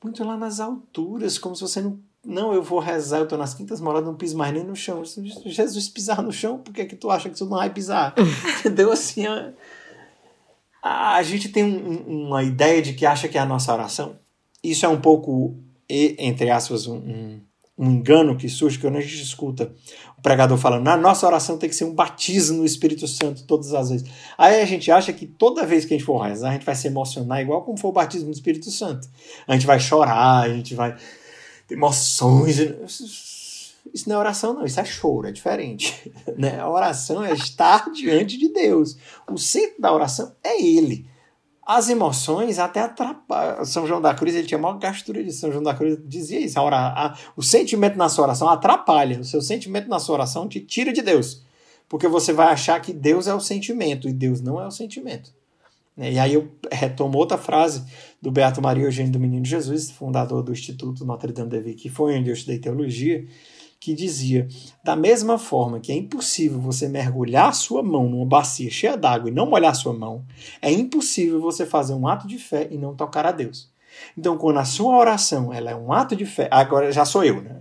muito 0.03 0.23
lá 0.25 0.37
nas 0.37 0.61
alturas, 0.61 1.39
como 1.39 1.55
se 1.57 1.63
você 1.63 1.81
não 1.81 1.99
não, 2.25 2.55
eu 2.55 2.63
vou 2.63 2.79
rezar, 2.79 3.19
eu 3.19 3.29
tô 3.29 3.37
nas 3.37 3.53
quintas 3.53 3.81
moradas, 3.81 4.07
não 4.07 4.17
piso 4.17 4.37
mais 4.37 4.53
nem 4.53 4.65
no 4.65 4.75
chão. 4.75 5.03
Jesus 5.45 5.89
pisar 5.89 6.23
no 6.23 6.33
chão, 6.33 6.59
por 6.59 6.73
que, 6.73 6.87
que 6.87 6.97
tu 6.97 7.11
acha 7.11 7.29
que 7.29 7.37
tu 7.37 7.45
não 7.45 7.59
vai 7.59 7.69
pisar? 7.69 8.15
Entendeu? 8.61 8.91
Assim, 8.91 9.27
a, 9.27 11.17
a 11.17 11.23
gente 11.23 11.51
tem 11.51 11.65
um, 11.65 12.29
uma 12.29 12.43
ideia 12.43 12.81
de 12.81 12.95
que 12.95 13.05
acha 13.05 13.29
que 13.29 13.37
é 13.37 13.41
a 13.41 13.47
nossa 13.47 13.73
oração. 13.73 14.19
Isso 14.63 14.87
é 14.87 14.89
um 14.89 15.01
pouco, 15.01 15.55
entre 15.87 16.49
aspas, 16.49 16.87
um, 16.87 16.97
um, 16.97 17.41
um 17.77 17.91
engano 17.91 18.37
que 18.37 18.49
surge 18.49 18.79
quando 18.79 18.97
a 18.97 19.01
gente 19.03 19.23
escuta 19.23 19.75
pregador 20.25 20.57
falando, 20.57 20.85
na 20.85 20.97
nossa 20.97 21.27
oração 21.27 21.59
tem 21.59 21.69
que 21.69 21.77
ser 21.77 21.85
um 21.85 21.93
batismo 21.93 22.61
no 22.61 22.65
Espírito 22.65 23.07
Santo 23.07 23.45
todas 23.45 23.75
as 23.75 23.91
vezes. 23.91 24.11
Aí 24.39 24.59
a 24.63 24.65
gente 24.65 24.91
acha 24.91 25.13
que 25.13 25.27
toda 25.27 25.67
vez 25.67 25.85
que 25.85 25.93
a 25.93 25.99
gente 25.99 26.07
for 26.07 26.17
rezar, 26.17 26.49
a 26.49 26.53
gente 26.55 26.65
vai 26.65 26.75
se 26.75 26.87
emocionar 26.87 27.43
igual 27.43 27.61
como 27.61 27.79
foi 27.79 27.91
o 27.91 27.93
batismo 27.93 28.29
no 28.29 28.33
Espírito 28.33 28.71
Santo. 28.71 29.07
A 29.47 29.53
gente 29.53 29.67
vai 29.67 29.79
chorar, 29.79 30.45
a 30.45 30.49
gente 30.49 30.75
vai 30.75 30.97
emoções. 31.71 32.57
Isso 33.93 34.09
não 34.09 34.17
é 34.17 34.19
oração, 34.19 34.55
não, 34.55 34.65
isso 34.65 34.81
é 34.81 34.85
choro, 34.87 35.29
é 35.29 35.33
diferente. 35.33 36.11
Né? 36.39 36.59
A 36.59 36.71
oração 36.71 37.23
é 37.23 37.33
estar 37.35 37.93
diante 37.93 38.39
de 38.39 38.49
Deus. 38.49 38.97
O 39.31 39.37
centro 39.37 39.81
da 39.81 39.93
oração 39.93 40.33
é 40.43 40.61
Ele. 40.61 41.07
As 41.67 41.89
emoções 41.89 42.59
até 42.59 42.81
atrapalham. 42.81 43.65
São 43.65 43.87
João 43.87 44.01
da 44.01 44.15
Cruz, 44.15 44.35
ele 44.35 44.47
tinha 44.47 44.59
maior 44.59 44.79
gastura 44.79 45.23
de 45.25 45.33
São 45.33 45.51
João 45.51 45.63
da 45.63 45.75
Cruz, 45.75 45.99
dizia 46.05 46.41
isso. 46.41 46.59
A 46.59 46.63
ora, 46.63 46.77
a, 46.77 47.17
o 47.37 47.43
sentimento 47.43 47.97
na 47.97 48.09
sua 48.09 48.25
oração 48.25 48.49
atrapalha. 48.49 49.21
O 49.21 49.25
seu 49.25 49.41
sentimento 49.41 49.89
na 49.89 49.99
sua 49.99 50.17
oração 50.17 50.47
te 50.49 50.61
tira 50.61 50.93
de 50.93 51.01
Deus. 51.01 51.43
Porque 51.89 52.09
você 52.09 52.33
vai 52.33 52.49
achar 52.49 52.81
que 52.81 52.93
Deus 52.93 53.27
é 53.27 53.35
o 53.35 53.41
sentimento 53.41 54.09
e 54.09 54.13
Deus 54.13 54.41
não 54.41 54.61
é 54.61 54.67
o 54.67 54.71
sentimento. 54.71 55.33
Né? 55.97 56.13
E 56.13 56.19
aí 56.19 56.35
eu 56.35 56.51
retomo 56.71 57.19
outra 57.19 57.39
frase 57.39 57.85
do 58.21 58.31
Beato 58.31 58.61
Maria 58.61 58.85
Eugênio 58.85 59.13
do 59.13 59.21
Menino 59.21 59.45
Jesus, 59.45 59.91
fundador 59.91 60.43
do 60.43 60.53
Instituto 60.53 61.05
Notre 61.05 61.33
Dame 61.33 61.51
de 61.51 61.61
Vie, 61.61 61.75
que 61.75 61.89
foi 61.89 62.19
onde 62.19 62.31
eu 62.31 62.35
estudei 62.35 62.59
teologia, 62.59 63.27
que 63.85 63.93
dizia: 63.93 64.49
da 64.83 64.97
mesma 64.97 65.39
forma 65.39 65.79
que 65.79 65.93
é 65.93 65.95
impossível 65.95 66.59
você 66.59 66.89
mergulhar 66.89 67.55
sua 67.55 67.83
mão 67.83 68.09
numa 68.09 68.25
bacia 68.25 68.71
cheia 68.71 68.97
d'água 68.97 69.29
e 69.29 69.33
não 69.33 69.45
molhar 69.45 69.75
sua 69.75 69.93
mão, 69.93 70.25
é 70.63 70.73
impossível 70.73 71.39
você 71.39 71.67
fazer 71.67 71.93
um 71.93 72.09
ato 72.09 72.27
de 72.27 72.39
fé 72.39 72.67
e 72.71 72.79
não 72.79 72.95
tocar 72.95 73.27
a 73.27 73.31
Deus. 73.31 73.71
Então, 74.17 74.39
quando 74.39 74.59
a 74.59 74.65
sua 74.65 74.97
oração 74.97 75.53
ela 75.53 75.71
é 75.71 75.77
um 75.77 75.93
ato 75.93 76.17
de 76.17 76.25
fé, 76.25 76.49
agora 76.51 76.91
já 76.91 77.05
sou 77.05 77.23
eu, 77.23 77.43
né? 77.43 77.61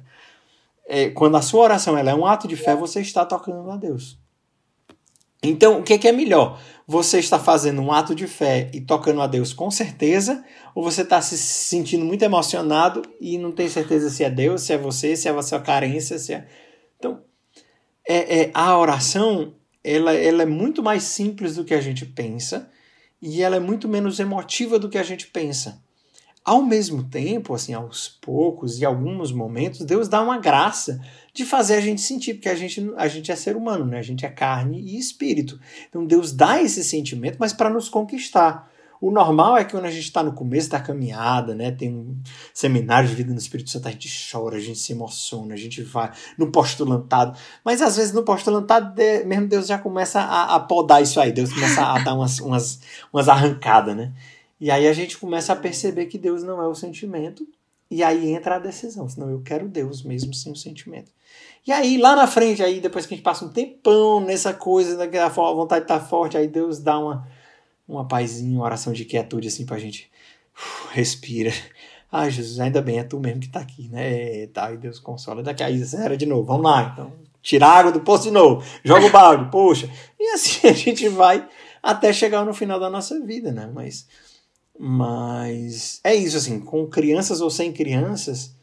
É, 0.88 1.10
quando 1.10 1.36
a 1.36 1.42
sua 1.42 1.62
oração 1.62 1.98
ela 1.98 2.12
é 2.12 2.16
um 2.16 2.26
ato 2.26 2.48
de 2.48 2.56
fé, 2.56 2.74
você 2.74 3.02
está 3.02 3.26
tocando 3.26 3.70
a 3.70 3.76
Deus. 3.76 4.18
Então, 5.44 5.80
o 5.80 5.84
que 5.84 6.08
é 6.08 6.12
melhor? 6.12 6.60
Você 6.88 7.20
está 7.20 7.38
fazendo 7.38 7.82
um 7.82 7.92
ato 7.92 8.16
de 8.16 8.28
fé 8.28 8.70
e 8.74 8.82
tocando 8.82 9.22
a 9.22 9.28
Deus 9.28 9.54
com 9.54 9.70
certeza, 9.70 10.44
ou 10.74 10.84
você 10.84 11.02
está 11.02 11.22
se 11.22 11.38
sentindo 11.38 12.06
muito 12.06 12.24
emocionado 12.24 13.02
e 13.20 13.38
não 13.38 13.52
tem 13.52 13.68
certeza 13.68 14.10
se 14.10 14.24
é 14.24 14.30
Deus, 14.30 14.62
se 14.62 14.74
é 14.74 14.78
você, 14.78 15.16
se 15.16 15.28
é 15.28 15.32
a 15.32 15.42
sua 15.42 15.60
carência, 15.60 16.18
se 16.18 16.34
é. 16.34 16.48
Então, 16.98 17.22
é, 18.08 18.42
é, 18.42 18.52
a 18.54 18.78
oração 18.78 19.54
ela, 19.84 20.14
ela 20.14 20.44
é 20.44 20.46
muito 20.46 20.82
mais 20.82 21.04
simples 21.04 21.56
do 21.56 21.66
que 21.66 21.74
a 21.74 21.82
gente 21.82 22.06
pensa 22.06 22.70
e 23.22 23.42
ela 23.42 23.58
é 23.58 23.60
muito 23.60 23.88
menos 23.88 24.20
emotiva 24.20 24.80
do 24.80 24.90
que 24.90 24.98
a 24.98 25.04
gente 25.04 25.28
pensa. 25.28 25.84
Ao 26.46 26.62
mesmo 26.62 27.04
tempo, 27.04 27.54
assim, 27.54 27.74
aos 27.74 28.10
poucos 28.22 28.80
e 28.80 28.86
alguns 28.86 29.32
momentos, 29.32 29.86
Deus 29.86 30.10
dá 30.10 30.22
uma 30.22 30.38
graça 30.38 31.00
de 31.34 31.46
fazer 31.46 31.76
a 31.76 31.82
gente 31.82 32.02
sentir, 32.02 32.34
porque 32.34 32.50
a 32.50 32.56
gente, 32.56 32.92
a 32.98 33.08
gente 33.08 33.32
é 33.32 33.36
ser 33.36 33.56
humano, 33.56 33.86
né? 33.86 33.98
A 33.98 34.04
gente 34.04 34.26
é 34.26 34.30
carne 34.30 34.82
e 34.82 35.00
espírito. 35.00 35.60
Então 35.88 36.06
Deus 36.06 36.34
dá 36.34 36.62
esse 36.62 36.84
sentimento, 36.84 37.38
mas 37.40 37.54
para 37.54 37.70
nos 37.70 37.88
conquistar. 37.88 38.70
O 39.04 39.12
normal 39.12 39.58
é 39.58 39.66
que 39.66 39.72
quando 39.72 39.84
a 39.84 39.92
gente 39.92 40.06
está 40.06 40.24
no 40.24 40.32
começo 40.32 40.70
da 40.70 40.80
caminhada, 40.80 41.54
né, 41.54 41.72
tem 41.72 41.94
um 41.94 42.18
seminário 42.54 43.10
de 43.10 43.14
vida 43.14 43.34
no 43.34 43.38
Espírito 43.38 43.70
Santo, 43.70 43.90
a 43.90 43.92
gente 43.92 44.08
chora, 44.32 44.56
a 44.56 44.62
gente 44.62 44.80
se 44.80 44.94
emociona, 44.94 45.54
a 45.54 45.58
gente 45.58 45.82
vai 45.82 46.10
no 46.38 46.50
postulantado. 46.54 47.38
Mas 47.66 47.82
às 47.82 47.98
vezes 47.98 48.14
no 48.14 48.24
postulantado, 48.24 48.96
mesmo 49.26 49.50
Deus 49.50 49.68
já 49.68 49.78
começa 49.78 50.22
a, 50.22 50.56
a 50.56 50.60
podar 50.62 51.04
isso 51.04 51.20
aí, 51.20 51.34
Deus 51.34 51.52
começa 51.52 51.84
a 51.84 52.00
dar 52.00 52.14
umas, 52.14 52.40
umas, 52.40 52.80
umas 53.12 53.28
arrancadas, 53.28 53.94
né? 53.94 54.14
E 54.64 54.72
aí 54.72 54.88
a 54.88 54.94
gente 54.94 55.18
começa 55.18 55.52
a 55.52 55.58
perceber 55.58 56.06
que 56.06 56.18
Deus 56.18 56.42
não 56.42 56.62
é 56.62 56.66
o 56.66 56.74
sentimento, 56.74 57.46
e 57.92 58.02
aí 58.02 58.32
entra 58.32 58.56
a 58.56 58.60
decisão, 58.60 59.10
senão 59.10 59.30
eu 59.30 59.42
quero 59.42 59.68
Deus 59.68 60.02
mesmo 60.02 60.34
sem 60.34 60.54
o 60.54 60.56
sentimento. 60.56 61.12
E 61.68 61.72
aí, 61.74 61.98
lá 61.98 62.16
na 62.16 62.28
frente, 62.28 62.64
aí 62.64 62.80
depois 62.80 63.06
que 63.06 63.14
a 63.14 63.18
gente 63.18 63.26
passa 63.26 63.44
um 63.44 63.50
tempão 63.50 64.22
nessa 64.22 64.54
coisa, 64.54 64.96
daquela 64.96 65.28
vontade 65.28 65.82
de 65.82 65.92
estar 65.92 66.00
forte, 66.00 66.38
aí 66.38 66.48
Deus 66.48 66.80
dá 66.80 66.98
uma, 66.98 67.28
uma 67.86 68.08
pazinha, 68.08 68.58
uma 68.58 68.64
oração 68.64 68.94
de 68.94 69.04
quietude 69.04 69.50
assim 69.50 69.66
pra 69.66 69.78
gente. 69.78 70.10
Respira. 70.92 71.52
Ah, 72.10 72.30
Jesus, 72.30 72.58
ainda 72.62 72.82
bem, 72.82 73.00
é 73.00 73.04
tu 73.04 73.20
mesmo 73.20 73.42
que 73.42 73.50
tá 73.50 73.60
aqui, 73.60 73.90
né? 73.90 74.48
Tá, 74.48 74.72
e 74.72 74.78
Deus 74.78 74.98
consola. 74.98 75.44
Daqui 75.44 75.62
a 75.62 75.70
Isa, 75.70 76.06
era 76.06 76.16
de 76.16 76.26
novo, 76.26 76.46
vamos 76.46 76.64
lá, 76.64 76.90
então. 76.94 77.12
Tira 77.42 77.68
a 77.68 77.80
água 77.80 77.92
do 77.92 78.00
poço 78.00 78.24
de 78.24 78.32
novo, 78.32 78.66
joga 78.82 79.08
o 79.08 79.12
balde, 79.12 79.52
poxa. 79.52 79.90
E 80.18 80.30
assim 80.30 80.66
a 80.70 80.72
gente 80.72 81.10
vai 81.10 81.46
até 81.82 82.14
chegar 82.14 82.46
no 82.46 82.54
final 82.54 82.80
da 82.80 82.90
nossa 82.90 83.20
vida, 83.20 83.52
né? 83.52 83.70
Mas 83.74 84.08
mas 84.78 86.00
é 86.04 86.16
isso, 86.16 86.38
assim, 86.38 86.60
com 86.60 86.88
crianças 86.88 87.42
ou 87.42 87.50
sem 87.50 87.72
crianças, 87.72 88.56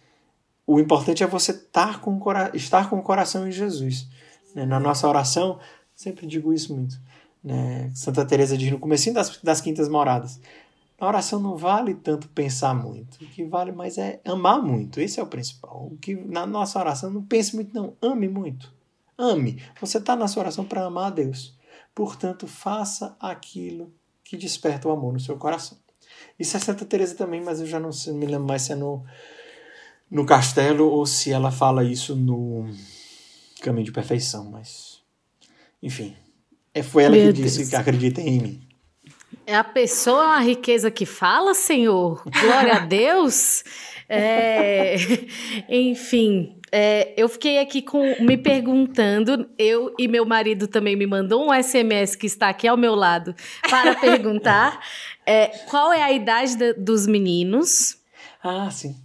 o 0.67 0.79
importante 0.79 1.23
é 1.23 1.27
você 1.27 1.53
estar 1.53 2.01
com, 2.01 2.21
estar 2.55 2.89
com 2.89 2.99
o 2.99 3.03
coração 3.03 3.47
em 3.49 3.53
Jesus. 3.53 4.09
Né? 4.55 4.67
Na 4.67 4.79
nossa 4.79 5.09
oração, 5.09 5.59
sempre 5.95 6.27
digo 6.27 6.53
isso 6.53 6.75
muito. 6.75 7.01
Né? 7.43 7.91
Santa 7.95 8.25
Teresa 8.25 8.57
diz 8.57 8.71
no 8.71 8.79
começo 8.79 9.13
das, 9.13 9.39
das 9.43 9.61
quintas 9.61 9.89
moradas. 9.89 10.41
Na 11.01 11.09
oração 11.09 11.41
não 11.41 11.57
vale 11.57 11.95
tanto 11.95 12.29
pensar 12.29 12.75
muito. 12.75 13.25
O 13.25 13.27
que 13.27 13.43
vale 13.45 13.73
mais 13.73 13.97
é 13.97 14.21
amar 14.25 14.63
muito. 14.63 15.01
Esse 15.01 15.19
é 15.19 15.23
o 15.23 15.27
principal. 15.27 15.89
O 15.91 15.97
que 15.97 16.15
na 16.15 16.47
nossa 16.47 16.79
oração 16.79 17.11
não 17.11 17.23
pense 17.23 17.55
muito, 17.55 17.75
não. 17.75 17.97
Ame 18.03 18.29
muito. 18.29 18.73
Ame. 19.17 19.63
Você 19.81 19.99
está 19.99 20.15
na 20.15 20.29
sua 20.29 20.43
oração 20.43 20.65
para 20.65 20.85
amar 20.85 21.07
a 21.07 21.15
Deus. 21.15 21.59
Portanto, 21.95 22.47
faça 22.47 23.17
aquilo 23.19 23.93
que 24.23 24.37
desperta 24.37 24.89
o 24.89 24.91
amor 24.91 25.15
no 25.15 25.21
seu 25.21 25.37
coração. 25.39 25.79
Isso 26.41 26.57
é 26.57 26.61
Santa 26.61 26.87
Teresa 26.87 27.15
também, 27.15 27.43
mas 27.43 27.61
eu 27.61 27.67
já 27.67 27.79
não 27.79 27.91
me 28.15 28.25
lembro 28.25 28.49
mais 28.49 28.63
se 28.63 28.73
é 28.73 28.75
no, 28.75 29.05
no 30.11 30.25
Castelo 30.25 30.89
ou 30.89 31.05
se 31.05 31.31
ela 31.31 31.53
fala 31.53 31.85
isso 31.85 32.17
no 32.17 32.67
Caminho 33.61 33.85
de 33.85 33.93
Perfeição, 33.93 34.51
mas 34.51 35.03
enfim, 35.83 36.17
é, 36.73 36.83
foi 36.83 37.05
ela 37.05 37.15
Meu 37.15 37.27
que 37.27 37.41
Deus. 37.41 37.53
disse 37.55 37.69
que 37.71 37.77
acredita 37.77 38.23
em 38.23 38.41
mim. 38.41 38.61
É 39.47 39.55
a 39.55 39.65
pessoa, 39.65 40.37
a 40.37 40.41
riqueza 40.41 40.91
que 40.91 41.05
fala, 41.05 41.55
Senhor. 41.55 42.23
Glória 42.41 42.77
a 42.77 42.79
Deus. 42.81 43.63
É, 44.09 44.97
enfim, 45.69 46.60
É, 46.73 47.13
eu 47.17 47.29
fiquei 47.29 47.59
aqui 47.59 47.83
com, 47.83 48.15
me 48.21 48.37
perguntando, 48.37 49.49
eu 49.59 49.95
e 49.99 50.07
meu 50.07 50.25
marido 50.25 50.69
também 50.69 50.97
me 50.97 51.07
mandou 51.07 51.49
um 51.49 51.63
SMS 51.63 52.15
que 52.15 52.27
está 52.27 52.49
aqui 52.49 52.69
ao 52.69 52.77
meu 52.77 52.95
lado 52.95 53.35
para 53.69 53.95
perguntar 53.97 54.81
é, 55.27 55.49
qual 55.69 55.93
é 55.93 56.03
a 56.03 56.13
idade 56.13 56.57
de, 56.57 56.73
dos 56.75 57.07
meninos. 57.07 57.97
Ah, 58.43 58.71
sim. 58.71 58.97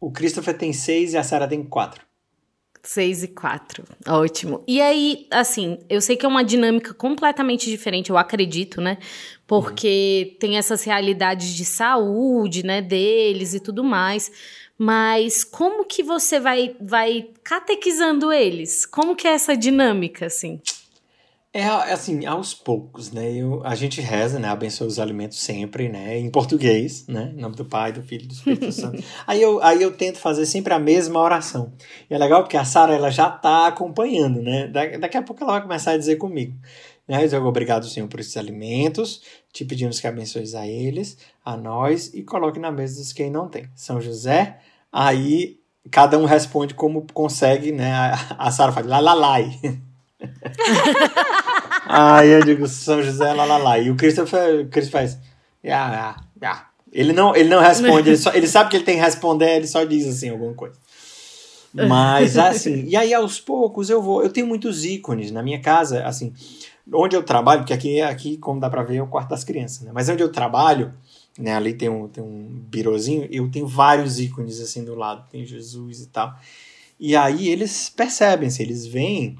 O 0.00 0.10
Christopher 0.10 0.56
tem 0.56 0.72
seis 0.72 1.12
e 1.12 1.16
a 1.16 1.22
Sarah 1.22 1.48
tem 1.48 1.64
quatro. 1.64 2.05
Seis 2.86 3.24
e 3.24 3.28
quatro. 3.28 3.82
Ótimo. 4.06 4.62
E 4.64 4.80
aí, 4.80 5.26
assim, 5.28 5.76
eu 5.90 6.00
sei 6.00 6.16
que 6.16 6.24
é 6.24 6.28
uma 6.28 6.44
dinâmica 6.44 6.94
completamente 6.94 7.68
diferente, 7.68 8.10
eu 8.10 8.16
acredito, 8.16 8.80
né? 8.80 8.98
Porque 9.44 10.28
uhum. 10.30 10.38
tem 10.38 10.56
essas 10.56 10.84
realidades 10.84 11.52
de 11.52 11.64
saúde, 11.64 12.64
né, 12.64 12.80
deles 12.80 13.54
e 13.54 13.60
tudo 13.60 13.82
mais. 13.82 14.30
Mas 14.78 15.42
como 15.42 15.84
que 15.84 16.00
você 16.04 16.38
vai, 16.38 16.76
vai 16.80 17.28
catequizando 17.42 18.32
eles? 18.32 18.86
Como 18.86 19.16
que 19.16 19.26
é 19.26 19.32
essa 19.32 19.56
dinâmica, 19.56 20.26
assim? 20.26 20.60
É 21.58 21.64
assim, 21.90 22.26
aos 22.26 22.52
poucos, 22.52 23.10
né? 23.10 23.32
Eu, 23.32 23.62
a 23.64 23.74
gente 23.74 23.98
reza, 23.98 24.38
né? 24.38 24.46
Abençoa 24.46 24.86
os 24.86 24.98
alimentos 24.98 25.38
sempre, 25.38 25.88
né? 25.88 26.18
Em 26.18 26.28
português, 26.28 27.06
né? 27.06 27.32
Em 27.34 27.40
nome 27.40 27.56
do 27.56 27.64
Pai, 27.64 27.92
do 27.92 28.02
Filho 28.02 28.24
e 28.24 28.26
do 28.26 28.34
Espírito 28.34 28.70
Santo. 28.76 29.02
aí, 29.26 29.40
eu, 29.40 29.62
aí 29.62 29.82
eu 29.82 29.90
tento 29.90 30.18
fazer 30.18 30.44
sempre 30.44 30.74
a 30.74 30.78
mesma 30.78 31.18
oração. 31.18 31.72
E 32.10 32.14
é 32.14 32.18
legal 32.18 32.42
porque 32.42 32.58
a 32.58 32.64
Sara 32.66 32.94
ela 32.94 33.10
já 33.10 33.30
tá 33.30 33.68
acompanhando, 33.68 34.42
né? 34.42 34.66
Da, 34.66 34.98
daqui 34.98 35.16
a 35.16 35.22
pouco 35.22 35.42
ela 35.42 35.54
vai 35.54 35.62
começar 35.62 35.92
a 35.92 35.96
dizer 35.96 36.16
comigo. 36.16 36.52
Né? 37.08 37.24
Eu 37.24 37.28
digo, 37.28 37.46
obrigado, 37.46 37.86
Senhor, 37.86 38.06
por 38.06 38.20
esses 38.20 38.36
alimentos. 38.36 39.22
Te 39.50 39.64
pedimos 39.64 39.98
que 39.98 40.06
abençoes 40.06 40.54
a 40.54 40.66
eles, 40.66 41.16
a 41.42 41.56
nós 41.56 42.12
e 42.12 42.22
coloque 42.22 42.60
na 42.60 42.70
mesa 42.70 43.00
dos 43.00 43.14
quem 43.14 43.30
não 43.30 43.48
tem. 43.48 43.66
São 43.74 43.98
José, 43.98 44.58
aí 44.92 45.58
cada 45.90 46.18
um 46.18 46.26
responde 46.26 46.74
como 46.74 47.06
consegue, 47.14 47.72
né? 47.72 47.94
A, 47.94 48.46
a 48.46 48.50
Sara 48.50 48.72
fala, 48.72 49.00
lá, 49.00 49.14
lá, 49.14 49.14
lá. 49.14 49.38
Aí 51.88 52.28
eu 52.28 52.44
digo 52.44 52.66
São 52.66 53.02
José, 53.02 53.32
lá, 53.32 53.44
lá, 53.44 53.56
lá. 53.56 53.78
E 53.78 53.90
o 53.90 53.96
Christopher, 53.96 54.68
Chris 54.68 54.88
faz. 54.88 55.16
Ah, 55.64 56.16
ah, 56.16 56.24
ah. 56.42 56.66
Ele 56.92 57.12
não, 57.12 57.34
ele 57.34 57.48
não 57.48 57.60
responde, 57.60 58.10
ele, 58.10 58.16
só, 58.16 58.32
ele 58.32 58.46
sabe 58.46 58.70
que 58.70 58.76
ele 58.76 58.84
tem 58.84 58.96
que 58.96 59.02
responder, 59.02 59.56
ele 59.56 59.66
só 59.66 59.84
diz 59.84 60.06
assim 60.06 60.30
alguma 60.30 60.54
coisa. 60.54 60.76
Mas 61.74 62.38
assim, 62.38 62.84
e 62.86 62.96
aí 62.96 63.12
aos 63.12 63.38
poucos 63.38 63.90
eu 63.90 64.00
vou. 64.00 64.22
Eu 64.22 64.30
tenho 64.30 64.46
muitos 64.46 64.84
ícones 64.84 65.30
na 65.30 65.42
minha 65.42 65.60
casa, 65.60 66.04
assim, 66.04 66.32
onde 66.92 67.14
eu 67.14 67.22
trabalho, 67.22 67.60
porque 67.60 67.74
aqui, 67.74 68.00
aqui 68.00 68.38
como 68.38 68.60
dá 68.60 68.70
pra 68.70 68.82
ver, 68.82 68.96
é 68.96 69.02
o 69.02 69.06
quarto 69.06 69.28
das 69.28 69.44
crianças, 69.44 69.82
né? 69.82 69.90
Mas 69.92 70.08
onde 70.08 70.22
eu 70.22 70.32
trabalho, 70.32 70.94
né, 71.38 71.54
ali 71.54 71.74
tem 71.74 71.88
um, 71.88 72.08
tem 72.08 72.24
um 72.24 72.48
birozinho, 72.68 73.28
eu 73.30 73.50
tenho 73.50 73.66
vários 73.66 74.18
ícones 74.18 74.58
assim 74.60 74.84
do 74.84 74.94
lado, 74.94 75.28
tem 75.30 75.44
Jesus 75.44 76.00
e 76.00 76.06
tal. 76.06 76.34
E 76.98 77.14
aí 77.14 77.48
eles 77.48 77.90
percebem, 77.90 78.48
se 78.48 78.62
eles 78.62 78.86
veem 78.86 79.36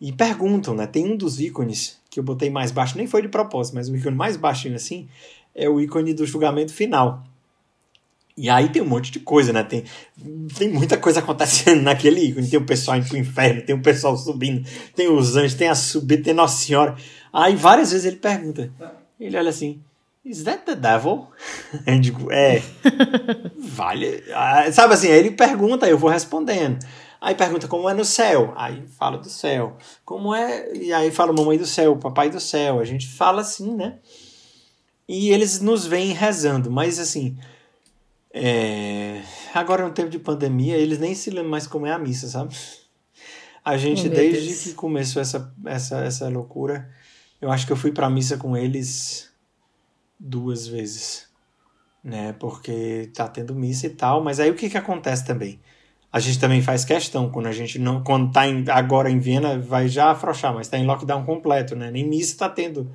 e 0.00 0.12
perguntam, 0.12 0.74
né? 0.74 0.86
Tem 0.86 1.04
um 1.04 1.16
dos 1.16 1.40
ícones 1.40 1.98
que 2.10 2.20
eu 2.20 2.24
botei 2.24 2.50
mais 2.50 2.70
baixo, 2.70 2.96
nem 2.96 3.06
foi 3.06 3.22
de 3.22 3.28
propósito, 3.28 3.74
mas 3.74 3.88
o 3.88 3.96
ícone 3.96 4.16
mais 4.16 4.36
baixinho 4.36 4.76
assim 4.76 5.08
é 5.54 5.68
o 5.68 5.80
ícone 5.80 6.14
do 6.14 6.24
julgamento 6.24 6.72
final. 6.72 7.24
E 8.36 8.48
aí 8.48 8.68
tem 8.68 8.80
um 8.80 8.86
monte 8.86 9.10
de 9.10 9.18
coisa, 9.18 9.52
né? 9.52 9.64
Tem, 9.64 9.82
tem 10.56 10.68
muita 10.68 10.96
coisa 10.96 11.18
acontecendo 11.18 11.82
naquele 11.82 12.20
ícone. 12.20 12.48
Tem 12.48 12.58
o 12.58 12.64
pessoal 12.64 12.96
indo 12.96 13.08
pro 13.08 13.18
inferno, 13.18 13.62
tem 13.62 13.74
o 13.74 13.82
pessoal 13.82 14.16
subindo, 14.16 14.64
tem 14.94 15.08
os 15.08 15.36
anjos, 15.36 15.54
tem 15.54 15.68
a 15.68 15.74
subida, 15.74 16.22
tem 16.22 16.34
Nossa 16.34 16.64
Senhora. 16.64 16.96
Aí 17.32 17.56
várias 17.56 17.90
vezes 17.90 18.06
ele 18.06 18.16
pergunta. 18.16 18.70
Ele 19.18 19.36
olha 19.36 19.50
assim, 19.50 19.80
Is 20.24 20.44
that 20.44 20.64
the 20.66 20.76
devil? 20.76 21.26
Eu 21.86 21.98
digo, 21.98 22.30
é. 22.30 22.62
vale. 23.58 24.22
Ah, 24.32 24.70
sabe 24.70 24.94
assim, 24.94 25.08
aí 25.08 25.18
ele 25.18 25.30
pergunta, 25.30 25.88
eu 25.88 25.96
vou 25.96 26.10
respondendo. 26.10 26.78
Aí 27.20 27.34
pergunta 27.34 27.66
como 27.66 27.88
é 27.88 27.94
no 27.94 28.04
céu. 28.04 28.52
Aí 28.56 28.86
fala 28.86 29.18
do 29.18 29.28
céu. 29.28 29.76
Como 30.04 30.34
é. 30.34 30.72
E 30.74 30.92
aí 30.92 31.10
fala 31.10 31.32
mamãe 31.32 31.58
do 31.58 31.66
céu, 31.66 31.96
papai 31.96 32.30
do 32.30 32.40
céu. 32.40 32.78
A 32.78 32.84
gente 32.84 33.08
fala 33.08 33.40
assim, 33.40 33.74
né? 33.74 33.98
E 35.08 35.30
eles 35.30 35.60
nos 35.60 35.86
vêm 35.86 36.12
rezando, 36.12 36.70
mas 36.70 36.98
assim. 36.98 37.36
É... 38.32 39.22
Agora 39.52 39.86
no 39.86 39.92
tempo 39.92 40.10
de 40.10 40.18
pandemia, 40.18 40.76
eles 40.76 40.98
nem 40.98 41.14
se 41.14 41.30
lembram 41.30 41.50
mais 41.50 41.66
como 41.66 41.86
é 41.86 41.92
a 41.92 41.98
missa, 41.98 42.28
sabe? 42.28 42.54
A 43.64 43.76
gente, 43.76 44.06
oh, 44.06 44.10
desde 44.10 44.46
Deus. 44.46 44.62
que 44.62 44.74
começou 44.74 45.20
essa, 45.20 45.52
essa, 45.66 45.98
essa 45.98 46.28
loucura, 46.28 46.88
eu 47.40 47.50
acho 47.50 47.66
que 47.66 47.72
eu 47.72 47.76
fui 47.76 47.90
pra 47.90 48.08
missa 48.08 48.36
com 48.36 48.56
eles 48.56 49.30
duas 50.18 50.66
vezes. 50.66 51.26
Né? 52.02 52.32
Porque 52.34 53.10
tá 53.14 53.26
tendo 53.26 53.54
missa 53.54 53.86
e 53.86 53.90
tal. 53.90 54.22
Mas 54.22 54.38
aí 54.38 54.50
o 54.50 54.54
que 54.54 54.70
que 54.70 54.78
acontece 54.78 55.26
também? 55.26 55.60
A 56.10 56.20
gente 56.20 56.38
também 56.38 56.62
faz 56.62 56.84
questão, 56.84 57.30
quando 57.30 57.46
a 57.46 57.52
gente 57.52 57.78
não. 57.78 58.02
Quando 58.02 58.32
tá 58.32 58.46
em, 58.46 58.64
agora 58.68 59.10
em 59.10 59.18
Viena, 59.18 59.58
vai 59.58 59.88
já 59.88 60.10
afrouxar, 60.10 60.54
mas 60.54 60.66
está 60.66 60.78
em 60.78 60.86
lockdown 60.86 61.24
completo, 61.24 61.76
né? 61.76 61.90
Nem 61.90 62.08
missa 62.08 62.32
está 62.32 62.48
tendo 62.48 62.90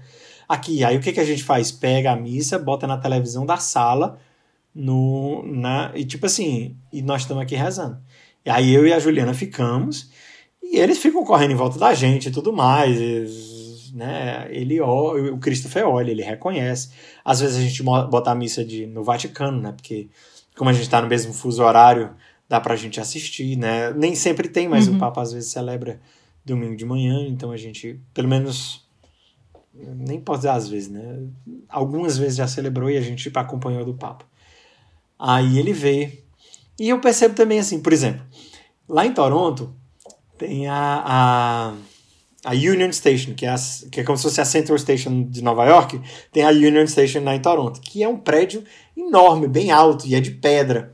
aqui. 0.50 0.84
Aí 0.84 0.98
o 0.98 1.00
que, 1.00 1.14
que 1.14 1.20
a 1.20 1.26
gente 1.26 1.44
faz? 1.44 1.72
Pega 1.72 2.12
a 2.12 2.16
missa, 2.16 2.58
bota 2.58 2.88
na 2.88 2.98
televisão 2.98 3.46
da 3.46 3.58
sala, 3.58 4.18
no, 4.74 5.44
na, 5.46 5.92
e 5.94 6.04
tipo 6.06 6.26
assim, 6.26 6.76
e 6.92 7.02
nós 7.04 7.22
estamos 7.22 7.44
aqui 7.44 7.56
rezando. 7.56 8.00
E 8.44 8.50
aí 8.50 8.74
eu 8.74 8.88
e 8.88 8.92
a 8.92 9.00
Juliana 9.00 9.34
ficamos, 9.34 10.10
e 10.62 10.78
eles 10.78 10.98
ficam 10.98 11.24
correndo 11.24 11.52
em 11.52 11.56
volta 11.56 11.78
da 11.78 11.94
gente 11.94 12.30
e 12.30 12.32
tudo 12.32 12.52
mais. 12.52 13.92
né? 13.94 14.48
Ele 14.50 14.82
o 14.82 15.38
Christopher 15.38 15.88
olha, 15.88 16.10
ele 16.10 16.24
reconhece. 16.24 16.90
Às 17.24 17.42
vezes 17.42 17.58
a 17.58 17.62
gente 17.62 17.84
bota 17.84 18.32
a 18.32 18.36
missa 18.36 18.66
de, 18.66 18.88
no 18.88 19.04
Vaticano, 19.04 19.62
né? 19.62 19.72
Porque 19.72 20.10
como 20.58 20.70
a 20.70 20.74
gente 20.74 20.84
está 20.84 21.00
no 21.00 21.08
mesmo 21.08 21.32
fuso 21.32 21.64
horário 21.64 22.16
dá 22.54 22.62
pra 22.62 22.76
gente 22.76 23.00
assistir, 23.00 23.58
né? 23.58 23.92
Nem 23.94 24.14
sempre 24.14 24.48
tem, 24.48 24.70
mas 24.70 24.88
uhum. 24.88 24.98
o 24.98 25.00
Papa 25.00 25.24
às 25.24 25.34
vezes 25.34 25.50
celebra 25.50 26.00
domingo 26.46 26.76
de 26.76 26.86
manhã, 26.86 27.26
então 27.28 27.50
a 27.50 27.58
gente, 27.58 28.00
pelo 28.14 28.28
menos, 28.28 28.86
nem 29.74 30.22
posso 30.22 30.42
dizer 30.42 30.50
às 30.50 30.70
vezes, 30.70 30.88
né? 30.88 31.24
Algumas 31.68 32.16
vezes 32.16 32.36
já 32.36 32.48
celebrou 32.48 32.92
e 32.92 32.98
a 32.98 33.02
gente 33.02 33.32
acompanhou 33.34 33.84
do 33.84 33.96
Papa. 33.96 34.24
Aí 35.18 35.58
ele 35.58 35.74
vê. 35.74 36.20
E 36.80 36.90
eu 36.90 37.02
percebo 37.02 37.34
também 37.34 37.58
assim, 37.58 37.82
por 37.82 37.92
exemplo, 37.92 38.24
lá 38.88 39.04
em 39.04 39.16
Toronto 39.16 39.74
tem 40.38 40.68
a, 40.68 41.04
a, 41.04 41.74
a 42.46 42.52
Union 42.54 42.92
Station, 42.92 43.34
que 43.34 43.48
é, 43.48 43.50
a, 43.50 43.56
que 43.92 44.02
é 44.02 44.04
como 44.04 44.16
se 44.16 44.26
fosse 44.26 44.42
a 44.42 44.46
Central 44.46 44.78
Station 44.78 45.24
de 45.24 45.44
Nova 45.44 45.66
York, 45.66 46.00
tem 46.32 46.44
a 46.44 46.50
Union 46.50 46.86
Station 46.86 47.24
lá 47.24 47.36
em 47.36 47.42
Toronto, 47.42 47.82
que 47.82 48.04
é 48.04 48.08
um 48.08 48.18
prédio 48.18 48.64
enorme, 48.96 49.48
bem 49.48 49.72
alto 49.72 50.06
e 50.06 50.14
é 50.14 50.20
de 50.20 50.30
pedra. 50.30 50.93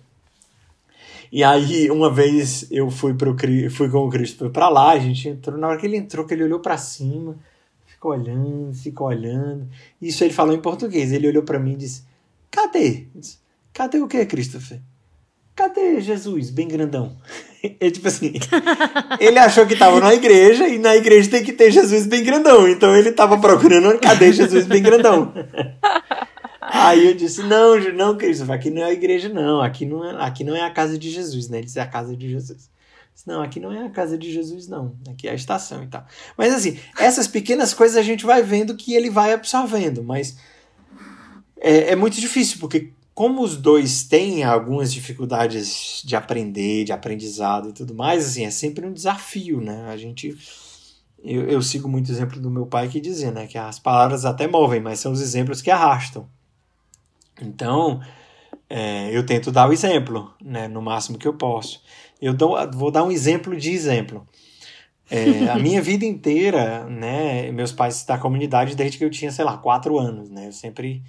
E 1.31 1.43
aí, 1.43 1.89
uma 1.91 2.11
vez 2.11 2.67
eu 2.71 2.89
fui, 2.89 3.13
pro, 3.13 3.35
fui 3.69 3.89
com 3.89 4.07
o 4.07 4.09
Cristo 4.09 4.49
para 4.49 4.67
lá, 4.67 4.91
a 4.91 4.99
gente 4.99 5.29
entrou, 5.29 5.57
na 5.57 5.67
hora 5.67 5.77
que 5.77 5.85
ele 5.85 5.97
entrou, 5.97 6.25
que 6.25 6.33
ele 6.33 6.43
olhou 6.43 6.59
para 6.59 6.77
cima, 6.77 7.37
ficou 7.85 8.11
olhando, 8.11 8.73
ficou 8.73 9.07
olhando. 9.07 9.67
Isso 10.01 10.23
ele 10.23 10.33
falou 10.33 10.55
em 10.55 10.61
português. 10.61 11.11
Ele 11.11 11.27
olhou 11.27 11.43
para 11.43 11.59
mim 11.59 11.73
e 11.73 11.77
disse: 11.77 12.03
Cadê? 12.49 13.07
Disse, 13.13 13.37
Cadê 13.73 13.99
o 13.99 14.07
que, 14.07 14.25
Christopher? 14.25 14.79
Cadê 15.55 15.99
Jesus, 15.99 16.49
bem 16.49 16.67
grandão? 16.67 17.15
Ele, 17.61 17.91
tipo 17.91 18.07
assim, 18.07 18.33
ele 19.19 19.37
achou 19.37 19.65
que 19.65 19.75
tava 19.75 19.99
na 19.99 20.13
igreja 20.13 20.67
e 20.67 20.79
na 20.79 20.95
igreja 20.95 21.29
tem 21.29 21.43
que 21.43 21.53
ter 21.53 21.71
Jesus 21.71 22.05
bem 22.07 22.23
grandão. 22.23 22.67
Então 22.67 22.95
ele 22.95 23.11
tava 23.11 23.37
procurando 23.37 23.99
cadê 23.99 24.31
Jesus 24.31 24.65
bem 24.65 24.81
grandão. 24.81 25.33
Aí 26.71 27.07
eu 27.07 27.15
disse: 27.15 27.41
Não, 27.43 27.79
não, 27.93 28.17
Cristo, 28.17 28.51
aqui 28.51 28.69
não 28.69 28.83
é 28.83 28.85
a 28.85 28.93
igreja, 28.93 29.27
não. 29.29 29.61
Aqui 29.61 29.85
não 29.85 30.05
é, 30.05 30.23
aqui 30.23 30.43
não 30.43 30.55
é 30.55 30.61
a 30.61 30.71
casa 30.71 30.97
de 30.97 31.09
Jesus, 31.09 31.49
né? 31.49 31.57
Ele 31.57 31.65
disse: 31.65 31.79
É 31.79 31.81
a 31.81 31.87
casa 31.87 32.15
de 32.15 32.29
Jesus. 32.29 32.69
Disse, 33.19 33.27
não, 33.27 33.41
aqui 33.41 33.59
não 33.59 33.71
é 33.73 33.85
a 33.85 33.89
casa 33.89 34.17
de 34.17 34.31
Jesus, 34.31 34.67
não. 34.69 34.95
Aqui 35.09 35.27
é 35.27 35.31
a 35.31 35.35
estação 35.35 35.83
e 35.83 35.87
tal. 35.87 36.05
Mas 36.37 36.53
assim, 36.53 36.79
essas 36.97 37.27
pequenas 37.27 37.73
coisas 37.73 37.97
a 37.97 38.01
gente 38.01 38.25
vai 38.25 38.41
vendo 38.41 38.77
que 38.77 38.93
ele 38.93 39.09
vai 39.09 39.33
absorvendo, 39.33 40.01
mas 40.01 40.37
é, 41.59 41.91
é 41.91 41.95
muito 41.97 42.21
difícil, 42.21 42.59
porque 42.59 42.93
como 43.13 43.41
os 43.41 43.57
dois 43.57 44.03
têm 44.03 44.45
algumas 44.45 44.93
dificuldades 44.93 46.01
de 46.05 46.15
aprender, 46.15 46.85
de 46.85 46.93
aprendizado 46.93 47.71
e 47.71 47.73
tudo 47.73 47.93
mais, 47.93 48.25
assim, 48.25 48.45
é 48.45 48.49
sempre 48.49 48.85
um 48.85 48.93
desafio, 48.93 49.59
né? 49.59 49.89
A 49.89 49.97
gente. 49.97 50.37
Eu, 51.21 51.43
eu 51.49 51.61
sigo 51.61 51.89
muito 51.89 52.07
o 52.07 52.11
exemplo 52.13 52.39
do 52.39 52.49
meu 52.49 52.65
pai 52.65 52.87
que 52.87 53.01
dizia, 53.01 53.29
né? 53.29 53.45
Que 53.45 53.57
as 53.57 53.77
palavras 53.77 54.23
até 54.23 54.47
movem, 54.47 54.79
mas 54.79 55.01
são 55.01 55.11
os 55.11 55.19
exemplos 55.19 55.61
que 55.61 55.69
arrastam. 55.69 56.29
Então, 57.45 57.99
é, 58.69 59.09
eu 59.15 59.25
tento 59.25 59.51
dar 59.51 59.67
o 59.67 59.73
exemplo, 59.73 60.31
né, 60.43 60.67
no 60.67 60.81
máximo 60.81 61.17
que 61.17 61.27
eu 61.27 61.33
posso. 61.33 61.81
Eu 62.21 62.33
dou, 62.33 62.55
vou 62.71 62.91
dar 62.91 63.03
um 63.03 63.11
exemplo 63.11 63.55
de 63.57 63.71
exemplo. 63.71 64.27
É, 65.09 65.49
a 65.49 65.57
minha 65.59 65.81
vida 65.81 66.05
inteira, 66.05 66.85
né, 66.85 67.51
meus 67.51 67.71
pais 67.71 68.03
da 68.03 68.17
comunidade 68.17 68.75
desde 68.75 68.97
que 68.97 69.03
eu 69.03 69.09
tinha, 69.09 69.31
sei 69.31 69.43
lá, 69.43 69.57
quatro 69.57 69.97
anos, 69.97 70.29
né, 70.29 70.47
eu 70.47 70.51
sempre, 70.51 71.01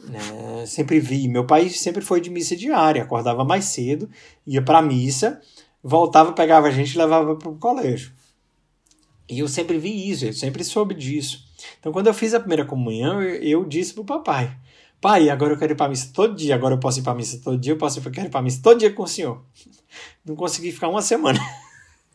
né, 0.00 0.64
sempre 0.66 0.98
vi. 0.98 1.28
Meu 1.28 1.44
pai 1.44 1.68
sempre 1.68 2.02
foi 2.02 2.20
de 2.20 2.30
missa 2.30 2.56
diária, 2.56 3.02
acordava 3.02 3.44
mais 3.44 3.66
cedo, 3.66 4.08
ia 4.46 4.62
para 4.62 4.80
missa, 4.80 5.40
voltava, 5.82 6.32
pegava 6.32 6.68
a 6.68 6.70
gente 6.70 6.94
e 6.94 6.98
levava 6.98 7.36
para 7.36 7.48
o 7.48 7.58
colégio. 7.58 8.12
E 9.28 9.40
eu 9.40 9.48
sempre 9.48 9.76
vi 9.76 10.08
isso, 10.08 10.24
eu 10.24 10.32
sempre 10.32 10.62
soube 10.62 10.94
disso. 10.94 11.44
Então, 11.80 11.92
quando 11.92 12.06
eu 12.06 12.14
fiz 12.14 12.32
a 12.32 12.38
primeira 12.38 12.64
comunhão, 12.64 13.20
eu, 13.20 13.42
eu 13.42 13.64
disse 13.64 13.92
para 13.92 14.02
o 14.02 14.06
papai: 14.06 14.56
pai, 15.00 15.30
agora 15.30 15.52
eu 15.52 15.58
quero 15.58 15.72
ir 15.72 15.76
pra 15.76 15.88
missa 15.88 16.10
todo 16.12 16.34
dia, 16.34 16.54
agora 16.54 16.74
eu 16.74 16.80
posso 16.80 17.00
ir 17.00 17.02
pra 17.02 17.14
missa 17.14 17.40
todo 17.42 17.58
dia, 17.58 17.72
eu 17.72 17.78
posso 17.78 17.98
ir, 17.98 18.06
eu 18.06 18.12
quero 18.12 18.26
ir 18.26 18.30
pra 18.30 18.42
missa 18.42 18.60
todo 18.62 18.78
dia 18.78 18.92
com 18.92 19.02
o 19.02 19.08
senhor. 19.08 19.44
Não 20.24 20.34
consegui 20.34 20.72
ficar 20.72 20.88
uma 20.88 21.02
semana. 21.02 21.38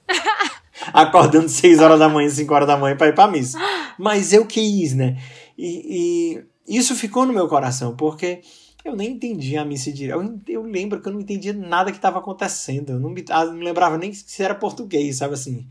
Acordando 0.94 1.48
6 1.48 1.80
horas 1.80 2.00
da 2.00 2.10
manhã, 2.10 2.30
5 2.30 2.54
horas 2.54 2.68
da 2.68 2.78
manhã 2.78 2.98
pra 2.98 3.08
ir 3.08 3.16
pra 3.16 3.28
missa. 3.28 3.58
Mas 3.98 4.34
eu 4.34 4.46
quis, 4.46 4.94
né? 4.94 5.18
E, 5.58 6.42
e 6.68 6.78
isso 6.78 6.96
ficou 6.96 7.26
no 7.26 7.34
meu 7.34 7.48
coração, 7.48 7.96
porque 7.96 8.42
eu 8.84 8.96
nem 8.96 9.12
entendia 9.12 9.62
a 9.62 9.66
missa 9.66 9.92
direito. 9.92 10.42
Eu, 10.48 10.62
eu 10.62 10.64
lembro 10.64 11.02
que 11.02 11.08
eu 11.08 11.14
não 11.14 11.22
entendia 11.22 11.54
nada 11.54 11.92
que 11.92 11.98
estava 11.98 12.20
acontecendo. 12.20 12.94
Eu 12.94 13.00
não 13.00 13.10
me, 13.10 13.24
ah, 13.30 13.46
não 13.46 13.60
lembrava 13.60 13.98
nem 13.98 14.12
se 14.12 14.44
era 14.44 14.56
português, 14.56 15.18
sabe 15.18 15.36
assim. 15.36 15.68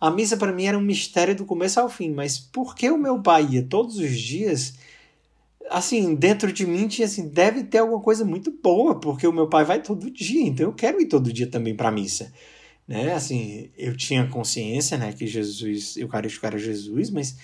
A 0.00 0.10
missa 0.10 0.36
para 0.36 0.52
mim 0.52 0.64
era 0.64 0.78
um 0.78 0.82
mistério 0.82 1.34
do 1.34 1.44
começo 1.44 1.78
ao 1.78 1.88
fim, 1.88 2.10
mas 2.10 2.38
porque 2.38 2.90
o 2.90 2.98
meu 2.98 3.20
pai 3.20 3.46
ia 3.52 3.62
todos 3.62 3.98
os 3.98 4.18
dias, 4.18 4.74
assim, 5.70 6.14
dentro 6.14 6.52
de 6.52 6.66
mim 6.66 6.88
tinha 6.88 7.06
assim, 7.06 7.28
deve 7.28 7.64
ter 7.64 7.78
alguma 7.78 8.00
coisa 8.00 8.24
muito 8.24 8.50
boa, 8.50 8.98
porque 8.98 9.26
o 9.26 9.32
meu 9.32 9.48
pai 9.48 9.64
vai 9.64 9.82
todo 9.82 10.10
dia, 10.10 10.42
então 10.46 10.66
eu 10.66 10.72
quero 10.72 11.00
ir 11.00 11.06
todo 11.06 11.32
dia 11.32 11.46
também 11.46 11.74
para 11.74 11.88
a 11.88 11.92
missa. 11.92 12.32
Né? 12.86 13.12
Assim, 13.12 13.70
eu 13.76 13.96
tinha 13.96 14.26
consciência, 14.26 14.98
né, 14.98 15.12
que 15.12 15.26
Jesus, 15.26 15.96
Eucarístico 15.96 16.46
era 16.46 16.58
Jesus, 16.58 17.10
mas 17.10 17.36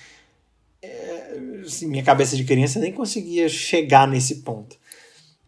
é, 0.82 1.38
assim, 1.64 1.86
minha 1.86 2.02
cabeça 2.02 2.36
de 2.36 2.44
criança 2.44 2.78
nem 2.78 2.92
conseguia 2.92 3.48
chegar 3.48 4.06
nesse 4.06 4.36
ponto. 4.36 4.76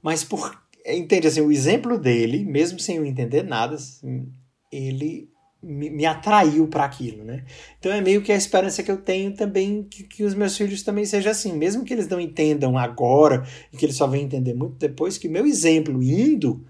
Mas 0.02 0.24
por 0.24 0.58
entende 0.86 1.26
assim, 1.26 1.40
o 1.40 1.52
exemplo 1.52 1.98
dele, 1.98 2.44
mesmo 2.44 2.78
sem 2.80 2.96
eu 2.96 3.04
entender 3.04 3.42
nada, 3.42 3.76
assim, 3.76 4.28
ele 4.72 5.29
me, 5.62 6.06
atraiu 6.06 6.66
para 6.68 6.84
aquilo, 6.84 7.24
né? 7.24 7.44
Então 7.78 7.92
é 7.92 8.00
meio 8.00 8.22
que 8.22 8.32
a 8.32 8.36
esperança 8.36 8.82
que 8.82 8.90
eu 8.90 8.96
tenho 8.96 9.34
também 9.34 9.82
que, 9.82 10.04
que 10.04 10.24
os 10.24 10.34
meus 10.34 10.56
filhos 10.56 10.82
também 10.82 11.04
sejam 11.04 11.30
assim, 11.30 11.52
mesmo 11.52 11.84
que 11.84 11.92
eles 11.92 12.08
não 12.08 12.20
entendam 12.20 12.78
agora 12.78 13.46
e 13.72 13.76
que 13.76 13.84
eles 13.84 13.96
só 13.96 14.06
venham 14.06 14.24
entender 14.24 14.54
muito 14.54 14.76
depois, 14.76 15.18
que 15.18 15.28
meu 15.28 15.46
exemplo 15.46 16.02
indo, 16.02 16.64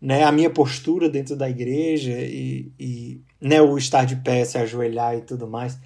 né, 0.00 0.24
a 0.24 0.32
minha 0.32 0.50
postura 0.50 1.08
dentro 1.08 1.34
da 1.36 1.48
igreja 1.48 2.12
e, 2.12 2.70
e 2.78 3.20
né, 3.40 3.62
o 3.62 3.78
estar 3.78 4.04
de 4.04 4.16
pé, 4.16 4.44
se 4.44 4.58
ajoelhar 4.58 5.16
e 5.16 5.22
tudo 5.22 5.48
mais, 5.48 5.78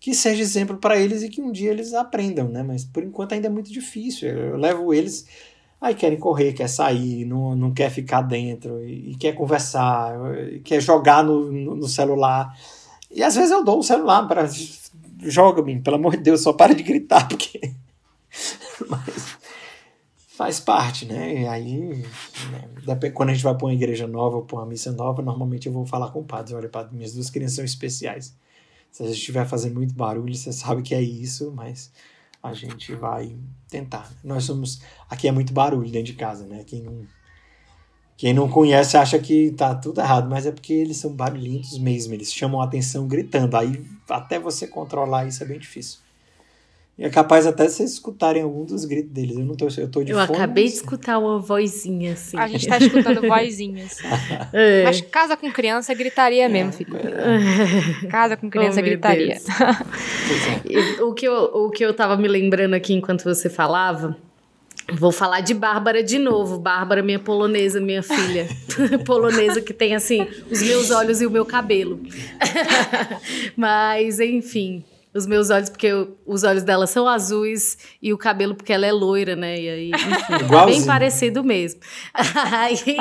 que 0.00 0.14
seja 0.14 0.40
exemplo 0.40 0.78
para 0.78 0.98
eles 0.98 1.22
e 1.22 1.28
que 1.28 1.40
um 1.42 1.52
dia 1.52 1.70
eles 1.70 1.92
aprendam, 1.92 2.48
né? 2.48 2.62
Mas 2.62 2.84
por 2.84 3.02
enquanto 3.02 3.32
ainda 3.32 3.48
é 3.48 3.50
muito 3.50 3.72
difícil. 3.72 4.28
Eu 4.28 4.56
levo 4.56 4.92
eles 4.94 5.26
Aí 5.86 5.94
querem 5.94 6.18
correr, 6.18 6.52
quer 6.52 6.68
sair, 6.68 7.24
não, 7.24 7.54
não 7.54 7.72
quer 7.72 7.90
ficar 7.90 8.22
dentro, 8.22 8.82
e, 8.82 9.12
e 9.12 9.14
quer 9.14 9.34
conversar, 9.34 10.16
e 10.52 10.58
quer 10.58 10.80
jogar 10.80 11.22
no, 11.22 11.52
no, 11.52 11.76
no, 11.76 11.86
celular. 11.86 12.52
E 13.08 13.22
às 13.22 13.36
vezes 13.36 13.52
eu 13.52 13.62
dou 13.62 13.78
o 13.78 13.84
celular 13.84 14.26
para 14.26 14.48
joga-me, 15.20 15.80
pelo 15.80 15.94
amor 15.94 16.16
de 16.16 16.24
Deus, 16.24 16.42
só 16.42 16.52
para 16.52 16.74
de 16.74 16.82
gritar, 16.82 17.26
porque. 17.30 17.72
Mas 18.88 19.36
faz 20.36 20.58
parte, 20.58 21.06
né? 21.06 21.42
E 21.42 21.46
aí, 21.46 22.04
né? 22.50 23.10
quando 23.14 23.30
a 23.30 23.32
gente 23.32 23.44
vai 23.44 23.54
para 23.54 23.66
uma 23.66 23.74
igreja 23.74 24.08
nova 24.08 24.38
ou 24.38 24.42
para 24.42 24.56
uma 24.56 24.66
missa 24.66 24.90
nova, 24.90 25.22
normalmente 25.22 25.68
eu 25.68 25.72
vou 25.72 25.86
falar 25.86 26.10
com 26.10 26.18
o 26.18 26.24
padre: 26.24 26.52
olha, 26.56 26.68
padre, 26.68 26.96
minhas 26.96 27.14
duas 27.14 27.30
crianças 27.30 27.54
são 27.54 27.64
especiais. 27.64 28.36
Se 28.90 29.04
a 29.04 29.06
gente 29.06 29.18
estiver 29.18 29.46
fazendo 29.46 29.74
muito 29.74 29.94
barulho, 29.94 30.34
você 30.34 30.52
sabe 30.52 30.82
que 30.82 30.96
é 30.96 31.00
isso, 31.00 31.52
mas 31.54 31.92
a 32.46 32.54
gente 32.54 32.94
vai 32.94 33.36
tentar. 33.68 34.10
Nós 34.22 34.44
somos. 34.44 34.80
Aqui 35.08 35.28
é 35.28 35.32
muito 35.32 35.52
barulho 35.52 35.90
dentro 35.90 36.12
de 36.12 36.14
casa, 36.14 36.46
né? 36.46 36.64
Quem 36.64 36.82
não, 36.82 37.06
quem 38.16 38.32
não 38.32 38.48
conhece 38.48 38.96
acha 38.96 39.18
que 39.18 39.50
tá 39.52 39.74
tudo 39.74 40.00
errado, 40.00 40.28
mas 40.28 40.46
é 40.46 40.52
porque 40.52 40.72
eles 40.72 40.96
são 40.96 41.12
barulhentos 41.12 41.78
mesmo. 41.78 42.14
Eles 42.14 42.32
chamam 42.32 42.60
a 42.60 42.64
atenção 42.64 43.06
gritando. 43.06 43.56
Aí 43.56 43.84
até 44.08 44.38
você 44.38 44.66
controlar 44.66 45.26
isso 45.26 45.42
é 45.42 45.46
bem 45.46 45.58
difícil. 45.58 46.05
E 46.98 47.04
é 47.04 47.10
capaz 47.10 47.46
até 47.46 47.68
vocês 47.68 47.92
escutarem 47.92 48.42
algum 48.42 48.64
dos 48.64 48.86
gritos 48.86 49.12
deles. 49.12 49.36
Eu 49.36 49.44
não 49.44 49.54
tô, 49.54 49.68
eu 49.76 49.90
tô 49.90 50.02
de 50.02 50.12
Eu 50.12 50.18
fone, 50.18 50.38
acabei 50.38 50.64
mas... 50.64 50.72
de 50.72 50.78
escutar 50.78 51.18
uma 51.18 51.38
vozinha 51.38 52.14
assim. 52.14 52.38
A 52.38 52.46
gente 52.46 52.66
tá 52.66 52.78
escutando 52.78 53.20
vozinhas. 53.20 53.98
é. 54.50 54.82
Mas 54.82 55.02
casa 55.02 55.36
com 55.36 55.52
criança 55.52 55.92
gritaria 55.92 56.46
é, 56.46 56.48
mesmo, 56.48 56.72
filho. 56.72 56.96
É. 56.96 58.06
Casa 58.08 58.36
com 58.36 58.48
criança 58.48 58.80
oh, 58.80 58.82
gritaria. 58.82 59.36
O, 61.02 61.12
que 61.12 61.26
eu, 61.26 61.34
o 61.34 61.70
que 61.70 61.84
eu 61.84 61.92
tava 61.92 62.16
me 62.16 62.28
lembrando 62.28 62.72
aqui 62.72 62.94
enquanto 62.94 63.24
você 63.24 63.50
falava. 63.50 64.16
Vou 64.94 65.12
falar 65.12 65.40
de 65.40 65.52
Bárbara 65.52 66.02
de 66.02 66.18
novo. 66.18 66.58
Bárbara, 66.58 67.02
minha 67.02 67.18
polonesa, 67.18 67.78
minha 67.78 68.02
filha. 68.02 68.48
polonesa 69.04 69.60
que 69.60 69.74
tem, 69.74 69.94
assim, 69.94 70.26
os 70.50 70.62
meus 70.62 70.90
olhos 70.90 71.20
e 71.20 71.26
o 71.26 71.30
meu 71.30 71.44
cabelo. 71.44 72.00
Mas, 73.54 74.18
enfim 74.18 74.82
os 75.16 75.26
meus 75.26 75.50
olhos, 75.50 75.70
porque 75.70 75.86
eu, 75.86 76.16
os 76.26 76.44
olhos 76.44 76.62
dela 76.62 76.86
são 76.86 77.08
azuis 77.08 77.78
e 78.02 78.12
o 78.12 78.18
cabelo 78.18 78.54
porque 78.54 78.72
ela 78.72 78.86
é 78.86 78.92
loira, 78.92 79.34
né? 79.34 79.58
E 79.58 79.68
aí, 79.68 79.90
enfim, 79.90 80.34
é 80.34 80.66
bem 80.66 80.84
parecido 80.84 81.42
mesmo. 81.42 81.80
aí, 82.52 82.96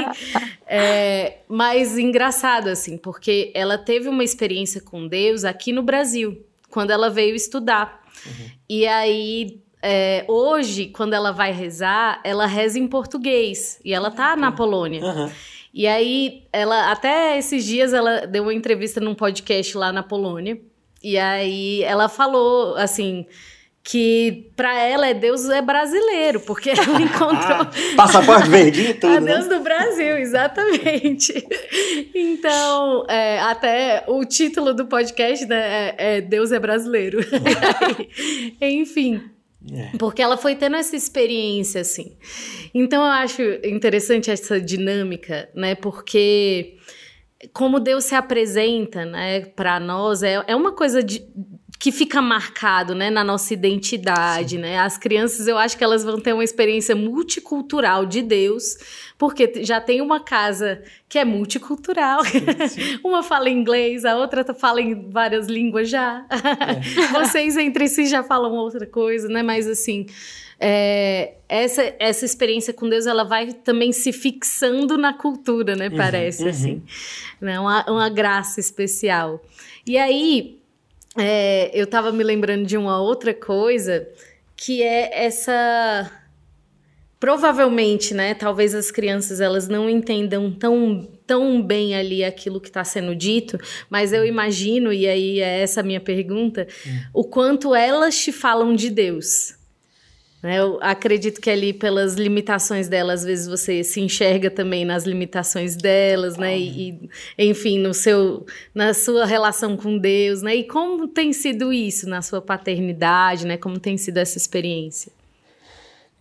é, 0.65 1.39
mas 1.47 1.97
engraçado, 1.97 2.69
assim, 2.69 2.97
porque 2.97 3.51
ela 3.53 3.77
teve 3.77 4.07
uma 4.07 4.23
experiência 4.23 4.79
com 4.79 5.07
Deus 5.07 5.43
aqui 5.43 5.73
no 5.73 5.83
Brasil, 5.83 6.41
quando 6.69 6.91
ela 6.91 7.09
veio 7.09 7.35
estudar. 7.35 8.01
Uhum. 8.25 8.49
E 8.69 8.87
aí, 8.87 9.59
é, 9.81 10.23
hoje, 10.27 10.87
quando 10.87 11.13
ela 11.13 11.31
vai 11.31 11.51
rezar, 11.51 12.21
ela 12.23 12.45
reza 12.45 12.79
em 12.79 12.87
português. 12.87 13.79
E 13.83 13.93
ela 13.93 14.09
tá 14.09 14.35
na 14.35 14.51
Polônia. 14.51 15.03
Uhum. 15.03 15.29
E 15.73 15.85
aí, 15.85 16.43
ela, 16.53 16.91
até 16.91 17.37
esses 17.37 17.65
dias, 17.65 17.91
ela 17.91 18.25
deu 18.25 18.43
uma 18.43 18.53
entrevista 18.53 19.01
num 19.01 19.13
podcast 19.13 19.77
lá 19.77 19.91
na 19.91 20.01
Polônia. 20.01 20.57
E 21.05 21.19
aí 21.19 21.83
ela 21.83 22.09
falou 22.09 22.75
assim 22.77 23.27
que 23.83 24.49
para 24.55 24.81
ela 24.81 25.07
é 25.07 25.13
Deus 25.13 25.47
é 25.47 25.61
brasileiro, 25.61 26.39
porque 26.39 26.71
ela 26.71 26.81
encontrou 26.99 27.67
passaporte 27.95 28.49
verde 28.49 28.81
e 28.81 28.93
tudo. 28.95 29.13
A 29.17 29.19
Deus 29.19 29.45
né? 29.45 29.55
do 29.55 29.63
Brasil, 29.63 30.17
exatamente. 30.17 31.31
Então, 32.15 33.05
é, 33.07 33.37
até 33.41 34.03
o 34.07 34.25
título 34.25 34.73
do 34.73 34.87
podcast 34.87 35.45
né, 35.45 35.93
é, 35.95 36.17
é 36.17 36.21
Deus 36.21 36.51
é 36.51 36.57
brasileiro. 36.57 37.19
Enfim. 38.59 39.21
É. 39.71 39.95
Porque 39.99 40.23
ela 40.23 40.37
foi 40.37 40.55
tendo 40.55 40.75
essa 40.75 40.95
experiência, 40.95 41.81
assim. 41.81 42.17
Então, 42.73 43.03
eu 43.03 43.11
acho 43.11 43.43
interessante 43.63 44.31
essa 44.31 44.59
dinâmica, 44.59 45.49
né? 45.53 45.75
Porque 45.75 46.77
como 47.53 47.79
Deus 47.79 48.05
se 48.05 48.15
apresenta, 48.15 49.05
né, 49.05 49.41
para 49.41 49.79
nós 49.79 50.23
é, 50.23 50.43
é 50.47 50.55
uma 50.55 50.71
coisa 50.71 51.03
de, 51.03 51.25
que 51.77 51.91
fica 51.91 52.21
marcado, 52.21 52.95
né, 52.95 53.09
na 53.09 53.23
nossa 53.23 53.53
identidade, 53.53 54.55
Sim. 54.55 54.61
né? 54.61 54.79
As 54.79 54.97
crianças, 54.97 55.47
eu 55.47 55.57
acho 55.57 55.77
que 55.77 55.83
elas 55.83 56.03
vão 56.03 56.19
ter 56.19 56.33
uma 56.33 56.43
experiência 56.43 56.95
multicultural 56.95 58.05
de 58.05 58.21
Deus, 58.21 58.77
porque 59.17 59.63
já 59.63 59.81
tem 59.81 60.01
uma 60.01 60.19
casa 60.19 60.81
que 61.09 61.19
é 61.19 61.25
multicultural. 61.25 62.23
Sim, 62.23 62.67
sim. 62.69 62.99
uma 63.03 63.21
fala 63.21 63.49
inglês, 63.49 64.05
a 64.05 64.17
outra 64.17 64.53
fala 64.53 64.81
em 64.81 65.09
várias 65.09 65.47
línguas 65.47 65.89
já. 65.89 66.25
É. 66.29 67.11
Vocês 67.11 67.57
entre 67.57 67.87
si 67.87 68.05
já 68.05 68.23
falam 68.23 68.53
outra 68.53 68.87
coisa, 68.87 69.27
né? 69.27 69.43
Mas 69.43 69.67
assim, 69.67 70.07
é, 70.59 71.33
essa, 71.47 71.93
essa 71.99 72.25
experiência 72.25 72.73
com 72.73 72.89
Deus 72.89 73.05
ela 73.05 73.23
vai 73.23 73.53
também 73.53 73.91
se 73.91 74.11
fixando 74.11 74.97
na 74.97 75.13
cultura, 75.13 75.75
né? 75.75 75.89
Uhum, 75.89 75.97
Parece 75.97 76.43
uhum. 76.43 76.49
assim, 76.49 76.83
né? 77.41 77.59
Uma, 77.59 77.85
uma 77.89 78.09
graça 78.09 78.59
especial. 78.59 79.43
E 79.85 79.97
aí 79.97 80.59
é, 81.17 81.71
eu 81.73 81.85
estava 81.85 82.11
me 82.11 82.23
lembrando 82.23 82.65
de 82.65 82.77
uma 82.77 83.01
outra 83.01 83.33
coisa 83.33 84.07
que 84.55 84.81
é 84.81 85.25
essa 85.25 86.11
provavelmente, 87.19 88.13
né? 88.13 88.33
Talvez 88.33 88.75
as 88.75 88.91
crianças 88.91 89.41
elas 89.41 89.67
não 89.67 89.89
entendam 89.89 90.51
tão, 90.51 91.07
tão 91.25 91.61
bem 91.61 91.95
ali 91.95 92.23
aquilo 92.23 92.61
que 92.61 92.67
está 92.67 92.83
sendo 92.83 93.15
dito, 93.15 93.57
mas 93.89 94.13
eu 94.13 94.25
imagino 94.25 94.93
e 94.93 95.07
aí 95.07 95.39
é 95.39 95.61
essa 95.61 95.79
a 95.79 95.83
minha 95.83 95.99
pergunta, 95.99 96.67
hum. 96.85 96.99
o 97.13 97.23
quanto 97.23 97.73
elas 97.73 98.17
te 98.17 98.31
falam 98.31 98.75
de 98.75 98.89
Deus. 98.89 99.55
Né? 100.45 100.59
Eu 100.59 100.77
acredito 100.79 101.41
que 101.41 101.49
ali, 101.49 101.73
pelas 101.73 102.13
limitações 102.13 102.87
delas, 102.87 103.21
às 103.21 103.25
vezes 103.25 103.47
você 103.47 103.83
se 103.83 103.99
enxerga 103.99 104.51
também 104.51 104.85
nas 104.85 105.03
limitações 105.03 105.75
delas, 105.75 106.37
né? 106.37 106.55
E, 106.55 107.09
enfim, 107.35 107.79
no 107.79 107.95
seu, 107.95 108.45
na 108.71 108.93
sua 108.93 109.25
relação 109.25 109.75
com 109.75 109.97
Deus, 109.97 110.43
né? 110.43 110.57
E 110.57 110.63
como 110.63 111.07
tem 111.07 111.33
sido 111.33 111.73
isso 111.73 112.07
na 112.07 112.21
sua 112.21 112.43
paternidade, 112.43 113.47
né? 113.47 113.57
Como 113.57 113.79
tem 113.79 113.97
sido 113.97 114.17
essa 114.17 114.37
experiência? 114.37 115.11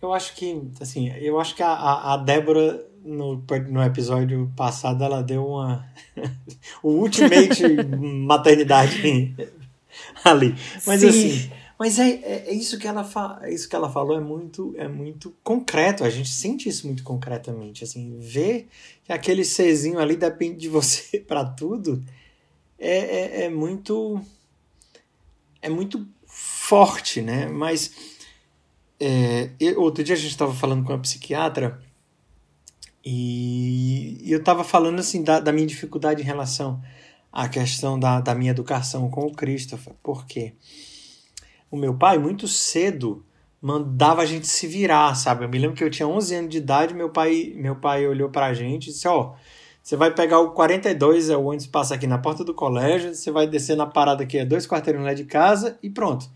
Eu 0.01 0.11
acho 0.11 0.33
que, 0.33 0.59
assim, 0.81 1.13
eu 1.19 1.39
acho 1.39 1.53
que 1.53 1.61
a, 1.61 2.13
a 2.13 2.17
Débora 2.17 2.83
no, 3.03 3.43
no 3.69 3.83
episódio 3.83 4.51
passado 4.57 5.03
ela 5.03 5.21
deu 5.21 5.45
uma 5.45 5.85
o 6.81 6.93
ultimate 6.93 7.61
maternidade 8.25 9.35
ali. 10.23 10.55
Mas 10.87 11.01
Sim. 11.01 11.09
assim, 11.09 11.51
mas 11.77 11.99
é, 11.99 12.09
é, 12.09 12.43
é, 12.47 12.53
isso 12.53 12.77
que 12.79 12.87
ela 12.87 13.03
fa 13.03 13.39
é 13.43 13.53
isso 13.53 13.67
que 13.67 13.75
ela 13.75 13.89
falou 13.89 14.17
é 14.17 14.21
muito 14.21 14.73
é 14.77 14.87
muito 14.87 15.35
concreto. 15.43 16.03
A 16.03 16.09
gente 16.09 16.29
sente 16.29 16.69
isso 16.69 16.87
muito 16.87 17.03
concretamente. 17.03 17.83
Assim, 17.83 18.17
ver 18.17 18.67
que 19.03 19.11
aquele 19.11 19.43
serzinho 19.43 19.99
ali 19.99 20.15
depende 20.15 20.57
de 20.57 20.69
você 20.69 21.19
para 21.27 21.43
tudo 21.43 22.03
é, 22.79 22.97
é, 22.97 23.43
é, 23.45 23.49
muito 23.49 24.21
é 25.61 25.69
muito 25.69 26.07
forte, 26.25 27.21
né? 27.21 27.47
Mas 27.47 27.91
é, 28.99 29.49
outro 29.77 30.03
dia 30.03 30.15
a 30.15 30.17
gente 30.17 30.31
estava 30.31 30.53
falando 30.53 30.83
com 30.85 30.93
uma 30.93 30.99
psiquiatra 30.99 31.81
e, 33.03 34.19
eu 34.25 34.39
estava 34.39 34.63
falando 34.63 34.99
assim 34.99 35.23
da, 35.23 35.39
da, 35.39 35.51
minha 35.51 35.67
dificuldade 35.67 36.21
em 36.21 36.25
relação 36.25 36.81
à 37.31 37.47
questão 37.47 37.99
da, 37.99 38.19
da 38.19 38.33
minha 38.33 38.51
educação 38.51 39.09
com 39.09 39.27
o 39.27 39.31
Christopher. 39.31 39.93
Por 40.01 40.25
quê? 40.25 40.53
O 41.75 41.77
meu 41.77 41.93
pai, 41.93 42.17
muito 42.17 42.47
cedo, 42.47 43.21
mandava 43.61 44.21
a 44.21 44.25
gente 44.25 44.47
se 44.47 44.65
virar, 44.65 45.13
sabe? 45.13 45.43
Eu 45.43 45.49
me 45.49 45.59
lembro 45.59 45.75
que 45.75 45.83
eu 45.83 45.89
tinha 45.89 46.07
11 46.07 46.33
anos 46.33 46.49
de 46.49 46.57
idade, 46.57 46.93
meu 46.93 47.09
pai, 47.09 47.51
meu 47.53 47.75
pai 47.75 48.07
olhou 48.07 48.29
pra 48.29 48.53
gente 48.53 48.89
e 48.89 48.93
disse: 48.93 49.05
Ó, 49.09 49.19
oh, 49.19 49.35
você 49.83 49.97
vai 49.97 50.09
pegar 50.09 50.39
o 50.39 50.51
42, 50.51 51.29
é 51.29 51.35
o 51.35 51.43
ônibus 51.43 51.67
passa 51.67 51.93
aqui 51.95 52.07
na 52.07 52.17
porta 52.17 52.45
do 52.45 52.53
colégio, 52.53 53.13
você 53.13 53.29
vai 53.29 53.45
descer 53.45 53.75
na 53.75 53.85
parada 53.85 54.25
que 54.25 54.37
é 54.37 54.45
dois 54.45 54.65
quarteirões 54.65 55.05
lá 55.05 55.13
de 55.13 55.25
casa 55.25 55.77
e 55.83 55.89
pronto. 55.89 56.29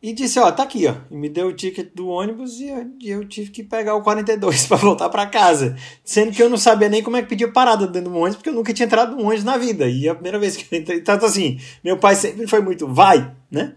E 0.00 0.12
disse, 0.12 0.38
ó, 0.38 0.52
tá 0.52 0.62
aqui, 0.62 0.86
ó. 0.86 0.94
E 1.10 1.16
me 1.16 1.28
deu 1.28 1.48
o 1.48 1.52
ticket 1.52 1.88
do 1.92 2.06
ônibus 2.06 2.60
e 2.60 2.68
eu, 2.68 2.86
eu 3.02 3.24
tive 3.24 3.50
que 3.50 3.64
pegar 3.64 3.96
o 3.96 4.02
42 4.02 4.66
para 4.68 4.76
voltar 4.76 5.08
para 5.08 5.26
casa. 5.26 5.76
Sendo 6.04 6.30
que 6.30 6.40
eu 6.40 6.48
não 6.48 6.56
sabia 6.56 6.88
nem 6.88 7.02
como 7.02 7.16
é 7.16 7.22
que 7.22 7.28
pedia 7.28 7.50
parada 7.50 7.84
dentro 7.88 8.12
do 8.12 8.16
ônibus, 8.16 8.36
porque 8.36 8.50
eu 8.50 8.54
nunca 8.54 8.72
tinha 8.72 8.86
entrado 8.86 9.16
no 9.16 9.24
ônibus 9.24 9.42
na 9.42 9.56
vida. 9.56 9.88
E 9.88 10.08
a 10.08 10.14
primeira 10.14 10.38
vez 10.38 10.56
que 10.56 10.72
eu 10.72 10.78
entrei. 10.78 11.00
Tanto 11.00 11.24
assim, 11.26 11.58
meu 11.82 11.98
pai 11.98 12.14
sempre 12.14 12.46
foi 12.46 12.60
muito, 12.60 12.86
vai, 12.86 13.34
né? 13.50 13.74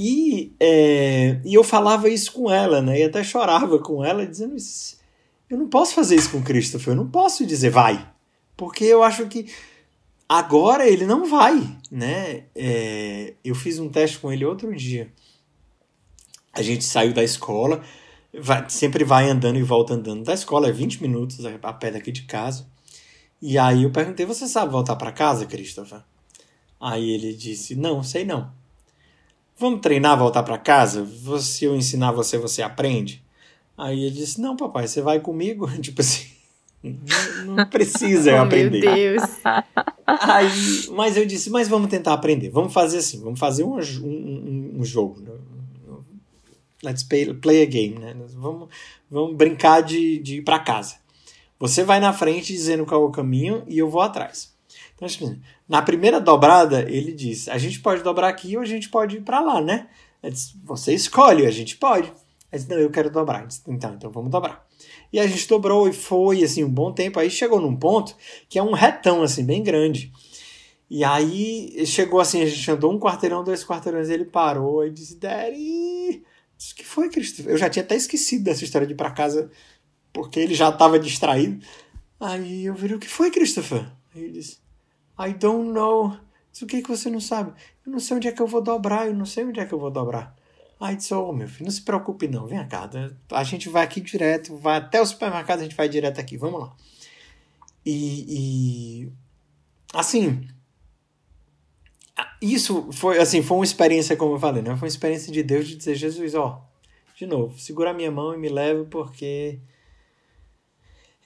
E, 0.00 0.54
é, 0.60 1.40
e 1.44 1.54
eu 1.54 1.64
falava 1.64 2.08
isso 2.08 2.32
com 2.32 2.48
ela, 2.48 2.80
né? 2.80 3.00
E 3.00 3.02
até 3.02 3.24
chorava 3.24 3.78
com 3.80 4.04
ela, 4.04 4.24
dizendo. 4.24 4.54
Eu 5.50 5.58
não 5.58 5.68
posso 5.68 5.94
fazer 5.94 6.14
isso 6.14 6.30
com 6.30 6.42
Christopher, 6.42 6.92
eu 6.92 6.96
não 6.96 7.08
posso 7.08 7.44
dizer 7.44 7.70
vai. 7.70 8.08
Porque 8.56 8.84
eu 8.84 9.02
acho 9.02 9.26
que 9.26 9.46
Agora 10.28 10.86
ele 10.86 11.06
não 11.06 11.24
vai, 11.24 11.58
né? 11.90 12.44
É, 12.54 13.32
eu 13.42 13.54
fiz 13.54 13.78
um 13.78 13.88
teste 13.88 14.18
com 14.18 14.30
ele 14.30 14.44
outro 14.44 14.76
dia. 14.76 15.10
A 16.52 16.60
gente 16.60 16.84
saiu 16.84 17.14
da 17.14 17.24
escola, 17.24 17.82
vai, 18.38 18.68
sempre 18.68 19.04
vai 19.04 19.30
andando 19.30 19.58
e 19.58 19.62
volta 19.62 19.94
andando 19.94 20.24
da 20.24 20.34
escola, 20.34 20.68
é 20.68 20.72
20 20.72 21.00
minutos 21.00 21.42
a 21.46 21.72
pé 21.72 21.90
daqui 21.90 22.12
de 22.12 22.22
casa. 22.24 22.66
E 23.40 23.56
aí 23.56 23.84
eu 23.84 23.90
perguntei: 23.90 24.26
Você 24.26 24.46
sabe 24.46 24.70
voltar 24.70 24.96
para 24.96 25.12
casa, 25.12 25.46
Christopher? 25.46 26.02
Aí 26.78 27.08
ele 27.08 27.32
disse: 27.32 27.74
Não, 27.74 28.02
sei 28.02 28.26
não. 28.26 28.52
Vamos 29.58 29.80
treinar 29.80 30.16
voltar 30.16 30.42
para 30.42 30.56
casa? 30.56 31.06
Se 31.40 31.64
eu 31.64 31.74
ensinar 31.74 32.12
você, 32.12 32.38
você 32.38 32.62
aprende? 32.62 33.22
Aí 33.76 34.04
ele 34.04 34.14
disse: 34.14 34.40
Não, 34.40 34.56
papai, 34.56 34.86
você 34.86 35.02
vai 35.02 35.20
comigo? 35.20 35.68
Tipo 35.80 36.00
assim. 36.00 36.26
Não, 36.82 37.56
não 37.56 37.66
precisa 37.66 38.34
oh, 38.38 38.42
aprender. 38.42 38.80
Meu 38.80 38.94
Deus. 38.94 39.22
Aí, 40.06 40.48
mas 40.92 41.16
eu 41.16 41.26
disse, 41.26 41.50
mas 41.50 41.68
vamos 41.68 41.90
tentar 41.90 42.14
aprender. 42.14 42.50
Vamos 42.50 42.72
fazer 42.72 42.98
assim, 42.98 43.20
vamos 43.20 43.38
fazer 43.38 43.64
um, 43.64 43.78
um, 43.78 44.76
um 44.78 44.84
jogo. 44.84 45.20
Né? 45.20 45.32
Let's 46.82 47.02
play, 47.02 47.34
play 47.34 47.62
a 47.62 47.66
game, 47.66 47.98
né? 47.98 48.14
Vamos, 48.34 48.68
vamos 49.10 49.36
brincar 49.36 49.82
de, 49.82 50.18
de 50.20 50.36
ir 50.36 50.42
para 50.42 50.60
casa. 50.60 50.96
Você 51.58 51.82
vai 51.82 51.98
na 51.98 52.12
frente 52.12 52.52
dizendo 52.52 52.86
qual 52.86 53.02
é 53.02 53.04
o 53.04 53.10
caminho 53.10 53.64
e 53.66 53.78
eu 53.78 53.90
vou 53.90 54.00
atrás. 54.00 54.54
Então, 54.94 55.06
assim, 55.06 55.40
na 55.68 55.82
primeira 55.82 56.20
dobrada, 56.20 56.80
ele 56.90 57.12
disse: 57.12 57.50
a 57.50 57.58
gente 57.58 57.80
pode 57.80 58.02
dobrar 58.02 58.28
aqui 58.28 58.56
ou 58.56 58.62
a 58.62 58.66
gente 58.66 58.88
pode 58.88 59.16
ir 59.16 59.20
para 59.20 59.40
lá, 59.40 59.60
né? 59.60 59.88
Disse, 60.22 60.58
Você 60.64 60.94
escolhe, 60.94 61.46
a 61.46 61.50
gente 61.50 61.76
pode. 61.76 62.08
Ele 62.50 62.62
disse, 62.62 62.70
não, 62.70 62.78
eu 62.78 62.90
quero 62.90 63.10
dobrar. 63.10 63.46
Disse, 63.46 63.62
então, 63.68 63.94
então 63.94 64.10
vamos 64.10 64.30
dobrar. 64.30 64.66
E 65.12 65.20
a 65.20 65.26
gente 65.26 65.46
dobrou 65.46 65.88
e 65.88 65.92
foi, 65.92 66.42
assim, 66.42 66.64
um 66.64 66.70
bom 66.70 66.92
tempo. 66.92 67.20
Aí 67.20 67.30
chegou 67.30 67.60
num 67.60 67.76
ponto 67.76 68.16
que 68.48 68.58
é 68.58 68.62
um 68.62 68.72
retão, 68.72 69.22
assim, 69.22 69.44
bem 69.44 69.62
grande. 69.62 70.10
E 70.90 71.04
aí 71.04 71.84
chegou 71.86 72.18
assim, 72.18 72.40
a 72.42 72.46
gente 72.46 72.70
andou 72.70 72.90
um 72.92 72.98
quarteirão, 72.98 73.44
dois 73.44 73.62
quarteirões, 73.62 74.08
ele 74.08 74.24
parou 74.24 74.86
e 74.86 74.90
disse, 74.90 75.16
Daddy, 75.16 76.22
o 76.22 76.74
que 76.74 76.84
foi, 76.84 77.10
Cristo? 77.10 77.42
Eu 77.46 77.58
já 77.58 77.68
tinha 77.68 77.82
até 77.82 77.94
esquecido 77.94 78.44
dessa 78.44 78.64
história 78.64 78.86
de 78.86 78.94
ir 78.94 78.96
pra 78.96 79.10
casa, 79.10 79.50
porque 80.14 80.40
ele 80.40 80.54
já 80.54 80.70
estava 80.70 80.98
distraído. 80.98 81.62
Aí 82.18 82.64
eu 82.64 82.74
virei, 82.74 82.96
o 82.96 82.98
que 82.98 83.08
foi, 83.08 83.30
Christopher? 83.30 83.86
Aí 84.14 84.22
ele 84.22 84.32
disse, 84.32 84.56
I 85.18 85.34
don't 85.34 85.70
know. 85.70 86.16
Disse, 86.50 86.64
o 86.64 86.66
que, 86.66 86.82
que 86.82 86.88
você 86.88 87.10
não 87.10 87.20
sabe? 87.20 87.52
Eu 87.84 87.92
não 87.92 88.00
sei 88.00 88.16
onde 88.16 88.28
é 88.28 88.32
que 88.32 88.40
eu 88.40 88.46
vou 88.46 88.60
dobrar, 88.60 89.06
eu 89.06 89.14
não 89.14 89.26
sei 89.26 89.44
onde 89.44 89.60
é 89.60 89.66
que 89.66 89.72
eu 89.72 89.78
vou 89.78 89.90
dobrar. 89.90 90.36
Aí 90.80 90.94
disse, 90.94 91.12
oh, 91.12 91.32
meu 91.32 91.48
filho, 91.48 91.64
não 91.64 91.72
se 91.72 91.82
preocupe 91.82 92.28
não, 92.28 92.46
vem 92.46 92.66
cá, 92.68 92.88
a 93.32 93.44
gente 93.44 93.68
vai 93.68 93.82
aqui 93.82 94.00
direto, 94.00 94.56
vai 94.56 94.76
até 94.76 95.00
o 95.00 95.06
supermercado, 95.06 95.60
a 95.60 95.62
gente 95.64 95.74
vai 95.74 95.88
direto 95.88 96.20
aqui, 96.20 96.36
vamos 96.36 96.60
lá. 96.60 96.76
E, 97.84 99.04
e 99.04 99.12
assim, 99.92 100.46
isso 102.40 102.92
foi 102.92 103.18
assim, 103.18 103.42
foi 103.42 103.56
uma 103.56 103.64
experiência, 103.64 104.16
como 104.16 104.34
eu 104.34 104.38
falei, 104.38 104.62
né? 104.62 104.70
Foi 104.76 104.86
uma 104.86 104.92
experiência 104.92 105.32
de 105.32 105.42
Deus 105.42 105.66
de 105.66 105.74
dizer, 105.74 105.96
Jesus, 105.96 106.34
ó, 106.36 106.64
de 107.16 107.26
novo, 107.26 107.58
segura 107.58 107.90
a 107.90 107.94
minha 107.94 108.10
mão 108.10 108.32
e 108.32 108.38
me 108.38 108.48
leva 108.48 108.84
porque 108.84 109.58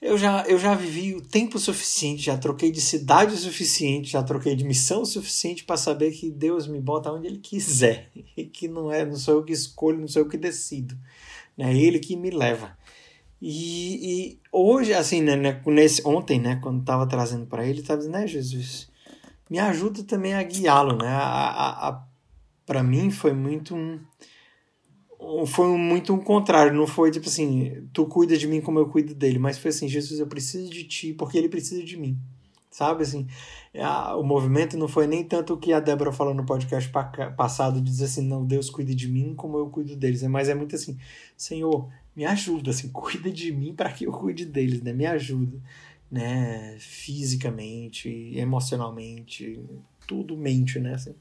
eu 0.03 0.17
já, 0.17 0.43
eu 0.47 0.59
já 0.59 0.75
vivi 0.75 1.15
o 1.15 1.21
tempo 1.21 1.57
suficiente, 1.57 2.23
já 2.23 2.37
troquei 2.37 2.69
de 2.69 2.81
cidade 2.81 3.33
o 3.33 3.37
suficiente, 3.37 4.11
já 4.11 4.21
troquei 4.21 4.53
de 4.53 4.65
missão 4.65 5.03
o 5.03 5.05
suficiente 5.05 5.63
para 5.63 5.77
saber 5.77 6.11
que 6.11 6.29
Deus 6.29 6.67
me 6.67 6.81
bota 6.81 7.09
onde 7.09 7.25
Ele 7.25 7.37
quiser 7.37 8.11
e 8.35 8.43
que 8.43 8.67
não 8.67 8.91
é, 8.91 9.05
não 9.05 9.15
sou 9.15 9.35
eu 9.35 9.43
que 9.43 9.53
escolho, 9.53 10.01
não 10.01 10.07
sou 10.07 10.23
eu 10.23 10.27
que 10.27 10.35
decido, 10.35 10.93
né? 11.57 11.71
É 11.71 11.77
Ele 11.77 11.99
que 11.99 12.17
me 12.17 12.29
leva. 12.29 12.77
E, 13.41 14.31
e 14.31 14.39
hoje, 14.51 14.93
assim, 14.93 15.21
né, 15.21 15.37
né 15.37 15.61
nesse, 15.65 16.05
ontem, 16.05 16.39
né, 16.39 16.59
quando 16.61 16.81
estava 16.81 17.07
trazendo 17.07 17.45
para 17.45 17.65
ele, 17.65 17.81
estava 17.81 17.99
dizendo, 17.99 18.13
né, 18.13 18.27
Jesus, 18.27 18.89
me 19.49 19.59
ajuda 19.59 20.03
também 20.03 20.33
a 20.33 20.43
guiá-lo, 20.43 20.97
né? 20.97 21.07
A, 21.07 21.19
a, 21.19 21.89
a 21.89 22.03
para 22.65 22.83
mim 22.83 23.09
foi 23.11 23.33
muito 23.33 23.75
um 23.75 23.99
foi 25.47 25.67
muito 25.77 26.13
um 26.13 26.19
contrário, 26.19 26.73
não 26.73 26.87
foi 26.87 27.11
tipo 27.11 27.27
assim, 27.27 27.87
tu 27.93 28.05
cuida 28.05 28.37
de 28.37 28.47
mim 28.47 28.61
como 28.61 28.79
eu 28.79 28.87
cuido 28.87 29.15
dele, 29.15 29.39
mas 29.39 29.57
foi 29.57 29.69
assim, 29.69 29.87
Jesus, 29.87 30.19
eu 30.19 30.27
preciso 30.27 30.69
de 30.69 30.83
ti 30.83 31.13
porque 31.13 31.37
ele 31.37 31.49
precisa 31.49 31.83
de 31.83 31.97
mim. 31.97 32.17
Sabe 32.69 33.03
assim, 33.03 33.27
a, 33.75 34.15
o 34.15 34.23
movimento 34.23 34.75
não 34.77 34.87
foi 34.87 35.05
nem 35.05 35.23
tanto 35.23 35.53
o 35.53 35.57
que 35.57 35.71
a 35.71 35.79
Débora 35.79 36.11
falou 36.11 36.33
no 36.33 36.43
podcast 36.43 36.91
passado, 37.37 37.79
de 37.79 37.91
dizer 37.91 38.05
assim, 38.05 38.27
não, 38.27 38.43
Deus 38.43 38.69
cuida 38.69 38.95
de 38.95 39.07
mim 39.07 39.35
como 39.35 39.57
eu 39.57 39.69
cuido 39.69 39.95
deles, 39.95 40.23
né? 40.23 40.27
mas 40.27 40.49
é 40.49 40.55
muito 40.55 40.75
assim, 40.75 40.97
Senhor, 41.37 41.87
me 42.15 42.25
ajuda, 42.25 42.71
assim, 42.71 42.89
cuida 42.91 43.31
de 43.31 43.51
mim 43.51 43.73
para 43.75 43.91
que 43.91 44.05
eu 44.05 44.11
cuide 44.11 44.45
deles, 44.45 44.81
né? 44.81 44.91
Me 44.93 45.05
ajuda, 45.05 45.57
né? 46.09 46.75
Fisicamente, 46.79 48.09
emocionalmente, 48.35 49.59
tudo 50.07 50.37
mente, 50.37 50.79
né? 50.79 50.95
Assim, 50.95 51.15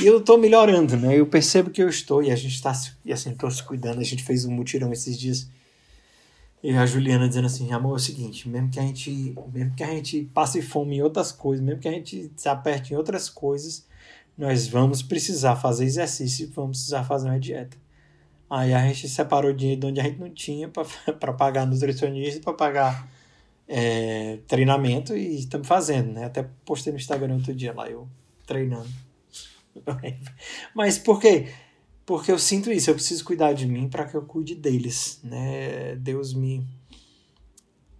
e 0.00 0.06
eu 0.06 0.20
tô 0.20 0.36
melhorando, 0.36 0.96
né? 0.96 1.18
Eu 1.18 1.26
percebo 1.26 1.70
que 1.70 1.82
eu 1.82 1.88
estou 1.88 2.22
e 2.22 2.30
a 2.30 2.36
gente 2.36 2.60
tá, 2.60 2.72
e 3.04 3.12
assim, 3.12 3.34
tô 3.34 3.50
se 3.50 3.62
cuidando. 3.62 4.00
A 4.00 4.04
gente 4.04 4.22
fez 4.22 4.44
um 4.44 4.52
mutirão 4.52 4.92
esses 4.92 5.18
dias. 5.18 5.48
E 6.62 6.70
a 6.70 6.86
Juliana 6.86 7.28
dizendo 7.28 7.46
assim, 7.46 7.72
amor, 7.72 7.94
é 7.94 7.96
o 7.96 7.98
seguinte, 7.98 8.48
mesmo 8.48 8.70
que 8.70 8.78
a 8.78 8.82
gente, 8.82 9.34
mesmo 9.52 9.74
que 9.74 9.82
a 9.82 9.88
gente 9.88 10.30
passe 10.32 10.62
fome 10.62 10.96
em 10.96 11.02
outras 11.02 11.32
coisas, 11.32 11.64
mesmo 11.64 11.80
que 11.80 11.88
a 11.88 11.92
gente 11.92 12.30
se 12.36 12.48
aperte 12.48 12.94
em 12.94 12.96
outras 12.96 13.28
coisas, 13.28 13.84
nós 14.38 14.68
vamos 14.68 15.02
precisar 15.02 15.56
fazer 15.56 15.84
exercício, 15.84 16.50
vamos 16.54 16.78
precisar 16.78 17.02
fazer 17.02 17.28
uma 17.28 17.40
dieta. 17.40 17.76
Aí 18.48 18.72
a 18.72 18.86
gente 18.86 19.08
separou 19.08 19.52
dinheiro 19.52 19.80
de 19.80 19.86
onde 19.88 20.00
a 20.00 20.04
gente 20.04 20.20
não 20.20 20.30
tinha 20.30 20.68
para 20.68 21.32
pagar 21.34 21.66
nutricionista, 21.66 22.40
para 22.40 22.52
pagar 22.52 23.08
é, 23.66 24.38
treinamento 24.46 25.16
e 25.16 25.40
estamos 25.40 25.66
fazendo, 25.66 26.12
né? 26.12 26.26
Até 26.26 26.46
postei 26.64 26.92
no 26.92 26.98
Instagram 26.98 27.34
outro 27.34 27.54
dia 27.54 27.72
lá, 27.72 27.90
eu 27.90 28.06
treinando. 28.46 28.88
Mas 30.74 30.98
por 30.98 31.20
quê? 31.20 31.48
Porque 32.04 32.32
eu 32.32 32.38
sinto 32.38 32.70
isso, 32.70 32.90
eu 32.90 32.94
preciso 32.94 33.24
cuidar 33.24 33.52
de 33.52 33.66
mim 33.66 33.88
para 33.88 34.04
que 34.04 34.14
eu 34.14 34.22
cuide 34.22 34.54
deles, 34.54 35.20
né? 35.22 35.94
Deus 35.96 36.34
me 36.34 36.66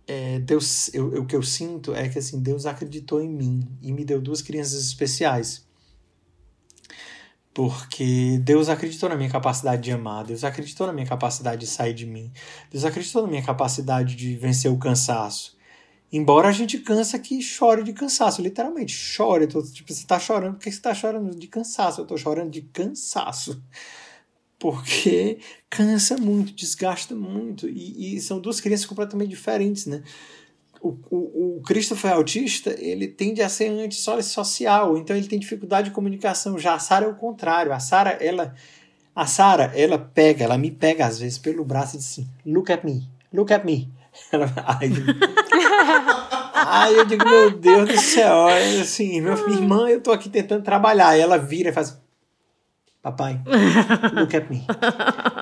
é, 0.07 0.40
Deus, 0.40 0.93
eu, 0.93 1.15
eu, 1.15 1.23
o 1.23 1.27
que 1.27 1.36
eu 1.36 1.43
sinto 1.43 1.94
é 1.94 2.09
que 2.09 2.19
assim 2.19 2.40
Deus 2.40 2.66
acreditou 2.66 3.23
em 3.23 3.28
mim 3.28 3.66
e 3.81 3.93
me 3.93 4.05
deu 4.05 4.20
duas 4.20 4.43
crianças 4.43 4.85
especiais. 4.85 5.66
Porque 7.55 8.39
Deus 8.43 8.69
acreditou 8.69 9.09
na 9.09 9.16
minha 9.16 9.31
capacidade 9.31 9.82
de 9.82 9.93
amar, 9.93 10.24
Deus 10.24 10.43
acreditou 10.43 10.86
na 10.86 10.93
minha 10.93 11.07
capacidade 11.07 11.61
de 11.61 11.66
sair 11.66 11.93
de 11.93 12.07
mim, 12.07 12.32
Deus 12.70 12.85
acreditou 12.85 13.23
na 13.23 13.28
minha 13.28 13.43
capacidade 13.43 14.16
de 14.16 14.36
vencer 14.36 14.70
o 14.70 14.78
cansaço. 14.78 15.57
Embora 16.13 16.49
a 16.49 16.53
gente 16.53 16.79
cansa 16.79 17.19
que 17.19 17.41
chore 17.41 17.83
de 17.83 17.95
cansaço, 17.95 18.43
literalmente, 18.43 18.93
chore. 18.93 19.47
Tô, 19.47 19.63
tipo, 19.63 19.91
você 19.91 20.07
tá 20.07 20.19
chorando, 20.19 20.55
por 20.55 20.61
que 20.61 20.71
você 20.71 20.81
tá 20.81 20.93
chorando 20.93 21.35
de 21.35 21.47
cansaço? 21.49 22.03
Eu 22.03 22.07
tô 22.07 22.19
chorando 22.19 22.51
de 22.51 22.61
cansaço. 22.61 23.63
Porque 24.59 25.39
cansa 25.71 26.19
muito, 26.19 26.53
desgasta 26.53 27.15
muito. 27.15 27.67
E, 27.67 28.15
e 28.15 28.21
são 28.21 28.39
duas 28.39 28.61
crianças 28.61 28.85
completamente 28.85 29.31
diferentes, 29.31 29.87
né? 29.87 30.03
O, 30.83 30.99
o, 31.11 31.57
o 31.57 31.63
Christopher 31.63 32.13
autista, 32.13 32.75
ele 32.79 33.09
tende 33.09 33.41
a 33.41 33.49
ser 33.49 33.69
antissocial, 33.69 34.99
então 34.99 35.17
ele 35.17 35.29
tem 35.29 35.39
dificuldade 35.39 35.89
de 35.89 35.95
comunicação. 35.95 36.59
Já 36.59 36.75
a 36.75 36.79
Sara 36.79 37.07
é 37.07 37.09
o 37.09 37.15
contrário. 37.15 37.73
A 37.73 37.81
Sara, 37.81 38.11
ela, 38.21 38.55
a 39.15 39.27
Sara, 39.27 39.73
ela 39.75 39.99
pega, 39.99 40.45
ela 40.45 40.59
me 40.59 40.71
pega 40.71 41.07
às 41.07 41.19
vezes 41.19 41.39
pelo 41.39 41.65
braço 41.65 41.97
e 41.97 41.99
diz 41.99 42.09
assim: 42.09 42.29
"Look 42.45 42.71
at 42.71 42.85
me, 42.85 43.09
look 43.33 43.53
at 43.53 43.65
me". 43.65 43.89
Ela, 44.31 44.53
ai, 44.67 44.91
Aí 46.55 46.97
eu 46.97 47.05
digo, 47.05 47.29
meu 47.29 47.51
Deus 47.51 47.89
do 47.89 47.99
céu, 47.99 48.49
é 48.49 48.81
assim, 48.81 49.21
minha, 49.21 49.35
irmã, 49.35 49.89
eu 49.89 50.01
tô 50.01 50.13
aqui 50.13 50.29
tentando 50.29 50.63
trabalhar. 50.63 51.17
E 51.17 51.21
ela 51.21 51.39
vira 51.39 51.71
e 51.71 51.73
faz. 51.73 52.01
Papai, 53.03 53.41
look 54.15 54.37
at 54.37 54.49
me. 54.49 54.65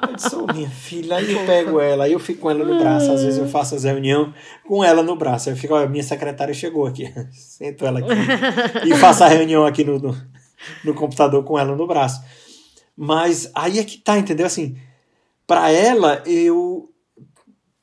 Eu 0.09 0.17
disse, 0.17 0.35
oh, 0.35 0.51
minha 0.51 0.71
filha. 0.71 1.17
Aí 1.17 1.31
eu 1.31 1.45
pego 1.45 1.79
ela, 1.79 2.05
aí 2.05 2.13
eu 2.13 2.19
fico 2.19 2.41
com 2.41 2.51
ela 2.51 2.65
no 2.65 2.79
braço. 2.79 3.13
Às 3.13 3.23
vezes 3.23 3.39
eu 3.39 3.47
faço 3.47 3.75
as 3.75 3.85
reuniões 3.85 4.33
com 4.67 4.83
ela 4.83 5.03
no 5.03 5.15
braço. 5.15 5.49
Aí 5.49 5.55
eu 5.55 5.59
fico, 5.59 5.75
olha, 5.75 5.87
minha 5.87 6.03
secretária 6.03 6.55
chegou 6.55 6.87
aqui. 6.87 7.13
Sento 7.33 7.85
ela 7.85 7.99
aqui. 8.01 8.89
E 8.89 8.95
faço 8.97 9.25
a 9.25 9.29
reunião 9.29 9.67
aqui 9.67 9.85
no, 9.85 9.99
no, 9.99 10.17
no 10.85 10.95
computador 10.95 11.45
com 11.45 11.59
ela 11.59 11.77
no 11.77 11.87
braço. 11.87 12.23
Mas 12.97 13.51
aí 13.55 13.79
é 13.79 13.85
que 13.85 13.99
tá, 13.99 14.17
entendeu? 14.17 14.47
Assim, 14.47 14.79
para 15.47 15.71
ela, 15.71 16.23
eu 16.25 16.90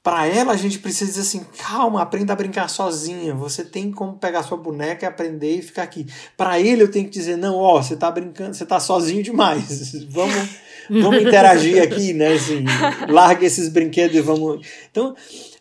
para 0.07 0.25
ela, 0.25 0.53
a 0.53 0.55
gente 0.55 0.79
precisa 0.79 1.11
dizer 1.11 1.19
assim: 1.23 1.45
calma, 1.57 2.01
aprenda 2.01 2.31
a 2.31 2.35
brincar 2.35 2.69
sozinha. 2.69 3.35
Você 3.35 3.61
tem 3.61 3.91
como 3.91 4.13
pegar 4.13 4.41
sua 4.41 4.55
boneca 4.55 5.05
e 5.05 5.05
aprender 5.05 5.57
e 5.57 5.61
ficar 5.61 5.83
aqui. 5.83 6.07
Para 6.37 6.61
ele, 6.61 6.81
eu 6.81 6.89
tenho 6.89 7.03
que 7.03 7.11
dizer: 7.11 7.35
não, 7.35 7.57
ó, 7.57 7.81
você 7.81 7.93
tá 7.93 8.09
brincando, 8.09 8.55
você 8.55 8.65
tá 8.65 8.79
sozinho 8.79 9.21
demais. 9.21 9.91
vamos, 10.09 10.49
vamos 10.89 11.21
interagir 11.21 11.83
aqui, 11.83 12.13
né? 12.13 12.35
Assim, 12.35 12.63
larga 13.09 13.45
esses 13.45 13.67
brinquedos 13.67 14.15
e 14.15 14.21
vamos. 14.21 14.65
Então, 14.89 15.13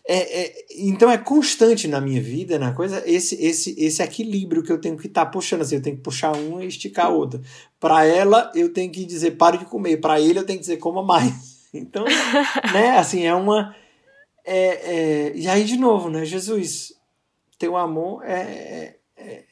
é, 0.07 0.43
é, 0.43 0.53
então 0.77 1.11
é 1.11 1.17
constante 1.17 1.85
na 1.85 1.99
minha 1.99 2.21
vida, 2.21 2.57
na 2.57 2.71
coisa, 2.71 3.03
esse, 3.05 3.35
esse, 3.43 3.75
esse 3.77 4.01
equilíbrio 4.01 4.63
que 4.63 4.71
eu 4.71 4.79
tenho 4.79 4.95
que 4.95 5.07
estar 5.07 5.25
tá 5.25 5.29
puxando. 5.29 5.63
Assim, 5.63 5.75
eu 5.75 5.81
tenho 5.81 5.97
que 5.97 6.03
puxar 6.03 6.33
uma 6.37 6.63
e 6.63 6.69
esticar 6.69 7.07
a 7.07 7.09
outra. 7.09 7.41
Para 7.81 8.05
ela, 8.05 8.49
eu 8.55 8.71
tenho 8.71 8.89
que 8.93 9.03
dizer: 9.03 9.31
pare 9.31 9.57
de 9.57 9.65
comer. 9.65 9.97
Para 9.97 10.21
ele, 10.21 10.39
eu 10.39 10.45
tenho 10.45 10.57
que 10.57 10.63
dizer: 10.63 10.77
coma 10.77 11.03
mais. 11.03 11.33
Então, 11.73 12.05
né? 12.73 12.97
Assim, 12.97 13.25
é 13.25 13.35
uma 13.35 13.75
é, 14.49 15.27
é, 15.27 15.35
e 15.35 15.45
aí, 15.49 15.65
de 15.65 15.75
novo, 15.75 16.09
né? 16.09 16.23
Jesus, 16.23 16.93
teu 17.59 17.75
amor 17.75 18.23
é, 18.23 18.95
é, 19.17 19.43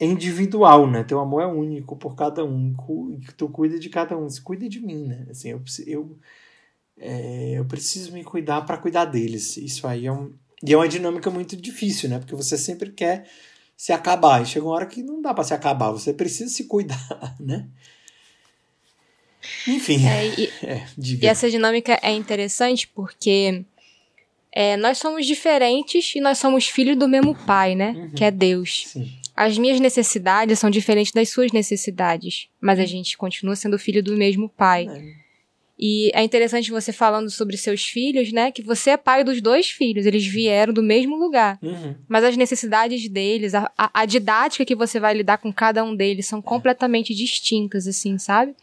é, 0.00 0.04
individual, 0.04 0.90
né? 0.90 1.04
Teu 1.04 1.20
amor 1.20 1.42
é 1.42 1.46
único 1.46 1.96
por 1.96 2.16
cada 2.16 2.44
um. 2.44 2.74
Tu 3.36 3.48
cuida 3.50 3.78
de 3.78 3.88
cada 3.88 4.18
um. 4.18 4.28
Você 4.28 4.40
cuida 4.40 4.68
de 4.68 4.80
mim, 4.80 5.06
né? 5.06 5.28
Assim, 5.30 5.50
eu, 5.50 5.62
eu, 5.86 6.18
é, 6.98 7.52
eu 7.52 7.64
preciso 7.66 8.12
me 8.12 8.24
cuidar 8.24 8.62
para 8.62 8.78
cuidar 8.78 9.04
deles. 9.04 9.56
Isso 9.56 9.86
aí 9.86 10.06
é 10.06 10.12
um. 10.12 10.32
E 10.60 10.72
é 10.72 10.76
uma 10.76 10.88
dinâmica 10.88 11.30
muito 11.30 11.56
difícil, 11.56 12.08
né? 12.08 12.18
Porque 12.18 12.34
você 12.34 12.58
sempre 12.58 12.90
quer 12.90 13.30
se 13.76 13.92
acabar. 13.92 14.42
E 14.42 14.46
chega 14.46 14.66
uma 14.66 14.74
hora 14.74 14.86
que 14.86 15.04
não 15.04 15.22
dá 15.22 15.32
para 15.32 15.44
se 15.44 15.54
acabar. 15.54 15.92
Você 15.92 16.12
precisa 16.12 16.52
se 16.52 16.64
cuidar, 16.64 17.36
né? 17.38 17.68
Enfim. 19.66 20.06
É, 20.06 20.26
e, 20.26 20.52
é, 20.64 20.86
e, 21.22 21.26
essa 21.26 21.50
dinâmica 21.50 21.98
é 22.02 22.12
interessante 22.12 22.88
porque 22.88 23.64
é, 24.52 24.76
nós 24.76 24.98
somos 24.98 25.26
diferentes 25.26 26.14
e 26.14 26.20
nós 26.20 26.38
somos 26.38 26.66
filhos 26.66 26.96
do 26.96 27.08
mesmo 27.08 27.34
pai, 27.46 27.74
né? 27.74 27.90
Uhum. 27.90 28.10
Que 28.10 28.24
é 28.24 28.30
Deus. 28.30 28.84
Sim. 28.88 29.10
As 29.36 29.56
minhas 29.56 29.78
necessidades 29.78 30.58
são 30.58 30.68
diferentes 30.68 31.12
das 31.12 31.28
suas 31.28 31.52
necessidades, 31.52 32.48
mas 32.60 32.78
a 32.78 32.82
uhum. 32.82 32.88
gente 32.88 33.16
continua 33.16 33.54
sendo 33.54 33.78
filho 33.78 34.02
do 34.02 34.16
mesmo 34.16 34.48
pai. 34.48 34.88
É. 34.88 35.27
E 35.78 36.10
é 36.12 36.24
interessante 36.24 36.72
você 36.72 36.92
falando 36.92 37.30
sobre 37.30 37.56
seus 37.56 37.84
filhos, 37.84 38.32
né? 38.32 38.50
Que 38.50 38.62
você 38.62 38.90
é 38.90 38.96
pai 38.96 39.22
dos 39.22 39.40
dois 39.40 39.70
filhos, 39.70 40.06
eles 40.06 40.26
vieram 40.26 40.72
do 40.72 40.82
mesmo 40.82 41.14
lugar. 41.14 41.56
Uhum. 41.62 41.94
Mas 42.08 42.24
as 42.24 42.36
necessidades 42.36 43.08
deles, 43.08 43.54
a, 43.54 43.70
a, 43.76 44.04
didática 44.04 44.64
que 44.64 44.74
você 44.74 44.98
vai 44.98 45.14
lidar 45.14 45.38
com 45.38 45.52
cada 45.52 45.84
um 45.84 45.94
deles 45.94 46.26
são 46.26 46.42
completamente 46.42 47.14
distintas, 47.14 47.86
assim, 47.86 48.18
sabe? 48.18 48.56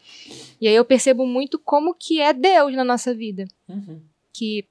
E 0.59 0.67
aí 0.67 0.75
eu 0.75 0.83
percebo 0.83 1.25
muito 1.25 1.57
como 1.57 1.93
que 1.93 2.19
é 2.19 2.33
Deus 2.33 2.73
na 2.75 2.83
nossa 2.83 3.13
vida. 3.13 3.47
Uhum. 3.69 4.01
Que 4.33 4.65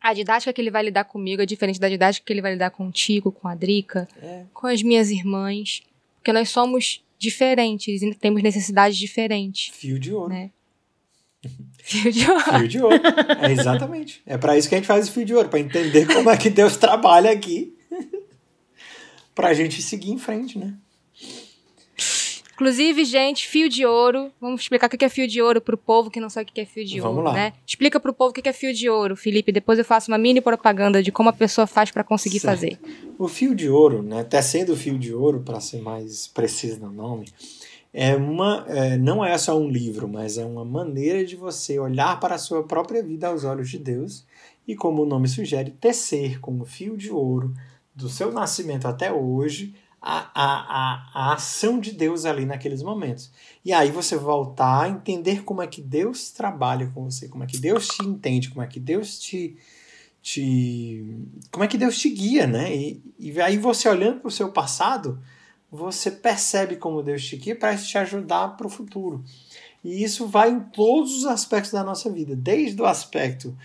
a 0.00 0.12
didática 0.12 0.52
que 0.52 0.60
ele 0.60 0.72
vai 0.72 0.82
lidar 0.82 1.04
comigo 1.04 1.40
é 1.40 1.46
diferente 1.46 1.78
da 1.78 1.88
didática 1.88 2.26
que 2.26 2.32
ele 2.32 2.42
vai 2.42 2.54
lidar 2.54 2.70
contigo, 2.70 3.30
com 3.30 3.46
a 3.46 3.54
Drica, 3.54 4.08
é. 4.20 4.42
com 4.52 4.66
as 4.66 4.82
minhas 4.82 5.10
irmãs. 5.10 5.82
Porque 6.16 6.32
nós 6.32 6.48
somos 6.48 7.04
diferentes 7.16 8.02
e 8.02 8.14
temos 8.16 8.42
necessidades 8.42 8.98
diferentes. 8.98 9.70
Fio 9.72 10.00
de 10.00 10.12
ouro. 10.12 10.30
Né? 10.30 10.50
Fio 11.82 12.10
de 12.12 12.28
ouro. 12.30 12.42
Fio 12.44 12.68
de 12.68 12.82
ouro. 12.82 13.00
É 13.42 13.52
exatamente. 13.52 14.22
É 14.26 14.36
para 14.36 14.58
isso 14.58 14.68
que 14.68 14.74
a 14.74 14.78
gente 14.78 14.86
faz 14.88 15.08
o 15.08 15.12
fio 15.12 15.24
de 15.24 15.34
ouro, 15.34 15.48
para 15.48 15.60
entender 15.60 16.06
como 16.06 16.28
é 16.30 16.36
que 16.36 16.50
Deus 16.50 16.76
trabalha 16.76 17.30
aqui. 17.30 17.76
pra 19.34 19.54
gente 19.54 19.80
seguir 19.82 20.10
em 20.10 20.18
frente, 20.18 20.58
né? 20.58 20.74
Inclusive, 22.54 23.04
gente, 23.04 23.46
fio 23.46 23.68
de 23.68 23.84
ouro. 23.84 24.32
Vamos 24.40 24.62
explicar 24.62 24.86
o 24.86 24.90
que 24.90 25.04
é 25.04 25.08
fio 25.10 25.28
de 25.28 25.42
ouro 25.42 25.60
pro 25.60 25.76
povo 25.76 26.10
que 26.10 26.18
não 26.18 26.30
sabe 26.30 26.50
o 26.50 26.52
que 26.54 26.62
é 26.62 26.64
fio 26.64 26.86
de 26.86 26.98
Vamos 27.00 27.18
ouro, 27.18 27.28
lá. 27.28 27.34
né? 27.34 27.52
Explica 27.66 28.00
pro 28.00 28.14
povo 28.14 28.30
o 28.30 28.32
que 28.32 28.48
é 28.48 28.52
fio 28.52 28.72
de 28.72 28.88
ouro, 28.88 29.14
Felipe. 29.14 29.52
Depois 29.52 29.78
eu 29.78 29.84
faço 29.84 30.10
uma 30.10 30.16
mini 30.16 30.40
propaganda 30.40 31.02
de 31.02 31.12
como 31.12 31.28
a 31.28 31.34
pessoa 31.34 31.66
faz 31.66 31.90
para 31.90 32.02
conseguir 32.02 32.40
certo. 32.40 32.54
fazer. 32.54 32.78
O 33.18 33.28
fio 33.28 33.54
de 33.54 33.68
ouro, 33.68 34.02
né? 34.02 34.24
Tecendo 34.24 34.72
o 34.72 34.76
fio 34.76 34.98
de 34.98 35.12
ouro, 35.12 35.40
para 35.40 35.60
ser 35.60 35.82
mais 35.82 36.28
preciso 36.28 36.80
no 36.80 36.90
nome, 36.90 37.26
é 37.98 38.14
uma, 38.14 38.62
é, 38.68 38.98
não 38.98 39.24
é 39.24 39.38
só 39.38 39.58
um 39.58 39.70
livro, 39.70 40.06
mas 40.06 40.36
é 40.36 40.44
uma 40.44 40.66
maneira 40.66 41.24
de 41.24 41.34
você 41.34 41.78
olhar 41.78 42.20
para 42.20 42.34
a 42.34 42.38
sua 42.38 42.62
própria 42.62 43.02
vida 43.02 43.28
aos 43.28 43.42
olhos 43.42 43.70
de 43.70 43.78
Deus 43.78 44.26
e, 44.68 44.76
como 44.76 45.02
o 45.02 45.06
nome 45.06 45.26
sugere, 45.26 45.70
tecer 45.70 46.38
com 46.38 46.60
o 46.60 46.66
fio 46.66 46.94
de 46.94 47.10
ouro 47.10 47.54
do 47.94 48.10
seu 48.10 48.30
nascimento 48.30 48.86
até 48.86 49.10
hoje 49.10 49.74
a, 49.98 50.30
a, 50.34 51.10
a, 51.14 51.32
ação 51.32 51.80
de 51.80 51.90
Deus 51.90 52.26
ali 52.26 52.44
naqueles 52.44 52.82
momentos. 52.82 53.32
E 53.64 53.72
aí 53.72 53.90
você 53.90 54.14
voltar 54.14 54.82
a 54.82 54.88
entender 54.90 55.42
como 55.42 55.62
é 55.62 55.66
que 55.66 55.80
Deus 55.80 56.30
trabalha 56.30 56.92
com 56.94 57.10
você, 57.10 57.28
como 57.28 57.44
é 57.44 57.46
que 57.46 57.56
Deus 57.56 57.88
te 57.88 58.04
entende, 58.04 58.50
como 58.50 58.60
é 58.60 58.66
que 58.66 58.78
Deus 58.78 59.18
te. 59.18 59.56
te 60.20 61.02
como 61.50 61.64
é 61.64 61.66
que 61.66 61.78
Deus 61.78 61.96
te 61.96 62.10
guia, 62.10 62.46
né? 62.46 62.76
E, 62.76 63.02
e 63.18 63.40
aí 63.40 63.56
você 63.56 63.88
olhando 63.88 64.20
para 64.20 64.28
o 64.28 64.30
seu 64.30 64.52
passado, 64.52 65.18
você 65.70 66.10
percebe 66.10 66.76
como 66.76 67.02
Deus 67.02 67.24
te 67.24 67.36
guia 67.36 67.56
para 67.56 67.76
te 67.76 67.98
ajudar 67.98 68.56
para 68.56 68.66
o 68.66 68.70
futuro. 68.70 69.22
E 69.82 70.02
isso 70.02 70.26
vai 70.26 70.50
em 70.50 70.60
todos 70.60 71.16
os 71.16 71.26
aspectos 71.26 71.72
da 71.72 71.84
nossa 71.84 72.10
vida, 72.10 72.34
desde 72.34 72.80
o 72.80 72.86
aspecto 72.86 73.56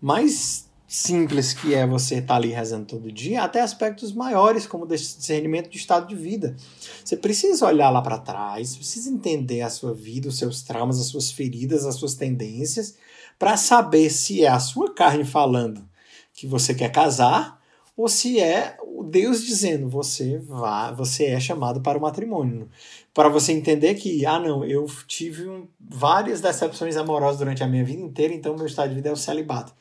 mais 0.00 0.68
simples 0.88 1.52
que 1.52 1.74
é 1.74 1.86
você 1.86 2.14
estar 2.14 2.28
tá 2.28 2.36
ali 2.36 2.48
rezando 2.48 2.86
todo 2.86 3.12
dia, 3.12 3.42
até 3.42 3.60
aspectos 3.60 4.10
maiores, 4.12 4.66
como 4.66 4.86
discernimento 4.86 5.68
de 5.68 5.76
estado 5.76 6.08
de 6.08 6.16
vida. 6.16 6.56
Você 7.04 7.16
precisa 7.16 7.66
olhar 7.66 7.90
lá 7.90 8.00
para 8.00 8.18
trás, 8.18 8.74
precisa 8.74 9.10
entender 9.10 9.60
a 9.60 9.68
sua 9.68 9.92
vida, 9.92 10.28
os 10.28 10.38
seus 10.38 10.62
traumas, 10.62 10.98
as 10.98 11.06
suas 11.06 11.30
feridas, 11.30 11.84
as 11.84 11.96
suas 11.96 12.14
tendências, 12.14 12.96
para 13.38 13.56
saber 13.56 14.08
se 14.08 14.42
é 14.42 14.48
a 14.48 14.58
sua 14.58 14.94
carne 14.94 15.24
falando 15.24 15.86
que 16.32 16.46
você 16.46 16.74
quer 16.74 16.90
casar 16.90 17.57
ou 17.98 18.06
se 18.06 18.38
é 18.38 18.76
o 18.80 19.02
Deus 19.02 19.44
dizendo 19.44 19.88
você 19.88 20.38
vá, 20.38 20.92
você 20.92 21.26
é 21.26 21.40
chamado 21.40 21.80
para 21.80 21.98
o 21.98 22.00
matrimônio. 22.00 22.68
Para 23.12 23.28
você 23.28 23.50
entender 23.50 23.94
que, 23.96 24.24
ah, 24.24 24.38
não, 24.38 24.64
eu 24.64 24.86
tive 25.08 25.64
várias 25.80 26.40
decepções 26.40 26.96
amorosas 26.96 27.40
durante 27.40 27.64
a 27.64 27.66
minha 27.66 27.84
vida 27.84 28.00
inteira, 28.00 28.32
então 28.32 28.54
meu 28.54 28.66
estado 28.66 28.90
de 28.90 28.94
vida 28.94 29.08
é 29.08 29.12
o 29.12 29.16
celibato. 29.16 29.72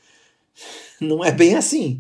Não 1.00 1.24
é 1.24 1.32
bem 1.32 1.54
assim. 1.54 2.00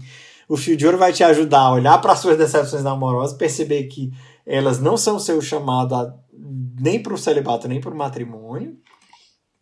O 0.50 0.58
fio 0.58 0.76
de 0.76 0.88
ouro 0.88 0.98
vai 0.98 1.14
te 1.14 1.24
ajudar 1.24 1.60
a 1.60 1.74
olhar 1.74 2.00
para 2.00 2.16
suas 2.16 2.36
decepções 2.36 2.84
amorosas, 2.84 3.38
perceber 3.38 3.84
que 3.84 4.12
elas 4.44 4.80
não 4.80 4.98
são 4.98 5.20
seu 5.20 5.40
chamado 5.40 5.94
a, 5.94 6.16
nem 6.80 7.04
para 7.04 7.14
o 7.14 7.18
celibato, 7.18 7.68
nem 7.68 7.82
para 7.82 7.94
o 7.94 7.98
matrimônio, 7.98 8.76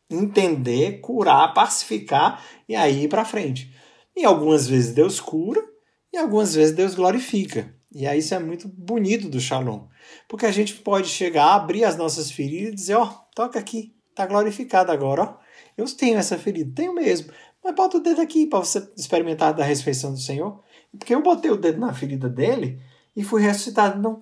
entender, 0.10 1.02
curar, 1.02 1.54
pacificar 1.54 2.42
e 2.70 2.76
aí 2.76 3.06
ir 3.06 3.08
para 3.10 3.26
frente. 3.26 3.74
E 4.16 4.24
algumas 4.24 4.68
vezes 4.68 4.94
Deus 4.94 5.20
cura 5.20 5.75
e 6.16 6.18
algumas 6.18 6.56
vezes 6.56 6.74
Deus 6.74 6.96
glorifica. 6.96 7.74
E 7.94 8.08
aí 8.08 8.20
isso 8.20 8.34
é 8.34 8.40
muito 8.40 8.68
bonito 8.68 9.30
do 9.30 9.40
Shalom. 9.40 9.88
Porque 10.28 10.46
a 10.46 10.52
gente 10.52 10.76
pode 10.76 11.10
chegar, 11.10 11.54
abrir 11.54 11.84
as 11.84 11.98
nossas 11.98 12.32
feridas 12.32 12.72
e 12.72 12.76
dizer, 12.76 12.96
ó, 12.96 13.04
oh, 13.04 13.36
toca 13.36 13.60
aqui, 13.60 13.94
tá 14.16 14.26
glorificado 14.26 14.92
agora, 14.92 15.24
ó. 15.24 15.38
Eu 15.78 15.86
tenho 15.86 16.18
essa 16.18 16.38
ferida, 16.38 16.72
tenho 16.74 16.94
mesmo. 16.94 17.32
Mas 17.64 17.76
bota 17.76 17.98
o 17.98 18.00
dedo 18.00 18.22
aqui 18.22 18.46
para 18.46 18.60
você 18.60 18.88
experimentar 18.96 19.54
da 19.54 19.64
ressurreição 19.64 20.14
do 20.14 20.20
Senhor. 20.20 20.62
Porque 20.98 21.14
eu 21.14 21.22
botei 21.22 21.52
o 21.52 21.58
dedo 21.58 21.80
na 21.80 21.94
ferida 21.94 22.30
dele 22.30 22.80
e 23.16 23.24
fui 23.24 23.42
ressuscitado. 23.42 24.02
Não, 24.02 24.22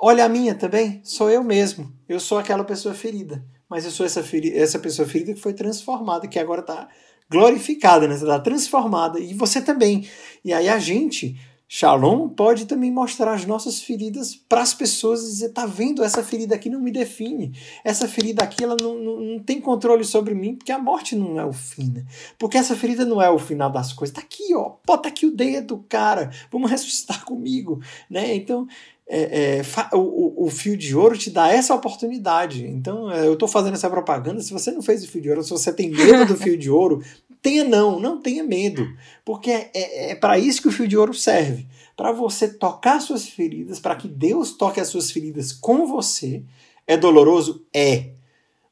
olha 0.00 0.26
a 0.26 0.28
minha 0.28 0.54
também, 0.54 1.00
sou 1.02 1.30
eu 1.30 1.42
mesmo. 1.42 1.90
Eu 2.06 2.20
sou 2.20 2.38
aquela 2.38 2.64
pessoa 2.64 2.94
ferida. 2.94 3.42
Mas 3.66 3.84
eu 3.86 3.90
sou 3.90 4.04
essa, 4.04 4.22
ferida, 4.22 4.58
essa 4.58 4.78
pessoa 4.78 5.08
ferida 5.08 5.32
que 5.32 5.40
foi 5.40 5.54
transformada, 5.54 6.28
que 6.28 6.38
agora 6.38 6.60
está 6.60 6.88
glorificada, 7.30 8.08
né? 8.08 8.14
Está 8.14 8.40
transformada. 8.40 9.20
E 9.20 9.32
você 9.34 9.62
também. 9.62 10.08
E 10.44 10.52
aí 10.52 10.68
a 10.68 10.78
gente 10.78 11.36
Shalom 11.72 12.28
pode 12.28 12.66
também 12.66 12.90
mostrar 12.90 13.32
as 13.32 13.46
nossas 13.46 13.80
feridas 13.80 14.34
para 14.34 14.60
as 14.60 14.74
pessoas 14.74 15.22
e 15.22 15.26
dizer: 15.26 15.48
tá 15.50 15.66
vendo, 15.66 16.02
essa 16.02 16.20
ferida 16.20 16.52
aqui 16.56 16.68
não 16.68 16.80
me 16.80 16.90
define. 16.90 17.56
Essa 17.84 18.08
ferida 18.08 18.42
aqui 18.42 18.64
ela 18.64 18.76
não, 18.80 18.98
não, 18.98 19.20
não, 19.20 19.38
tem 19.38 19.60
controle 19.60 20.04
sobre 20.04 20.34
mim, 20.34 20.56
porque 20.56 20.72
a 20.72 20.80
morte 20.80 21.14
não 21.14 21.38
é 21.38 21.44
o 21.44 21.52
fim. 21.52 21.92
Né? 21.92 22.04
Porque 22.36 22.58
essa 22.58 22.74
ferida 22.74 23.04
não 23.04 23.22
é 23.22 23.30
o 23.30 23.38
final 23.38 23.70
das 23.70 23.92
coisas. 23.92 24.12
Tá 24.12 24.20
aqui, 24.20 24.52
ó. 24.52 24.78
Bota 24.84 25.08
aqui 25.08 25.26
o 25.26 25.30
dedo, 25.30 25.84
cara. 25.88 26.32
Vamos 26.50 26.68
ressuscitar 26.72 27.24
comigo. 27.24 27.80
Né? 28.10 28.34
Então, 28.34 28.66
é, 29.12 29.58
é, 29.58 29.62
o, 29.92 30.46
o, 30.46 30.50
fio 30.50 30.76
de 30.76 30.94
ouro 30.94 31.18
te 31.18 31.30
dá 31.30 31.48
essa 31.48 31.74
oportunidade. 31.74 32.64
Então, 32.64 33.10
é, 33.10 33.26
eu 33.26 33.32
estou 33.32 33.48
fazendo 33.48 33.74
essa 33.74 33.90
propaganda. 33.90 34.40
Se 34.40 34.52
você 34.52 34.70
não 34.70 34.80
fez 34.80 35.02
o 35.02 35.08
fio 35.08 35.20
de 35.20 35.28
ouro, 35.28 35.42
se 35.42 35.50
você 35.50 35.72
tem 35.72 35.90
medo 35.90 36.26
do 36.26 36.36
fio 36.36 36.56
de 36.56 36.70
ouro, 36.70 37.02
tenha 37.42 37.64
não, 37.64 37.98
não 37.98 38.20
tenha 38.20 38.44
medo, 38.44 38.86
porque 39.24 39.50
é, 39.50 39.70
é, 39.74 40.10
é 40.12 40.14
para 40.14 40.38
isso 40.38 40.62
que 40.62 40.68
o 40.68 40.72
fio 40.72 40.86
de 40.86 40.96
ouro 40.96 41.12
serve, 41.12 41.66
para 41.96 42.12
você 42.12 42.46
tocar 42.46 43.00
suas 43.00 43.28
feridas, 43.28 43.80
para 43.80 43.96
que 43.96 44.06
Deus 44.06 44.52
toque 44.52 44.78
as 44.78 44.86
suas 44.86 45.10
feridas 45.10 45.52
com 45.52 45.86
você. 45.86 46.44
É 46.86 46.96
doloroso? 46.96 47.66
É. 47.74 48.10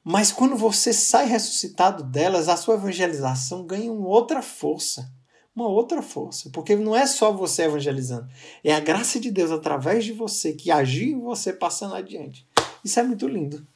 Mas 0.05 0.31
quando 0.31 0.55
você 0.55 0.93
sai 0.93 1.27
ressuscitado 1.27 2.05
delas, 2.05 2.49
a 2.49 2.57
sua 2.57 2.77
evangelização 2.77 3.65
ganha 3.65 3.93
uma 3.93 4.09
outra 4.09 4.41
força. 4.41 5.11
Uma 5.55 5.69
outra 5.69 6.03
força. 6.03 6.51
Porque 6.53 6.77
não 6.77 6.95
é 6.95 7.07
só 7.07 7.33
você 7.33 7.63
evangelizando. 7.63 8.29
É 8.63 8.75
a 8.75 8.81
graça 8.81 9.19
de 9.19 9.31
Deus 9.31 9.51
através 9.51 10.05
de 10.05 10.13
você 10.13 10.53
que 10.53 10.71
agiu 10.71 11.09
em 11.09 11.21
você 11.21 11.53
passando 11.53 11.95
adiante. 11.95 12.47
Isso 12.85 13.01
é 13.01 13.03
muito 13.03 13.27
lindo. 13.27 13.67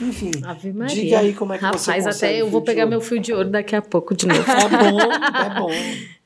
Enfim, 0.00 0.30
diga 0.88 1.20
aí 1.20 1.32
como 1.32 1.52
é 1.52 1.58
que 1.58 1.64
Rapaz, 1.64 1.82
você 1.82 1.92
consegue 1.92 2.16
até 2.16 2.40
eu 2.40 2.50
vou 2.50 2.62
pegar 2.62 2.86
meu 2.86 3.00
fio 3.00 3.20
de 3.20 3.32
ouro 3.32 3.50
daqui 3.50 3.76
a 3.76 3.82
pouco 3.82 4.14
de 4.14 4.26
novo. 4.26 4.40
É 4.40 4.68
bom, 4.68 5.00
é 5.00 5.60
bom. 5.60 5.70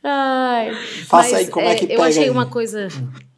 Ai, 0.02 0.74
Faça 1.06 1.36
aí 1.36 1.48
como 1.48 1.66
é 1.66 1.74
que 1.74 1.84
Eu 1.84 1.88
pega 1.88 2.04
achei 2.04 2.24
aí. 2.24 2.30
uma 2.30 2.46
coisa. 2.46 2.88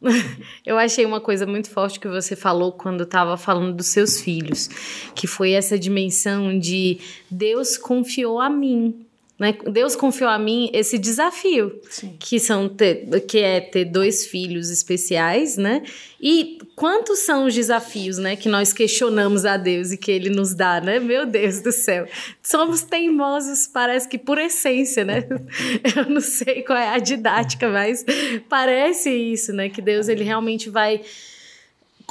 eu 0.65 0.77
achei 0.77 1.05
uma 1.05 1.19
coisa 1.19 1.45
muito 1.45 1.69
forte 1.69 1.99
que 1.99 2.07
você 2.07 2.35
falou 2.35 2.71
quando 2.71 3.03
estava 3.03 3.35
falando 3.35 3.75
dos 3.75 3.87
seus 3.87 4.21
filhos, 4.21 4.67
que 5.15 5.27
foi 5.27 5.51
essa 5.51 5.77
dimensão 5.77 6.57
de 6.57 6.99
Deus 7.29 7.77
confiou 7.77 8.39
a 8.39 8.49
mim. 8.49 9.05
Né? 9.41 9.57
Deus 9.71 9.95
confiou 9.95 10.29
a 10.29 10.37
mim 10.37 10.69
esse 10.71 10.99
desafio, 10.99 11.81
Sim. 11.89 12.15
que 12.19 12.39
são 12.39 12.69
ter, 12.69 13.07
que 13.21 13.39
é 13.39 13.59
ter 13.59 13.85
dois 13.85 14.27
filhos 14.27 14.69
especiais, 14.69 15.57
né? 15.57 15.81
E 16.21 16.59
quantos 16.75 17.21
são 17.25 17.47
os 17.47 17.55
desafios, 17.55 18.19
né, 18.19 18.35
que 18.35 18.47
nós 18.47 18.71
questionamos 18.71 19.43
a 19.43 19.57
Deus 19.57 19.91
e 19.91 19.97
que 19.97 20.11
ele 20.11 20.29
nos 20.29 20.53
dá, 20.53 20.79
né? 20.79 20.99
Meu 20.99 21.25
Deus 21.25 21.59
do 21.59 21.71
céu. 21.71 22.07
Somos 22.43 22.83
teimosos, 22.83 23.65
parece 23.65 24.07
que 24.07 24.19
por 24.19 24.37
essência, 24.37 25.03
né? 25.03 25.27
Eu 25.95 26.07
não 26.07 26.21
sei 26.21 26.61
qual 26.61 26.77
é 26.77 26.89
a 26.89 26.99
didática, 26.99 27.67
mas 27.67 28.05
parece 28.47 29.09
isso, 29.09 29.51
né, 29.53 29.69
que 29.69 29.81
Deus 29.81 30.07
ele 30.07 30.23
realmente 30.23 30.69
vai 30.69 31.01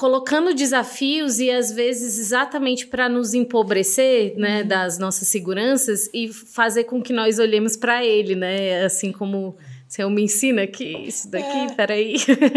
colocando 0.00 0.54
desafios 0.54 1.40
e 1.40 1.50
às 1.50 1.70
vezes 1.70 2.18
exatamente 2.18 2.86
para 2.86 3.06
nos 3.06 3.34
empobrecer, 3.34 4.34
né, 4.34 4.64
das 4.64 4.98
nossas 4.98 5.28
seguranças 5.28 6.08
e 6.14 6.28
fazer 6.28 6.84
com 6.84 7.02
que 7.02 7.12
nós 7.12 7.38
olhemos 7.38 7.76
para 7.76 8.02
ele, 8.02 8.34
né, 8.34 8.82
assim 8.82 9.12
como 9.12 9.54
Senhor 9.86 10.08
me 10.08 10.22
ensina 10.22 10.66
que 10.66 10.84
isso 10.84 11.30
daqui, 11.30 11.44
É. 11.44 11.74
peraí. 11.74 12.14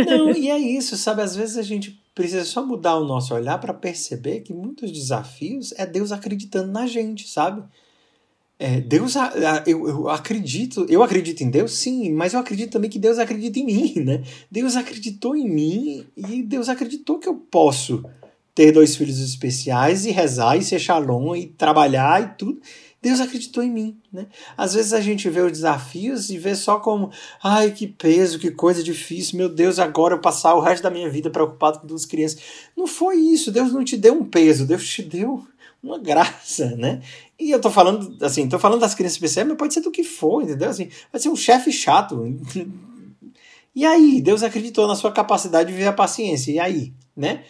Não, 0.08 0.32
e 0.38 0.50
é 0.50 0.58
isso, 0.58 0.96
sabe? 0.96 1.22
Às 1.22 1.36
vezes 1.36 1.58
a 1.58 1.62
gente 1.64 2.00
precisa 2.16 2.46
só 2.46 2.66
mudar 2.66 2.96
o 2.96 3.04
nosso 3.04 3.36
olhar 3.36 3.58
para 3.58 3.74
perceber 3.74 4.40
que 4.40 4.54
muitos 4.54 4.90
desafios 4.90 5.74
é 5.76 5.86
Deus 5.86 6.14
acreditando 6.14 6.72
na 6.72 6.88
gente, 6.88 7.28
sabe? 7.28 7.62
É, 8.64 8.80
Deus, 8.80 9.16
eu, 9.68 9.90
eu 9.90 10.08
acredito, 10.08 10.86
eu 10.88 11.04
acredito 11.04 11.42
em 11.42 11.50
Deus, 11.50 11.74
sim, 11.74 12.14
mas 12.14 12.34
eu 12.34 12.40
acredito 12.40 12.72
também 12.72 12.90
que 12.90 12.98
Deus 12.98 13.20
acredita 13.20 13.60
em 13.60 13.66
mim, 13.66 13.94
né? 14.00 14.24
Deus 14.50 14.78
acreditou 14.78 15.36
em 15.36 15.50
mim 15.50 16.08
e 16.16 16.42
Deus 16.42 16.70
acreditou 16.70 17.20
que 17.20 17.28
eu 17.28 17.36
posso 17.36 18.06
ter 18.56 18.72
dois 18.72 18.96
filhos 18.96 19.20
especiais 19.20 20.06
e 20.06 20.12
rezar 20.12 20.56
e 20.56 20.64
ser 20.64 20.80
shalom 20.80 21.36
e 21.36 21.48
trabalhar 21.48 22.24
e 22.24 22.38
tudo. 22.38 22.62
Deus 23.02 23.20
acreditou 23.20 23.62
em 23.62 23.70
mim, 23.70 23.98
né? 24.14 24.28
Às 24.56 24.76
vezes 24.76 24.94
a 24.94 25.02
gente 25.02 25.30
vê 25.30 25.42
os 25.42 25.52
desafios 25.52 26.30
e 26.30 26.38
vê 26.38 26.56
só 26.56 26.80
como, 26.80 27.12
ai, 27.44 27.72
que 27.72 27.86
peso, 27.86 28.40
que 28.40 28.50
coisa 28.50 28.82
difícil, 28.82 29.40
meu 29.40 29.50
Deus, 29.50 29.78
agora 29.78 30.14
eu 30.14 30.22
passar 30.22 30.56
o 30.56 30.62
resto 30.62 30.84
da 30.84 30.90
minha 30.90 31.10
vida 31.10 31.30
preocupado 31.30 31.80
com 31.80 31.88
duas 31.88 32.06
crianças. 32.06 32.40
Não 32.78 32.88
foi 32.88 33.18
isso, 33.18 33.52
Deus 33.52 33.74
não 33.74 33.84
te 33.84 33.98
deu 33.98 34.14
um 34.14 34.24
peso, 34.24 34.66
Deus 34.66 34.88
te 34.88 35.04
deu 35.04 35.46
uma 35.84 36.00
graça, 36.00 36.76
né? 36.78 37.02
E 37.38 37.52
eu 37.52 37.60
tô 37.60 37.70
falando, 37.70 38.18
assim, 38.24 38.48
tô 38.48 38.58
falando 38.58 38.80
das 38.80 38.96
crianças 38.96 39.18
especiais, 39.18 39.48
mas 39.48 39.58
pode 39.58 39.74
ser 39.74 39.82
do 39.82 39.92
que 39.92 40.04
for, 40.04 40.42
entendeu? 40.42 40.70
Assim, 40.70 40.90
pode 41.12 41.22
ser 41.22 41.30
um 41.30 41.36
chefe 41.36 41.72
chato. 41.72 42.24
E 43.76 43.86
aí, 43.86 44.22
Deus 44.22 44.44
acreditou 44.44 44.88
na 44.88 44.96
sua 44.96 45.12
capacidade 45.12 45.68
de 45.68 45.74
viver 45.74 45.88
a 45.88 45.94
paciência. 45.94 46.52
E 46.52 46.60
aí, 46.60 46.94
né? 47.18 47.44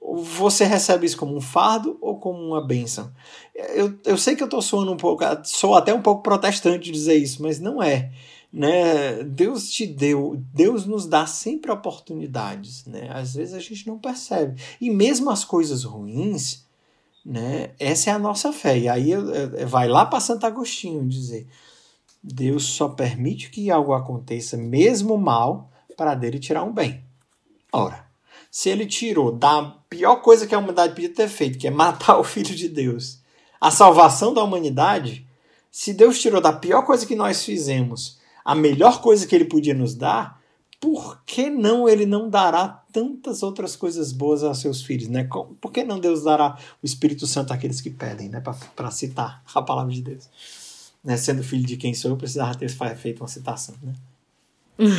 Você 0.00 0.64
recebe 0.64 1.06
isso 1.06 1.16
como 1.16 1.34
um 1.34 1.40
fardo 1.40 1.98
ou 2.00 2.18
como 2.18 2.38
uma 2.38 2.64
bênção? 2.64 3.10
Eu, 3.54 3.98
eu 4.04 4.16
sei 4.16 4.36
que 4.36 4.42
eu 4.42 4.48
tô 4.48 4.60
soando 4.60 4.92
um 4.92 4.96
pouco, 4.96 5.24
sou 5.44 5.74
até 5.74 5.92
um 5.92 6.02
pouco 6.02 6.22
protestante 6.22 6.84
de 6.84 6.90
dizer 6.90 7.16
isso, 7.16 7.42
mas 7.42 7.58
não 7.58 7.82
é. 7.82 8.10
Né? 8.52 9.22
Deus 9.22 9.70
te 9.70 9.86
deu, 9.86 10.42
Deus 10.52 10.84
nos 10.84 11.06
dá 11.06 11.26
sempre 11.26 11.70
oportunidades, 11.70 12.84
né? 12.84 13.08
Às 13.12 13.34
vezes 13.34 13.54
a 13.54 13.58
gente 13.58 13.86
não 13.86 13.98
percebe. 13.98 14.60
E 14.80 14.90
mesmo 14.90 15.30
as 15.30 15.44
coisas 15.44 15.84
ruins, 15.84 16.66
né? 17.24 17.70
Essa 17.78 18.10
é 18.10 18.12
a 18.12 18.18
nossa 18.18 18.52
fé. 18.52 18.78
E 18.78 18.88
aí 18.88 19.12
vai 19.66 19.88
lá 19.88 20.06
para 20.06 20.20
Santo 20.20 20.46
Agostinho 20.46 21.06
dizer: 21.06 21.48
Deus 22.22 22.64
só 22.64 22.88
permite 22.88 23.50
que 23.50 23.70
algo 23.70 23.92
aconteça, 23.92 24.56
mesmo 24.56 25.16
mal, 25.16 25.70
para 25.96 26.14
dele 26.14 26.38
tirar 26.38 26.64
um 26.64 26.72
bem. 26.72 27.04
Ora, 27.72 28.06
se 28.50 28.68
ele 28.68 28.86
tirou 28.86 29.32
da 29.32 29.76
pior 29.88 30.16
coisa 30.16 30.46
que 30.46 30.54
a 30.54 30.58
humanidade 30.58 30.94
podia 30.94 31.14
ter 31.14 31.28
feito, 31.28 31.58
que 31.58 31.68
é 31.68 31.70
matar 31.70 32.18
o 32.20 32.24
Filho 32.24 32.54
de 32.54 32.68
Deus, 32.68 33.20
a 33.60 33.70
salvação 33.70 34.34
da 34.34 34.42
humanidade, 34.42 35.26
se 35.70 35.92
Deus 35.92 36.20
tirou 36.20 36.40
da 36.40 36.52
pior 36.52 36.82
coisa 36.82 37.06
que 37.06 37.14
nós 37.14 37.44
fizemos, 37.44 38.18
a 38.44 38.54
melhor 38.54 39.00
coisa 39.00 39.26
que 39.26 39.34
ele 39.34 39.44
podia 39.44 39.74
nos 39.74 39.94
dar, 39.94 40.40
por 40.80 41.22
que 41.24 41.50
não 41.50 41.88
ele 41.88 42.06
não 42.06 42.28
dará 42.28 42.79
tantas 42.92 43.42
outras 43.42 43.76
coisas 43.76 44.12
boas 44.12 44.42
aos 44.42 44.58
seus 44.58 44.82
filhos, 44.82 45.08
né? 45.08 45.28
Por 45.60 45.72
que 45.72 45.84
não 45.84 45.98
Deus 45.98 46.24
dará 46.24 46.56
o 46.82 46.86
Espírito 46.86 47.26
Santo 47.26 47.52
àqueles 47.52 47.80
que 47.80 47.90
pedem, 47.90 48.28
né? 48.28 48.42
Para 48.74 48.90
citar 48.90 49.42
a 49.54 49.62
palavra 49.62 49.92
de 49.92 50.02
Deus. 50.02 50.28
Né? 51.02 51.16
Sendo 51.16 51.42
filho 51.42 51.64
de 51.64 51.76
quem 51.76 51.94
sou, 51.94 52.10
eu 52.10 52.16
precisava 52.16 52.54
ter 52.54 52.68
feito 52.96 53.22
uma 53.22 53.28
citação, 53.28 53.74
né? 53.82 53.94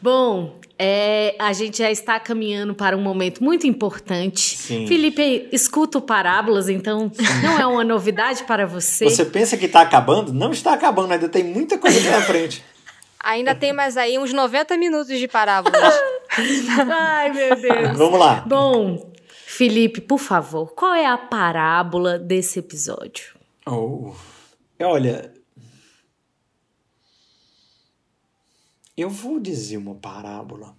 Bom, 0.00 0.58
é, 0.78 1.36
a 1.38 1.52
gente 1.52 1.78
já 1.78 1.90
está 1.90 2.18
caminhando 2.18 2.74
para 2.74 2.96
um 2.96 3.00
momento 3.00 3.42
muito 3.42 3.66
importante. 3.66 4.58
Sim. 4.58 4.86
Felipe, 4.86 5.48
escuta 5.52 6.00
Parábolas, 6.00 6.68
então 6.68 7.10
não 7.42 7.58
é 7.58 7.66
uma 7.66 7.84
novidade 7.84 8.44
para 8.44 8.66
você? 8.66 9.04
Você 9.04 9.24
pensa 9.24 9.56
que 9.56 9.66
está 9.66 9.80
acabando? 9.80 10.32
Não 10.32 10.50
está 10.50 10.74
acabando, 10.74 11.12
ainda 11.12 11.28
tem 11.28 11.44
muita 11.44 11.78
coisa 11.78 12.00
pela 12.00 12.20
frente. 12.22 12.64
Ainda 13.22 13.54
tem 13.54 13.72
mais 13.72 13.96
aí 13.96 14.18
uns 14.18 14.32
90 14.32 14.76
minutos 14.76 15.18
de 15.18 15.28
parábolas. 15.28 15.94
Ai, 16.90 17.30
meu 17.30 17.54
Deus. 17.54 17.96
Vamos 17.96 18.18
lá. 18.18 18.40
Bom, 18.40 19.12
Felipe, 19.46 20.00
por 20.00 20.18
favor, 20.18 20.72
qual 20.74 20.94
é 20.94 21.06
a 21.06 21.16
parábola 21.16 22.18
desse 22.18 22.58
episódio? 22.58 23.38
Oh. 23.66 24.12
Olha. 24.80 25.32
Eu 28.96 29.08
vou 29.08 29.38
dizer 29.38 29.76
uma 29.76 29.94
parábola. 29.94 30.74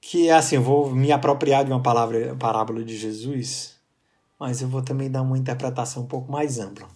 Que 0.00 0.28
é 0.28 0.32
assim, 0.32 0.56
eu 0.56 0.62
vou 0.62 0.90
me 0.90 1.12
apropriar 1.12 1.64
de 1.64 1.70
uma 1.70 1.82
palavra, 1.82 2.34
parábola 2.36 2.82
de 2.82 2.96
Jesus, 2.96 3.78
mas 4.38 4.60
eu 4.60 4.68
vou 4.68 4.82
também 4.82 5.10
dar 5.10 5.22
uma 5.22 5.38
interpretação 5.38 6.02
um 6.02 6.06
pouco 6.06 6.32
mais 6.32 6.58
ampla. 6.58 6.88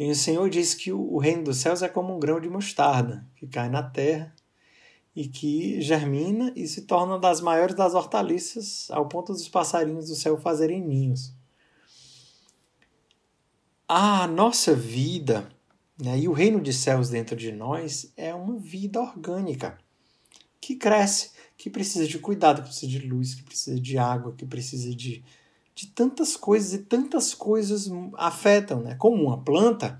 Que 0.00 0.10
o 0.10 0.14
Senhor 0.14 0.48
diz 0.48 0.72
que 0.72 0.90
o 0.90 1.12
o 1.12 1.18
reino 1.18 1.44
dos 1.44 1.58
céus 1.58 1.82
é 1.82 1.88
como 1.88 2.16
um 2.16 2.18
grão 2.18 2.40
de 2.40 2.48
mostarda 2.48 3.22
que 3.36 3.46
cai 3.46 3.68
na 3.68 3.82
terra 3.82 4.34
e 5.14 5.28
que 5.28 5.78
germina 5.82 6.50
e 6.56 6.66
se 6.66 6.86
torna 6.86 7.18
das 7.18 7.42
maiores 7.42 7.76
das 7.76 7.92
hortaliças, 7.92 8.90
ao 8.90 9.06
ponto 9.06 9.30
dos 9.34 9.46
passarinhos 9.46 10.08
do 10.08 10.14
céu 10.14 10.40
fazerem 10.40 10.80
ninhos. 10.80 11.34
A 13.86 14.26
nossa 14.26 14.74
vida 14.74 15.46
né, 16.02 16.18
e 16.18 16.28
o 16.28 16.32
reino 16.32 16.62
de 16.62 16.72
céus 16.72 17.10
dentro 17.10 17.36
de 17.36 17.52
nós 17.52 18.10
é 18.16 18.34
uma 18.34 18.58
vida 18.58 19.02
orgânica 19.02 19.76
que 20.58 20.76
cresce, 20.76 21.32
que 21.58 21.68
precisa 21.68 22.06
de 22.06 22.18
cuidado, 22.18 22.62
que 22.62 22.68
precisa 22.68 22.90
de 22.90 23.00
luz, 23.00 23.34
que 23.34 23.42
precisa 23.42 23.78
de 23.78 23.98
água, 23.98 24.34
que 24.34 24.46
precisa 24.46 24.96
de, 24.96 25.22
de 25.80 25.86
tantas 25.86 26.36
coisas 26.36 26.74
e 26.74 26.78
tantas 26.78 27.32
coisas 27.32 27.90
afetam, 28.18 28.80
né? 28.80 28.96
Como 28.96 29.24
uma 29.24 29.38
planta, 29.38 29.98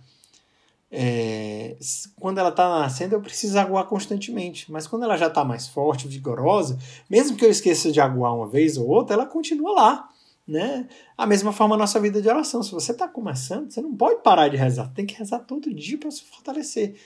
é, 0.90 1.78
quando 2.16 2.36
ela 2.36 2.50
está 2.50 2.68
nascendo, 2.68 3.14
eu 3.14 3.20
preciso 3.22 3.58
aguar 3.58 3.86
constantemente, 3.86 4.70
mas 4.70 4.86
quando 4.86 5.04
ela 5.04 5.16
já 5.16 5.28
está 5.28 5.42
mais 5.42 5.68
forte, 5.68 6.06
vigorosa, 6.06 6.78
mesmo 7.08 7.34
que 7.34 7.46
eu 7.46 7.50
esqueça 7.50 7.90
de 7.90 7.98
aguar 7.98 8.36
uma 8.36 8.46
vez 8.46 8.76
ou 8.76 8.86
outra, 8.88 9.14
ela 9.14 9.24
continua 9.24 9.72
lá. 9.72 10.08
Né? 10.46 10.86
A 11.16 11.26
mesma 11.26 11.50
forma 11.50 11.76
a 11.76 11.78
nossa 11.78 11.98
vida 11.98 12.20
de 12.20 12.28
oração. 12.28 12.62
Se 12.62 12.72
você 12.72 12.92
está 12.92 13.08
começando, 13.08 13.70
você 13.70 13.80
não 13.80 13.94
pode 13.94 14.20
parar 14.20 14.48
de 14.48 14.56
rezar. 14.56 14.92
Tem 14.92 15.06
que 15.06 15.14
rezar 15.14 15.38
todo 15.38 15.72
dia 15.72 15.96
para 15.96 16.10
se 16.10 16.22
fortalecer. 16.24 16.96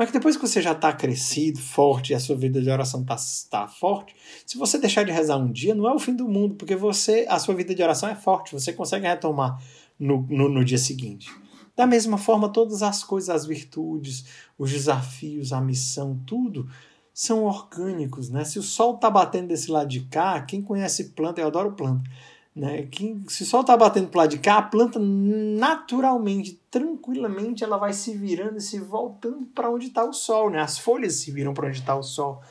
Mas 0.00 0.06
que 0.06 0.14
depois 0.14 0.34
que 0.34 0.40
você 0.40 0.62
já 0.62 0.72
está 0.72 0.94
crescido, 0.94 1.58
forte, 1.58 2.12
e 2.12 2.14
a 2.14 2.18
sua 2.18 2.34
vida 2.34 2.58
de 2.58 2.70
oração 2.70 3.02
está 3.02 3.16
tá 3.50 3.68
forte, 3.68 4.16
se 4.46 4.56
você 4.56 4.78
deixar 4.78 5.04
de 5.04 5.12
rezar 5.12 5.36
um 5.36 5.52
dia, 5.52 5.74
não 5.74 5.86
é 5.86 5.92
o 5.92 5.98
fim 5.98 6.16
do 6.16 6.26
mundo, 6.26 6.54
porque 6.54 6.74
você 6.74 7.26
a 7.28 7.38
sua 7.38 7.54
vida 7.54 7.74
de 7.74 7.82
oração 7.82 8.08
é 8.08 8.14
forte, 8.14 8.54
você 8.54 8.72
consegue 8.72 9.06
retomar 9.06 9.62
no, 9.98 10.22
no, 10.22 10.48
no 10.48 10.64
dia 10.64 10.78
seguinte. 10.78 11.30
Da 11.76 11.86
mesma 11.86 12.16
forma, 12.16 12.48
todas 12.48 12.82
as 12.82 13.04
coisas, 13.04 13.28
as 13.28 13.44
virtudes, 13.44 14.24
os 14.56 14.70
desafios, 14.70 15.52
a 15.52 15.60
missão, 15.60 16.18
tudo 16.26 16.66
são 17.12 17.44
orgânicos. 17.44 18.30
Né? 18.30 18.42
Se 18.44 18.58
o 18.58 18.62
sol 18.62 18.94
está 18.94 19.10
batendo 19.10 19.48
desse 19.48 19.70
lado 19.70 19.90
de 19.90 20.00
cá, 20.06 20.40
quem 20.40 20.62
conhece 20.62 21.10
planta, 21.10 21.42
eu 21.42 21.46
adoro 21.46 21.72
planta, 21.72 22.08
né? 22.54 22.86
Quem, 22.90 23.24
se 23.28 23.42
o 23.44 23.46
sol 23.46 23.60
está 23.60 23.76
batendo 23.76 24.08
para 24.08 24.22
lado 24.22 24.30
de 24.30 24.38
cá, 24.38 24.58
a 24.58 24.62
planta 24.62 24.98
naturalmente, 24.98 26.60
tranquilamente, 26.70 27.62
ela 27.62 27.76
vai 27.76 27.92
se 27.92 28.16
virando 28.16 28.58
e 28.58 28.60
se 28.60 28.78
voltando 28.78 29.46
para 29.46 29.70
onde 29.70 29.86
está 29.86 30.04
o 30.04 30.12
sol. 30.12 30.50
Né? 30.50 30.60
As 30.60 30.78
folhas 30.78 31.14
se 31.14 31.30
viram 31.30 31.54
para 31.54 31.68
onde 31.68 31.78
está 31.78 31.94
o 31.94 32.02
sol. 32.02 32.42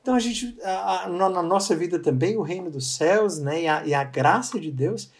Então 0.00 0.14
a 0.14 0.18
gente, 0.18 0.56
a, 0.62 1.04
a, 1.04 1.08
na 1.08 1.42
nossa 1.42 1.76
vida 1.76 1.98
também, 1.98 2.36
o 2.36 2.42
reino 2.42 2.70
dos 2.70 2.92
céus 2.92 3.38
né? 3.38 3.62
e, 3.62 3.68
a, 3.68 3.86
e 3.86 3.92
a 3.92 4.04
graça 4.04 4.58
de 4.58 4.70
Deus 4.70 5.10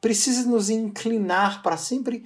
precisa 0.00 0.48
nos 0.48 0.70
inclinar 0.70 1.62
para 1.62 1.76
sempre 1.76 2.24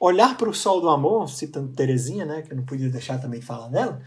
olhar 0.00 0.36
para 0.36 0.48
o 0.48 0.54
sol 0.54 0.80
do 0.80 0.88
amor, 0.88 1.28
citando 1.28 1.72
Terezinha, 1.72 2.24
né, 2.24 2.42
que 2.42 2.52
eu 2.52 2.56
não 2.56 2.64
podia 2.64 2.88
deixar 2.88 3.20
também 3.20 3.40
falar 3.40 3.68
dela, 3.68 4.00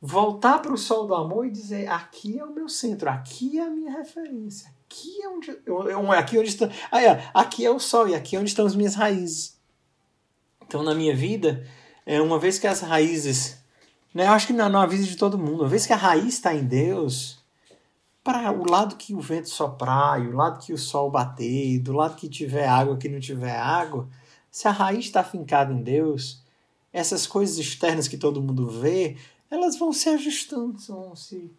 voltar 0.00 0.60
para 0.60 0.72
o 0.72 0.78
sol 0.78 1.06
do 1.06 1.14
amor 1.14 1.46
e 1.46 1.50
dizer: 1.50 1.88
aqui 1.88 2.38
é 2.38 2.44
o 2.44 2.52
meu 2.52 2.68
centro, 2.68 3.08
aqui 3.08 3.58
é 3.58 3.62
a 3.62 3.70
minha 3.70 3.92
referência, 3.92 4.72
aqui 4.88 5.22
é 5.22 5.28
onde 5.28 5.58
eu, 5.66 6.12
aqui 6.12 6.36
é 6.36 6.40
onde 6.40 6.48
está, 6.48 6.70
ah, 6.90 7.02
é, 7.02 7.30
aqui 7.34 7.64
é 7.64 7.70
o 7.70 7.78
sol 7.78 8.08
e 8.08 8.14
aqui 8.14 8.34
é 8.34 8.40
onde 8.40 8.48
estão 8.48 8.66
as 8.66 8.74
minhas 8.74 8.94
raízes. 8.94 9.58
Então, 10.66 10.82
na 10.82 10.94
minha 10.94 11.14
vida, 11.14 11.66
é 12.06 12.20
uma 12.20 12.38
vez 12.38 12.58
que 12.58 12.66
as 12.66 12.80
raízes, 12.80 13.58
né, 14.14 14.26
eu 14.26 14.32
acho 14.32 14.46
que 14.46 14.52
na, 14.52 14.68
na 14.68 14.86
vida 14.86 15.04
de 15.04 15.16
todo 15.16 15.38
mundo, 15.38 15.60
uma 15.60 15.68
vez 15.68 15.86
que 15.86 15.92
a 15.92 15.96
raiz 15.96 16.34
está 16.34 16.54
em 16.54 16.64
Deus, 16.64 17.38
para 18.24 18.50
o 18.50 18.68
lado 18.68 18.96
que 18.96 19.14
o 19.14 19.20
vento 19.20 19.50
soprar, 19.50 20.22
e 20.22 20.28
o 20.28 20.36
lado 20.36 20.58
que 20.58 20.72
o 20.72 20.78
sol 20.78 21.10
bater, 21.10 21.78
do 21.80 21.92
lado 21.92 22.16
que 22.16 22.28
tiver 22.28 22.66
água, 22.66 22.96
que 22.96 23.08
não 23.08 23.20
tiver 23.20 23.56
água, 23.56 24.08
se 24.50 24.66
a 24.66 24.70
raiz 24.72 25.04
está 25.04 25.22
fincada 25.22 25.72
em 25.72 25.82
Deus, 25.82 26.42
essas 26.92 27.26
coisas 27.26 27.58
externas 27.58 28.08
que 28.08 28.16
todo 28.16 28.42
mundo 28.42 28.66
vê, 28.66 29.16
elas 29.50 29.78
vão 29.78 29.92
se 29.92 30.08
ajustando, 30.08 30.78
vão 30.78 31.14
se, 31.14 31.50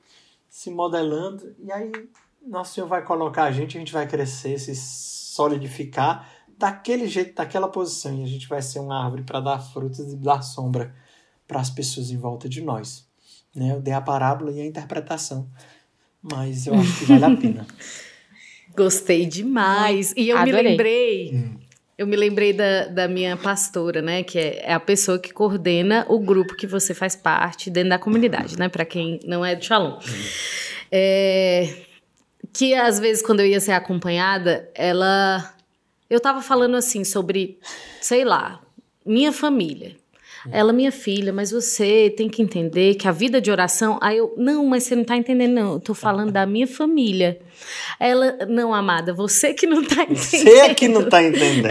se 0.49 0.69
modelando, 0.69 1.55
e 1.59 1.71
aí 1.71 1.91
nosso 2.45 2.73
Senhor 2.73 2.87
vai 2.87 3.03
colocar 3.03 3.43
a 3.43 3.51
gente, 3.51 3.77
a 3.77 3.79
gente 3.79 3.93
vai 3.93 4.07
crescer, 4.07 4.59
se 4.59 4.75
solidificar 4.75 6.29
daquele 6.57 7.07
jeito, 7.07 7.35
daquela 7.35 7.69
posição, 7.69 8.19
e 8.19 8.23
a 8.23 8.27
gente 8.27 8.47
vai 8.47 8.61
ser 8.61 8.79
uma 8.79 9.03
árvore 9.03 9.23
para 9.23 9.39
dar 9.39 9.59
frutos 9.59 9.99
e 9.99 10.17
dar 10.17 10.41
sombra 10.41 10.93
para 11.47 11.59
as 11.59 11.69
pessoas 11.69 12.11
em 12.11 12.17
volta 12.17 12.49
de 12.49 12.61
nós. 12.61 13.07
Né? 13.55 13.71
Eu 13.71 13.81
dei 13.81 13.93
a 13.93 14.01
parábola 14.01 14.51
e 14.51 14.61
a 14.61 14.65
interpretação 14.65 15.49
mas 16.21 16.67
eu 16.67 16.75
acho 16.75 16.99
que 16.99 17.05
vale 17.05 17.25
a 17.25 17.37
pena. 17.37 17.67
Gostei 18.75 19.25
demais. 19.25 20.13
E 20.15 20.29
eu 20.29 20.37
Adorei. 20.37 20.63
me 20.63 20.69
lembrei. 20.69 21.31
Hum. 21.33 21.59
Eu 21.97 22.07
me 22.07 22.15
lembrei 22.15 22.53
da, 22.53 22.85
da 22.85 23.07
minha 23.07 23.35
pastora, 23.35 24.01
né? 24.01 24.23
Que 24.23 24.39
é, 24.39 24.69
é, 24.69 24.73
a 24.73 24.79
pessoa 24.79 25.19
que 25.19 25.33
coordena 25.33 26.05
o 26.07 26.19
grupo 26.19 26.55
que 26.55 26.65
você 26.65 26.93
faz 26.93 27.15
parte 27.15 27.69
dentro 27.69 27.89
da 27.89 27.99
comunidade, 27.99 28.57
né? 28.57 28.69
Para 28.69 28.85
quem 28.85 29.19
não 29.25 29.43
é 29.43 29.55
do 29.55 29.63
Shalom. 29.63 29.97
Hum. 29.97 29.99
É, 30.91 31.75
que 32.53 32.73
às 32.73 32.99
vezes, 32.99 33.23
quando 33.23 33.41
eu 33.41 33.47
ia 33.47 33.59
ser 33.59 33.71
acompanhada, 33.71 34.69
ela. 34.73 35.53
Eu 36.09 36.19
tava 36.19 36.41
falando 36.41 36.75
assim 36.75 37.03
sobre, 37.03 37.59
sei 38.01 38.25
lá, 38.25 38.61
minha 39.05 39.31
família. 39.31 39.95
Ela, 40.51 40.71
minha 40.71 40.91
filha, 40.91 41.33
mas 41.33 41.51
você 41.51 42.13
tem 42.15 42.29
que 42.29 42.41
entender 42.41 42.95
que 42.95 43.07
a 43.07 43.11
vida 43.11 43.41
de 43.41 43.51
oração. 43.51 43.99
Aí 44.01 44.17
eu, 44.17 44.33
não, 44.37 44.65
mas 44.65 44.83
você 44.83 44.95
não 44.95 45.01
está 45.01 45.17
entendendo, 45.17 45.53
não. 45.53 45.73
Eu 45.73 45.79
tô 45.79 45.93
falando 45.93 46.31
da 46.31 46.45
minha 46.45 46.65
família. 46.65 47.39
Ela, 47.99 48.37
não, 48.47 48.73
amada, 48.73 49.13
você 49.13 49.53
que 49.53 49.67
não 49.67 49.81
está 49.81 50.03
entendendo. 50.03 50.17
Você 50.17 50.59
é 50.59 50.73
que 50.73 50.87
não 50.87 51.01
está 51.01 51.21
entendendo. 51.21 51.67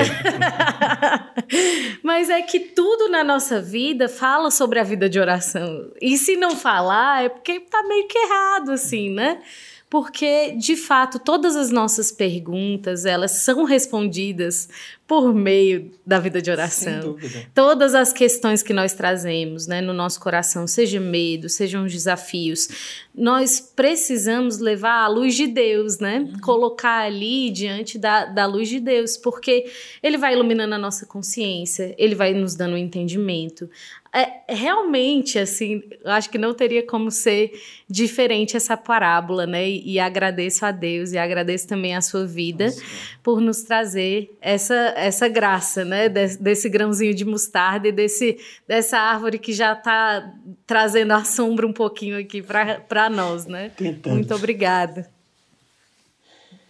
mas 2.03 2.29
é 2.29 2.43
que 2.43 2.61
tudo 2.61 3.09
na 3.09 3.25
nossa 3.25 3.61
vida 3.61 4.07
fala 4.07 4.51
sobre 4.51 4.79
a 4.79 4.85
vida 4.85 5.09
de 5.09 5.19
oração. 5.19 5.91
E 6.01 6.19
se 6.19 6.37
não 6.37 6.55
falar, 6.55 7.25
é 7.25 7.29
porque 7.31 7.61
tá 7.61 7.83
meio 7.85 8.07
que 8.07 8.19
errado, 8.19 8.73
assim, 8.73 9.11
né? 9.11 9.41
Porque 9.91 10.53
de 10.53 10.77
fato 10.77 11.19
todas 11.19 11.57
as 11.57 11.71
nossas 11.71 12.13
perguntas 12.13 13.05
elas 13.05 13.43
são 13.43 13.65
respondidas 13.65 14.69
por 15.09 15.35
meio 15.35 15.91
da 16.07 16.21
vida 16.21 16.43
de 16.43 16.51
oração. 16.51 17.17
Todas 17.55 17.95
as 17.95 18.13
questões 18.13 18.63
que 18.63 18.75
nós 18.75 18.93
trazemos 18.93 19.67
né, 19.67 19.81
no 19.81 19.95
nosso 19.95 20.21
coração, 20.21 20.67
seja 20.67 21.01
medo, 21.01 21.49
sejam 21.49 21.87
desafios, 21.87 22.69
nós 23.15 23.59
precisamos 23.59 24.59
levar 24.59 25.05
a 25.05 25.09
luz 25.09 25.35
de 25.35 25.47
Deus, 25.47 25.99
né? 25.99 26.19
Uhum. 26.19 26.41
Colocar 26.41 27.07
ali 27.07 27.49
diante 27.51 27.99
da, 27.99 28.27
da 28.27 28.45
luz 28.45 28.69
de 28.69 28.79
Deus, 28.81 29.17
porque 29.17 29.65
Ele 30.03 30.19
vai 30.19 30.35
iluminando 30.35 30.75
a 30.75 30.79
nossa 30.79 31.07
consciência, 31.07 31.95
Ele 31.97 32.15
vai 32.15 32.35
nos 32.35 32.55
dando 32.55 32.75
um 32.75 32.79
entendimento 32.79 33.69
é, 34.13 34.41
realmente, 34.49 35.39
assim, 35.39 35.83
eu 36.05 36.11
acho 36.11 36.31
que 36.31 36.39
não 36.39 36.55
teria 36.55 36.87
como 36.87 37.11
ser 37.11 37.53
diferente 37.89 38.57
essa 38.57 38.77
parábola, 38.77 39.47
né? 39.47 39.69
E, 39.69 39.93
e 39.93 40.01
agradeço 40.01 40.65
a 40.65 40.71
Deus 40.71 41.13
e 41.13 41.19
agradeço 41.19 41.69
também 41.69 41.95
a 41.95 42.01
sua 42.01 42.27
vida 42.27 42.67
Nossa. 42.67 42.83
por 43.23 43.41
nos 43.41 43.63
trazer 43.63 44.35
essa, 44.41 44.95
essa 44.97 45.29
graça, 45.29 45.85
né? 45.85 46.09
Des, 46.09 46.37
desse 46.37 46.69
grãozinho 46.69 47.15
de 47.15 47.25
mostarda 47.25 47.89
e 47.89 47.93
desse, 47.93 48.39
dessa 48.67 48.99
árvore 48.99 49.39
que 49.39 49.53
já 49.53 49.75
está 49.75 50.33
trazendo 50.67 51.13
a 51.13 51.25
sombra 51.25 51.67
um 51.67 51.73
pouquinho 51.73 52.19
aqui 52.19 52.43
para 52.43 53.11
nós, 53.11 53.47
né? 53.47 53.71
Tentando. 53.77 54.15
Muito 54.15 54.35
obrigada. 54.35 55.11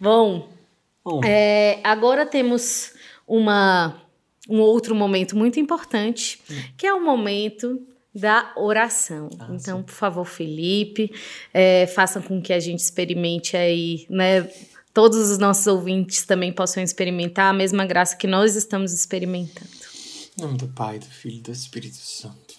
Bom, 0.00 0.48
Bom. 1.04 1.20
É, 1.24 1.78
agora 1.82 2.26
temos 2.26 2.92
uma 3.26 4.00
um 4.48 4.60
outro 4.60 4.94
momento 4.94 5.36
muito 5.36 5.60
importante, 5.60 6.40
que 6.76 6.86
é 6.86 6.92
o 6.92 7.04
momento 7.04 7.80
da 8.14 8.52
oração. 8.56 9.28
Ah, 9.38 9.48
então, 9.52 9.78
sim. 9.78 9.84
por 9.84 9.92
favor, 9.92 10.24
Felipe, 10.24 11.12
é, 11.52 11.86
façam 11.86 12.22
com 12.22 12.40
que 12.40 12.52
a 12.52 12.58
gente 12.58 12.80
experimente 12.80 13.56
aí, 13.56 14.06
né? 14.08 14.50
Todos 14.94 15.30
os 15.30 15.38
nossos 15.38 15.66
ouvintes 15.66 16.24
também 16.24 16.52
possam 16.52 16.82
experimentar 16.82 17.50
a 17.50 17.52
mesma 17.52 17.84
graça 17.84 18.16
que 18.16 18.26
nós 18.26 18.56
estamos 18.56 18.92
experimentando. 18.92 19.70
Em 20.36 20.42
nome 20.42 20.56
do 20.56 20.68
Pai, 20.68 20.98
do 20.98 21.06
Filho 21.06 21.36
e 21.36 21.40
do 21.40 21.52
Espírito 21.52 21.96
Santo. 21.96 22.56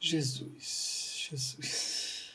Jesus, 0.00 1.28
Jesus. 1.30 2.30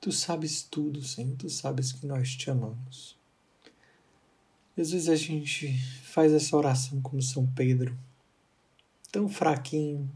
Tu 0.00 0.12
sabes 0.12 0.62
tudo, 0.62 1.02
Senhor. 1.02 1.34
Tu 1.38 1.48
sabes 1.48 1.92
que 1.92 2.06
nós 2.06 2.36
te 2.36 2.50
amamos. 2.50 3.13
Às 4.76 4.90
vezes 4.90 5.08
a 5.08 5.16
gente 5.16 5.78
faz 6.02 6.32
essa 6.32 6.56
oração 6.56 7.00
como 7.00 7.22
São 7.22 7.46
Pedro, 7.46 7.96
tão 9.12 9.28
fraquinho, 9.28 10.10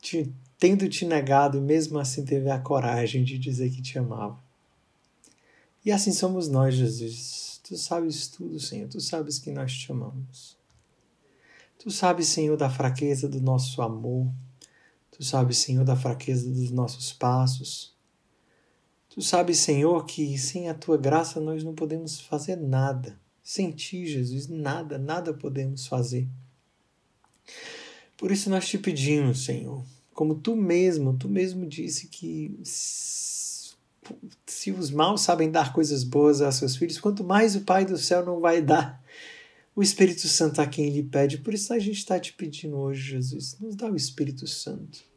te, 0.00 0.32
tendo 0.58 0.88
te 0.88 1.04
negado 1.04 1.58
e 1.58 1.60
mesmo 1.60 1.98
assim 1.98 2.24
teve 2.24 2.50
a 2.50 2.58
coragem 2.58 3.22
de 3.22 3.38
dizer 3.38 3.70
que 3.70 3.82
te 3.82 3.98
amava. 3.98 4.38
E 5.84 5.92
assim 5.92 6.12
somos 6.12 6.48
nós, 6.48 6.74
Jesus. 6.74 7.60
Tu 7.62 7.76
sabes 7.76 8.28
tudo, 8.28 8.58
Senhor. 8.58 8.88
Tu 8.88 9.00
sabes 9.00 9.38
que 9.38 9.50
nós 9.50 9.72
te 9.72 9.92
amamos. 9.92 10.56
Tu 11.78 11.90
sabes, 11.90 12.28
Senhor, 12.28 12.56
da 12.56 12.68
fraqueza 12.68 13.28
do 13.28 13.40
nosso 13.40 13.80
amor. 13.80 14.30
Tu 15.10 15.24
sabes, 15.24 15.58
Senhor, 15.58 15.84
da 15.84 15.96
fraqueza 15.96 16.50
dos 16.50 16.70
nossos 16.70 17.12
passos. 17.12 17.94
Tu 19.10 19.20
sabes, 19.20 19.58
Senhor, 19.58 20.06
que 20.06 20.38
sem 20.38 20.68
a 20.68 20.74
tua 20.74 20.96
graça 20.96 21.40
nós 21.40 21.64
não 21.64 21.74
podemos 21.74 22.20
fazer 22.20 22.54
nada. 22.54 23.18
Sem 23.42 23.72
ti, 23.72 24.06
Jesus, 24.06 24.46
nada, 24.46 24.98
nada 24.98 25.34
podemos 25.34 25.88
fazer. 25.88 26.28
Por 28.16 28.30
isso 28.30 28.48
nós 28.48 28.68
te 28.68 28.78
pedimos, 28.78 29.44
Senhor, 29.44 29.84
como 30.14 30.36
tu 30.36 30.54
mesmo, 30.54 31.16
tu 31.18 31.28
mesmo 31.28 31.66
disse 31.66 32.06
que 32.06 32.56
se 34.46 34.70
os 34.70 34.92
maus 34.92 35.22
sabem 35.22 35.50
dar 35.50 35.72
coisas 35.72 36.04
boas 36.04 36.40
a 36.40 36.52
seus 36.52 36.76
filhos, 36.76 37.00
quanto 37.00 37.24
mais 37.24 37.56
o 37.56 37.62
Pai 37.62 37.84
do 37.84 37.98
céu 37.98 38.24
não 38.24 38.38
vai 38.38 38.62
dar 38.62 39.02
o 39.74 39.82
Espírito 39.82 40.28
Santo 40.28 40.60
a 40.60 40.66
quem 40.66 40.88
lhe 40.88 41.02
pede. 41.02 41.38
Por 41.38 41.52
isso 41.52 41.72
a 41.72 41.78
gente 41.80 41.98
está 41.98 42.20
te 42.20 42.32
pedindo 42.32 42.76
hoje, 42.76 43.10
Jesus, 43.10 43.56
nos 43.58 43.74
dá 43.74 43.90
o 43.90 43.96
Espírito 43.96 44.46
Santo 44.46 45.10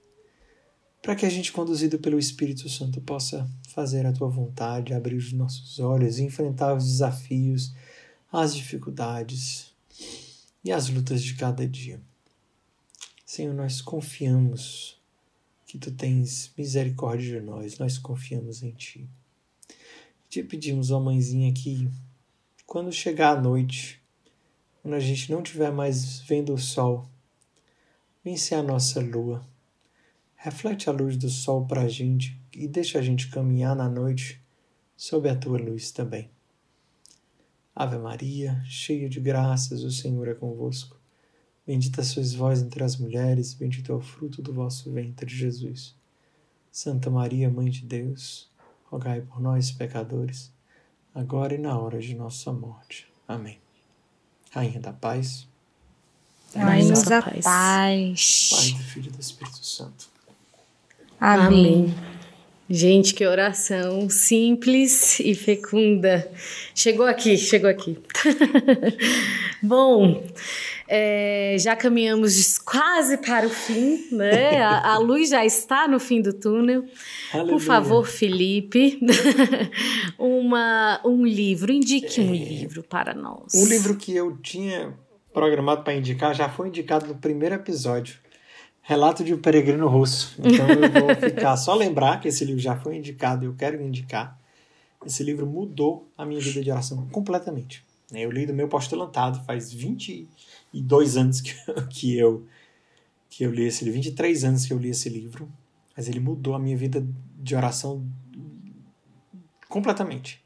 para 1.03 1.15
que 1.15 1.25
a 1.25 1.29
gente, 1.29 1.51
conduzido 1.51 1.99
pelo 1.99 2.17
Espírito 2.17 2.69
Santo, 2.69 3.01
possa 3.01 3.45
fazer 3.73 4.05
a 4.05 4.13
tua 4.13 4.29
vontade, 4.29 4.93
abrir 4.93 5.15
os 5.15 5.33
nossos 5.33 5.79
olhos, 5.79 6.19
enfrentar 6.19 6.75
os 6.75 6.85
desafios, 6.85 7.73
as 8.31 8.55
dificuldades 8.55 9.73
e 10.63 10.71
as 10.71 10.89
lutas 10.89 11.21
de 11.23 11.35
cada 11.35 11.67
dia. 11.67 11.99
Senhor, 13.25 13.53
nós 13.53 13.81
confiamos 13.81 15.01
que 15.65 15.77
tu 15.77 15.91
tens 15.91 16.51
misericórdia 16.57 17.39
de 17.39 17.45
nós, 17.45 17.77
nós 17.77 17.97
confiamos 17.97 18.61
em 18.61 18.71
ti. 18.71 19.09
Te 20.29 20.43
pedimos, 20.43 20.91
ó 20.91 20.99
mãezinha, 20.99 21.51
que 21.51 21.89
quando 22.65 22.91
chegar 22.91 23.37
a 23.37 23.41
noite, 23.41 24.01
quando 24.81 24.93
a 24.93 24.99
gente 24.99 25.31
não 25.31 25.41
estiver 25.41 25.71
mais 25.71 26.19
vendo 26.21 26.53
o 26.53 26.57
sol, 26.57 27.09
vence 28.23 28.53
a 28.53 28.61
nossa 28.61 28.99
lua 28.99 29.45
Reflete 30.43 30.89
a 30.89 30.91
luz 30.91 31.15
do 31.15 31.29
sol 31.29 31.65
para 31.65 31.83
a 31.83 31.87
gente 31.87 32.37
e 32.55 32.67
deixa 32.67 32.99
a 32.99 33.01
gente 33.01 33.29
caminhar 33.29 33.75
na 33.75 33.89
noite 33.89 34.41
sob 34.95 35.29
a 35.29 35.35
tua 35.35 35.57
luz 35.57 35.91
também. 35.91 36.29
Ave 37.75 37.97
Maria, 37.97 38.61
cheia 38.65 39.09
de 39.09 39.19
graças, 39.19 39.83
o 39.83 39.91
Senhor 39.91 40.27
é 40.27 40.33
convosco. 40.33 40.97
Bendita 41.65 42.03
sois 42.03 42.33
vós 42.33 42.61
entre 42.61 42.83
as 42.83 42.97
mulheres, 42.97 43.53
bendito 43.53 43.91
é 43.91 43.95
o 43.95 44.01
fruto 44.01 44.41
do 44.41 44.53
vosso 44.53 44.91
ventre, 44.91 45.33
Jesus. 45.33 45.95
Santa 46.71 47.09
Maria, 47.09 47.49
Mãe 47.49 47.69
de 47.69 47.85
Deus, 47.85 48.49
rogai 48.85 49.21
por 49.21 49.39
nós, 49.39 49.71
pecadores, 49.71 50.51
agora 51.15 51.55
e 51.55 51.57
na 51.57 51.77
hora 51.77 51.99
de 51.99 52.13
nossa 52.15 52.51
morte. 52.51 53.07
Amém. 53.27 53.59
Rainha 54.51 54.79
da 54.79 54.93
Paz. 54.93 55.47
Dai-nos 56.53 57.11
a 57.11 57.21
paz. 57.21 57.43
paz. 57.43 58.49
Pai 58.51 58.71
do 58.71 58.83
Filho 58.83 59.07
e 59.07 59.11
do 59.11 59.19
Espírito 59.19 59.65
Santo. 59.65 60.07
Amém. 61.19 61.85
Amém. 61.85 62.12
Gente, 62.75 63.13
que 63.13 63.23
oração 63.23 64.09
simples 64.09 65.19
e 65.19 65.35
fecunda. 65.35 66.27
Chegou 66.73 67.05
aqui, 67.05 67.37
chegou 67.37 67.69
aqui. 67.69 67.99
Bom, 69.61 70.23
é, 70.87 71.55
já 71.59 71.75
caminhamos 71.75 72.57
quase 72.57 73.17
para 73.17 73.45
o 73.45 73.49
fim, 73.51 74.07
né? 74.11 74.59
A, 74.63 74.93
a, 74.93 74.97
luz 74.97 75.29
já 75.29 75.45
está 75.45 75.87
no 75.87 75.99
fim 75.99 76.19
do 76.19 76.33
túnel. 76.33 76.83
Aleluia. 77.31 77.53
Por 77.53 77.61
favor, 77.61 78.07
Felipe, 78.07 78.99
uma, 80.17 80.99
um 81.05 81.23
livro, 81.27 81.71
indique 81.71 82.21
um 82.21 82.33
é, 82.33 82.37
livro 82.37 82.81
para 82.81 83.13
nós. 83.13 83.53
Um 83.53 83.67
livro 83.67 83.95
que 83.95 84.15
eu 84.15 84.35
tinha 84.37 84.97
programado 85.31 85.83
para 85.83 85.93
indicar 85.93 86.33
já 86.33 86.49
foi 86.49 86.69
indicado 86.69 87.05
no 87.05 87.13
primeiro 87.13 87.53
episódio. 87.53 88.22
Relato 88.85 89.23
de 89.23 89.33
um 89.33 89.37
Peregrino 89.37 89.87
Russo. 89.87 90.35
Então 90.39 90.67
eu 90.67 90.91
vou 90.91 91.15
ficar 91.15 91.55
só 91.55 91.73
lembrar 91.73 92.19
que 92.19 92.27
esse 92.27 92.43
livro 92.43 92.61
já 92.61 92.75
foi 92.75 92.97
indicado 92.97 93.45
e 93.45 93.47
eu 93.47 93.55
quero 93.55 93.81
indicar. 93.81 94.37
Esse 95.05 95.23
livro 95.23 95.47
mudou 95.47 96.11
a 96.17 96.25
minha 96.25 96.39
vida 96.39 96.61
de 96.61 96.69
oração 96.69 97.07
completamente. 97.07 97.83
Eu 98.11 98.29
li 98.29 98.45
do 98.45 98.53
meu 98.53 98.67
postulantado 98.67 99.41
faz 99.45 99.71
22 99.71 101.17
anos 101.17 101.41
que, 101.41 101.53
que 101.89 102.17
eu 102.17 102.45
que 103.29 103.43
eu 103.43 103.51
li 103.51 103.63
esse 103.63 103.83
livro, 103.83 103.99
23 103.99 104.43
anos 104.43 104.65
que 104.67 104.71
eu 104.71 104.77
li 104.77 104.89
esse 104.89 105.09
livro, 105.09 105.51
mas 105.97 106.07
ele 106.07 106.19
mudou 106.19 106.53
a 106.53 106.59
minha 106.59 106.77
vida 106.77 107.03
de 107.35 107.55
oração 107.55 108.07
completamente. 109.67 110.42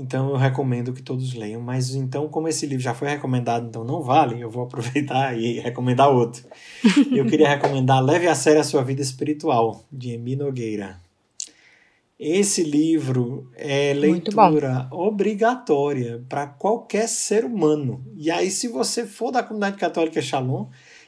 Então 0.00 0.30
eu 0.30 0.36
recomendo 0.36 0.94
que 0.94 1.02
todos 1.02 1.34
leiam, 1.34 1.60
mas 1.60 1.94
então 1.94 2.26
como 2.26 2.48
esse 2.48 2.64
livro 2.64 2.82
já 2.82 2.94
foi 2.94 3.08
recomendado, 3.08 3.66
então 3.66 3.84
não 3.84 4.02
vale, 4.02 4.40
eu 4.40 4.48
vou 4.48 4.64
aproveitar 4.64 5.38
e 5.38 5.60
recomendar 5.60 6.10
outro. 6.10 6.42
eu 7.12 7.26
queria 7.26 7.48
recomendar 7.48 8.02
Leve 8.02 8.26
a 8.26 8.34
Sério 8.34 8.62
a 8.62 8.64
Sua 8.64 8.82
Vida 8.82 9.02
Espiritual, 9.02 9.84
de 9.92 10.12
Emi 10.12 10.36
Nogueira. 10.36 10.98
Esse 12.18 12.62
livro 12.62 13.50
é 13.56 13.94
leitura 13.94 14.86
obrigatória 14.90 16.22
para 16.28 16.46
qualquer 16.46 17.08
ser 17.08 17.46
humano. 17.46 18.04
E 18.14 18.30
aí, 18.30 18.50
se 18.50 18.68
você 18.68 19.06
for 19.06 19.30
da 19.30 19.42
comunidade 19.42 19.78
católica 19.78 20.20
Shalom, 20.20 20.66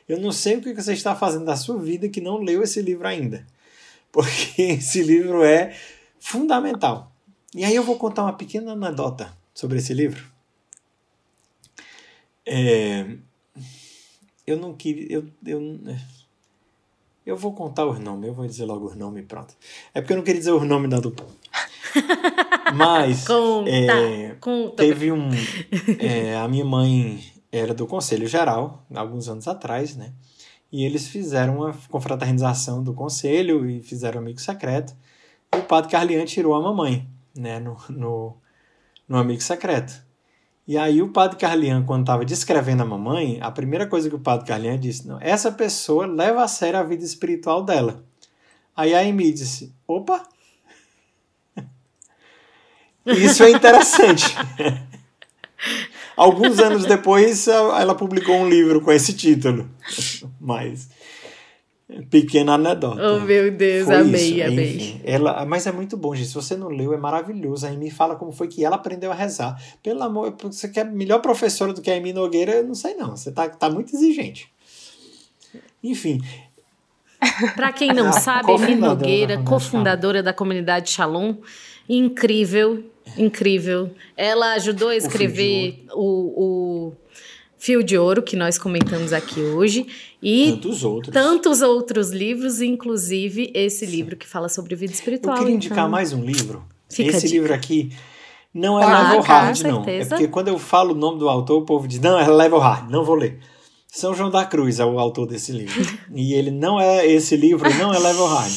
eu 0.09 0.19
não 0.19 0.33
sei 0.33 0.57
o 0.57 0.63
que 0.63 0.73
você 0.73 0.95
está 0.95 1.15
fazendo 1.15 1.45
da 1.45 1.55
sua 1.55 1.79
vida 1.79 2.09
que 2.09 2.21
não 2.21 2.39
leu 2.39 2.63
esse 2.63 2.81
livro 2.81 3.07
ainda. 3.07 3.47
Porque 4.11 4.63
esse 4.63 5.03
livro 5.03 5.45
é 5.45 5.75
fundamental. 6.19 7.12
E 7.55 7.65
aí 7.65 7.75
eu 7.75 7.83
vou 7.83 7.97
contar 7.97 8.23
uma 8.23 8.33
pequena 8.33 8.73
anedota 8.73 9.37
sobre 9.55 9.79
esse 9.79 9.93
livro. 9.93 10.25
É, 12.47 13.17
eu 14.47 14.57
não 14.57 14.75
queria. 14.75 15.07
Eu, 15.11 15.29
eu, 15.47 15.81
eu 17.25 17.37
vou 17.37 17.53
contar 17.53 17.87
os 17.87 17.99
nomes, 17.99 18.29
eu 18.29 18.35
vou 18.35 18.47
dizer 18.47 18.65
logo 18.65 18.87
os 18.87 18.97
nomes 18.97 19.25
pronto. 19.27 19.55
É 19.95 20.01
porque 20.01 20.13
eu 20.13 20.17
não 20.17 20.25
queria 20.25 20.41
dizer 20.41 20.53
os 20.53 20.67
nomes 20.67 20.91
da 20.91 20.99
dupla. 20.99 21.27
Mas 22.75 23.27
conta, 23.27 23.71
é, 23.71 24.37
conta. 24.41 24.77
teve 24.77 25.13
um. 25.13 25.29
É, 25.99 26.37
a 26.37 26.49
minha 26.49 26.65
mãe 26.65 27.23
era 27.51 27.75
do 27.75 27.87
Conselho 27.87 28.27
Geral, 28.27 28.85
alguns 28.95 29.29
anos 29.29 29.47
atrás, 29.47 29.95
né? 29.95 30.13
E 30.73 30.85
eles 30.87 31.07
fizeram 31.07 31.59
uma 31.59 31.75
confraternização 31.91 32.83
do 32.83 32.95
conselho 32.95 33.69
e 33.69 33.83
fizeram 33.83 34.21
um 34.21 34.23
amigo 34.23 34.41
secreto. 34.41 34.95
E 35.55 35.59
o 35.59 35.63
padre 35.65 35.91
Carlian 35.91 36.25
tirou 36.25 36.55
a 36.55 36.61
mamãe, 36.63 37.07
né? 37.35 37.59
No, 37.59 37.77
no, 37.89 38.37
no 39.09 39.19
amigo 39.19 39.43
secreto. 39.43 39.93
E 40.67 40.79
aí 40.79 41.03
o 41.03 41.09
padre 41.09 41.39
Carlian, 41.39 41.85
quando 41.85 42.03
estava 42.03 42.25
descrevendo 42.25 42.83
a 42.83 42.87
mamãe, 42.87 43.39
a 43.41 43.51
primeira 43.51 43.87
coisa 43.87 44.09
que 44.09 44.15
o 44.15 44.21
padre 44.21 44.47
Carlian 44.47 44.79
disse, 44.79 45.07
não, 45.07 45.19
essa 45.21 45.51
pessoa 45.51 46.07
leva 46.07 46.43
a 46.45 46.49
sério 46.49 46.79
a 46.79 46.85
vida 46.85 47.05
espiritual 47.05 47.65
dela. 47.65 48.05
Aí 48.77 48.95
a 48.95 49.01
Amy 49.01 49.33
disse, 49.33 49.75
opa! 49.87 50.23
Isso 53.05 53.43
é 53.43 53.51
interessante. 53.51 54.35
Alguns 56.17 56.59
anos 56.59 56.85
depois, 56.85 57.49
ela 57.49 57.95
publicou 57.95 58.37
um 58.37 58.49
livro 58.49 58.81
com 58.81 58.93
esse 58.93 59.15
título. 59.15 59.69
Mas 60.41 60.89
Pequena 62.11 62.55
anedota. 62.55 63.01
Oh, 63.15 63.21
meu 63.21 63.51
Deus, 63.51 63.87
foi 63.87 63.97
amei, 63.97 64.41
isso. 64.41 64.49
amei. 64.49 64.77
Enfim, 64.77 65.01
ela, 65.05 65.45
mas 65.45 65.67
é 65.67 65.73
muito 65.73 65.97
bom, 65.97 66.15
gente. 66.15 66.29
Se 66.29 66.35
você 66.35 66.57
não 66.57 66.69
leu, 66.69 66.95
é 66.95 66.97
maravilhoso. 66.97 67.67
A 67.67 67.71
Amy 67.71 67.91
fala 67.91 68.17
como 68.17 68.33
foi 68.33 68.49
que 68.49 68.65
ela 68.65 68.77
aprendeu 68.77 69.11
a 69.11 69.15
rezar. 69.15 69.61
Pelo 69.83 70.03
amor, 70.03 70.35
você 70.43 70.69
quer 70.69 70.85
melhor 70.85 71.21
professora 71.21 71.73
do 71.73 71.83
que 71.83 71.91
a 71.91 71.97
Amy 71.97 72.13
Nogueira? 72.13 72.53
Eu 72.53 72.65
não 72.65 72.75
sei 72.75 72.95
não. 72.95 73.17
Você 73.17 73.31
tá, 73.31 73.49
tá 73.49 73.69
muito 73.69 73.95
exigente. 73.95 74.51
Enfim. 75.83 76.21
Para 77.55 77.73
quem 77.73 77.93
não 77.93 78.13
sabe, 78.13 78.53
Amy 78.53 78.75
Nogueira, 78.75 79.43
cofundadora 79.43 80.23
da 80.23 80.33
comunidade 80.33 80.91
Shalom, 80.91 81.37
incrível, 81.89 82.85
incrível. 83.17 83.91
Ela 84.17 84.55
ajudou 84.55 84.89
a 84.89 84.97
escrever 84.97 85.85
o, 85.93 86.89
o 86.89 86.93
Fio 87.63 87.81
de 87.85 87.97
Ouro, 87.97 88.25
que 88.25 88.35
nós 88.35 88.59
comentamos 88.59 89.13
aqui 89.13 89.39
hoje, 89.39 89.87
e 90.21 90.51
tantos 90.51 90.83
outros, 90.83 91.15
tantos 91.15 91.63
outros 91.63 92.11
livros, 92.11 92.61
inclusive 92.61 93.53
esse 93.55 93.87
Sim. 93.87 93.93
livro 93.93 94.17
que 94.17 94.27
fala 94.27 94.49
sobre 94.49 94.75
vida 94.75 94.93
espiritual. 94.93 95.37
Eu 95.37 95.43
queria 95.43 95.55
indicar 95.55 95.79
então... 95.79 95.89
mais 95.89 96.13
um 96.13 96.25
livro. 96.25 96.65
Fica 96.91 97.17
esse 97.17 97.29
livro 97.29 97.55
aqui 97.55 97.93
não 98.53 98.81
é 98.81 98.85
ah, 98.85 99.03
Level 99.03 99.21
Hard, 99.23 99.61
não. 99.61 99.85
É 99.87 100.05
porque 100.05 100.27
quando 100.27 100.49
eu 100.49 100.59
falo 100.59 100.93
o 100.93 100.97
nome 100.97 101.21
do 101.21 101.29
autor, 101.29 101.63
o 101.63 101.65
povo 101.65 101.87
diz, 101.87 102.01
não, 102.01 102.19
é 102.19 102.27
Level 102.27 102.59
Hard, 102.59 102.91
não 102.91 103.05
vou 103.05 103.15
ler. 103.15 103.39
São 103.87 104.13
João 104.13 104.29
da 104.29 104.45
Cruz 104.45 104.81
é 104.81 104.85
o 104.85 104.99
autor 104.99 105.29
desse 105.29 105.53
livro. 105.53 105.81
e 106.13 106.35
ele 106.35 106.51
não 106.51 106.81
é, 106.81 107.07
esse 107.07 107.37
livro 107.37 107.73
não 107.79 107.95
é 107.95 107.99
Level 108.01 108.27
Hard. 108.27 108.53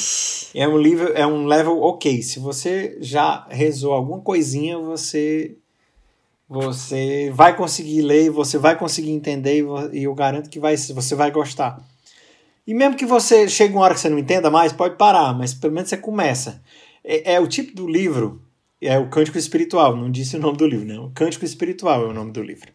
É 0.55 0.67
um 0.67 0.79
livro, 0.79 1.13
é 1.13 1.27
um 1.27 1.45
level 1.45 1.79
ok. 1.79 2.23
Se 2.23 2.39
você 2.39 2.97
já 3.01 3.45
rezou 3.51 3.93
alguma 3.93 4.19
coisinha, 4.21 4.79
você 4.79 5.57
você 6.47 7.31
vai 7.33 7.55
conseguir 7.55 8.01
ler, 8.01 8.29
você 8.29 8.57
vai 8.57 8.77
conseguir 8.77 9.11
entender 9.11 9.65
e 9.91 10.03
eu 10.03 10.13
garanto 10.13 10.49
que 10.49 10.59
vai, 10.59 10.77
você 10.77 11.15
vai 11.15 11.31
gostar. 11.31 11.83
E 12.67 12.73
mesmo 12.73 12.95
que 12.95 13.05
você 13.05 13.47
chegue 13.47 13.73
uma 13.73 13.83
hora 13.83 13.93
que 13.93 13.99
você 13.99 14.09
não 14.09 14.17
entenda 14.17 14.49
mais, 14.49 14.73
pode 14.73 14.95
parar, 14.95 15.33
mas 15.33 15.53
pelo 15.53 15.73
menos 15.73 15.89
você 15.89 15.97
começa. 15.97 16.63
É, 17.03 17.33
é 17.35 17.39
o 17.39 17.47
tipo 17.47 17.75
do 17.75 17.87
livro, 17.87 18.41
é 18.81 18.97
o 18.97 19.09
Cântico 19.09 19.37
Espiritual, 19.37 19.95
não 19.95 20.09
disse 20.09 20.35
o 20.35 20.39
nome 20.39 20.57
do 20.57 20.67
livro, 20.67 20.85
não. 20.85 21.05
O 21.05 21.11
Cântico 21.11 21.45
Espiritual 21.45 22.03
é 22.03 22.07
o 22.07 22.13
nome 22.13 22.31
do 22.31 22.41
livro. 22.41 22.71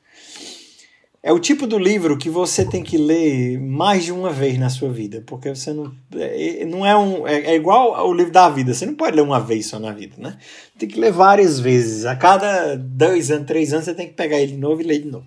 É 1.23 1.31
o 1.35 1.39
tipo 1.39 1.67
do 1.67 1.79
livro 1.79 2.17
que 2.17 2.31
você 2.31 2.65
tem 2.65 2.83
que 2.83 2.97
ler 2.97 3.61
mais 3.61 4.05
de 4.05 4.13
uma 4.13 4.31
vez 4.31 4.59
na 4.59 4.71
sua 4.71 4.91
vida, 4.91 5.23
porque 5.27 5.55
você 5.55 5.71
não 5.71 5.93
é, 6.17 6.65
não 6.65 6.87
é 6.87 6.97
um 6.97 7.29
é, 7.29 7.53
é, 7.53 7.55
igual 7.57 7.95
ao 7.95 8.11
livro 8.11 8.33
da 8.33 8.49
vida. 8.49 8.73
Você 8.73 8.87
não 8.87 8.95
pode 8.95 9.17
ler 9.17 9.23
uma 9.23 9.39
vez 9.39 9.67
só 9.67 9.79
na 9.79 9.93
vida, 9.93 10.15
né? 10.17 10.39
Tem 10.79 10.89
que 10.89 10.99
ler 10.99 11.13
várias 11.13 11.61
vezes. 11.61 12.07
A 12.07 12.17
cada 12.17 12.75
dois 12.75 13.31
anos, 13.31 13.47
três 13.47 13.71
anos 13.75 13.85
você 13.85 13.93
tem 13.93 14.07
que 14.07 14.15
pegar 14.15 14.41
ele 14.41 14.53
de 14.53 14.59
novo 14.59 14.81
e 14.81 14.85
ler 14.85 15.01
de 15.01 15.09
novo. 15.09 15.27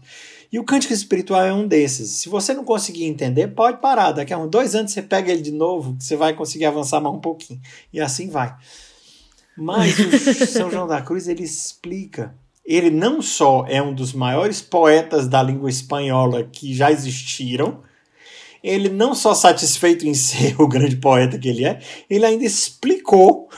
E 0.51 0.57
o 0.57 0.63
cântico 0.63 0.93
espiritual 0.93 1.43
é 1.43 1.53
um 1.53 1.67
desses. 1.67 2.09
Se 2.09 2.27
você 2.27 2.55
não 2.55 2.63
conseguir 2.63 3.05
entender, 3.05 3.49
pode 3.49 3.79
parar. 3.79 4.13
Daqui 4.13 4.33
a 4.33 4.37
uns 4.37 4.49
dois 4.49 4.73
anos 4.73 4.91
você 4.91 5.01
pega 5.01 5.31
ele 5.31 5.43
de 5.43 5.51
novo, 5.51 5.95
você 5.99 6.15
vai 6.15 6.33
conseguir 6.33 6.65
avançar 6.65 7.01
mais 7.01 7.15
um 7.15 7.19
pouquinho. 7.19 7.61
E 7.91 8.01
assim 8.01 8.29
vai. 8.29 8.55
Mas 9.55 9.95
o 9.99 10.45
São 10.47 10.71
João 10.71 10.87
da 10.87 11.03
Cruz 11.03 11.27
ele 11.27 11.43
explica 11.43 12.35
ele 12.65 12.89
não 12.89 13.21
só 13.21 13.65
é 13.67 13.81
um 13.81 13.93
dos 13.93 14.13
maiores 14.13 14.61
poetas 14.61 15.27
da 15.27 15.43
língua 15.43 15.69
espanhola 15.69 16.43
que 16.43 16.73
já 16.73 16.91
existiram, 16.91 17.81
ele 18.63 18.87
não 18.87 19.13
só 19.13 19.33
satisfeito 19.33 20.07
em 20.07 20.13
ser 20.15 20.59
o 20.59 20.67
grande 20.67 20.95
poeta 20.95 21.37
que 21.37 21.49
ele 21.49 21.65
é, 21.65 21.79
ele 22.09 22.25
ainda 22.25 22.45
explicou 22.45 23.49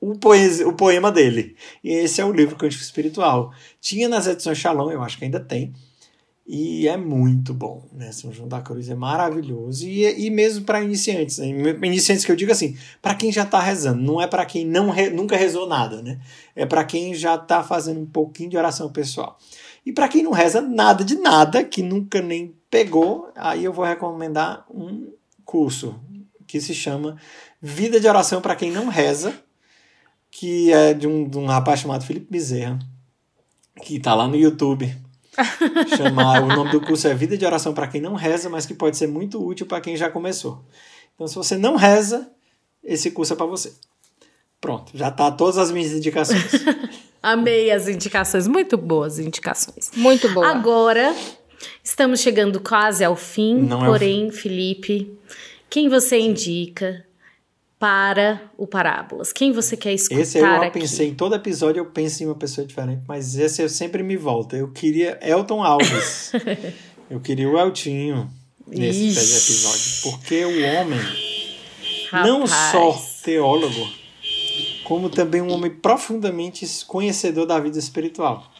o, 0.00 0.14
poesia, 0.18 0.66
o 0.66 0.74
poema 0.74 1.12
dele. 1.12 1.56
E 1.82 1.92
esse 1.92 2.20
é 2.20 2.24
o 2.24 2.32
livro 2.32 2.56
Cântico 2.56 2.82
Espiritual. 2.82 3.52
Tinha 3.80 4.08
nas 4.08 4.26
edições 4.26 4.58
Shalom, 4.58 4.90
eu 4.90 5.02
acho 5.02 5.18
que 5.18 5.24
ainda 5.24 5.40
tem. 5.40 5.72
E 6.46 6.86
é 6.86 6.96
muito 6.96 7.54
bom, 7.54 7.88
né? 7.90 8.12
São 8.12 8.30
João 8.30 8.46
da 8.46 8.60
Cruz 8.60 8.90
é 8.90 8.94
maravilhoso. 8.94 9.86
E, 9.88 10.26
e 10.26 10.30
mesmo 10.30 10.64
para 10.64 10.82
iniciantes, 10.82 11.38
né? 11.38 11.46
iniciantes 11.82 12.22
que 12.22 12.30
eu 12.30 12.36
digo 12.36 12.52
assim, 12.52 12.76
para 13.00 13.14
quem 13.14 13.32
já 13.32 13.44
está 13.44 13.58
rezando, 13.60 14.02
não 14.02 14.20
é 14.20 14.26
para 14.26 14.44
quem 14.44 14.66
não 14.66 14.90
re, 14.90 15.08
nunca 15.08 15.36
rezou 15.36 15.66
nada, 15.66 16.02
né? 16.02 16.20
É 16.54 16.66
para 16.66 16.84
quem 16.84 17.14
já 17.14 17.36
está 17.36 17.62
fazendo 17.62 18.00
um 18.00 18.06
pouquinho 18.06 18.50
de 18.50 18.58
oração 18.58 18.92
pessoal. 18.92 19.38
E 19.86 19.92
para 19.92 20.06
quem 20.06 20.22
não 20.22 20.32
reza 20.32 20.60
nada 20.60 21.02
de 21.02 21.14
nada, 21.16 21.64
que 21.64 21.82
nunca 21.82 22.20
nem 22.20 22.54
pegou, 22.70 23.30
aí 23.34 23.64
eu 23.64 23.72
vou 23.72 23.84
recomendar 23.84 24.66
um 24.70 25.12
curso 25.46 25.98
que 26.46 26.60
se 26.60 26.74
chama 26.74 27.16
Vida 27.60 27.98
de 27.98 28.06
Oração 28.06 28.42
para 28.42 28.54
quem 28.54 28.70
não 28.70 28.88
reza, 28.88 29.34
que 30.30 30.70
é 30.72 30.92
de 30.92 31.06
um, 31.06 31.26
de 31.26 31.38
um 31.38 31.46
rapaz 31.46 31.80
chamado 31.80 32.04
Felipe 32.04 32.26
Bezerra, 32.30 32.78
que 33.82 33.96
está 33.96 34.14
lá 34.14 34.28
no 34.28 34.36
YouTube 34.36 35.03
chamar. 35.96 36.42
O 36.42 36.48
nome 36.48 36.70
do 36.70 36.80
curso 36.80 37.08
é 37.08 37.14
Vida 37.14 37.36
de 37.36 37.44
Oração 37.44 37.74
para 37.74 37.86
quem 37.86 38.00
não 38.00 38.14
reza, 38.14 38.48
mas 38.48 38.66
que 38.66 38.74
pode 38.74 38.96
ser 38.96 39.06
muito 39.06 39.44
útil 39.44 39.66
para 39.66 39.80
quem 39.80 39.96
já 39.96 40.10
começou. 40.10 40.64
Então, 41.14 41.26
se 41.26 41.34
você 41.34 41.56
não 41.56 41.76
reza, 41.76 42.28
esse 42.82 43.10
curso 43.10 43.32
é 43.32 43.36
para 43.36 43.46
você. 43.46 43.72
Pronto, 44.60 44.92
já 44.94 45.10
tá 45.10 45.30
todas 45.30 45.58
as 45.58 45.70
minhas 45.70 45.92
indicações. 45.92 46.50
Amei 47.22 47.70
as 47.70 47.88
indicações, 47.88 48.46
muito 48.46 48.76
boas 48.76 49.18
indicações. 49.18 49.90
Muito 49.94 50.28
boa. 50.30 50.46
Agora, 50.48 51.14
estamos 51.82 52.20
chegando 52.20 52.60
quase 52.60 53.04
ao 53.04 53.16
fim, 53.16 53.56
não 53.56 53.80
porém, 53.80 54.28
é. 54.28 54.32
Felipe, 54.32 55.18
quem 55.70 55.88
você 55.88 56.18
indica 56.18 57.04
para 57.84 58.40
o 58.56 58.66
Parábolas? 58.66 59.30
Quem 59.30 59.52
você 59.52 59.76
quer 59.76 59.92
escutar 59.92 60.18
Esse 60.18 60.38
eu 60.38 60.46
aqui? 60.46 60.80
pensei, 60.80 61.10
em 61.10 61.14
todo 61.14 61.34
episódio 61.34 61.80
eu 61.80 61.84
penso 61.84 62.22
em 62.22 62.26
uma 62.26 62.34
pessoa 62.34 62.66
diferente, 62.66 63.02
mas 63.06 63.36
esse 63.36 63.60
eu 63.60 63.68
sempre 63.68 64.02
me 64.02 64.16
volta. 64.16 64.56
Eu 64.56 64.68
queria 64.68 65.18
Elton 65.20 65.62
Alves. 65.62 66.32
eu 67.10 67.20
queria 67.20 67.46
o 67.46 67.58
Eltinho 67.58 68.30
nesse 68.66 69.08
Ixi. 69.08 69.18
episódio. 69.18 70.16
Porque 70.16 70.44
o 70.46 70.64
homem, 70.64 70.98
Rapaz. 72.10 72.26
não 72.26 72.46
só 72.46 72.98
teólogo, 73.22 73.86
como 74.84 75.10
também 75.10 75.42
um 75.42 75.52
homem 75.52 75.70
profundamente 75.70 76.66
conhecedor 76.86 77.44
da 77.44 77.60
vida 77.60 77.78
espiritual. 77.78 78.50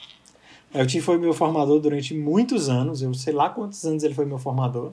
Eltinho 0.75 1.03
foi 1.03 1.17
meu 1.17 1.33
formador 1.33 1.81
durante 1.81 2.13
muitos 2.13 2.69
anos, 2.69 3.01
eu 3.01 3.15
sei 3.15 3.33
lá 3.33 3.49
quantos 3.49 3.87
anos 3.87 4.03
ele 4.03 4.13
foi 4.13 4.27
meu 4.27 4.39
formador, 4.39 4.93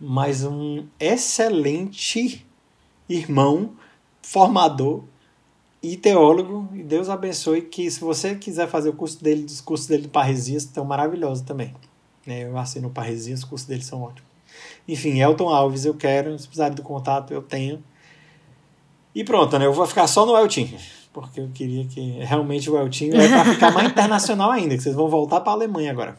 mas 0.00 0.44
um 0.44 0.86
excelente 0.98 2.47
irmão, 3.08 3.72
formador 4.22 5.04
e 5.82 5.96
teólogo, 5.96 6.68
e 6.74 6.82
Deus 6.82 7.08
abençoe 7.08 7.62
que 7.62 7.90
se 7.90 8.00
você 8.00 8.34
quiser 8.34 8.68
fazer 8.68 8.88
o 8.88 8.92
curso 8.92 9.22
dele, 9.22 9.44
os 9.44 9.60
cursos 9.60 9.86
dele 9.86 10.02
do 10.02 10.08
Parresias 10.08 10.64
estão 10.64 10.84
maravilhosos 10.84 11.44
também. 11.44 11.74
né? 12.26 12.44
Eu 12.44 12.58
assino 12.58 12.88
o 12.88 12.90
Parresias, 12.90 13.40
os 13.40 13.44
cursos 13.44 13.66
dele 13.66 13.82
são 13.82 14.02
ótimos. 14.02 14.28
Enfim, 14.86 15.20
Elton 15.20 15.48
Alves 15.48 15.84
eu 15.84 15.94
quero, 15.94 16.36
se 16.38 16.46
precisar 16.46 16.70
do 16.70 16.82
contato 16.82 17.32
eu 17.32 17.42
tenho. 17.42 17.82
E 19.14 19.22
pronto, 19.24 19.58
né? 19.58 19.66
Eu 19.66 19.72
vou 19.72 19.86
ficar 19.86 20.06
só 20.06 20.26
no 20.26 20.36
Eltinho, 20.36 20.78
porque 21.12 21.40
eu 21.40 21.48
queria 21.54 21.84
que 21.86 22.00
realmente 22.20 22.68
o 22.70 22.76
Eltinho 22.76 23.14
é 23.16 23.28
para 23.28 23.44
ficar 23.44 23.72
mais 23.72 23.88
internacional 23.90 24.50
ainda, 24.50 24.76
que 24.76 24.82
vocês 24.82 24.94
vão 24.94 25.08
voltar 25.08 25.40
para 25.40 25.52
a 25.52 25.54
Alemanha 25.54 25.90
agora. 25.90 26.18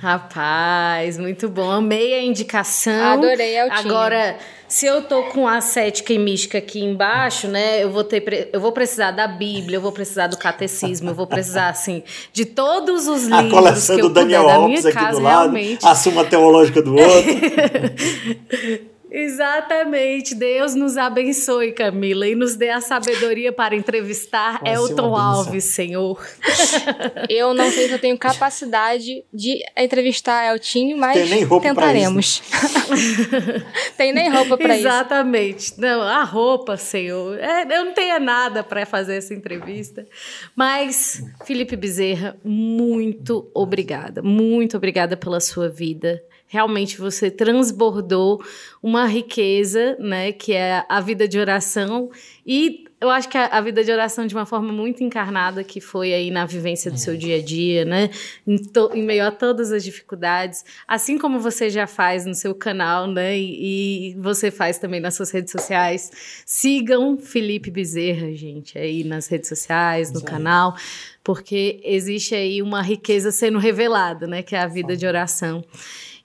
Rapaz, 0.00 1.18
muito 1.18 1.48
bom. 1.48 1.70
Amei 1.70 2.14
a 2.14 2.22
indicação. 2.22 3.12
Adorei, 3.14 3.58
Eltinho. 3.58 3.78
Agora, 3.78 4.36
se 4.68 4.84
eu 4.84 5.02
tô 5.02 5.24
com 5.24 5.46
a 5.48 5.60
cética 5.60 6.12
e 6.12 6.18
mística 6.18 6.58
aqui 6.58 6.82
embaixo, 6.82 7.48
né? 7.48 7.82
Eu 7.82 7.90
vou 7.90 8.04
ter, 8.04 8.50
eu 8.52 8.60
vou 8.60 8.72
precisar 8.72 9.12
da 9.12 9.26
Bíblia, 9.26 9.76
eu 9.76 9.80
vou 9.80 9.92
precisar 9.92 10.26
do 10.26 10.36
catecismo, 10.36 11.10
eu 11.10 11.14
vou 11.14 11.26
precisar 11.26 11.68
assim 11.68 12.02
de 12.32 12.44
todos 12.44 13.06
os 13.06 13.30
A 13.30 13.40
livros 13.40 13.58
coleção 13.58 13.96
que 13.96 14.02
do 14.02 14.08
eu 14.08 14.12
Daniel 14.12 14.42
puder 14.42 14.54
da 14.54 14.60
Alves 14.62 14.84
minha 14.84 14.92
aqui 14.94 15.04
casa 15.04 15.18
do 15.18 15.24
lado, 15.24 15.52
realmente. 15.52 15.86
a 15.86 15.94
Suma 15.94 16.24
Teológica 16.24 16.82
do 16.82 16.94
outro. 16.96 17.32
Exatamente. 19.10 20.34
Deus 20.34 20.74
nos 20.74 20.96
abençoe, 20.96 21.72
Camila, 21.72 22.26
e 22.26 22.34
nos 22.34 22.56
dê 22.56 22.70
a 22.70 22.80
sabedoria 22.80 23.52
para 23.52 23.74
entrevistar 23.74 24.60
Vai 24.60 24.74
Elton. 24.74 25.16
Alves, 25.16 25.64
Senhor. 25.64 26.24
Eu 27.28 27.54
não 27.54 27.70
sei 27.70 27.88
se 27.88 27.94
eu 27.94 27.98
tenho 27.98 28.16
capacidade 28.18 29.24
de 29.32 29.58
entrevistar 29.76 30.46
Eltinho, 30.52 30.96
mas 30.96 31.14
Tem 31.14 31.28
nem 31.28 31.42
roupa 31.44 31.74
pra 31.74 31.86
tentaremos. 31.86 32.42
Tem 33.96 34.12
nem 34.12 34.30
roupa 34.30 34.56
pra 34.56 34.76
isso. 34.76 34.86
Exatamente. 34.86 35.80
Não, 35.80 36.02
a 36.02 36.22
roupa, 36.22 36.76
senhor. 36.76 37.38
É, 37.38 37.62
eu 37.62 37.84
não 37.84 37.92
tenho 37.92 38.18
nada 38.20 38.62
para 38.62 38.84
fazer 38.86 39.16
essa 39.16 39.34
entrevista. 39.34 40.06
Mas, 40.54 41.22
Felipe 41.44 41.76
Bezerra, 41.76 42.36
muito 42.44 43.50
obrigada. 43.54 44.22
Muito 44.22 44.76
obrigada 44.76 45.16
pela 45.16 45.40
sua 45.40 45.68
vida. 45.68 46.22
Realmente 46.48 46.98
você 46.98 47.30
transbordou 47.30 48.40
uma 48.82 49.04
riqueza, 49.06 49.96
né, 49.98 50.30
que 50.32 50.52
é 50.52 50.84
a 50.88 51.00
vida 51.00 51.26
de 51.26 51.38
oração 51.38 52.10
e 52.46 52.84
eu 52.98 53.10
acho 53.10 53.28
que 53.28 53.36
a, 53.36 53.46
a 53.48 53.60
vida 53.60 53.84
de 53.84 53.92
oração 53.92 54.26
de 54.26 54.34
uma 54.34 54.46
forma 54.46 54.72
muito 54.72 55.04
encarnada 55.04 55.62
que 55.62 55.82
foi 55.82 56.14
aí 56.14 56.30
na 56.30 56.46
vivência 56.46 56.90
do 56.90 56.96
seu 56.98 57.14
dia 57.16 57.36
a 57.36 57.42
dia, 57.42 57.84
né, 57.84 58.08
em, 58.46 58.56
to- 58.56 58.90
em 58.94 59.02
meio 59.02 59.26
a 59.26 59.30
todas 59.30 59.70
as 59.72 59.84
dificuldades, 59.84 60.64
assim 60.88 61.18
como 61.18 61.38
você 61.40 61.68
já 61.68 61.86
faz 61.86 62.24
no 62.24 62.34
seu 62.34 62.54
canal, 62.54 63.06
né, 63.06 63.36
e, 63.36 64.12
e 64.12 64.14
você 64.14 64.50
faz 64.50 64.78
também 64.78 65.00
nas 65.00 65.14
suas 65.14 65.30
redes 65.30 65.50
sociais. 65.52 66.10
Sigam 66.46 67.18
Felipe 67.18 67.70
Bezerra, 67.70 68.32
gente, 68.34 68.78
aí 68.78 69.02
nas 69.04 69.26
redes 69.26 69.48
sociais, 69.48 70.10
no 70.12 70.20
canal, 70.22 70.74
porque 71.22 71.80
existe 71.84 72.34
aí 72.34 72.62
uma 72.62 72.80
riqueza 72.80 73.30
sendo 73.32 73.58
revelada, 73.58 74.26
né, 74.26 74.42
que 74.42 74.54
é 74.54 74.60
a 74.60 74.66
vida 74.68 74.96
de 74.96 75.06
oração. 75.06 75.62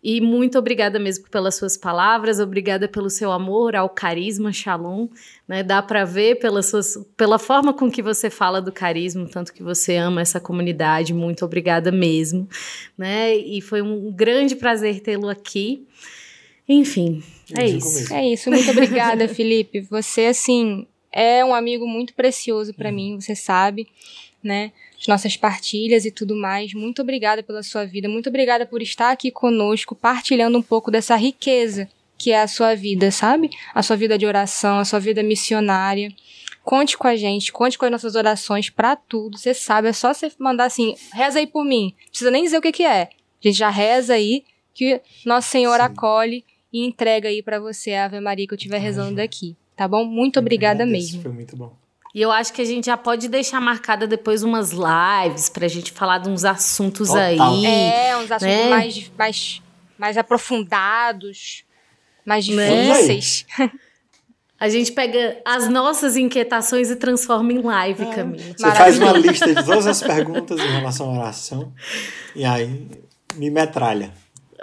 E 0.04 0.20
muito 0.20 0.58
obrigada 0.58 0.98
mesmo 0.98 1.30
pelas 1.30 1.56
suas 1.56 1.78
palavras, 1.78 2.40
obrigada 2.40 2.88
pelo 2.88 3.10
seu 3.10 3.32
amor 3.32 3.76
ao 3.76 3.88
carisma 3.88 4.52
Shalom, 4.52 5.08
né? 5.48 5.62
Dá 5.62 5.80
para 5.82 6.04
ver 6.06 6.40
pelas 6.40 6.70
suas, 6.72 6.98
pela 7.16 7.38
forma 7.38 7.72
com 7.72 7.90
que 7.90 8.02
você 8.02 8.30
fala 8.30 8.60
do 8.60 8.72
carisma, 8.72 9.28
tanto 9.32 9.54
que 9.54 9.62
você 9.62 9.98
ama 9.98 10.22
essa 10.22 10.40
comunidade. 10.40 11.14
Muito 11.14 11.46
obrigada 11.46 11.92
mesmo, 11.92 12.50
né? 12.98 13.36
E 13.36 13.62
foi 13.62 13.84
um 13.84 14.12
grande 14.12 14.56
prazer 14.56 15.02
tê-lo 15.02 15.30
aqui. 15.30 15.86
Enfim, 16.68 17.22
é 17.54 17.68
isso. 17.68 18.00
mesmo. 18.00 18.16
É 18.16 18.28
isso, 18.28 18.50
muito 18.50 18.72
obrigada, 18.72 19.28
Felipe. 19.30 19.82
Você, 19.82 20.26
assim, 20.26 20.88
é 21.12 21.46
um 21.46 21.54
amigo 21.54 21.88
muito 21.88 22.16
precioso 22.16 22.74
pra 22.74 22.92
mim, 22.92 23.20
você 23.20 23.36
sabe, 23.36 23.88
né? 24.44 24.72
As 25.02 25.08
nossas 25.08 25.36
partilhas 25.36 26.06
e 26.06 26.12
tudo 26.12 26.36
mais. 26.36 26.76
Muito 26.76 27.02
obrigada 27.02 27.42
pela 27.42 27.64
sua 27.64 27.86
vida, 27.86 28.08
muito 28.08 28.30
obrigada 28.30 28.68
por 28.68 28.84
estar 28.84 29.12
aqui 29.12 29.32
conosco, 29.32 29.96
partilhando 29.96 30.58
um 30.58 30.62
pouco 30.62 30.92
dessa 30.92 31.16
riqueza 31.16 31.90
que 32.20 32.32
é 32.32 32.40
a 32.40 32.48
sua 32.48 32.76
vida, 32.76 33.10
sabe? 33.10 33.50
A 33.74 33.82
sua 33.82 33.96
vida 33.96 34.16
de 34.16 34.28
oração, 34.28 34.78
a 34.78 34.86
sua 34.86 35.00
vida 35.00 35.24
missionária. 35.24 36.14
Conte 36.64 36.96
com 36.96 37.08
a 37.08 37.16
gente, 37.16 37.52
conte 37.52 37.80
com 37.80 37.86
as 37.86 37.92
nossas 37.92 38.14
orações 38.14 38.70
pra 38.70 38.96
tudo. 38.96 39.40
Você 39.40 39.56
sabe, 39.56 39.88
é 39.88 39.94
só 39.94 40.14
você 40.14 40.32
mandar 40.38 40.66
assim, 40.66 40.94
reza 41.12 41.40
aí 41.40 41.48
por 41.48 41.66
mim. 41.66 41.96
Não 42.00 42.10
precisa 42.10 42.30
nem 42.30 42.44
dizer 42.44 42.60
o 42.60 42.62
que 42.62 42.72
que 42.72 42.84
é. 42.84 43.02
A 43.04 43.48
gente 43.48 43.58
já 43.58 43.72
reza 43.72 44.14
aí 44.14 44.44
que 44.72 45.02
Nosso 45.26 45.50
Senhor 45.50 45.78
Sim. 45.78 45.82
acolhe 45.82 46.46
e 46.72 46.86
entrega 46.86 47.28
aí 47.28 47.42
pra 47.42 47.60
você 47.60 47.94
a 47.94 48.06
Ave 48.06 48.20
Maria 48.20 48.46
que 48.46 48.54
eu 48.54 48.58
estiver 48.58 48.78
rezando 48.78 49.16
daqui, 49.16 49.58
tá 49.76 49.88
bom? 49.88 50.06
Muito 50.06 50.40
obrigada 50.40 50.84
Agradeço, 50.84 51.14
mesmo. 51.14 51.22
Foi 51.24 51.32
muito 51.32 51.58
bom. 51.58 51.81
E 52.14 52.22
eu 52.22 52.32
acho 52.32 52.52
que 52.52 52.62
a 52.62 52.66
gente 52.66 52.86
já 52.88 52.98
pode 52.98 53.28
deixar 53.30 53.62
marcada 53.62 54.06
depois 54.06 54.44
umas 54.44 54.72
lives 54.72 55.50
pra 55.50 55.68
gente 55.68 55.92
falar 55.92 56.18
de 56.18 56.30
uns 56.30 56.44
assuntos 56.44 57.08
Total. 57.10 57.24
aí. 57.24 57.66
É, 57.66 58.18
uns 58.18 58.32
assuntos 58.32 58.56
né? 58.56 58.70
mais, 58.70 59.12
mais, 59.18 59.62
mais 59.98 60.18
aprofundados, 60.18 61.64
mais 62.26 62.48
Né? 62.48 62.86
difíceis. 62.94 63.46
A 64.60 64.70
gente 64.70 64.92
pega 64.92 65.42
as 65.44 65.68
nossas 65.70 66.16
inquietações 66.16 66.92
e 66.92 66.96
transforma 66.96 67.52
em 67.52 67.62
live, 67.62 68.04
É. 68.04 68.14
Camila. 68.14 68.44
Você 68.56 68.72
faz 68.74 69.00
uma 69.00 69.14
lista 69.14 69.48
de 69.56 69.64
todas 69.66 69.88
as 69.88 70.02
perguntas 70.04 70.60
em 70.60 70.68
relação 70.68 71.10
à 71.16 71.20
oração 71.20 71.74
e 72.36 72.46
aí 72.46 72.88
me 73.36 73.50
metralha. 73.50 74.12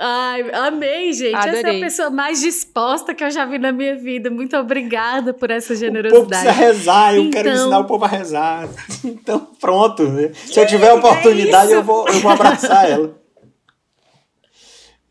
Ai, 0.00 0.48
amei, 0.52 1.12
gente. 1.12 1.34
Essa 1.34 1.48
é 1.48 1.56
a 1.56 1.58
Adorei. 1.58 1.80
pessoa 1.80 2.08
mais 2.10 2.40
disposta 2.40 3.12
que 3.12 3.24
eu 3.24 3.30
já 3.32 3.44
vi 3.44 3.58
na 3.58 3.72
minha 3.72 3.96
vida. 3.96 4.30
Muito 4.30 4.56
obrigada 4.56 5.34
por 5.34 5.50
essa 5.50 5.74
O 5.74 5.76
povo 5.76 5.86
precisa 5.86 5.86
generosidade. 5.86 6.56
rezar, 6.58 7.14
eu 7.16 7.30
quero 7.30 7.48
Então- 7.48 7.60
ensinar 7.62 7.78
o 7.80 7.84
povo 7.84 8.04
a 8.04 8.08
rezar. 8.08 8.68
Então, 9.04 9.40
pronto. 9.60 10.04
né? 10.04 10.30
Se 10.34 10.60
eu 10.60 10.66
tiver 10.66 10.90
a 10.90 10.94
oportunidade, 10.94 11.72
é 11.72 11.76
eu, 11.76 11.82
vou, 11.82 12.06
eu 12.06 12.20
vou 12.20 12.30
abraçar 12.30 12.88
ela. 12.88 13.18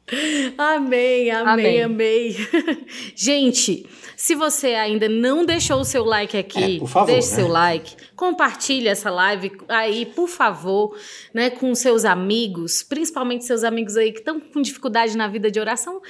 Amei, 0.57 1.30
amei, 1.31 1.81
Amém. 1.81 1.84
amei. 1.84 2.38
Gente, 3.14 3.85
se 4.18 4.34
você 4.34 4.73
ainda 4.73 5.07
não 5.07 5.45
deixou 5.45 5.80
o 5.80 5.85
seu 5.85 6.03
like 6.03 6.35
aqui, 6.35 6.77
É, 6.77 6.80
por 6.80 6.88
favor, 6.89 7.06
deixe 7.06 7.30
né? 7.30 7.35
seu 7.35 7.48
like, 7.48 7.95
compartilhe 8.15 8.88
essa 8.88 9.11
live 9.11 9.52
aí, 9.69 10.07
por 10.07 10.27
favor, 10.27 10.98
né, 11.31 11.52
com 11.52 11.73
seus 11.76 12.03
amigos, 12.03 12.81
principalmente 12.81 13.45
seus 13.45 13.64
amigos 13.64 13.95
aí 13.95 14.11
que 14.11 14.18
estão 14.18 14.39
com 14.39 14.60
dificuldade 14.60 15.15
na 15.15 15.27
vida 15.27 15.52
de 15.52 15.60
oração. 15.60 16.02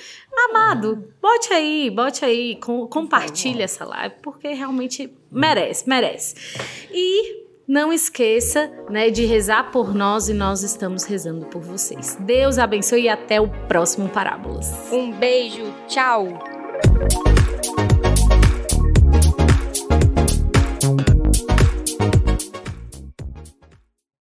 Amado, 0.49 1.11
bote 1.21 1.51
aí, 1.53 1.89
bote 1.89 2.23
aí, 2.23 2.55
com, 2.55 2.87
compartilhe 2.87 3.61
essa 3.61 3.83
live, 3.83 4.15
porque 4.23 4.47
realmente 4.53 5.13
merece, 5.29 5.89
merece. 5.89 6.35
E 6.89 7.45
não 7.67 7.91
esqueça, 7.91 8.71
né, 8.89 9.09
de 9.09 9.25
rezar 9.25 9.69
por 9.69 9.93
nós 9.93 10.29
e 10.29 10.33
nós 10.33 10.63
estamos 10.63 11.03
rezando 11.03 11.47
por 11.47 11.61
vocês. 11.61 12.15
Deus 12.21 12.57
abençoe 12.57 13.01
e 13.01 13.09
até 13.09 13.41
o 13.41 13.49
próximo 13.67 14.07
Parábolas. 14.07 14.71
Um 14.93 15.11
beijo, 15.11 15.65
tchau! 15.89 16.39